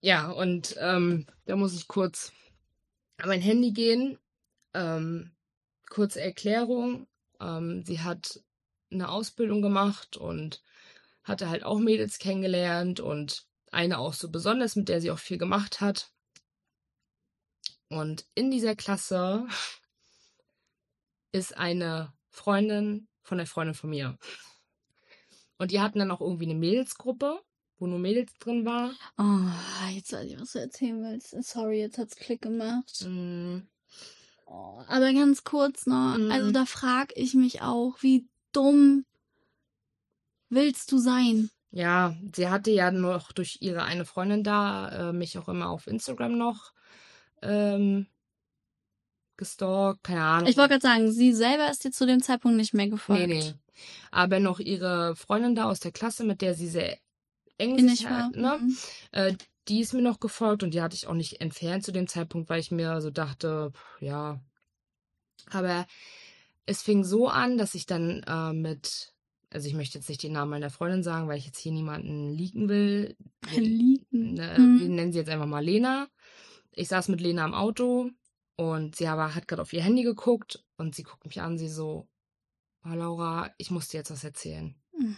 Ja, 0.00 0.30
und 0.30 0.76
ähm, 0.80 1.26
da 1.46 1.56
muss 1.56 1.74
ich 1.74 1.88
kurz 1.88 2.32
an 3.16 3.28
mein 3.28 3.40
Handy 3.40 3.72
gehen. 3.72 4.18
Ähm, 4.74 5.32
kurze 5.88 6.20
Erklärung. 6.20 7.06
Ähm, 7.40 7.84
sie 7.84 8.00
hat 8.00 8.40
eine 8.90 9.08
Ausbildung 9.08 9.62
gemacht 9.62 10.16
und 10.16 10.62
hatte 11.24 11.48
halt 11.48 11.64
auch 11.64 11.78
Mädels 11.78 12.18
kennengelernt 12.18 13.00
und 13.00 13.46
eine 13.72 13.98
auch 13.98 14.14
so 14.14 14.30
besonders, 14.30 14.76
mit 14.76 14.88
der 14.88 15.00
sie 15.00 15.10
auch 15.10 15.18
viel 15.18 15.38
gemacht 15.38 15.80
hat. 15.80 16.12
Und 17.88 18.26
in 18.34 18.50
dieser 18.50 18.76
Klasse 18.76 19.46
ist 21.32 21.56
eine 21.56 22.12
Freundin 22.30 23.08
von 23.22 23.38
der 23.38 23.46
Freundin 23.46 23.74
von 23.74 23.90
mir. 23.90 24.18
Und 25.58 25.70
die 25.70 25.80
hatten 25.80 25.98
dann 25.98 26.10
auch 26.10 26.20
irgendwie 26.20 26.44
eine 26.44 26.54
Mädelsgruppe, 26.54 27.40
wo 27.78 27.86
nur 27.86 27.98
Mädels 27.98 28.32
drin 28.38 28.64
war. 28.64 28.92
Oh, 29.18 29.90
jetzt 29.92 30.12
weiß 30.12 30.26
ich, 30.26 30.38
was 30.40 30.52
du 30.52 30.58
erzählen 30.60 31.02
willst. 31.02 31.30
Sorry, 31.44 31.80
jetzt 31.80 31.98
hat's 31.98 32.16
Klick 32.16 32.42
gemacht. 32.42 33.04
Mm, 33.06 33.60
Oh, 34.46 34.82
aber 34.88 35.12
ganz 35.14 35.42
kurz 35.42 35.86
noch, 35.86 36.18
Mhm. 36.18 36.30
also 36.30 36.52
da 36.52 36.66
frag 36.66 37.12
ich 37.16 37.32
mich 37.34 37.62
auch, 37.62 37.96
wie 38.02 38.28
dumm 38.52 39.06
willst 40.54 40.90
du 40.92 40.98
sein? 40.98 41.50
Ja, 41.70 42.16
sie 42.34 42.48
hatte 42.48 42.70
ja 42.70 42.90
noch 42.90 43.32
durch 43.32 43.58
ihre 43.60 43.82
eine 43.82 44.04
Freundin 44.04 44.44
da 44.44 45.10
äh, 45.10 45.12
mich 45.12 45.36
auch 45.38 45.48
immer 45.48 45.70
auf 45.70 45.86
Instagram 45.86 46.38
noch 46.38 46.72
ähm, 47.42 48.06
gestalkt, 49.36 50.04
keine 50.04 50.22
Ahnung. 50.22 50.48
Ich 50.48 50.56
wollte 50.56 50.78
gerade 50.78 50.82
sagen, 50.82 51.12
sie 51.12 51.32
selber 51.32 51.70
ist 51.70 51.84
dir 51.84 51.90
zu 51.90 52.06
dem 52.06 52.22
Zeitpunkt 52.22 52.56
nicht 52.56 52.74
mehr 52.74 52.88
gefolgt. 52.88 53.26
Nee, 53.26 53.42
nee. 53.42 53.54
Aber 54.10 54.38
noch 54.38 54.60
ihre 54.60 55.16
Freundin 55.16 55.54
da 55.54 55.64
aus 55.64 55.80
der 55.80 55.92
Klasse, 55.92 56.24
mit 56.24 56.40
der 56.40 56.54
sie 56.54 56.68
sehr 56.68 56.96
eng 57.58 57.88
sich 57.88 58.04
wahr? 58.04 58.30
ne? 58.34 58.58
Mhm. 58.60 58.76
Äh, 59.12 59.34
die 59.68 59.80
ist 59.80 59.94
mir 59.94 60.02
noch 60.02 60.20
gefolgt 60.20 60.62
und 60.62 60.74
die 60.74 60.82
hatte 60.82 60.94
ich 60.94 61.06
auch 61.06 61.14
nicht 61.14 61.40
entfernt 61.40 61.84
zu 61.84 61.92
dem 61.92 62.06
Zeitpunkt, 62.06 62.48
weil 62.48 62.60
ich 62.60 62.70
mir 62.70 63.00
so 63.00 63.10
dachte, 63.10 63.72
pff, 63.72 64.02
ja. 64.02 64.40
Aber 65.50 65.86
es 66.66 66.82
fing 66.82 67.04
so 67.04 67.28
an, 67.28 67.58
dass 67.58 67.74
ich 67.74 67.86
dann 67.86 68.22
äh, 68.26 68.52
mit, 68.52 69.13
also 69.54 69.68
ich 69.68 69.74
möchte 69.74 69.98
jetzt 69.98 70.08
nicht 70.08 70.22
den 70.22 70.32
Namen 70.32 70.50
meiner 70.50 70.68
Freundin 70.70 71.02
sagen, 71.02 71.28
weil 71.28 71.38
ich 71.38 71.46
jetzt 71.46 71.58
hier 71.58 71.72
niemanden 71.72 72.30
leaken 72.34 72.68
will. 72.68 73.16
Liegen. 73.56 74.34
ne, 74.34 74.56
Mhm. 74.58 74.80
wir 74.80 74.88
nennen 74.88 75.12
sie 75.12 75.18
jetzt 75.20 75.30
einfach 75.30 75.46
mal 75.46 75.64
Lena. 75.64 76.08
Ich 76.72 76.88
saß 76.88 77.08
mit 77.08 77.20
Lena 77.20 77.44
im 77.44 77.54
Auto 77.54 78.10
und 78.56 78.96
sie 78.96 79.06
aber 79.06 79.34
hat 79.34 79.46
gerade 79.48 79.62
auf 79.62 79.72
ihr 79.72 79.82
Handy 79.82 80.02
geguckt 80.02 80.64
und 80.76 80.94
sie 80.96 81.04
guckt 81.04 81.24
mich 81.24 81.40
an, 81.40 81.56
sie 81.56 81.68
so, 81.68 82.08
oh 82.84 82.88
Laura, 82.94 83.54
ich 83.58 83.70
muss 83.70 83.88
dir 83.88 83.98
jetzt 83.98 84.10
was 84.10 84.24
erzählen. 84.24 84.74
Mhm. 84.98 85.16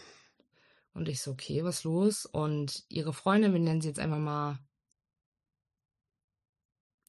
Und 0.93 1.09
ich 1.09 1.21
so, 1.23 1.31
okay, 1.33 1.65
was 1.65 1.85
los? 1.85 2.27
Und 2.27 2.85
ihre 2.89 3.13
Freundin, 3.15 3.53
wir 3.55 3.61
nennen 3.61 3.81
sie 3.81 3.89
jetzt 3.89 3.99
einfach 3.99 4.19
mal 4.19 4.59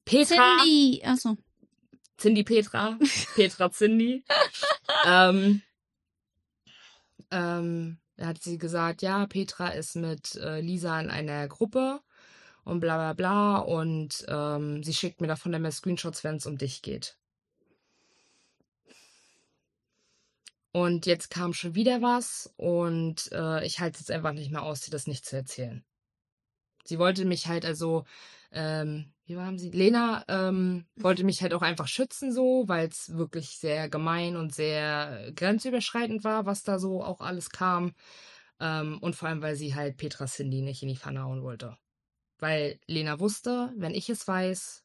Petra. 0.04 0.56
Cindy. 0.62 1.02
Achso. 1.04 1.36
Cindy 2.18 2.42
Petra. 2.44 2.98
Petra 3.34 3.70
Cindy. 3.70 4.24
ähm, 5.06 5.62
ähm, 7.30 7.98
hat 8.20 8.42
sie 8.42 8.58
gesagt, 8.58 9.02
ja, 9.02 9.26
Petra 9.26 9.68
ist 9.68 9.96
mit 9.96 10.34
äh, 10.36 10.60
Lisa 10.60 11.00
in 11.00 11.10
einer 11.10 11.46
Gruppe 11.48 12.00
und 12.64 12.80
bla 12.80 12.96
bla 12.96 13.12
bla. 13.12 13.58
Und 13.58 14.24
ähm, 14.28 14.82
sie 14.82 14.94
schickt 14.94 15.20
mir 15.20 15.28
davon 15.28 15.52
mehr 15.52 15.72
Screenshots, 15.72 16.24
wenn 16.24 16.36
es 16.36 16.46
um 16.46 16.58
dich 16.58 16.82
geht. 16.82 17.16
Und 20.72 21.06
jetzt 21.06 21.30
kam 21.30 21.54
schon 21.54 21.74
wieder 21.74 22.02
was 22.02 22.52
und 22.56 23.32
äh, 23.32 23.64
ich 23.64 23.80
halte 23.80 23.94
es 23.94 24.00
jetzt 24.00 24.10
einfach 24.10 24.32
nicht 24.32 24.50
mehr 24.52 24.62
aus, 24.62 24.80
dir 24.80 24.90
das 24.90 25.06
nicht 25.06 25.24
zu 25.24 25.34
erzählen. 25.36 25.84
Sie 26.84 26.98
wollte 26.98 27.24
mich 27.24 27.48
halt 27.48 27.64
also, 27.64 28.04
ähm, 28.52 29.12
wie 29.26 29.36
haben 29.36 29.58
sie? 29.58 29.70
Lena 29.70 30.24
ähm, 30.28 30.86
wollte 30.96 31.22
mich 31.22 31.42
halt 31.42 31.52
auch 31.52 31.62
einfach 31.62 31.86
schützen 31.86 32.32
so, 32.32 32.64
weil 32.66 32.88
es 32.88 33.14
wirklich 33.14 33.58
sehr 33.58 33.88
gemein 33.90 34.36
und 34.36 34.54
sehr 34.54 35.32
grenzüberschreitend 35.34 36.24
war, 36.24 36.46
was 36.46 36.62
da 36.62 36.78
so 36.78 37.04
auch 37.04 37.20
alles 37.20 37.50
kam. 37.50 37.92
Ähm, 38.60 38.98
und 39.00 39.16
vor 39.16 39.28
allem, 39.28 39.42
weil 39.42 39.54
sie 39.54 39.74
halt 39.74 39.98
Petra 39.98 40.26
Cindy 40.26 40.62
nicht 40.62 40.82
in 40.82 40.88
die 40.88 40.96
Pfanne 40.96 41.22
hauen 41.22 41.42
wollte. 41.42 41.76
Weil 42.38 42.80
Lena 42.86 43.20
wusste, 43.20 43.72
wenn 43.76 43.94
ich 43.94 44.08
es 44.08 44.26
weiß, 44.26 44.84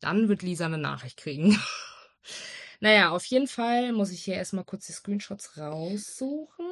dann 0.00 0.28
wird 0.28 0.42
Lisa 0.42 0.66
eine 0.66 0.78
Nachricht 0.78 1.16
kriegen. 1.16 1.58
naja, 2.80 3.10
auf 3.10 3.24
jeden 3.26 3.48
Fall 3.48 3.92
muss 3.92 4.12
ich 4.12 4.22
hier 4.24 4.34
erstmal 4.34 4.64
kurz 4.64 4.86
die 4.86 4.92
Screenshots 4.92 5.56
raussuchen. 5.56 6.66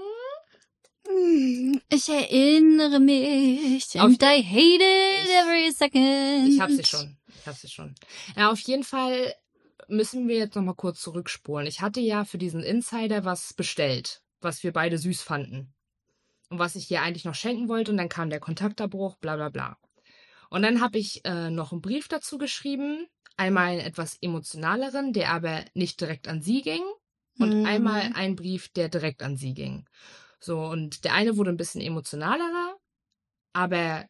Ich 1.88 2.08
erinnere 2.08 3.00
mich. 3.00 3.86
Auf- 3.96 4.02
And 4.02 4.22
I 4.22 4.42
hate 4.42 4.82
it 4.82 5.24
Ich- 5.24 5.30
every 5.30 5.70
second. 5.72 6.48
Ich 6.48 6.60
hab 6.60 6.70
sie 6.70 6.84
schon. 6.84 7.16
Ich 7.40 7.46
hab 7.46 7.56
sie 7.56 7.68
schon. 7.68 7.94
Ja, 8.36 8.50
auf 8.50 8.60
jeden 8.60 8.84
Fall 8.84 9.34
müssen 9.88 10.28
wir 10.28 10.36
jetzt 10.36 10.54
nochmal 10.54 10.74
kurz 10.74 11.00
zurückspulen. 11.00 11.66
Ich 11.66 11.80
hatte 11.80 12.00
ja 12.00 12.24
für 12.24 12.38
diesen 12.38 12.62
Insider 12.62 13.24
was 13.24 13.54
bestellt, 13.54 14.22
was 14.40 14.62
wir 14.62 14.72
beide 14.72 14.98
süß 14.98 15.22
fanden. 15.22 15.72
Und 16.48 16.58
was 16.58 16.74
ich 16.76 16.90
ihr 16.90 17.02
eigentlich 17.02 17.24
noch 17.24 17.34
schenken 17.34 17.68
wollte. 17.68 17.90
Und 17.92 17.96
dann 17.98 18.08
kam 18.08 18.30
der 18.30 18.40
Kontaktabbruch, 18.40 19.16
bla 19.16 19.36
bla 19.36 19.48
bla. 19.50 19.78
Und 20.48 20.62
dann 20.62 20.80
habe 20.80 20.98
ich 20.98 21.24
äh, 21.24 21.50
noch 21.50 21.70
einen 21.72 21.80
Brief 21.80 22.08
dazu 22.08 22.38
geschrieben. 22.38 23.06
Einmal 23.36 23.68
einen 23.68 23.80
etwas 23.80 24.16
emotionaleren, 24.20 25.12
der 25.12 25.30
aber 25.32 25.64
nicht 25.74 26.00
direkt 26.00 26.28
an 26.28 26.42
sie 26.42 26.62
ging. 26.62 26.82
Und 27.38 27.60
Mhm. 27.60 27.66
einmal 27.66 28.12
einen 28.14 28.36
Brief, 28.36 28.68
der 28.70 28.88
direkt 28.88 29.22
an 29.22 29.36
sie 29.36 29.54
ging. 29.54 29.86
So, 30.42 30.60
und 30.64 31.04
der 31.04 31.14
eine 31.14 31.36
wurde 31.36 31.50
ein 31.50 31.56
bisschen 31.56 31.80
emotionalerer, 31.82 32.76
aber 33.54 34.06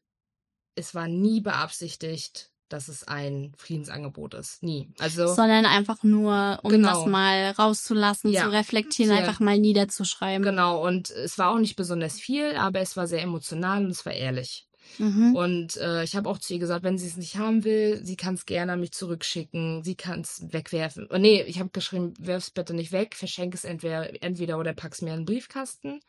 es 0.77 0.95
war 0.95 1.09
nie 1.09 1.41
beabsichtigt, 1.41 2.51
dass 2.69 2.87
es 2.87 3.03
ein 3.09 3.53
Friedensangebot 3.57 4.35
ist. 4.35 4.63
Nie. 4.63 4.93
Also, 5.01 5.27
Sondern 5.35 5.67
einfach 5.67 6.05
nur, 6.05 6.61
um 6.63 6.71
Genau. 6.71 7.01
das 7.03 7.07
mal 7.07 7.51
rauszulassen, 7.51 8.31
Ja. 8.31 8.45
zu 8.45 8.53
reflektieren, 8.53 9.11
Ja. 9.13 9.19
einfach 9.25 9.41
mal 9.41 9.59
niederzuschreiben. 9.59 10.45
genau. 10.45 10.87
Und 10.87 11.11
es 11.11 11.37
war 11.37 11.51
auch 11.51 11.59
nicht 11.59 11.75
besonders 11.75 12.21
viel, 12.21 12.55
aber 12.55 12.79
es 12.79 12.97
war 12.97 13.09
sehr 13.09 13.23
emotional 13.23 13.85
und 13.85 13.91
es 13.91 14.07
war 14.07 14.13
ehrlich. 14.13 14.69
Mhm. 14.99 15.35
Und 15.35 15.77
äh, 15.77 16.03
ich 16.05 16.17
habe 16.17 16.29
auch 16.29 16.39
zu 16.39 16.55
ihr 16.55 16.59
gesagt, 16.59 16.85
wenn 16.85 16.99
sie 16.99 17.07
es 17.07 17.17
nicht 17.17 17.37
haben 17.37 17.65
will, 17.65 18.05
sie 18.05 18.17
kann 18.17 18.35
es 18.35 18.47
gerne 18.47 18.73
an 18.73 18.81
mich 18.81 18.93
zurückschicken, 18.93 19.83
sie 19.83 19.95
kann 19.95 20.21
es 20.21 20.53
wegwerfen. 20.53 21.07
Oh, 21.11 21.19
nee, 21.19 21.43
ich 21.43 21.59
habe 21.59 21.71
geschrieben, 21.71 22.15
werf's 22.19 22.51
bitte 22.51 22.75
nicht 22.75 22.93
weg, 22.93 23.15
verschenk 23.15 23.55
es 23.55 23.65
entweder, 23.65 24.23
entweder 24.23 24.59
oder 24.59 24.73
pack's 24.73 25.03
mir 25.03 25.15
in 25.15 25.21
den 25.21 25.27
Briefkasten. 25.27 26.01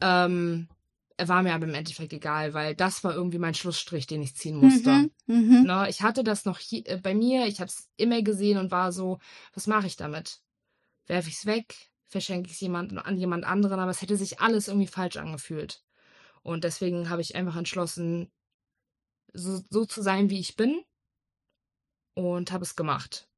Ähm, 0.00 0.68
war 1.18 1.42
mir 1.42 1.54
aber 1.54 1.64
im 1.64 1.74
Endeffekt 1.74 2.12
egal, 2.12 2.52
weil 2.52 2.74
das 2.74 3.02
war 3.02 3.14
irgendwie 3.14 3.38
mein 3.38 3.54
Schlussstrich, 3.54 4.06
den 4.06 4.22
ich 4.22 4.36
ziehen 4.36 4.56
musste. 4.56 4.90
Mhm. 4.90 5.10
Mhm. 5.26 5.62
Ne, 5.62 5.86
ich 5.88 6.02
hatte 6.02 6.22
das 6.22 6.44
noch 6.44 6.58
hier, 6.58 6.86
äh, 6.86 6.98
bei 6.98 7.14
mir, 7.14 7.46
ich 7.46 7.60
habe 7.60 7.68
es 7.68 7.88
immer 7.96 8.20
gesehen 8.22 8.58
und 8.58 8.70
war 8.70 8.92
so, 8.92 9.18
was 9.54 9.66
mache 9.66 9.86
ich 9.86 9.96
damit? 9.96 10.40
Werfe 11.06 11.28
ich 11.28 11.36
es 11.36 11.46
weg? 11.46 11.74
Verschenke 12.08 12.48
ich 12.48 12.54
es 12.54 12.60
jemand, 12.60 12.96
an 12.96 13.16
jemand 13.16 13.44
anderen? 13.44 13.80
Aber 13.80 13.90
es 13.90 14.02
hätte 14.02 14.16
sich 14.16 14.40
alles 14.40 14.68
irgendwie 14.68 14.86
falsch 14.86 15.16
angefühlt. 15.16 15.82
Und 16.46 16.62
deswegen 16.62 17.10
habe 17.10 17.22
ich 17.22 17.34
einfach 17.34 17.56
entschlossen, 17.56 18.30
so, 19.32 19.60
so 19.68 19.84
zu 19.84 20.00
sein, 20.00 20.30
wie 20.30 20.38
ich 20.38 20.54
bin. 20.54 20.80
Und 22.14 22.52
habe 22.52 22.62
es 22.62 22.76
gemacht. 22.76 23.28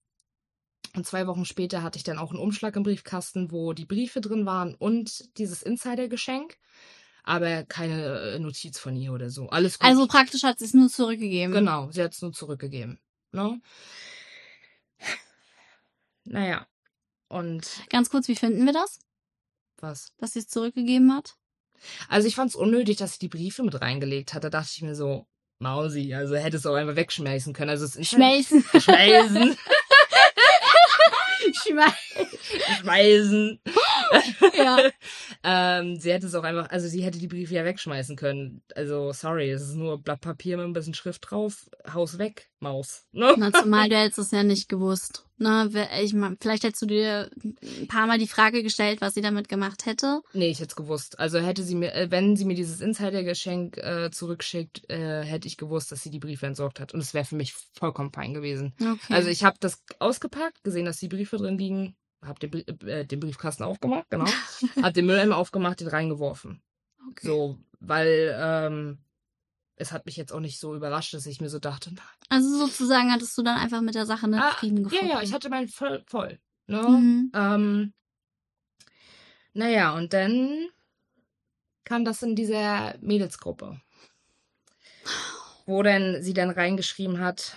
Und 0.95 1.07
zwei 1.07 1.27
Wochen 1.27 1.47
später 1.47 1.83
hatte 1.83 1.97
ich 1.97 2.05
dann 2.05 2.19
auch 2.19 2.33
einen 2.33 2.39
Umschlag 2.39 2.77
im 2.77 2.83
Briefkasten, 2.83 3.51
wo 3.51 3.73
die 3.73 3.87
Briefe 3.87 4.21
drin 4.21 4.45
waren 4.45 4.75
und 4.75 5.37
dieses 5.39 5.63
Insider-Geschenk. 5.63 6.59
Aber 7.25 7.65
keine 7.65 8.35
äh, 8.35 8.39
Notiz 8.39 8.79
von 8.79 8.95
ihr 8.95 9.15
oder 9.15 9.31
so. 9.31 9.49
Alles 9.49 9.79
gut. 9.79 9.89
Also 9.89 10.07
praktisch 10.07 10.43
hat 10.43 10.59
sie 10.59 10.67
es 10.67 10.75
nur 10.75 10.91
zurückgegeben. 10.91 11.55
Genau, 11.55 11.91
sie 11.91 12.03
hat 12.03 12.13
es 12.13 12.21
nur 12.21 12.35
zurückgegeben. 12.35 13.01
Ne? 13.33 13.59
Naja. 16.25 16.67
Und 17.29 17.67
Ganz 17.89 18.11
kurz, 18.11 18.29
wie 18.29 18.37
finden 18.37 18.67
wir 18.67 18.75
das, 18.75 18.99
was? 19.79 20.13
dass 20.19 20.35
sie 20.35 20.41
es 20.41 20.49
zurückgegeben 20.49 21.15
hat? 21.15 21.38
Also 22.09 22.29
ich 22.29 22.35
fand 22.35 22.51
es 22.51 22.57
unnötig, 22.57 22.97
dass 22.97 23.15
sie 23.15 23.19
die 23.21 23.29
Briefe 23.29 23.63
mit 23.63 23.81
reingelegt 23.81 24.35
hat. 24.35 24.45
Da 24.45 24.51
dachte 24.51 24.71
ich 24.75 24.83
mir 24.83 24.95
so, 24.95 25.27
Mausi, 25.61 26.15
also 26.15 26.37
hätte 26.37 26.57
es 26.57 26.67
auch 26.67 26.75
einfach 26.75 26.97
wegschmeißen 26.97 27.53
können. 27.53 27.71
Also 27.71 27.85
es 27.85 27.97
ist 27.97 28.11
Schmelzen. 28.11 28.65
Schmeißen. 28.81 29.57
Schmeißen. 32.81 33.61
Ja. 34.57 34.79
ähm, 35.45 35.97
sie 35.97 36.13
hätte 36.13 36.27
es 36.27 36.35
auch 36.35 36.43
einfach, 36.43 36.71
also 36.71 36.89
sie 36.89 37.03
hätte 37.03 37.19
die 37.19 37.29
Briefe 37.29 37.55
ja 37.55 37.65
wegschmeißen 37.65 38.17
können. 38.17 38.63
Also, 38.75 39.13
sorry, 39.13 39.51
es 39.51 39.63
ist 39.63 39.75
nur 39.75 39.99
Blatt 40.03 40.21
Papier 40.21 40.57
mit 40.57 40.67
ein 40.67 40.73
bisschen 40.73 40.95
Schrift 40.95 41.31
drauf. 41.31 41.69
Haus 41.93 42.19
weg, 42.19 42.51
Maus. 42.61 43.05
Ne? 43.13 43.35
Na, 43.37 43.53
zumal 43.53 43.89
du 43.89 43.97
hättest 43.97 44.19
es 44.19 44.31
ja 44.33 44.43
nicht 44.43 44.69
gewusst. 44.69 45.25
Wer- 45.41 46.03
ich 46.03 46.15
mein, 46.15 46.37
vielleicht 46.41 46.65
hättest 46.65 46.83
du 46.83 46.87
dir 46.87 47.31
ein 47.63 47.87
paar 47.87 48.09
Mal 48.09 48.19
die 48.19 48.27
Frage 48.27 48.65
gestellt, 48.65 49.01
was 49.01 49.15
sie 49.15 49.21
damit 49.21 49.49
gemacht 49.49 49.87
hätte. 49.87 50.21
Nee, 50.33 50.49
ich 50.51 50.59
hätte 50.59 50.71
es 50.71 50.77
gewusst. 50.77 51.21
Also 51.21 51.39
hätte 51.39 51.63
sie 51.63 51.77
mir, 51.77 51.95
äh, 51.95 52.11
wenn 52.11 52.35
sie 52.35 52.45
mir 52.45 52.57
dieses 52.57 52.81
Insider-Geschenk 52.81 53.77
äh, 53.77 54.11
zurückschickt, 54.11 54.91
äh, 54.91 55.23
hätte 55.23 55.47
ich 55.47 55.57
gewusst, 55.57 55.93
dass 55.93 56.03
sie 56.03 56.11
die 56.11 56.19
Briefe 56.19 56.47
entsorgt 56.47 56.81
hat. 56.81 56.93
Und 56.93 56.99
es 57.01 57.15
wäre 57.15 57.25
für 57.25 57.37
mich 57.37 57.55
vollkommen 57.79 58.13
fein 58.13 58.35
gewesen. 58.35 58.75
Okay. 58.81 59.13
Also 59.15 59.29
ich 59.29 59.45
habe 59.45 59.57
das 59.61 59.81
ausgepackt, 60.01 60.65
gesehen, 60.65 60.87
dass 60.87 60.99
die 60.99 61.09
Briefe 61.09 61.37
drin 61.37 61.57
liegen, 61.59 61.95
habe 62.23 62.39
den, 62.41 62.51
Brie- 62.51 62.67
äh, 62.89 63.05
den 63.05 63.21
Briefkasten 63.21 63.63
aufgemacht, 63.65 64.07
genau, 64.11 64.27
habe 64.83 64.93
den 64.93 65.07
Mülleimer 65.07 65.37
aufgemacht, 65.37 65.81
den 65.81 65.89
reingeworfen. 65.89 66.63
okay. 67.11 67.27
So, 67.27 67.59
weil 67.81 68.35
ähm, 68.39 68.99
es 69.77 69.93
hat 69.93 70.07
mich 70.07 70.17
jetzt 70.17 70.33
auch 70.33 70.41
nicht 70.41 70.59
so 70.59 70.75
überrascht, 70.75 71.15
dass 71.15 71.27
ich 71.27 71.41
mir 71.41 71.49
so 71.49 71.59
dachte, 71.61 71.91
na, 71.95 72.03
Also 72.29 72.49
sozusagen 72.59 73.13
hattest 73.13 73.39
du 73.39 73.43
dann 73.43 73.59
einfach 73.59 73.81
mit 73.81 73.95
der 73.95 74.07
Sache 74.07 74.27
einen 74.27 74.35
ah, 74.41 74.51
Frieden 74.53 74.79
ja, 74.79 74.83
gefunden. 74.85 75.09
ja, 75.09 75.23
ich 75.23 75.33
hatte 75.33 75.49
meinen 75.49 75.69
voll, 75.69 76.03
voll. 76.07 76.39
Ne? 76.67 76.83
Mhm. 76.83 77.31
Ähm, 77.35 77.93
naja, 79.55 79.95
und 79.95 80.13
dann 80.13 80.69
kam 81.85 82.05
das 82.05 82.23
in 82.23 82.35
dieser 82.37 82.97
Mädelsgruppe. 83.01 83.81
Wo 85.67 85.83
denn 85.83 86.23
sie 86.23 86.35
dann 86.35 86.51
reingeschrieben 86.51 87.21
hat, 87.21 87.57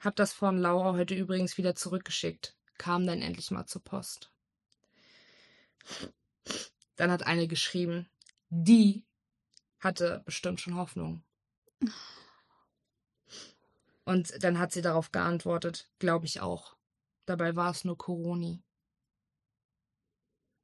hab 0.00 0.16
das 0.16 0.32
von 0.32 0.58
Laura 0.58 0.92
heute 0.94 1.14
übrigens 1.14 1.56
wieder 1.58 1.74
zurückgeschickt. 1.74 2.54
Kam 2.78 3.06
dann 3.06 3.20
endlich 3.20 3.50
mal 3.50 3.66
zur 3.66 3.82
Post. 3.82 4.30
Dann 6.96 7.10
hat 7.10 7.26
eine 7.26 7.46
geschrieben, 7.48 8.08
die 8.48 9.04
hatte 9.78 10.22
bestimmt 10.24 10.60
schon 10.60 10.76
Hoffnung. 10.76 11.22
Und 14.04 14.42
dann 14.42 14.58
hat 14.58 14.72
sie 14.72 14.82
darauf 14.82 15.12
geantwortet, 15.12 15.90
glaube 15.98 16.26
ich 16.26 16.40
auch. 16.40 16.76
Dabei 17.26 17.56
war 17.56 17.70
es 17.70 17.84
nur 17.84 17.98
Coroni. 17.98 18.62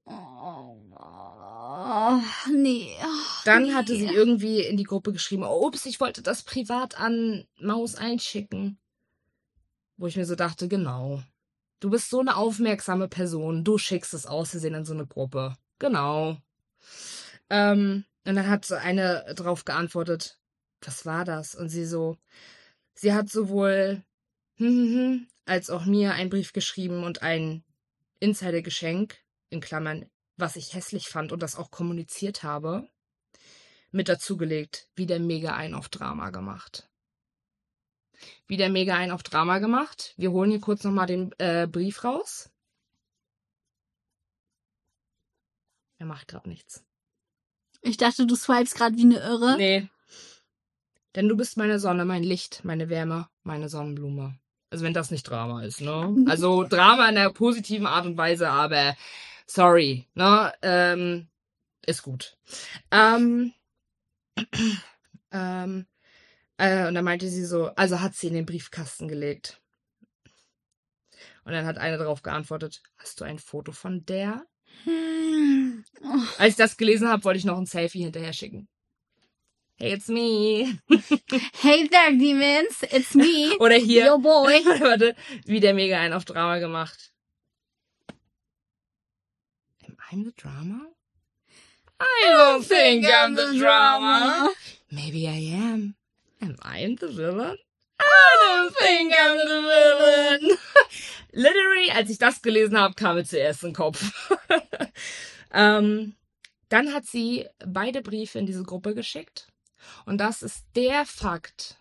Oh, 0.07 0.77
nee. 2.51 2.97
Oh, 3.03 3.43
Dann 3.45 3.65
nee. 3.65 3.75
hatte 3.75 3.97
sie 3.97 4.07
irgendwie 4.07 4.61
in 4.61 4.77
die 4.77 4.85
Gruppe 4.85 5.13
geschrieben, 5.13 5.45
oh, 5.45 5.67
ups, 5.67 5.87
ich 5.87 6.01
wollte 6.01 6.23
das 6.23 6.43
privat 6.43 6.99
an 6.99 7.47
Maus 7.59 7.95
einschicken. 7.95 8.79
Wo 9.97 10.07
ich 10.07 10.17
mir 10.17 10.27
so 10.27 10.35
dachte, 10.35 10.69
genau. 10.69 11.23
Du 11.81 11.91
bist 11.91 12.11
so 12.11 12.21
eine 12.21 12.37
aufmerksame 12.37 13.09
Person. 13.09 13.65
Du 13.65 13.79
schickst 13.79 14.15
es 14.15 14.27
aus 14.27 14.51
Versehen 14.51 14.75
in 14.75 14.85
so 14.85 14.95
eine 14.95 15.07
Gruppe. 15.07 15.57
Genau. 15.79 16.39
Ähm, 17.51 18.05
Und 18.27 18.35
dann 18.37 18.49
hat 18.49 18.65
so 18.65 18.75
eine 18.75 19.35
drauf 19.35 19.65
geantwortet, 19.65 20.39
was 20.81 21.05
war 21.07 21.25
das? 21.25 21.55
Und 21.55 21.69
sie 21.69 21.85
so, 21.85 22.17
sie 22.95 23.13
hat 23.13 23.31
sowohl 23.31 24.03
hm, 24.57 24.67
hm, 24.69 24.95
hm, 24.95 25.29
als 25.47 25.71
auch 25.71 25.85
mir 25.85 26.15
einen 26.15 26.31
Brief 26.31 26.53
geschrieben 26.53 27.05
und 27.05 27.23
ein 27.23 27.65
Insider-Geschenk, 28.21 29.19
in 29.51 29.61
Klammern, 29.61 30.07
was 30.37 30.57
ich 30.57 30.75
hässlich 30.75 31.09
fand 31.09 31.33
und 31.33 31.43
das 31.43 31.57
auch 31.57 31.71
kommuniziert 31.71 32.43
habe, 32.43 32.89
mit 33.93 34.09
dazugelegt, 34.09 34.89
wieder 34.97 35.19
mega 35.19 35.55
ein 35.55 35.75
auf 35.75 35.89
Drama 35.89 36.31
gemacht. 36.31 36.89
Wieder 38.47 38.69
mega 38.69 38.97
ein 38.97 39.11
auf 39.11 39.23
Drama 39.23 39.59
gemacht. 39.59 40.15
Wir 40.17 40.33
holen 40.33 40.51
hier 40.51 40.61
kurz 40.61 40.85
nochmal 40.85 41.07
den 41.07 41.33
äh, 41.39 41.67
Brief 41.67 42.05
raus. 42.05 42.51
Er 45.99 46.07
macht 46.07 46.29
gerade 46.29 46.49
nichts. 46.49 46.85
Ich 47.81 47.97
dachte, 47.97 48.27
du 48.27 48.35
swipes 48.35 48.75
gerade 48.75 48.97
wie 48.97 49.03
eine 49.03 49.19
Irre. 49.19 49.57
Nee. 49.57 49.89
Denn 51.15 51.29
du 51.29 51.37
bist 51.37 51.57
meine 51.57 51.79
Sonne, 51.79 52.05
mein 52.05 52.25
Licht, 52.25 52.65
meine 52.65 52.89
Wärme, 52.89 53.29
meine 53.43 53.69
Sonnenblume. 53.69 54.39
Also 54.71 54.85
wenn 54.85 54.95
das 54.95 55.11
nicht 55.11 55.29
Drama 55.29 55.63
ist, 55.63 55.81
ne? 55.81 56.15
Also 56.29 56.65
Drama 56.65 57.09
in 57.09 57.15
der 57.15 57.31
positiven 57.31 57.87
Art 57.87 58.07
und 58.07 58.17
Weise, 58.17 58.51
aber 58.51 58.97
sorry, 59.47 60.09
ne? 60.15 60.53
Ähm, 60.63 61.29
ist 61.87 62.03
gut. 62.03 62.37
Ähm, 62.91 63.53
ähm, 65.31 65.87
äh, 66.57 66.87
und 66.87 66.95
dann 66.95 67.05
meinte 67.05 67.29
sie 67.29 67.45
so, 67.45 67.67
also 67.75 68.01
hat 68.01 68.15
sie 68.15 68.29
in 68.29 68.35
den 68.35 68.47
Briefkasten 68.47 69.09
gelegt. 69.09 69.61
Und 71.45 71.53
dann 71.53 71.67
hat 71.67 71.79
eine 71.79 71.99
darauf 71.99 72.23
geantwortet, 72.23 72.83
hast 72.97 73.21
du 73.21 73.25
ein 73.25 73.39
Foto 73.39 73.73
von 73.73 74.05
der? 74.07 74.47
Hm. 74.85 75.85
Oh. 76.03 76.21
Als 76.39 76.51
ich 76.51 76.57
das 76.57 76.77
gelesen 76.77 77.09
habe, 77.09 77.25
wollte 77.25 77.39
ich 77.39 77.45
noch 77.45 77.59
ein 77.59 77.67
Selfie 77.67 78.03
hinterher 78.03 78.33
schicken. 78.33 78.69
Hey, 79.77 79.93
it's 79.93 80.09
me. 80.09 80.79
Hey 81.61 81.89
there, 81.89 82.17
Demons, 82.17 82.83
it's 82.93 83.15
me. 83.15 83.57
Oder 83.61 83.77
hier. 83.77 84.07
Yo 84.07 84.19
boy. 84.19 84.65
Warte, 84.81 85.17
wieder 85.47 85.75
mega 85.75 85.99
einen 85.99 86.15
auf 86.15 86.25
Drama 86.25 86.59
gemacht. 86.59 87.13
Am 89.87 89.97
I 90.13 90.25
the 90.25 90.33
drama? 90.37 90.87
I 92.01 92.27
don't 92.27 92.65
think 92.65 93.05
I'm 93.07 93.35
the 93.35 93.59
drama. 93.59 94.51
Maybe 94.91 95.27
I 95.27 95.55
am. 95.55 95.97
Am 96.41 96.57
I 96.63 96.97
the 96.99 97.09
villain? 97.09 97.57
I 98.01 98.37
don't 98.41 98.75
think 98.77 99.13
I'm 99.13 99.39
the 99.39 99.63
villain. 99.63 100.59
Literally, 101.33 101.91
als 101.91 102.11
ich 102.11 102.19
das 102.19 102.43
gelesen 102.43 102.79
habe, 102.79 102.95
kam 102.95 103.17
mir 103.17 103.25
zuerst 103.25 103.63
in 103.63 103.71
den 103.71 103.75
Kopf. 103.75 104.39
ähm, 105.53 106.15
dann 106.69 106.93
hat 106.93 107.07
sie 107.07 107.47
beide 107.65 108.03
Briefe 108.03 108.39
in 108.39 108.47
diese 108.47 108.63
Gruppe 108.63 108.95
geschickt. 108.95 109.49
Und 110.07 110.19
das 110.19 110.43
ist 110.43 110.65
der 110.77 111.07
Fakt, 111.07 111.77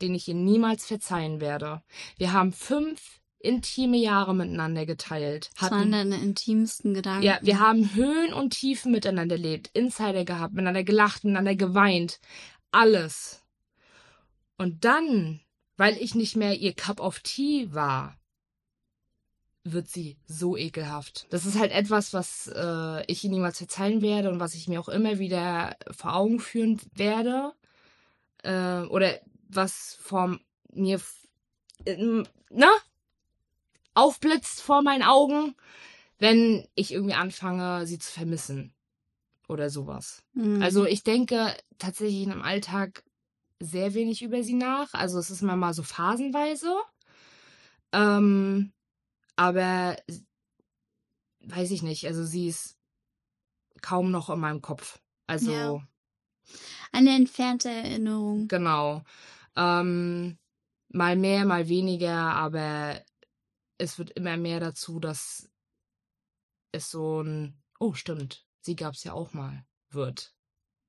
den 0.00 0.14
ich 0.14 0.28
ihr 0.28 0.34
niemals 0.34 0.86
verzeihen 0.86 1.40
werde. 1.40 1.82
Wir 2.16 2.32
haben 2.32 2.52
fünf 2.52 3.20
intime 3.38 3.98
Jahre 3.98 4.34
miteinander 4.34 4.86
geteilt. 4.86 5.50
Das 5.60 5.70
waren 5.70 5.92
deine 5.92 6.16
intimsten 6.16 6.94
Gedanken. 6.94 7.24
Ja, 7.24 7.38
wir 7.42 7.60
haben 7.60 7.94
Höhen 7.94 8.32
und 8.32 8.50
Tiefen 8.50 8.90
miteinander 8.90 9.36
erlebt, 9.36 9.70
Insider 9.74 10.24
gehabt, 10.24 10.54
miteinander 10.54 10.84
gelacht, 10.84 11.24
miteinander 11.24 11.54
geweint. 11.54 12.20
Alles. 12.70 13.43
Und 14.64 14.82
dann, 14.86 15.40
weil 15.76 15.94
ich 15.98 16.14
nicht 16.14 16.36
mehr 16.36 16.58
ihr 16.58 16.72
Cup 16.72 16.98
of 16.98 17.20
Tea 17.20 17.68
war, 17.74 18.16
wird 19.62 19.90
sie 19.90 20.16
so 20.26 20.56
ekelhaft. 20.56 21.26
Das 21.28 21.44
ist 21.44 21.58
halt 21.58 21.70
etwas, 21.70 22.14
was 22.14 22.46
äh, 22.46 23.04
ich 23.04 23.22
ihr 23.22 23.28
niemals 23.28 23.58
verzeihen 23.58 24.00
werde 24.00 24.30
und 24.30 24.40
was 24.40 24.54
ich 24.54 24.66
mir 24.66 24.80
auch 24.80 24.88
immer 24.88 25.18
wieder 25.18 25.76
vor 25.90 26.16
Augen 26.16 26.40
führen 26.40 26.80
werde. 26.94 27.52
Äh, 28.42 28.84
oder 28.84 29.20
was 29.50 29.98
vor 30.00 30.38
mir, 30.72 30.98
äh, 31.84 32.22
na, 32.48 32.70
aufblitzt 33.92 34.62
vor 34.62 34.80
meinen 34.80 35.02
Augen, 35.02 35.54
wenn 36.18 36.66
ich 36.74 36.90
irgendwie 36.90 37.16
anfange, 37.16 37.86
sie 37.86 37.98
zu 37.98 38.10
vermissen. 38.10 38.72
Oder 39.46 39.68
sowas. 39.68 40.22
Mhm. 40.32 40.62
Also 40.62 40.86
ich 40.86 41.02
denke 41.02 41.54
tatsächlich 41.78 42.22
in 42.22 42.32
einem 42.32 42.40
Alltag 42.40 43.04
sehr 43.64 43.94
wenig 43.94 44.22
über 44.22 44.42
sie 44.42 44.54
nach. 44.54 44.92
Also 44.94 45.18
es 45.18 45.30
ist 45.30 45.42
immer 45.42 45.56
mal 45.56 45.74
so 45.74 45.82
phasenweise. 45.82 46.74
Ähm, 47.92 48.72
aber 49.36 49.96
weiß 51.40 51.70
ich 51.70 51.82
nicht. 51.82 52.06
Also 52.06 52.24
sie 52.24 52.48
ist 52.48 52.76
kaum 53.82 54.10
noch 54.10 54.30
in 54.30 54.40
meinem 54.40 54.60
Kopf. 54.60 55.00
Also 55.26 55.52
Ja. 55.52 55.88
Eine 56.92 57.16
entfernte 57.16 57.70
Erinnerung. 57.70 58.48
genau. 58.48 59.02
Ähm, 59.56 60.38
mal 60.88 61.16
mehr, 61.16 61.44
mal 61.44 61.68
weniger, 61.68 62.14
aber 62.14 63.02
es 63.78 63.98
wird 63.98 64.10
immer 64.10 64.36
mehr 64.36 64.60
dazu, 64.60 65.00
dass 65.00 65.50
es 66.72 66.90
so 66.90 67.22
ein, 67.22 67.62
oh 67.78 67.94
stimmt, 67.94 68.46
sie 68.60 68.76
gab's 68.76 69.04
ja 69.04 69.12
auch 69.12 69.32
mal, 69.32 69.64
wird. 69.90 70.34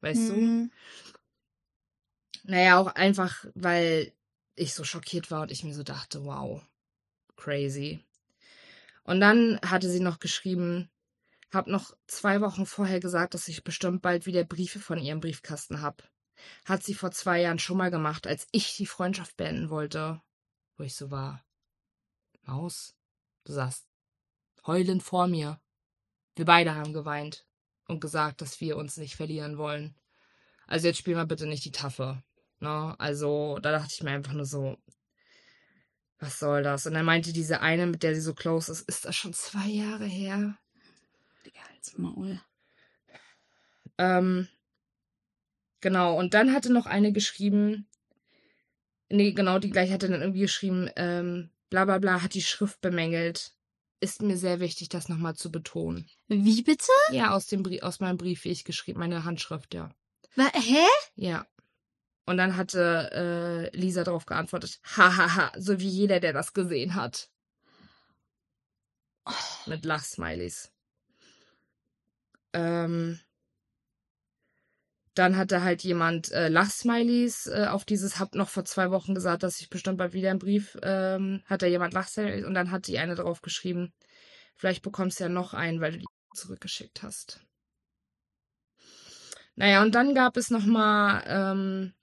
Weißt 0.01 0.29
du? 0.29 0.69
Naja, 2.47 2.77
auch 2.77 2.87
einfach, 2.87 3.45
weil 3.55 4.13
ich 4.55 4.73
so 4.73 4.83
schockiert 4.83 5.31
war 5.31 5.41
und 5.43 5.51
ich 5.51 5.63
mir 5.63 5.73
so 5.73 5.83
dachte, 5.83 6.25
wow, 6.25 6.61
crazy. 7.35 8.03
Und 9.03 9.19
dann 9.19 9.59
hatte 9.65 9.89
sie 9.89 9.99
noch 9.99 10.19
geschrieben, 10.19 10.89
hab 11.51 11.67
noch 11.67 11.95
zwei 12.07 12.41
Wochen 12.41 12.65
vorher 12.65 12.99
gesagt, 12.99 13.33
dass 13.33 13.47
ich 13.47 13.63
bestimmt 13.63 14.01
bald 14.01 14.25
wieder 14.25 14.43
Briefe 14.43 14.79
von 14.79 14.99
ihrem 14.99 15.21
Briefkasten 15.21 15.81
hab. 15.81 16.07
Hat 16.65 16.83
sie 16.83 16.93
vor 16.93 17.11
zwei 17.11 17.41
Jahren 17.41 17.59
schon 17.59 17.77
mal 17.77 17.91
gemacht, 17.91 18.27
als 18.27 18.47
ich 18.51 18.75
die 18.75 18.85
Freundschaft 18.85 19.37
beenden 19.37 19.69
wollte. 19.69 20.21
Wo 20.77 20.83
ich 20.83 20.95
so 20.95 21.09
war. 21.09 21.43
Maus, 22.43 22.95
du 23.45 23.53
saßt 23.53 23.87
heulend 24.67 25.01
vor 25.01 25.27
mir. 25.27 25.59
Wir 26.35 26.45
beide 26.45 26.75
haben 26.75 26.93
geweint 26.93 27.47
und 27.87 28.01
gesagt, 28.01 28.41
dass 28.41 28.59
wir 28.59 28.77
uns 28.77 28.97
nicht 28.97 29.15
verlieren 29.15 29.57
wollen. 29.57 29.95
Also 30.67 30.87
jetzt 30.87 30.97
spiel 30.97 31.15
mal 31.15 31.25
bitte 31.25 31.47
nicht 31.47 31.65
die 31.65 31.71
Taffe. 31.71 32.23
Ne? 32.65 32.99
Also 32.99 33.59
da 33.61 33.71
dachte 33.71 33.93
ich 33.93 34.01
mir 34.01 34.09
einfach 34.09 34.33
nur 34.33 34.45
so, 34.45 34.77
was 36.17 36.39
soll 36.39 36.63
das? 36.63 36.87
Und 36.87 36.95
dann 36.95 37.05
meinte 37.05 37.31
diese 37.31 37.61
eine, 37.61 37.85
mit 37.85 38.01
der 38.01 38.15
sie 38.15 38.21
so 38.21 38.33
close 38.33 38.71
ist, 38.71 38.89
ist 38.89 39.05
das 39.05 39.15
schon 39.15 39.33
zwei 39.33 39.67
Jahre 39.67 40.05
her? 40.05 40.57
Digga, 41.45 41.59
als 41.75 41.95
Maul. 41.99 42.41
Ähm, 43.99 44.47
genau, 45.79 46.17
und 46.17 46.33
dann 46.33 46.53
hatte 46.53 46.73
noch 46.73 46.87
eine 46.87 47.13
geschrieben, 47.13 47.87
nee, 49.09 49.33
genau, 49.33 49.59
die 49.59 49.69
gleiche 49.69 49.93
hatte 49.93 50.09
dann 50.09 50.21
irgendwie 50.21 50.41
geschrieben, 50.41 50.89
ähm, 50.95 51.51
bla 51.69 51.85
bla 51.85 51.99
bla, 51.99 52.23
hat 52.23 52.33
die 52.33 52.41
Schrift 52.41 52.81
bemängelt. 52.81 53.53
Ist 53.99 54.23
mir 54.23 54.37
sehr 54.37 54.59
wichtig, 54.59 54.89
das 54.89 55.07
nochmal 55.07 55.35
zu 55.35 55.51
betonen. 55.51 56.09
Wie 56.27 56.63
bitte? 56.63 56.91
Ja, 57.11 57.31
aus 57.31 57.45
dem 57.45 57.61
Brief, 57.61 57.83
aus 57.83 57.99
meinem 57.99 58.17
Brief, 58.17 58.43
wie 58.43 58.49
ich 58.49 58.65
geschrieben, 58.65 58.99
meine 58.99 59.23
Handschrift, 59.23 59.73
ja. 59.75 59.91
Wa 60.35 60.51
hä? 60.53 60.83
Ja. 61.15 61.45
Und 62.25 62.37
dann 62.37 62.57
hatte 62.57 63.71
äh, 63.71 63.77
Lisa 63.77 64.03
darauf 64.03 64.25
geantwortet, 64.25 64.79
hahaha, 64.83 65.51
so 65.57 65.79
wie 65.79 65.87
jeder, 65.87 66.19
der 66.19 66.33
das 66.33 66.53
gesehen 66.53 66.95
hat. 66.95 67.29
Mit 69.67 69.85
Lachsmileys. 69.85 70.71
Ähm, 72.53 73.19
dann 75.15 75.37
hatte 75.37 75.63
halt 75.63 75.83
jemand 75.83 76.31
äh, 76.31 76.49
Lachsmileys 76.49 77.47
äh, 77.47 77.67
auf 77.69 77.85
dieses, 77.85 78.19
hab 78.19 78.35
noch 78.35 78.49
vor 78.49 78.65
zwei 78.65 78.91
Wochen 78.91 79.15
gesagt, 79.15 79.43
dass 79.43 79.59
ich 79.61 79.69
bestimmt 79.69 79.97
bald 79.97 80.13
wieder 80.13 80.29
einen 80.29 80.39
Brief, 80.39 80.77
ähm, 80.83 81.41
hat 81.45 81.61
da 81.61 81.67
jemand 81.67 81.93
Lachsmileys 81.93 82.45
und 82.45 82.53
dann 82.53 82.69
hat 82.69 82.87
die 82.87 82.99
eine 82.99 83.15
drauf 83.15 83.41
geschrieben, 83.41 83.93
vielleicht 84.55 84.83
bekommst 84.83 85.19
du 85.19 85.23
ja 85.23 85.29
noch 85.29 85.53
einen, 85.53 85.79
weil 85.79 85.93
du 85.93 85.99
die 85.99 86.05
zurückgeschickt 86.35 87.01
hast. 87.01 87.39
Naja, 89.55 89.81
und 89.81 89.95
dann 89.95 90.13
gab 90.13 90.35
es 90.35 90.51
noch 90.51 90.65
mal 90.65 91.23
ähm, 91.27 91.93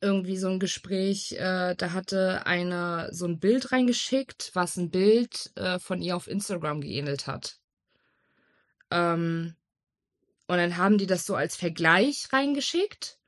irgendwie 0.00 0.36
so 0.36 0.48
ein 0.48 0.60
Gespräch, 0.60 1.32
äh, 1.32 1.74
da 1.74 1.92
hatte 1.92 2.46
eine 2.46 3.08
so 3.12 3.26
ein 3.26 3.40
Bild 3.40 3.72
reingeschickt, 3.72 4.50
was 4.54 4.76
ein 4.76 4.90
Bild 4.90 5.50
äh, 5.56 5.78
von 5.78 6.00
ihr 6.00 6.16
auf 6.16 6.28
Instagram 6.28 6.80
geähnelt 6.80 7.26
hat. 7.26 7.58
Ähm, 8.90 9.56
und 10.46 10.56
dann 10.56 10.76
haben 10.76 10.98
die 10.98 11.06
das 11.06 11.26
so 11.26 11.34
als 11.34 11.56
Vergleich 11.56 12.28
reingeschickt. 12.32 13.18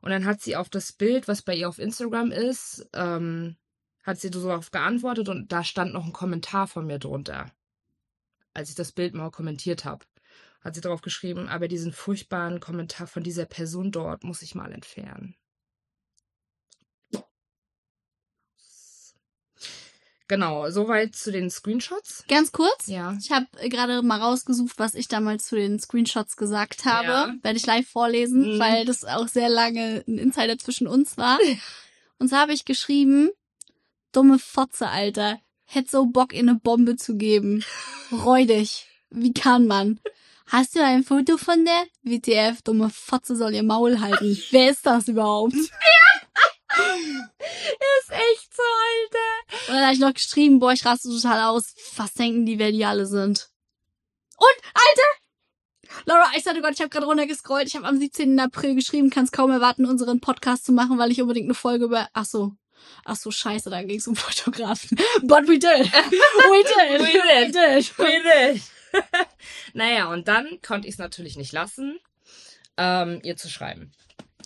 Und 0.00 0.10
dann 0.10 0.24
hat 0.24 0.40
sie 0.40 0.56
auf 0.56 0.70
das 0.70 0.92
Bild, 0.92 1.28
was 1.28 1.42
bei 1.42 1.54
ihr 1.54 1.68
auf 1.68 1.78
Instagram 1.78 2.30
ist, 2.30 2.88
ähm, 2.94 3.56
hat 4.02 4.18
sie 4.18 4.30
so 4.32 4.48
darauf 4.48 4.70
geantwortet 4.70 5.28
und 5.28 5.52
da 5.52 5.62
stand 5.62 5.92
noch 5.92 6.06
ein 6.06 6.12
Kommentar 6.12 6.66
von 6.66 6.86
mir 6.86 6.98
drunter. 6.98 7.52
Als 8.54 8.70
ich 8.70 8.74
das 8.74 8.92
Bild 8.92 9.14
mal 9.14 9.30
kommentiert 9.30 9.84
habe, 9.84 10.06
hat 10.62 10.74
sie 10.74 10.80
darauf 10.80 11.02
geschrieben, 11.02 11.48
aber 11.48 11.68
diesen 11.68 11.92
furchtbaren 11.92 12.60
Kommentar 12.60 13.06
von 13.06 13.22
dieser 13.22 13.44
Person 13.44 13.92
dort 13.92 14.24
muss 14.24 14.42
ich 14.42 14.54
mal 14.54 14.72
entfernen. 14.72 15.34
Genau. 20.30 20.70
Soweit 20.70 21.14
zu 21.14 21.30
den 21.30 21.50
Screenshots. 21.50 22.24
Ganz 22.28 22.52
kurz. 22.52 22.86
Ja. 22.86 23.14
Ich 23.20 23.30
habe 23.30 23.46
gerade 23.68 24.00
mal 24.02 24.18
rausgesucht, 24.20 24.78
was 24.78 24.94
ich 24.94 25.08
damals 25.08 25.44
zu 25.46 25.56
den 25.56 25.78
Screenshots 25.78 26.36
gesagt 26.38 26.86
habe. 26.86 27.08
Ja. 27.08 27.34
Werde 27.42 27.58
ich 27.58 27.66
live 27.66 27.86
vorlesen, 27.86 28.54
Mhm. 28.54 28.58
weil 28.58 28.86
das 28.86 29.04
auch 29.04 29.28
sehr 29.28 29.50
lange 29.50 30.02
ein 30.08 30.16
Insider 30.16 30.56
zwischen 30.56 30.86
uns 30.86 31.18
war. 31.18 31.38
Und 32.18 32.30
so 32.30 32.36
habe 32.36 32.52
ich 32.54 32.64
geschrieben, 32.64 33.30
dumme 34.12 34.38
Fotze, 34.38 34.88
Alter. 34.88 35.38
Hätt 35.64 35.90
so 35.90 36.06
Bock, 36.06 36.32
in 36.32 36.48
eine 36.48 36.58
Bombe 36.58 36.96
zu 36.96 37.16
geben. 37.16 37.62
Räudig. 38.10 38.86
Wie 39.10 39.32
kann 39.32 39.66
man? 39.66 40.00
Hast 40.46 40.74
du 40.74 40.84
ein 40.84 41.04
Foto 41.04 41.36
von 41.36 41.64
der? 41.64 41.84
WTF, 42.02 42.62
dumme 42.62 42.90
Fotze 42.90 43.36
soll 43.36 43.54
ihr 43.54 43.62
Maul 43.62 44.00
halten. 44.00 44.36
Wer 44.50 44.70
ist 44.70 44.84
das 44.84 45.06
überhaupt? 45.08 45.54
Und 45.54 45.70
Ist 47.38 48.10
echt 48.10 48.54
so, 48.54 48.62
Alter. 48.62 49.68
dann 49.68 49.82
habe 49.82 49.94
ich 49.94 50.00
noch 50.00 50.14
geschrieben, 50.14 50.58
boah, 50.58 50.72
ich 50.72 50.84
raste 50.84 51.08
total 51.08 51.40
aus. 51.48 51.74
Was 51.96 52.12
denken 52.14 52.46
die, 52.46 52.58
wer 52.58 52.72
die 52.72 52.84
alle 52.84 53.06
sind? 53.06 53.50
Und, 54.36 54.56
Alter! 54.74 56.04
Laura, 56.06 56.30
ich 56.36 56.44
sagte 56.44 56.62
Gott, 56.62 56.72
ich 56.74 56.80
habe 56.80 56.90
gerade 56.90 57.06
runtergescrollt. 57.06 57.66
Ich 57.66 57.76
habe 57.76 57.86
am 57.86 57.98
17. 57.98 58.38
April 58.38 58.74
geschrieben, 58.74 59.10
kann 59.10 59.24
es 59.24 59.32
kaum 59.32 59.50
erwarten, 59.50 59.86
unseren 59.86 60.20
Podcast 60.20 60.64
zu 60.64 60.72
machen, 60.72 60.98
weil 60.98 61.10
ich 61.10 61.20
unbedingt 61.20 61.46
eine 61.46 61.54
Folge 61.54 61.86
über... 61.86 62.08
Ach 62.12 62.24
so. 62.24 62.52
Ach 63.04 63.16
so, 63.16 63.30
scheiße, 63.30 63.70
da 63.70 63.82
ging 63.82 63.98
es 63.98 64.08
um 64.08 64.16
Fotografen. 64.16 64.98
But 65.22 65.48
we 65.48 65.58
did. 65.58 65.92
We 65.92 66.62
did. 66.62 67.00
We 67.00 67.52
did. 67.52 67.98
We 67.98 68.52
did. 68.52 68.62
naja, 69.74 70.10
und 70.10 70.28
dann 70.28 70.60
konnte 70.62 70.88
ich 70.88 70.94
es 70.94 70.98
natürlich 70.98 71.36
nicht 71.36 71.52
lassen, 71.52 71.98
ähm, 72.76 73.20
ihr 73.22 73.36
zu 73.36 73.48
schreiben. 73.48 73.92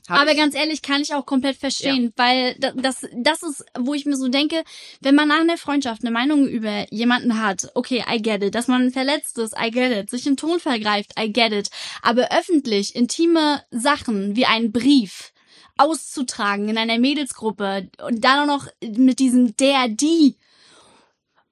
Hab 0.09 0.21
Aber 0.21 0.33
ich- 0.33 0.37
ganz 0.37 0.55
ehrlich, 0.55 0.83
kann 0.83 1.01
ich 1.01 1.15
auch 1.15 1.25
komplett 1.25 1.57
verstehen, 1.57 2.13
weil 2.17 2.55
da- 2.59 2.73
das, 2.73 3.07
das 3.15 3.43
ist, 3.43 3.65
wo 3.79 3.95
ich 3.95 4.05
mir 4.05 4.17
so 4.17 4.29
denke, 4.29 4.63
wenn 5.01 5.15
man 5.15 5.29
nach 5.29 5.41
einer 5.41 5.57
Freundschaft 5.57 6.03
eine 6.03 6.11
Meinung 6.11 6.47
über 6.47 6.87
jemanden 6.93 7.41
hat, 7.43 7.71
okay, 7.75 8.05
I 8.07 8.21
get 8.21 8.43
it, 8.43 8.55
dass 8.55 8.69
man 8.69 8.91
verletzt 8.91 9.39
ist, 9.39 9.55
I 9.59 9.71
get 9.71 9.93
it, 9.93 10.11
sich 10.11 10.27
im 10.27 10.37
Ton 10.37 10.61
vergreift, 10.61 11.13
I 11.19 11.33
get 11.33 11.53
it, 11.53 11.71
aber 12.03 12.31
öffentlich 12.37 12.95
intime 12.95 13.63
Sachen 13.71 14.37
wie 14.37 14.45
einen 14.47 14.73
Brief 14.73 15.33
auszutragen 15.79 16.69
in 16.69 16.77
einer 16.79 16.99
Mädelsgruppe 16.99 17.89
und 18.03 18.25
dann 18.25 18.49
auch 18.49 18.59
noch 18.59 18.69
mit 18.83 19.19
diesem 19.19 19.57
der, 19.57 19.89
die, 19.89 20.37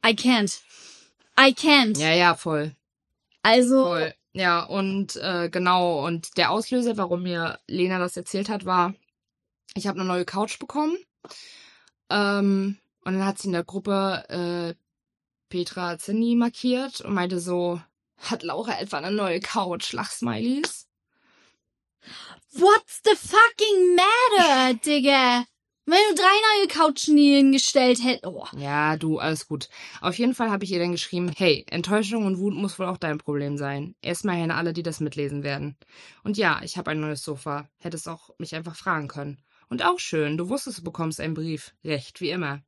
I 0.06 0.10
can't. 0.10 0.58
I 1.40 1.52
can't. 1.54 1.98
ja, 1.98 2.12
ja, 2.12 2.34
voll. 2.34 2.72
also, 3.42 3.84
Voll. 3.84 4.14
Ja, 4.34 4.62
und 4.64 5.16
äh, 5.16 5.50
genau, 5.50 6.06
und 6.06 6.36
der 6.38 6.50
Auslöser, 6.50 6.96
warum 6.96 7.22
mir 7.22 7.58
Lena 7.66 7.98
das 7.98 8.16
erzählt 8.16 8.48
hat, 8.48 8.64
war, 8.64 8.94
ich 9.74 9.86
habe 9.86 10.00
eine 10.00 10.08
neue 10.08 10.24
Couch 10.24 10.58
bekommen. 10.58 10.96
Ähm, 12.08 12.78
und 13.04 13.14
dann 13.14 13.26
hat 13.26 13.38
sie 13.38 13.48
in 13.48 13.52
der 13.52 13.64
Gruppe 13.64 14.24
äh, 14.28 14.74
Petra 15.50 15.98
Zinni 15.98 16.34
markiert 16.34 17.02
und 17.02 17.12
meinte 17.12 17.40
so, 17.40 17.80
hat 18.16 18.42
Laura 18.42 18.80
etwa 18.80 18.98
eine 18.98 19.10
neue 19.10 19.40
Couch? 19.40 19.92
Lachsmileys. 19.92 20.86
what's 22.52 23.00
the 23.04 23.16
fucking 23.16 23.96
matter, 23.96 24.74
Digga? 24.74 25.46
Wenn 25.84 25.98
du 26.10 26.14
drei 26.14 26.58
neue 26.58 26.68
Couchen 26.68 27.16
hier 27.16 27.38
hingestellt 27.38 27.98
hättest, 28.04 28.24
oh. 28.24 28.46
Ja, 28.56 28.96
du, 28.96 29.18
alles 29.18 29.48
gut. 29.48 29.68
Auf 30.00 30.16
jeden 30.16 30.32
Fall 30.32 30.48
habe 30.48 30.64
ich 30.64 30.70
ihr 30.70 30.78
dann 30.78 30.92
geschrieben, 30.92 31.32
hey, 31.36 31.64
Enttäuschung 31.68 32.24
und 32.24 32.38
Wut 32.38 32.54
muss 32.54 32.78
wohl 32.78 32.86
auch 32.86 32.98
dein 32.98 33.18
Problem 33.18 33.58
sein. 33.58 33.96
Erstmal 34.00 34.36
hin 34.36 34.52
alle, 34.52 34.72
die 34.74 34.84
das 34.84 35.00
mitlesen 35.00 35.42
werden. 35.42 35.76
Und 36.22 36.36
ja, 36.36 36.60
ich 36.62 36.78
habe 36.78 36.92
ein 36.92 37.00
neues 37.00 37.24
Sofa. 37.24 37.68
Hättest 37.78 38.08
auch 38.08 38.30
mich 38.38 38.54
einfach 38.54 38.76
fragen 38.76 39.08
können. 39.08 39.42
Und 39.68 39.84
auch 39.84 39.98
schön, 39.98 40.36
du 40.36 40.48
wusstest, 40.48 40.78
du 40.78 40.84
bekommst 40.84 41.18
einen 41.18 41.34
Brief. 41.34 41.74
Recht, 41.82 42.20
wie 42.20 42.30
immer. 42.30 42.62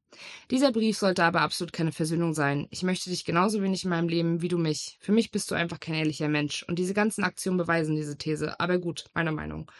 Dieser 0.50 0.72
Brief 0.72 0.98
sollte 0.98 1.22
aber 1.22 1.42
absolut 1.42 1.72
keine 1.72 1.92
Versöhnung 1.92 2.34
sein. 2.34 2.66
Ich 2.70 2.82
möchte 2.82 3.10
dich 3.10 3.24
genauso 3.24 3.62
wenig 3.62 3.84
in 3.84 3.90
meinem 3.90 4.08
Leben 4.08 4.42
wie 4.42 4.48
du 4.48 4.58
mich. 4.58 4.96
Für 5.00 5.12
mich 5.12 5.30
bist 5.30 5.50
du 5.50 5.54
einfach 5.54 5.78
kein 5.78 5.94
ehrlicher 5.94 6.28
Mensch. 6.28 6.64
Und 6.66 6.80
diese 6.80 6.94
ganzen 6.94 7.22
Aktionen 7.22 7.58
beweisen 7.58 7.94
diese 7.94 8.18
These. 8.18 8.58
Aber 8.58 8.78
gut, 8.78 9.04
meiner 9.14 9.32
Meinung. 9.32 9.70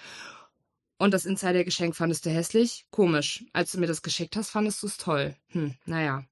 Und 0.96 1.12
das 1.12 1.26
Insider-Geschenk 1.26 1.96
fandest 1.96 2.24
du 2.24 2.30
hässlich? 2.30 2.86
Komisch. 2.90 3.44
Als 3.52 3.72
du 3.72 3.80
mir 3.80 3.86
das 3.86 4.02
geschickt 4.02 4.36
hast, 4.36 4.50
fandest 4.50 4.82
du 4.82 4.86
es 4.86 4.96
toll. 4.96 5.36
Hm, 5.48 5.74
naja. 5.86 6.24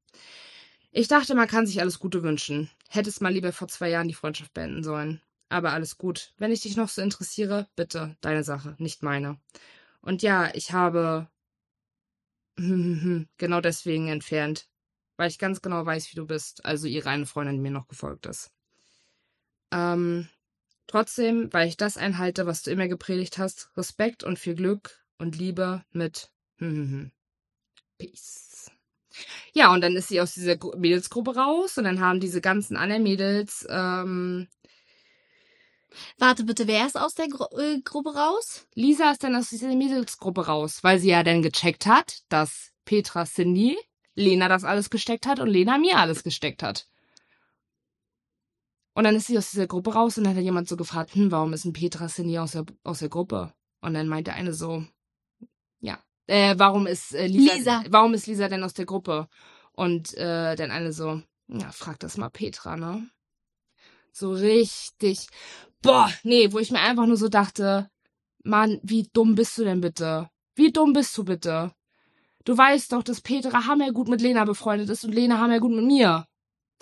Ich 0.92 1.08
dachte, 1.08 1.34
man 1.34 1.48
kann 1.48 1.66
sich 1.66 1.80
alles 1.80 1.98
Gute 1.98 2.22
wünschen. 2.22 2.70
Hättest 2.88 3.22
mal 3.22 3.32
lieber 3.32 3.52
vor 3.52 3.68
zwei 3.68 3.88
Jahren 3.88 4.08
die 4.08 4.14
Freundschaft 4.14 4.52
beenden 4.54 4.84
sollen. 4.84 5.20
Aber 5.48 5.72
alles 5.72 5.98
gut. 5.98 6.32
Wenn 6.38 6.52
ich 6.52 6.60
dich 6.60 6.76
noch 6.76 6.88
so 6.88 7.02
interessiere, 7.02 7.68
bitte, 7.76 8.16
deine 8.20 8.44
Sache, 8.44 8.76
nicht 8.78 9.02
meine. 9.02 9.40
Und 10.00 10.22
ja, 10.22 10.54
ich 10.54 10.72
habe 10.72 11.28
genau 12.56 13.60
deswegen 13.60 14.08
entfernt. 14.08 14.68
Weil 15.16 15.28
ich 15.28 15.38
ganz 15.38 15.60
genau 15.60 15.84
weiß, 15.84 16.10
wie 16.12 16.16
du 16.16 16.26
bist. 16.26 16.64
Also 16.64 16.86
ihre 16.86 17.10
eine 17.10 17.26
Freundin, 17.26 17.60
mir 17.60 17.70
noch 17.70 17.88
gefolgt 17.88 18.26
ist. 18.26 18.50
Ähm, 19.72 20.28
Trotzdem, 20.92 21.50
weil 21.54 21.68
ich 21.68 21.78
das 21.78 21.96
einhalte, 21.96 22.44
was 22.44 22.62
du 22.62 22.70
immer 22.70 22.86
gepredigt 22.86 23.38
hast, 23.38 23.70
Respekt 23.78 24.24
und 24.24 24.38
viel 24.38 24.54
Glück 24.54 25.02
und 25.16 25.38
Liebe 25.38 25.82
mit 25.90 26.30
Peace. 27.96 28.70
Ja, 29.54 29.72
und 29.72 29.80
dann 29.80 29.96
ist 29.96 30.08
sie 30.08 30.20
aus 30.20 30.34
dieser 30.34 30.56
Gru- 30.56 30.76
Mädelsgruppe 30.76 31.34
raus 31.34 31.78
und 31.78 31.84
dann 31.84 32.00
haben 32.00 32.20
diese 32.20 32.42
ganzen 32.42 32.76
anderen 32.76 33.04
Mädels, 33.04 33.66
ähm, 33.70 34.48
Warte 36.18 36.44
bitte, 36.44 36.66
wer 36.66 36.86
ist 36.86 36.98
aus 36.98 37.14
der 37.14 37.28
Gru 37.28 37.46
äh, 37.58 37.80
Gruppe 37.80 38.14
raus? 38.14 38.66
Lisa 38.74 39.12
ist 39.12 39.24
dann 39.24 39.34
aus 39.34 39.48
dieser 39.48 39.74
Mädelsgruppe 39.74 40.44
raus, 40.44 40.80
weil 40.82 40.98
sie 40.98 41.08
ja 41.08 41.22
dann 41.22 41.40
gecheckt 41.40 41.86
hat, 41.86 42.18
dass 42.28 42.72
Petra 42.84 43.24
Cindy 43.24 43.78
Lena 44.14 44.48
das 44.48 44.64
alles 44.64 44.90
gesteckt 44.90 45.26
hat 45.26 45.40
und 45.40 45.48
Lena 45.48 45.78
mir 45.78 45.96
alles 45.96 46.22
gesteckt 46.22 46.62
hat. 46.62 46.86
Und 48.94 49.04
dann 49.04 49.16
ist 49.16 49.26
sie 49.26 49.38
aus 49.38 49.50
dieser 49.50 49.66
Gruppe 49.66 49.94
raus 49.94 50.18
und 50.18 50.24
dann 50.24 50.36
hat 50.36 50.42
jemand 50.42 50.68
so 50.68 50.76
gefragt, 50.76 51.14
hm, 51.14 51.30
warum 51.30 51.52
ist 51.52 51.64
denn 51.64 51.72
Petra 51.72 52.08
Cindy 52.08 52.38
aus 52.38 52.52
der, 52.52 52.64
aus 52.84 52.98
der 52.98 53.08
Gruppe? 53.08 53.52
Und 53.80 53.94
dann 53.94 54.08
meinte 54.08 54.34
eine 54.34 54.52
so, 54.52 54.84
ja, 55.80 55.98
äh, 56.26 56.54
warum 56.58 56.86
ist 56.86 57.14
äh, 57.14 57.26
Lisa, 57.26 57.54
Lisa. 57.54 57.84
warum 57.88 58.14
ist 58.14 58.26
Lisa 58.26 58.48
denn 58.48 58.62
aus 58.62 58.74
der 58.74 58.86
Gruppe? 58.86 59.28
Und 59.72 60.14
äh, 60.14 60.54
dann 60.56 60.70
eine 60.70 60.92
so, 60.92 61.22
ja, 61.48 61.70
frag 61.72 61.98
das 62.00 62.18
mal 62.18 62.28
Petra, 62.28 62.76
ne? 62.76 63.08
So 64.12 64.32
richtig, 64.32 65.26
boah, 65.80 66.10
nee, 66.22 66.52
wo 66.52 66.58
ich 66.58 66.70
mir 66.70 66.80
einfach 66.80 67.06
nur 67.06 67.16
so 67.16 67.28
dachte, 67.28 67.90
Mann, 68.44 68.78
wie 68.82 69.08
dumm 69.12 69.34
bist 69.34 69.56
du 69.56 69.64
denn 69.64 69.80
bitte? 69.80 70.28
Wie 70.54 70.70
dumm 70.70 70.92
bist 70.92 71.16
du 71.16 71.24
bitte? 71.24 71.72
Du 72.44 72.56
weißt 72.56 72.92
doch, 72.92 73.02
dass 73.02 73.20
Petra 73.20 73.66
hammergut 73.66 74.08
mit 74.08 74.20
Lena 74.20 74.44
befreundet 74.44 74.90
ist 74.90 75.04
und 75.04 75.12
Lena 75.12 75.38
hammergut 75.38 75.70
mit 75.72 75.84
mir. 75.84 76.26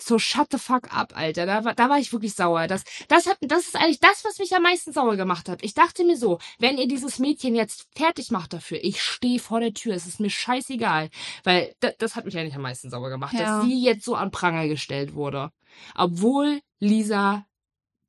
So 0.03 0.17
shut 0.17 0.47
the 0.51 0.57
fuck 0.57 0.91
up, 0.95 1.15
Alter. 1.15 1.45
Da 1.45 1.63
war, 1.63 1.75
da 1.75 1.87
war 1.89 1.99
ich 1.99 2.11
wirklich 2.11 2.33
sauer. 2.33 2.65
Das, 2.67 2.83
das, 3.07 3.27
hat, 3.27 3.37
das 3.41 3.67
ist 3.67 3.75
eigentlich 3.75 3.99
das, 3.99 4.25
was 4.25 4.39
mich 4.39 4.55
am 4.55 4.63
meisten 4.63 4.91
sauer 4.91 5.15
gemacht 5.15 5.47
hat. 5.47 5.63
Ich 5.63 5.75
dachte 5.75 6.03
mir 6.03 6.17
so, 6.17 6.39
wenn 6.57 6.77
ihr 6.79 6.87
dieses 6.87 7.19
Mädchen 7.19 7.53
jetzt 7.55 7.87
fertig 7.95 8.31
macht 8.31 8.53
dafür, 8.53 8.79
ich 8.83 9.01
stehe 9.01 9.37
vor 9.39 9.59
der 9.59 9.73
Tür, 9.73 9.93
es 9.93 10.07
ist 10.07 10.19
mir 10.19 10.31
scheißegal. 10.31 11.09
Weil 11.43 11.75
das, 11.81 11.93
das 11.99 12.15
hat 12.15 12.25
mich 12.25 12.35
eigentlich 12.37 12.55
am 12.55 12.63
meisten 12.63 12.89
sauer 12.89 13.09
gemacht, 13.09 13.33
Ja. 13.33 13.59
dass 13.59 13.65
sie 13.67 13.79
jetzt 13.83 14.03
so 14.03 14.15
an 14.15 14.31
Pranger 14.31 14.67
gestellt 14.67 15.13
wurde. 15.13 15.51
Obwohl 15.95 16.61
Lisa 16.79 17.45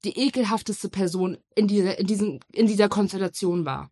die 0.04 0.18
ekelhafteste 0.18 0.88
Person 0.88 1.38
in 1.54 1.68
dieser, 1.68 1.98
in 1.98 2.06
diesem, 2.06 2.40
in 2.52 2.66
dieser 2.66 2.88
Konstellation 2.88 3.64
war. 3.66 3.90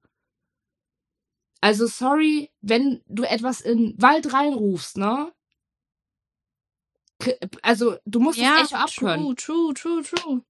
Also 1.61 1.87
sorry, 1.87 2.51
wenn 2.63 3.03
du 3.07 3.23
etwas 3.25 3.61
in 3.61 3.95
Wald 4.01 4.33
reinrufst, 4.33 4.97
ne? 4.97 5.31
Also 7.63 7.97
du 8.05 8.21
musst 8.21 8.39
es 8.39 8.45
echt 8.45 8.75
abhören. 8.75 9.37
true, 9.37 9.75
true, 9.75 9.75
true, 9.75 10.03
true. 10.03 10.45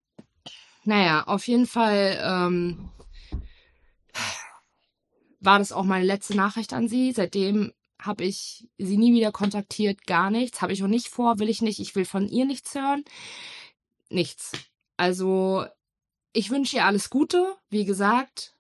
Naja, 0.85 1.25
auf 1.25 1.47
jeden 1.47 1.67
Fall 1.67 2.19
ähm, 2.23 2.91
war 5.41 5.59
das 5.59 5.73
auch 5.73 5.85
meine 5.85 6.05
letzte 6.05 6.37
Nachricht 6.37 6.73
an 6.73 6.89
sie. 6.89 7.13
Seitdem 7.13 7.73
habe 8.01 8.25
ich 8.25 8.69
sie 8.79 8.97
nie 8.97 9.13
wieder 9.13 9.33
kontaktiert, 9.33 10.07
gar 10.07 10.31
nichts. 10.31 10.63
Habe 10.63 10.73
ich 10.73 10.83
auch 10.83 10.89
nicht 10.89 11.09
vor, 11.09 11.39
will 11.39 11.49
ich 11.49 11.63
nicht. 11.63 11.81
Ich 11.81 11.95
will 11.95 12.05
von 12.05 12.29
ihr 12.29 12.45
nichts 12.45 12.75
hören. 12.75 13.05
Nichts. 14.09 14.53
Also, 14.97 15.67
ich 16.33 16.51
wünsche 16.51 16.77
ihr 16.77 16.85
alles 16.85 17.11
Gute. 17.11 17.57
Wie 17.69 17.85
gesagt, 17.85 18.57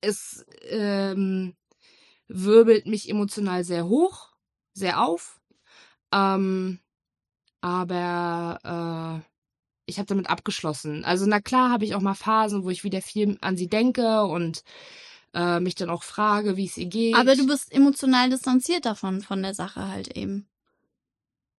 es 0.00 0.44
ähm, 0.62 1.54
wirbelt 2.28 2.86
mich 2.86 3.08
emotional 3.08 3.64
sehr 3.64 3.86
hoch, 3.86 4.32
sehr 4.72 5.02
auf. 5.02 5.40
Ähm, 6.12 6.80
aber 7.60 9.22
äh, 9.22 9.30
ich 9.86 9.98
habe 9.98 10.06
damit 10.06 10.28
abgeschlossen. 10.28 11.04
Also 11.04 11.26
na 11.26 11.40
klar 11.40 11.70
habe 11.70 11.84
ich 11.84 11.94
auch 11.94 12.00
mal 12.00 12.14
Phasen, 12.14 12.64
wo 12.64 12.70
ich 12.70 12.84
wieder 12.84 13.02
viel 13.02 13.36
an 13.40 13.56
sie 13.56 13.68
denke 13.68 14.22
und 14.24 14.62
äh, 15.34 15.60
mich 15.60 15.74
dann 15.74 15.90
auch 15.90 16.02
frage, 16.02 16.56
wie 16.56 16.66
es 16.66 16.76
ihr 16.76 16.86
geht. 16.86 17.16
Aber 17.16 17.36
du 17.36 17.46
bist 17.46 17.72
emotional 17.72 18.30
distanziert 18.30 18.84
davon, 18.84 19.20
von 19.20 19.42
der 19.42 19.54
Sache 19.54 19.88
halt 19.88 20.16
eben. 20.16 20.46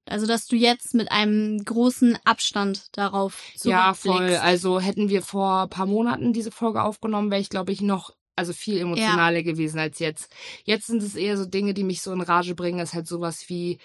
Also, 0.06 0.26
dass 0.26 0.46
du 0.46 0.56
jetzt 0.56 0.94
mit 0.94 1.12
einem 1.12 1.64
großen 1.64 2.18
Abstand 2.24 2.88
darauf 2.92 3.42
ja 3.62 3.94
voll. 3.94 4.34
Also 4.36 4.80
hätten 4.80 5.08
wir 5.08 5.22
vor 5.22 5.62
ein 5.62 5.68
paar 5.68 5.86
Monaten 5.86 6.32
diese 6.32 6.50
Folge 6.50 6.82
aufgenommen, 6.82 7.30
wäre 7.30 7.40
ich 7.40 7.48
glaube 7.48 7.70
ich 7.70 7.80
noch 7.80 8.12
also 8.34 8.52
viel 8.52 8.78
emotionaler 8.78 9.42
gewesen 9.42 9.78
als 9.78 9.98
jetzt. 9.98 10.32
Jetzt 10.64 10.86
sind 10.86 11.02
es 11.02 11.14
eher 11.14 11.36
so 11.36 11.44
Dinge, 11.44 11.74
die 11.74 11.84
mich 11.84 12.00
so 12.00 12.12
in 12.12 12.22
Rage 12.22 12.54
bringen. 12.54 12.80
Ist 12.80 12.94
halt 12.94 13.06
sowas 13.06 13.44
wie 13.48 13.78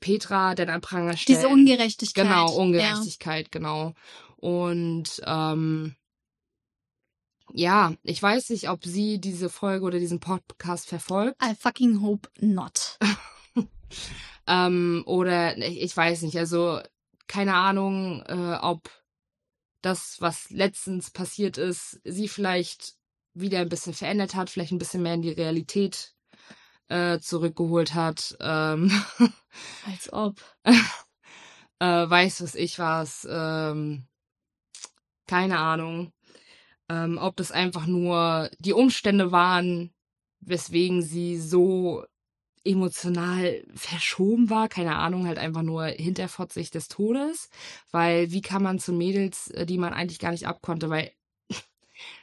Petra 0.00 0.54
denn 0.54 0.70
an 0.70 0.80
Pranger 0.80 1.16
stellen. 1.16 1.38
Diese 1.38 1.48
Ungerechtigkeit. 1.48 2.24
Genau, 2.24 2.52
Ungerechtigkeit, 2.52 3.46
ja. 3.46 3.50
genau. 3.50 3.94
Und 4.36 5.20
ähm, 5.26 5.94
ja, 7.52 7.94
ich 8.02 8.22
weiß 8.22 8.50
nicht, 8.50 8.68
ob 8.68 8.84
sie 8.84 9.20
diese 9.20 9.50
Folge 9.50 9.84
oder 9.84 9.98
diesen 9.98 10.20
Podcast 10.20 10.88
verfolgt. 10.88 11.36
I 11.42 11.54
fucking 11.54 12.00
hope 12.00 12.28
not. 12.40 12.98
ähm, 14.46 15.02
oder 15.06 15.56
ich 15.58 15.96
weiß 15.96 16.22
nicht, 16.22 16.38
also 16.38 16.80
keine 17.26 17.54
Ahnung, 17.54 18.22
äh, 18.26 18.58
ob 18.60 18.90
das, 19.82 20.16
was 20.20 20.50
letztens 20.50 21.10
passiert 21.10 21.58
ist, 21.58 22.00
sie 22.04 22.28
vielleicht 22.28 22.94
wieder 23.34 23.60
ein 23.60 23.68
bisschen 23.68 23.94
verändert 23.94 24.34
hat, 24.34 24.50
vielleicht 24.50 24.72
ein 24.72 24.78
bisschen 24.78 25.02
mehr 25.02 25.14
in 25.14 25.22
die 25.22 25.30
Realität 25.30 26.14
äh, 26.90 27.20
zurückgeholt 27.20 27.94
hat. 27.94 28.36
Ähm, 28.40 28.90
Als 29.86 30.12
ob. 30.12 30.40
äh, 30.64 30.74
weiß 31.86 32.42
was 32.42 32.54
ich 32.54 32.78
was. 32.78 33.26
Ähm, 33.30 34.06
keine 35.26 35.58
Ahnung. 35.58 36.12
Ähm, 36.88 37.18
ob 37.18 37.36
das 37.36 37.52
einfach 37.52 37.86
nur 37.86 38.50
die 38.58 38.72
Umstände 38.72 39.30
waren, 39.30 39.94
weswegen 40.40 41.02
sie 41.02 41.38
so 41.38 42.04
emotional 42.64 43.64
verschoben 43.74 44.50
war, 44.50 44.68
keine 44.68 44.96
Ahnung, 44.96 45.26
halt 45.26 45.38
einfach 45.38 45.62
nur 45.62 45.84
Hinterfotzig 45.86 46.70
des 46.70 46.88
Todes, 46.88 47.48
weil 47.90 48.32
wie 48.32 48.42
kann 48.42 48.62
man 48.62 48.78
zu 48.78 48.92
Mädels, 48.92 49.48
äh, 49.52 49.64
die 49.64 49.78
man 49.78 49.94
eigentlich 49.94 50.18
gar 50.18 50.32
nicht 50.32 50.46
abkonnte, 50.48 50.90
weil 50.90 51.12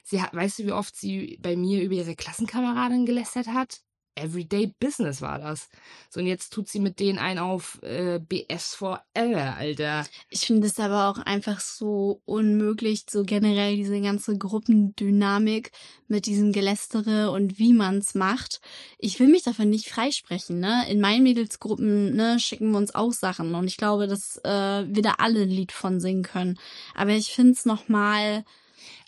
sie 0.04 0.22
hat, 0.22 0.34
weißt 0.36 0.60
du, 0.60 0.66
wie 0.66 0.72
oft 0.74 0.96
sie 0.96 1.40
bei 1.42 1.56
mir 1.56 1.82
über 1.82 1.96
ihre 1.96 2.16
Klassenkameradin 2.16 3.06
gelästert 3.06 3.48
hat? 3.48 3.82
Everyday 4.18 4.74
Business 4.80 5.22
war 5.22 5.40
das. 5.40 5.70
So, 6.10 6.20
und 6.20 6.28
jetzt 6.28 6.52
tut 6.52 6.68
sie 6.68 6.80
mit 6.80 7.00
denen 7.00 7.20
ein 7.20 7.40
auf 7.40 7.82
äh, 7.84 8.20
BS 8.20 8.76
Forever, 8.76 9.56
Alter. 9.58 10.06
Ich 10.30 10.42
finde 10.42 10.68
es 10.68 10.80
aber 10.80 11.10
auch 11.10 11.20
einfach 11.20 11.60
so 11.60 12.22
unmöglich, 12.26 13.06
so 13.10 13.24
generell 13.24 13.76
diese 13.76 14.02
ganze 14.02 14.38
Gruppendynamik 14.38 15.72
mit 16.08 16.26
diesem 16.26 16.52
Gelästere 16.52 17.32
und 17.32 17.60
wie 17.60 17.74
man's 17.74 18.16
macht. 18.16 18.62
Ich 18.98 19.20
will 19.20 19.28
mich 19.28 19.44
davon 19.44 19.70
nicht 19.70 19.90
freisprechen, 19.90 20.60
ne? 20.60 20.86
In 20.90 21.00
meinen 21.00 21.24
Mädelsgruppen, 21.24 22.16
ne, 22.16 22.40
schicken 22.40 22.72
wir 22.72 22.78
uns 22.78 22.96
auch 22.96 23.14
Sachen 23.14 23.56
und 23.56 23.68
ich 23.68 23.78
glaube, 23.78 24.08
dass 24.08 24.38
äh, 24.44 24.86
wir 24.88 25.02
da 25.02 25.16
alle 25.20 25.42
ein 25.42 25.50
Lied 25.50 25.72
von 25.72 26.00
singen 26.00 26.24
können. 26.24 26.60
Aber 26.96 27.12
ich 27.12 27.34
finde 27.34 27.54
es 27.54 27.66
nochmal 27.66 28.44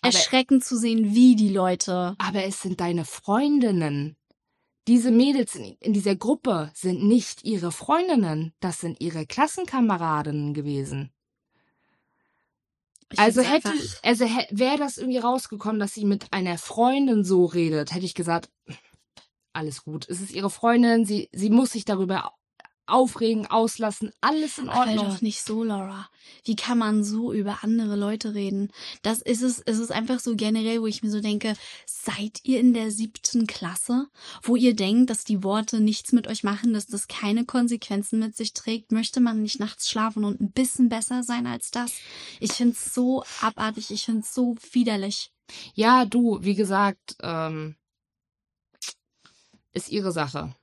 erschreckend 0.02 0.64
zu 0.64 0.76
sehen, 0.76 1.14
wie 1.14 1.36
die 1.36 1.50
Leute. 1.50 2.14
Aber 2.18 2.44
es 2.44 2.62
sind 2.62 2.80
deine 2.80 3.04
Freundinnen 3.04 4.16
diese 4.88 5.10
Mädels 5.10 5.54
in, 5.54 5.92
dieser 5.92 6.16
Gruppe 6.16 6.70
sind 6.74 7.04
nicht 7.04 7.44
ihre 7.44 7.72
Freundinnen, 7.72 8.52
das 8.60 8.80
sind 8.80 9.00
ihre 9.00 9.26
Klassenkameradinnen 9.26 10.54
gewesen. 10.54 11.12
Ich 13.12 13.18
also 13.18 13.42
hätte, 13.42 13.72
also 14.02 14.24
wäre 14.50 14.78
das 14.78 14.98
irgendwie 14.98 15.18
rausgekommen, 15.18 15.80
dass 15.80 15.94
sie 15.94 16.04
mit 16.04 16.32
einer 16.32 16.58
Freundin 16.58 17.24
so 17.24 17.44
redet, 17.44 17.92
hätte 17.92 18.04
ich 18.04 18.14
gesagt, 18.14 18.50
alles 19.52 19.82
gut. 19.84 20.08
Es 20.08 20.20
ist 20.20 20.32
ihre 20.32 20.50
Freundin, 20.50 21.04
sie, 21.04 21.28
sie 21.32 21.50
muss 21.50 21.72
sich 21.72 21.84
darüber 21.84 22.32
aufregen, 22.90 23.46
auslassen, 23.46 24.12
alles 24.20 24.58
in 24.58 24.68
Ordnung. 24.68 24.98
Aber 24.98 25.08
doch 25.10 25.20
nicht 25.22 25.42
so, 25.42 25.64
Laura. 25.64 26.08
Wie 26.44 26.56
kann 26.56 26.78
man 26.78 27.04
so 27.04 27.32
über 27.32 27.58
andere 27.62 27.96
Leute 27.96 28.34
reden? 28.34 28.72
Das 29.02 29.20
ist 29.20 29.42
es, 29.42 29.60
es 29.60 29.78
ist 29.78 29.92
einfach 29.92 30.20
so 30.20 30.36
generell, 30.36 30.80
wo 30.80 30.86
ich 30.86 31.02
mir 31.02 31.10
so 31.10 31.20
denke, 31.20 31.54
seid 31.86 32.40
ihr 32.44 32.60
in 32.60 32.74
der 32.74 32.90
siebten 32.90 33.46
Klasse, 33.46 34.08
wo 34.42 34.56
ihr 34.56 34.74
denkt, 34.74 35.10
dass 35.10 35.24
die 35.24 35.42
Worte 35.42 35.80
nichts 35.80 36.12
mit 36.12 36.26
euch 36.26 36.42
machen, 36.42 36.72
dass 36.72 36.86
das 36.86 37.08
keine 37.08 37.44
Konsequenzen 37.44 38.18
mit 38.18 38.36
sich 38.36 38.52
trägt? 38.52 38.92
Möchte 38.92 39.20
man 39.20 39.42
nicht 39.42 39.60
nachts 39.60 39.88
schlafen 39.88 40.24
und 40.24 40.40
ein 40.40 40.52
bisschen 40.52 40.88
besser 40.88 41.22
sein 41.22 41.46
als 41.46 41.70
das? 41.70 41.92
Ich 42.38 42.52
find's 42.52 42.94
so 42.94 43.24
abartig, 43.40 43.90
ich 43.90 44.04
find's 44.04 44.34
so 44.34 44.56
widerlich. 44.72 45.32
Ja, 45.74 46.04
du, 46.04 46.38
wie 46.42 46.54
gesagt, 46.54 47.16
ähm, 47.22 47.76
ist 49.72 49.90
ihre 49.90 50.12
Sache. 50.12 50.54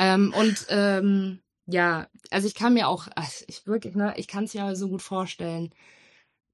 Ähm, 0.00 0.32
und 0.34 0.66
ähm, 0.70 1.42
ja, 1.66 2.08
also 2.30 2.46
ich 2.48 2.54
kann 2.54 2.72
mir 2.72 2.88
auch, 2.88 3.06
also 3.14 3.44
ich 3.48 3.66
wirklich, 3.66 3.94
ne, 3.94 4.14
ich 4.16 4.28
kann 4.28 4.44
es 4.44 4.54
mir 4.54 4.74
so 4.74 4.88
gut 4.88 5.02
vorstellen, 5.02 5.74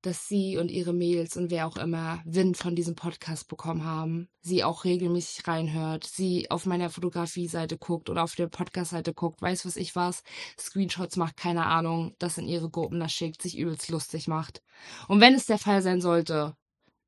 dass 0.02 0.28
sie 0.28 0.56
und 0.58 0.68
ihre 0.70 0.92
Mails 0.92 1.36
und 1.36 1.50
wer 1.50 1.68
auch 1.68 1.76
immer 1.76 2.20
Wind 2.24 2.56
von 2.56 2.74
diesem 2.74 2.96
Podcast 2.96 3.46
bekommen 3.48 3.84
haben, 3.84 4.28
sie 4.40 4.64
auch 4.64 4.84
regelmäßig 4.84 5.46
reinhört, 5.46 6.04
sie 6.04 6.50
auf 6.50 6.66
meiner 6.66 6.90
Fotografie-Seite 6.90 7.78
guckt 7.78 8.10
oder 8.10 8.24
auf 8.24 8.34
der 8.34 8.48
Podcast-Seite 8.48 9.14
guckt, 9.14 9.40
weiß 9.40 9.64
was 9.64 9.76
ich 9.76 9.94
was, 9.94 10.24
Screenshots 10.58 11.16
macht, 11.16 11.36
keine 11.36 11.66
Ahnung, 11.66 12.14
das 12.18 12.38
in 12.38 12.48
ihre 12.48 12.68
Gruppen 12.70 12.98
das 12.98 13.12
schickt, 13.12 13.42
sich 13.42 13.56
übelst 13.56 13.90
lustig 13.90 14.26
macht. 14.26 14.62
Und 15.06 15.20
wenn 15.20 15.34
es 15.34 15.46
der 15.46 15.58
Fall 15.58 15.82
sein 15.82 16.00
sollte, 16.00 16.56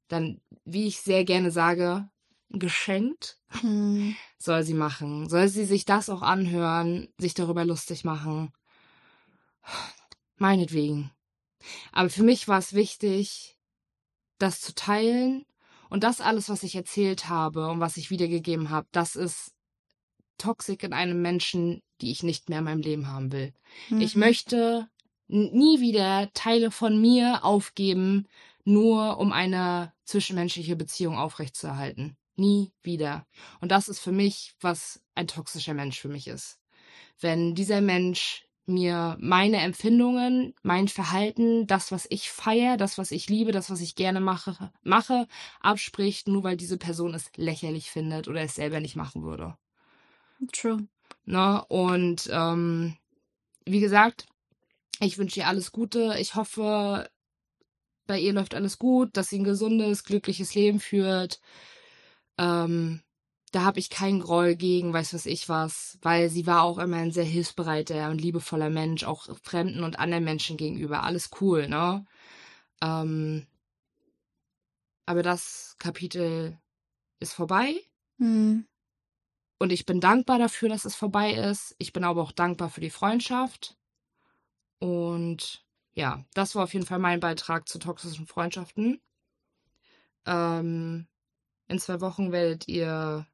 dann, 0.08 0.40
wie 0.64 0.86
ich 0.86 1.00
sehr 1.00 1.24
gerne 1.24 1.50
sage, 1.50 2.08
geschenkt. 2.50 3.38
Hm. 3.60 4.16
Soll 4.38 4.62
sie 4.62 4.74
machen. 4.74 5.28
Soll 5.28 5.48
sie 5.48 5.64
sich 5.64 5.84
das 5.84 6.08
auch 6.08 6.22
anhören, 6.22 7.08
sich 7.18 7.34
darüber 7.34 7.64
lustig 7.64 8.04
machen. 8.04 8.52
Meinetwegen. 10.36 11.10
Aber 11.92 12.08
für 12.10 12.22
mich 12.22 12.48
war 12.48 12.58
es 12.58 12.72
wichtig, 12.72 13.58
das 14.38 14.60
zu 14.60 14.74
teilen 14.74 15.44
und 15.90 16.04
das 16.04 16.20
alles, 16.20 16.48
was 16.48 16.62
ich 16.62 16.74
erzählt 16.74 17.28
habe 17.28 17.68
und 17.68 17.80
was 17.80 17.96
ich 17.96 18.10
wiedergegeben 18.10 18.70
habe, 18.70 18.86
das 18.92 19.16
ist 19.16 19.52
Toxik 20.38 20.84
in 20.84 20.92
einem 20.92 21.20
Menschen, 21.20 21.82
die 22.00 22.12
ich 22.12 22.22
nicht 22.22 22.48
mehr 22.48 22.60
in 22.60 22.64
meinem 22.64 22.80
Leben 22.80 23.08
haben 23.08 23.32
will. 23.32 23.52
Mhm. 23.88 24.00
Ich 24.00 24.14
möchte 24.14 24.88
nie 25.26 25.80
wieder 25.80 26.30
Teile 26.32 26.70
von 26.70 27.00
mir 27.00 27.44
aufgeben, 27.44 28.26
nur 28.64 29.18
um 29.18 29.32
eine 29.32 29.92
zwischenmenschliche 30.04 30.76
Beziehung 30.76 31.18
aufrechtzuerhalten. 31.18 32.17
Nie 32.38 32.70
wieder. 32.84 33.26
Und 33.60 33.72
das 33.72 33.88
ist 33.88 33.98
für 33.98 34.12
mich, 34.12 34.54
was 34.60 35.02
ein 35.16 35.26
toxischer 35.26 35.74
Mensch 35.74 35.98
für 35.98 36.08
mich 36.08 36.28
ist. 36.28 36.60
Wenn 37.18 37.56
dieser 37.56 37.80
Mensch 37.80 38.46
mir 38.64 39.16
meine 39.18 39.56
Empfindungen, 39.56 40.54
mein 40.62 40.86
Verhalten, 40.86 41.66
das, 41.66 41.90
was 41.90 42.06
ich 42.10 42.30
feiere, 42.30 42.76
das, 42.76 42.96
was 42.96 43.10
ich 43.10 43.28
liebe, 43.28 43.50
das, 43.50 43.70
was 43.70 43.80
ich 43.80 43.96
gerne 43.96 44.20
mache, 44.20 44.70
mache, 44.84 45.26
abspricht, 45.58 46.28
nur 46.28 46.44
weil 46.44 46.56
diese 46.56 46.78
Person 46.78 47.12
es 47.12 47.28
lächerlich 47.34 47.90
findet 47.90 48.28
oder 48.28 48.42
es 48.42 48.54
selber 48.54 48.78
nicht 48.78 48.94
machen 48.94 49.24
würde. 49.24 49.56
True. 50.52 50.86
Ne? 51.24 51.64
und 51.68 52.30
ähm, 52.32 52.96
wie 53.64 53.80
gesagt, 53.80 54.26
ich 55.00 55.18
wünsche 55.18 55.40
ihr 55.40 55.48
alles 55.48 55.72
Gute. 55.72 56.14
Ich 56.20 56.36
hoffe, 56.36 57.10
bei 58.06 58.20
ihr 58.20 58.32
läuft 58.32 58.54
alles 58.54 58.78
gut, 58.78 59.16
dass 59.16 59.28
sie 59.28 59.40
ein 59.40 59.44
gesundes, 59.44 60.04
glückliches 60.04 60.54
Leben 60.54 60.78
führt 60.78 61.40
ähm, 62.38 63.02
da 63.52 63.62
habe 63.64 63.78
ich 63.78 63.90
keinen 63.90 64.20
Groll 64.20 64.56
gegen, 64.56 64.92
weiß 64.92 65.14
was 65.14 65.26
ich 65.26 65.48
was, 65.48 65.98
weil 66.02 66.28
sie 66.28 66.46
war 66.46 66.62
auch 66.62 66.78
immer 66.78 66.98
ein 66.98 67.12
sehr 67.12 67.24
hilfsbereiter 67.24 68.10
und 68.10 68.20
liebevoller 68.20 68.70
Mensch, 68.70 69.04
auch 69.04 69.28
Fremden 69.42 69.84
und 69.84 69.98
anderen 69.98 70.24
Menschen 70.24 70.56
gegenüber. 70.56 71.02
Alles 71.02 71.30
cool, 71.40 71.68
ne? 71.68 72.04
Ähm, 72.82 73.46
aber 75.06 75.22
das 75.22 75.76
Kapitel 75.78 76.58
ist 77.20 77.32
vorbei. 77.32 77.80
Mhm. 78.18 78.66
Und 79.58 79.72
ich 79.72 79.86
bin 79.86 80.00
dankbar 80.00 80.38
dafür, 80.38 80.68
dass 80.68 80.84
es 80.84 80.94
vorbei 80.94 81.32
ist. 81.32 81.74
Ich 81.78 81.92
bin 81.92 82.04
aber 82.04 82.22
auch 82.22 82.32
dankbar 82.32 82.70
für 82.70 82.80
die 82.80 82.90
Freundschaft. 82.90 83.76
Und 84.78 85.64
ja, 85.94 86.24
das 86.34 86.54
war 86.54 86.64
auf 86.64 86.74
jeden 86.74 86.86
Fall 86.86 87.00
mein 87.00 87.20
Beitrag 87.20 87.68
zu 87.68 87.78
toxischen 87.78 88.26
Freundschaften. 88.26 89.00
Ähm, 90.26 91.08
in 91.68 91.78
zwei 91.78 92.00
Wochen 92.00 92.32
werdet 92.32 92.66
ihr, 92.68 93.26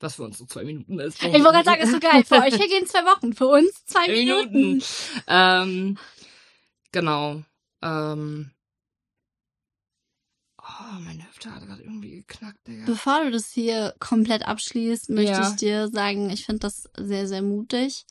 was 0.00 0.16
für 0.16 0.24
uns 0.24 0.38
so 0.38 0.46
zwei 0.46 0.64
Minuten 0.64 0.98
ist. 0.98 1.22
Ich 1.22 1.32
wollte 1.32 1.42
gerade 1.42 1.64
sagen, 1.64 1.82
ist 1.82 1.92
so 1.92 2.00
geil. 2.00 2.24
Für 2.24 2.36
euch 2.36 2.58
gehen 2.58 2.86
zwei 2.86 3.04
Wochen, 3.04 3.32
für 3.32 3.48
uns 3.48 3.84
zwei 3.86 4.08
Minuten. 4.08 4.52
Minuten. 4.52 4.84
Ähm, 5.26 5.98
genau. 6.92 7.42
Ähm, 7.82 8.50
Oh, 10.80 11.00
meine 11.00 11.26
Hüfte 11.26 11.52
hat 11.52 11.66
gerade 11.66 11.82
irgendwie 11.82 12.16
geknackt, 12.16 12.66
Digga. 12.66 12.84
Bevor 12.84 13.24
du 13.24 13.30
das 13.30 13.50
hier 13.50 13.94
komplett 14.00 14.46
abschließt, 14.46 15.08
möchte 15.08 15.32
ja. 15.32 15.48
ich 15.48 15.56
dir 15.56 15.88
sagen, 15.88 16.28
ich 16.30 16.44
finde 16.44 16.60
das 16.60 16.88
sehr, 16.96 17.26
sehr 17.26 17.42
mutig. 17.42 18.04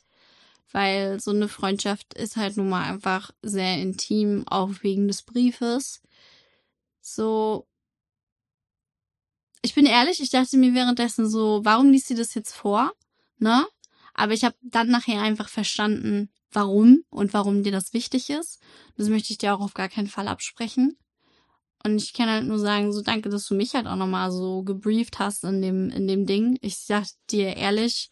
Weil 0.72 1.20
so 1.20 1.30
eine 1.30 1.48
Freundschaft 1.48 2.14
ist 2.14 2.36
halt 2.36 2.56
nun 2.56 2.68
mal 2.68 2.82
einfach 2.82 3.30
sehr 3.42 3.78
intim, 3.78 4.44
auch 4.48 4.70
wegen 4.82 5.08
des 5.08 5.22
Briefes. 5.22 6.02
So, 7.00 7.67
ich 9.62 9.74
bin 9.74 9.86
ehrlich, 9.86 10.20
ich 10.20 10.30
dachte 10.30 10.56
mir 10.56 10.74
währenddessen 10.74 11.28
so, 11.28 11.60
warum 11.64 11.90
liest 11.90 12.08
sie 12.08 12.14
das 12.14 12.34
jetzt 12.34 12.54
vor? 12.54 12.92
Ne? 13.38 13.66
Aber 14.14 14.32
ich 14.32 14.44
habe 14.44 14.56
dann 14.62 14.88
nachher 14.88 15.20
einfach 15.22 15.48
verstanden, 15.48 16.30
warum 16.50 17.04
und 17.10 17.34
warum 17.34 17.62
dir 17.62 17.72
das 17.72 17.92
wichtig 17.92 18.30
ist. 18.30 18.60
Das 18.96 19.08
möchte 19.08 19.32
ich 19.32 19.38
dir 19.38 19.54
auch 19.54 19.60
auf 19.60 19.74
gar 19.74 19.88
keinen 19.88 20.08
Fall 20.08 20.28
absprechen. 20.28 20.96
Und 21.84 21.96
ich 22.02 22.12
kann 22.12 22.28
halt 22.28 22.44
nur 22.44 22.58
sagen, 22.58 22.92
so 22.92 23.02
danke, 23.02 23.28
dass 23.28 23.46
du 23.46 23.54
mich 23.54 23.74
halt 23.74 23.86
auch 23.86 23.96
nochmal 23.96 24.32
so 24.32 24.62
gebrieft 24.62 25.18
hast 25.18 25.44
in 25.44 25.62
dem, 25.62 25.90
in 25.90 26.08
dem 26.08 26.26
Ding. 26.26 26.58
Ich 26.60 26.78
sag 26.78 27.06
dir 27.30 27.56
ehrlich, 27.56 28.10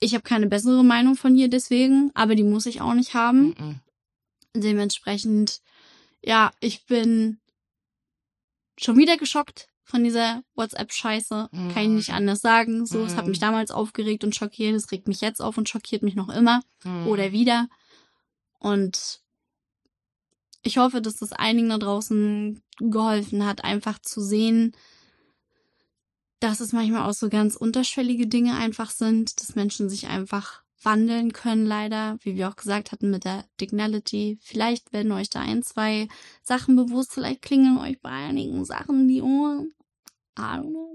Ich 0.00 0.12
habe 0.12 0.22
keine 0.22 0.46
bessere 0.48 0.84
Meinung 0.84 1.16
von 1.16 1.34
ihr 1.36 1.48
deswegen, 1.48 2.10
aber 2.14 2.34
die 2.34 2.42
muss 2.42 2.66
ich 2.66 2.82
auch 2.82 2.92
nicht 2.94 3.14
haben. 3.14 3.54
Mhm. 3.58 3.80
Dementsprechend, 4.54 5.62
ja, 6.22 6.50
ich 6.60 6.84
bin 6.84 7.40
schon 8.76 8.98
wieder 8.98 9.16
geschockt 9.16 9.68
von 9.84 10.02
dieser 10.02 10.42
WhatsApp-Scheiße. 10.54 11.48
Kann 11.52 11.82
ich 11.82 11.88
nicht 11.88 12.08
Mhm. 12.08 12.14
anders 12.14 12.40
sagen. 12.40 12.86
So, 12.86 13.04
es 13.04 13.16
hat 13.16 13.24
Mhm. 13.26 13.30
mich 13.30 13.38
damals 13.38 13.70
aufgeregt 13.70 14.24
und 14.24 14.34
schockiert. 14.34 14.74
Es 14.74 14.90
regt 14.90 15.08
mich 15.08 15.20
jetzt 15.20 15.40
auf 15.40 15.58
und 15.58 15.68
schockiert 15.68 16.02
mich 16.02 16.14
noch 16.14 16.28
immer 16.30 16.62
Mhm. 16.84 17.06
oder 17.06 17.32
wieder. 17.32 17.68
Und 18.58 19.20
ich 20.62 20.78
hoffe, 20.78 21.02
dass 21.02 21.16
das 21.16 21.32
einigen 21.32 21.68
da 21.68 21.78
draußen 21.78 22.62
geholfen 22.78 23.44
hat, 23.44 23.62
einfach 23.62 23.98
zu 24.00 24.20
sehen, 24.22 24.72
dass 26.40 26.60
es 26.60 26.72
manchmal 26.72 27.08
auch 27.08 27.14
so 27.14 27.28
ganz 27.28 27.54
unterschwellige 27.54 28.26
Dinge 28.26 28.56
einfach 28.56 28.90
sind, 28.90 29.40
dass 29.40 29.54
Menschen 29.54 29.88
sich 29.88 30.08
einfach 30.08 30.63
wandeln 30.84 31.32
können, 31.32 31.66
leider, 31.66 32.18
wie 32.22 32.36
wir 32.36 32.48
auch 32.48 32.56
gesagt 32.56 32.92
hatten 32.92 33.10
mit 33.10 33.24
der 33.24 33.44
Dignality. 33.60 34.38
Vielleicht 34.40 34.92
werden 34.92 35.12
euch 35.12 35.30
da 35.30 35.40
ein, 35.40 35.62
zwei 35.62 36.08
Sachen 36.42 36.76
bewusst, 36.76 37.12
vielleicht 37.12 37.42
klingeln 37.42 37.78
euch 37.78 38.00
bei 38.00 38.10
einigen 38.10 38.64
Sachen 38.64 39.08
die 39.08 39.22
Ohren. 39.22 39.72
I 40.38 40.42
don't 40.42 40.70
know. 40.70 40.94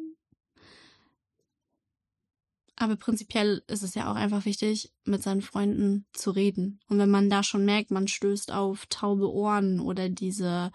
Aber 2.80 2.96
prinzipiell 2.96 3.62
ist 3.68 3.84
es 3.84 3.94
ja 3.94 4.10
auch 4.10 4.16
einfach 4.16 4.46
wichtig, 4.46 4.94
mit 5.04 5.22
seinen 5.22 5.42
Freunden 5.42 6.06
zu 6.14 6.32
reden. 6.32 6.80
Und 6.88 6.98
wenn 6.98 7.10
man 7.10 7.30
da 7.30 7.44
schon 7.44 7.66
merkt, 7.66 7.92
man 7.92 8.08
stößt 8.08 8.54
auf 8.54 8.86
taube 8.86 9.30
Ohren 9.30 9.82
oder 9.82 10.08
diese, 10.08 10.72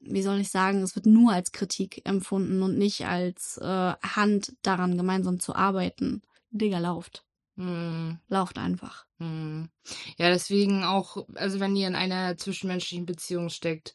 wie 0.00 0.20
soll 0.20 0.40
ich 0.40 0.50
sagen, 0.50 0.82
es 0.82 0.94
wird 0.94 1.06
nur 1.06 1.32
als 1.32 1.52
Kritik 1.52 2.02
empfunden 2.04 2.62
und 2.62 2.76
nicht 2.76 3.06
als 3.06 3.56
äh, 3.56 3.94
Hand 4.02 4.54
daran, 4.60 4.98
gemeinsam 4.98 5.40
zu 5.40 5.54
arbeiten. 5.54 6.20
Digga, 6.50 6.78
lauft. 6.78 7.24
Mhm. 7.60 8.18
Lauft 8.28 8.56
einfach. 8.56 9.04
Mhm. 9.18 9.68
Ja, 10.16 10.30
deswegen 10.30 10.82
auch, 10.82 11.26
also 11.34 11.60
wenn 11.60 11.76
ihr 11.76 11.88
in 11.88 11.94
einer 11.94 12.38
zwischenmenschlichen 12.38 13.04
Beziehung 13.04 13.50
steckt, 13.50 13.94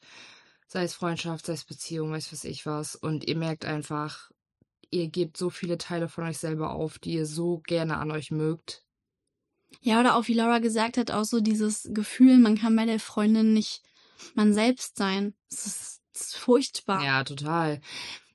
sei 0.67 0.83
es 0.83 0.93
Freundschaft, 0.93 1.47
sei 1.47 1.53
es 1.53 1.65
Beziehung, 1.65 2.11
weiß 2.11 2.31
was 2.31 2.43
ich 2.43 2.67
was, 2.67 2.95
und 2.95 3.25
ihr 3.27 3.35
merkt 3.35 3.65
einfach, 3.65 4.29
ihr 4.91 5.07
gebt 5.07 5.35
so 5.37 5.49
viele 5.49 5.79
Teile 5.79 6.07
von 6.09 6.25
euch 6.25 6.37
selber 6.37 6.71
auf, 6.71 6.99
die 6.99 7.13
ihr 7.13 7.25
so 7.25 7.57
gerne 7.57 7.97
an 7.97 8.11
euch 8.11 8.29
mögt. 8.29 8.83
Ja, 9.81 9.99
oder 9.99 10.15
auch 10.15 10.27
wie 10.27 10.35
Laura 10.35 10.59
gesagt 10.59 10.97
hat, 10.97 11.09
auch 11.09 11.25
so 11.25 11.41
dieses 11.41 11.89
Gefühl, 11.91 12.37
man 12.37 12.57
kann 12.57 12.75
bei 12.75 12.85
der 12.85 12.99
Freundin 12.99 13.53
nicht 13.53 13.81
man 14.35 14.53
selbst 14.53 14.95
sein. 14.95 15.33
Es 15.49 15.65
ist, 15.65 16.01
es 16.13 16.21
ist 16.21 16.37
furchtbar. 16.37 17.03
Ja, 17.03 17.23
total. 17.23 17.81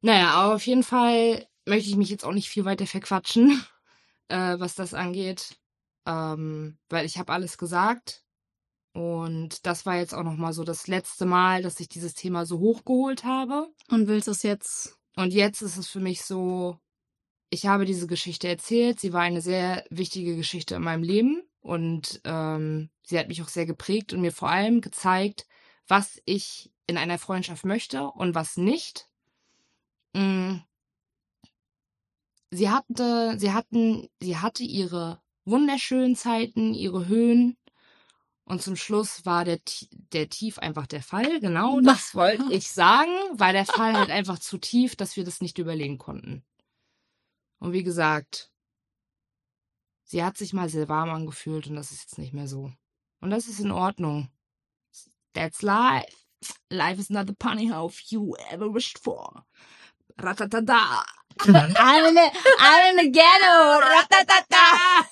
Naja, 0.01 0.31
aber 0.31 0.57
auf 0.57 0.67
jeden 0.67 0.83
Fall 0.83 1.47
möchte 1.67 1.89
ich 1.89 1.97
mich 1.97 2.11
jetzt 2.11 2.25
auch 2.25 2.33
nicht 2.33 2.49
viel 2.49 2.65
weiter 2.65 2.87
verquatschen, 2.87 3.65
äh, 4.31 4.59
was 4.59 4.75
das 4.75 4.95
angeht. 4.95 5.59
Ähm, 6.07 6.79
weil 6.89 7.05
ich 7.05 7.19
habe 7.19 7.33
alles 7.33 7.59
gesagt. 7.59 8.25
Und 8.93 9.67
das 9.67 9.87
war 9.87 9.97
jetzt 9.97 10.15
auch 10.15 10.25
nochmal 10.25 10.53
so 10.53 10.65
das 10.65 10.89
letzte 10.89 11.25
Mal, 11.27 11.63
dass 11.63 11.79
ich 11.79 11.89
dieses 11.89 12.15
Thema 12.15 12.47
so 12.47 12.59
hochgeholt 12.59 13.25
habe. 13.25 13.69
Und 13.89 14.09
willst 14.09 14.29
es 14.29 14.43
jetzt 14.43 14.99
Und 15.17 15.33
jetzt 15.33 15.63
ist 15.63 15.77
es 15.77 15.89
für 15.89 16.01
mich 16.01 16.23
so, 16.25 16.79
ich 17.51 17.67
habe 17.67 17.85
diese 17.85 18.07
Geschichte 18.07 18.49
erzählt. 18.49 19.01
Sie 19.01 19.13
war 19.13 19.23
eine 19.23 19.41
sehr 19.41 19.85
wichtige 19.91 20.37
Geschichte 20.37 20.77
in 20.77 20.83
meinem 20.83 21.03
Leben. 21.03 21.43
Und 21.61 22.21
ähm, 22.25 22.91
sie 23.05 23.19
hat 23.19 23.29
mich 23.29 23.43
auch 23.43 23.49
sehr 23.49 23.67
geprägt 23.67 24.13
und 24.13 24.23
mir 24.23 24.33
vor 24.33 24.49
allem 24.49 24.81
gezeigt, 24.81 25.47
was 25.87 26.21
ich 26.25 26.73
in 26.87 26.97
einer 26.97 27.19
Freundschaft 27.19 27.65
möchte 27.65 28.05
und 28.05 28.35
was 28.35 28.57
nicht. 28.57 29.09
Mm. 30.15 30.59
Sie 32.51 32.69
hatte, 32.69 33.39
sie 33.39 33.53
hatten, 33.53 34.09
sie 34.21 34.37
hatte 34.37 34.65
ihre 34.65 35.21
wunderschönen 35.45 36.17
Zeiten, 36.17 36.75
ihre 36.75 37.07
Höhen. 37.07 37.57
Und 38.45 38.63
zum 38.63 38.75
Schluss 38.75 39.25
war 39.25 39.45
der, 39.45 39.61
der 40.13 40.29
Tief 40.29 40.59
einfach 40.59 40.89
der 40.89 41.03
Fall. 41.03 41.39
Genau, 41.41 41.81
das 41.81 42.15
wollte 42.17 42.53
ich 42.53 42.69
sagen. 42.69 43.13
War 43.35 43.53
der 43.53 43.67
Fall 43.67 43.95
halt 43.97 44.11
einfach 44.11 44.41
zu 44.41 44.59
tief, 44.59 44.97
dass 44.97 45.17
wir 45.17 45.25
das 45.25 45.41
nicht 45.41 45.59
überlegen 45.59 45.99
konnten. 45.99 46.45
Und 47.61 47.73
wie 47.73 47.85
gesagt, 47.85 48.51
sie 50.03 50.25
hat 50.25 50.37
sich 50.37 50.53
mal 50.53 50.69
sehr 50.69 50.89
warm 50.89 51.11
angefühlt 51.11 51.69
und 51.69 51.77
das 51.77 51.93
ist 51.93 52.03
jetzt 52.03 52.19
nicht 52.19 52.33
mehr 52.33 52.49
so. 52.49 52.73
Und 53.21 53.31
das 53.31 53.47
ist 53.47 53.61
in 53.61 53.71
Ordnung. 53.71 54.31
That's 55.35 55.63
life. 55.63 56.17
Life 56.71 56.99
is 57.01 57.11
not 57.11 57.29
the 57.29 57.35
ponyhouse 57.35 58.11
you 58.11 58.35
ever 58.51 58.73
wished 58.75 58.99
for. 58.99 59.45
Ratatada. 60.19 61.05
I'm 61.39 62.05
in 62.07 62.15
the, 62.15 62.31
I'm 62.59 62.91
in 62.91 62.97
the 62.99 63.11
ghetto. 63.11 63.81
Ratatata. 63.81 65.07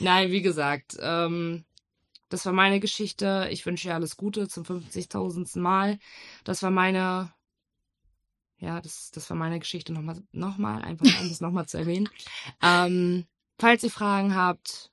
Nein, 0.00 0.30
wie 0.30 0.42
gesagt, 0.42 0.96
ähm, 1.00 1.64
das 2.28 2.46
war 2.46 2.52
meine 2.52 2.80
Geschichte. 2.80 3.48
Ich 3.50 3.66
wünsche 3.66 3.88
ihr 3.88 3.94
alles 3.94 4.16
Gute 4.16 4.48
zum 4.48 4.64
50.000. 4.64 5.58
Mal. 5.58 5.98
Das 6.44 6.62
war 6.62 6.70
meine, 6.70 7.32
ja, 8.58 8.80
das, 8.80 9.10
das 9.10 9.28
war 9.30 9.36
meine 9.36 9.58
Geschichte 9.58 9.92
nochmal, 9.92 10.22
nochmal, 10.32 10.82
einfach 10.82 11.06
um 11.20 11.28
das 11.28 11.40
nochmal 11.40 11.66
zu 11.66 11.78
erwähnen. 11.78 12.08
Ähm, 12.62 13.26
falls 13.58 13.82
ihr 13.82 13.90
Fragen 13.90 14.34
habt, 14.34 14.90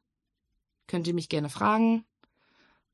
könnt 0.88 1.08
ihr 1.08 1.14
mich 1.14 1.30
gerne 1.30 1.50
fragen. 1.50 2.06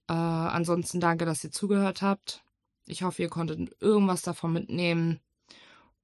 Äh, 0.07 0.14
ansonsten 0.14 0.99
danke, 0.99 1.26
dass 1.26 1.44
ihr 1.44 1.52
zugehört 1.52 2.02
habt. 2.02 2.44
Ich 2.85 3.03
hoffe, 3.03 3.22
ihr 3.22 3.30
konntet 3.30 3.72
irgendwas 3.81 4.23
davon 4.23 4.52
mitnehmen. 4.52 5.22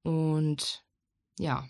Und 0.03 0.83
ja. 1.37 1.67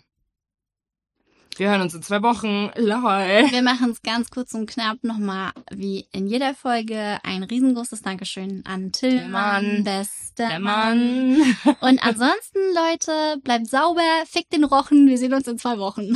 Wir 1.56 1.68
hören 1.68 1.82
uns 1.82 1.94
in 1.94 2.02
zwei 2.02 2.22
Wochen. 2.22 2.70
Lol. 2.76 3.50
Wir 3.50 3.62
machen 3.62 3.90
es 3.90 4.00
ganz 4.02 4.30
kurz 4.30 4.54
und 4.54 4.70
knapp 4.70 5.02
nochmal 5.02 5.52
wie 5.70 6.06
in 6.12 6.26
jeder 6.26 6.54
Folge. 6.54 7.18
Ein 7.22 7.42
riesengroßes 7.42 8.02
Dankeschön 8.02 8.64
an 8.64 8.92
Tillmann, 8.92 9.84
bester 9.84 10.48
Der 10.48 10.60
Mann. 10.60 11.38
Mann. 11.38 11.76
Und 11.80 12.02
ansonsten, 12.02 12.60
Leute, 12.74 13.38
bleibt 13.42 13.66
sauber, 13.66 14.24
fickt 14.26 14.52
den 14.54 14.64
Rochen. 14.64 15.06
Wir 15.06 15.18
sehen 15.18 15.34
uns 15.34 15.48
in 15.48 15.58
zwei 15.58 15.78
Wochen. 15.78 16.14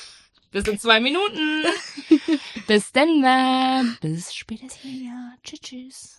Bis 0.50 0.66
in 0.66 0.78
zwei 0.78 1.00
Minuten. 1.00 1.64
Bis 2.66 2.90
dann. 2.92 3.98
Bis 4.00 4.34
später. 4.34 4.66
Tschüss. 5.42 5.60
tschüss. 5.60 6.15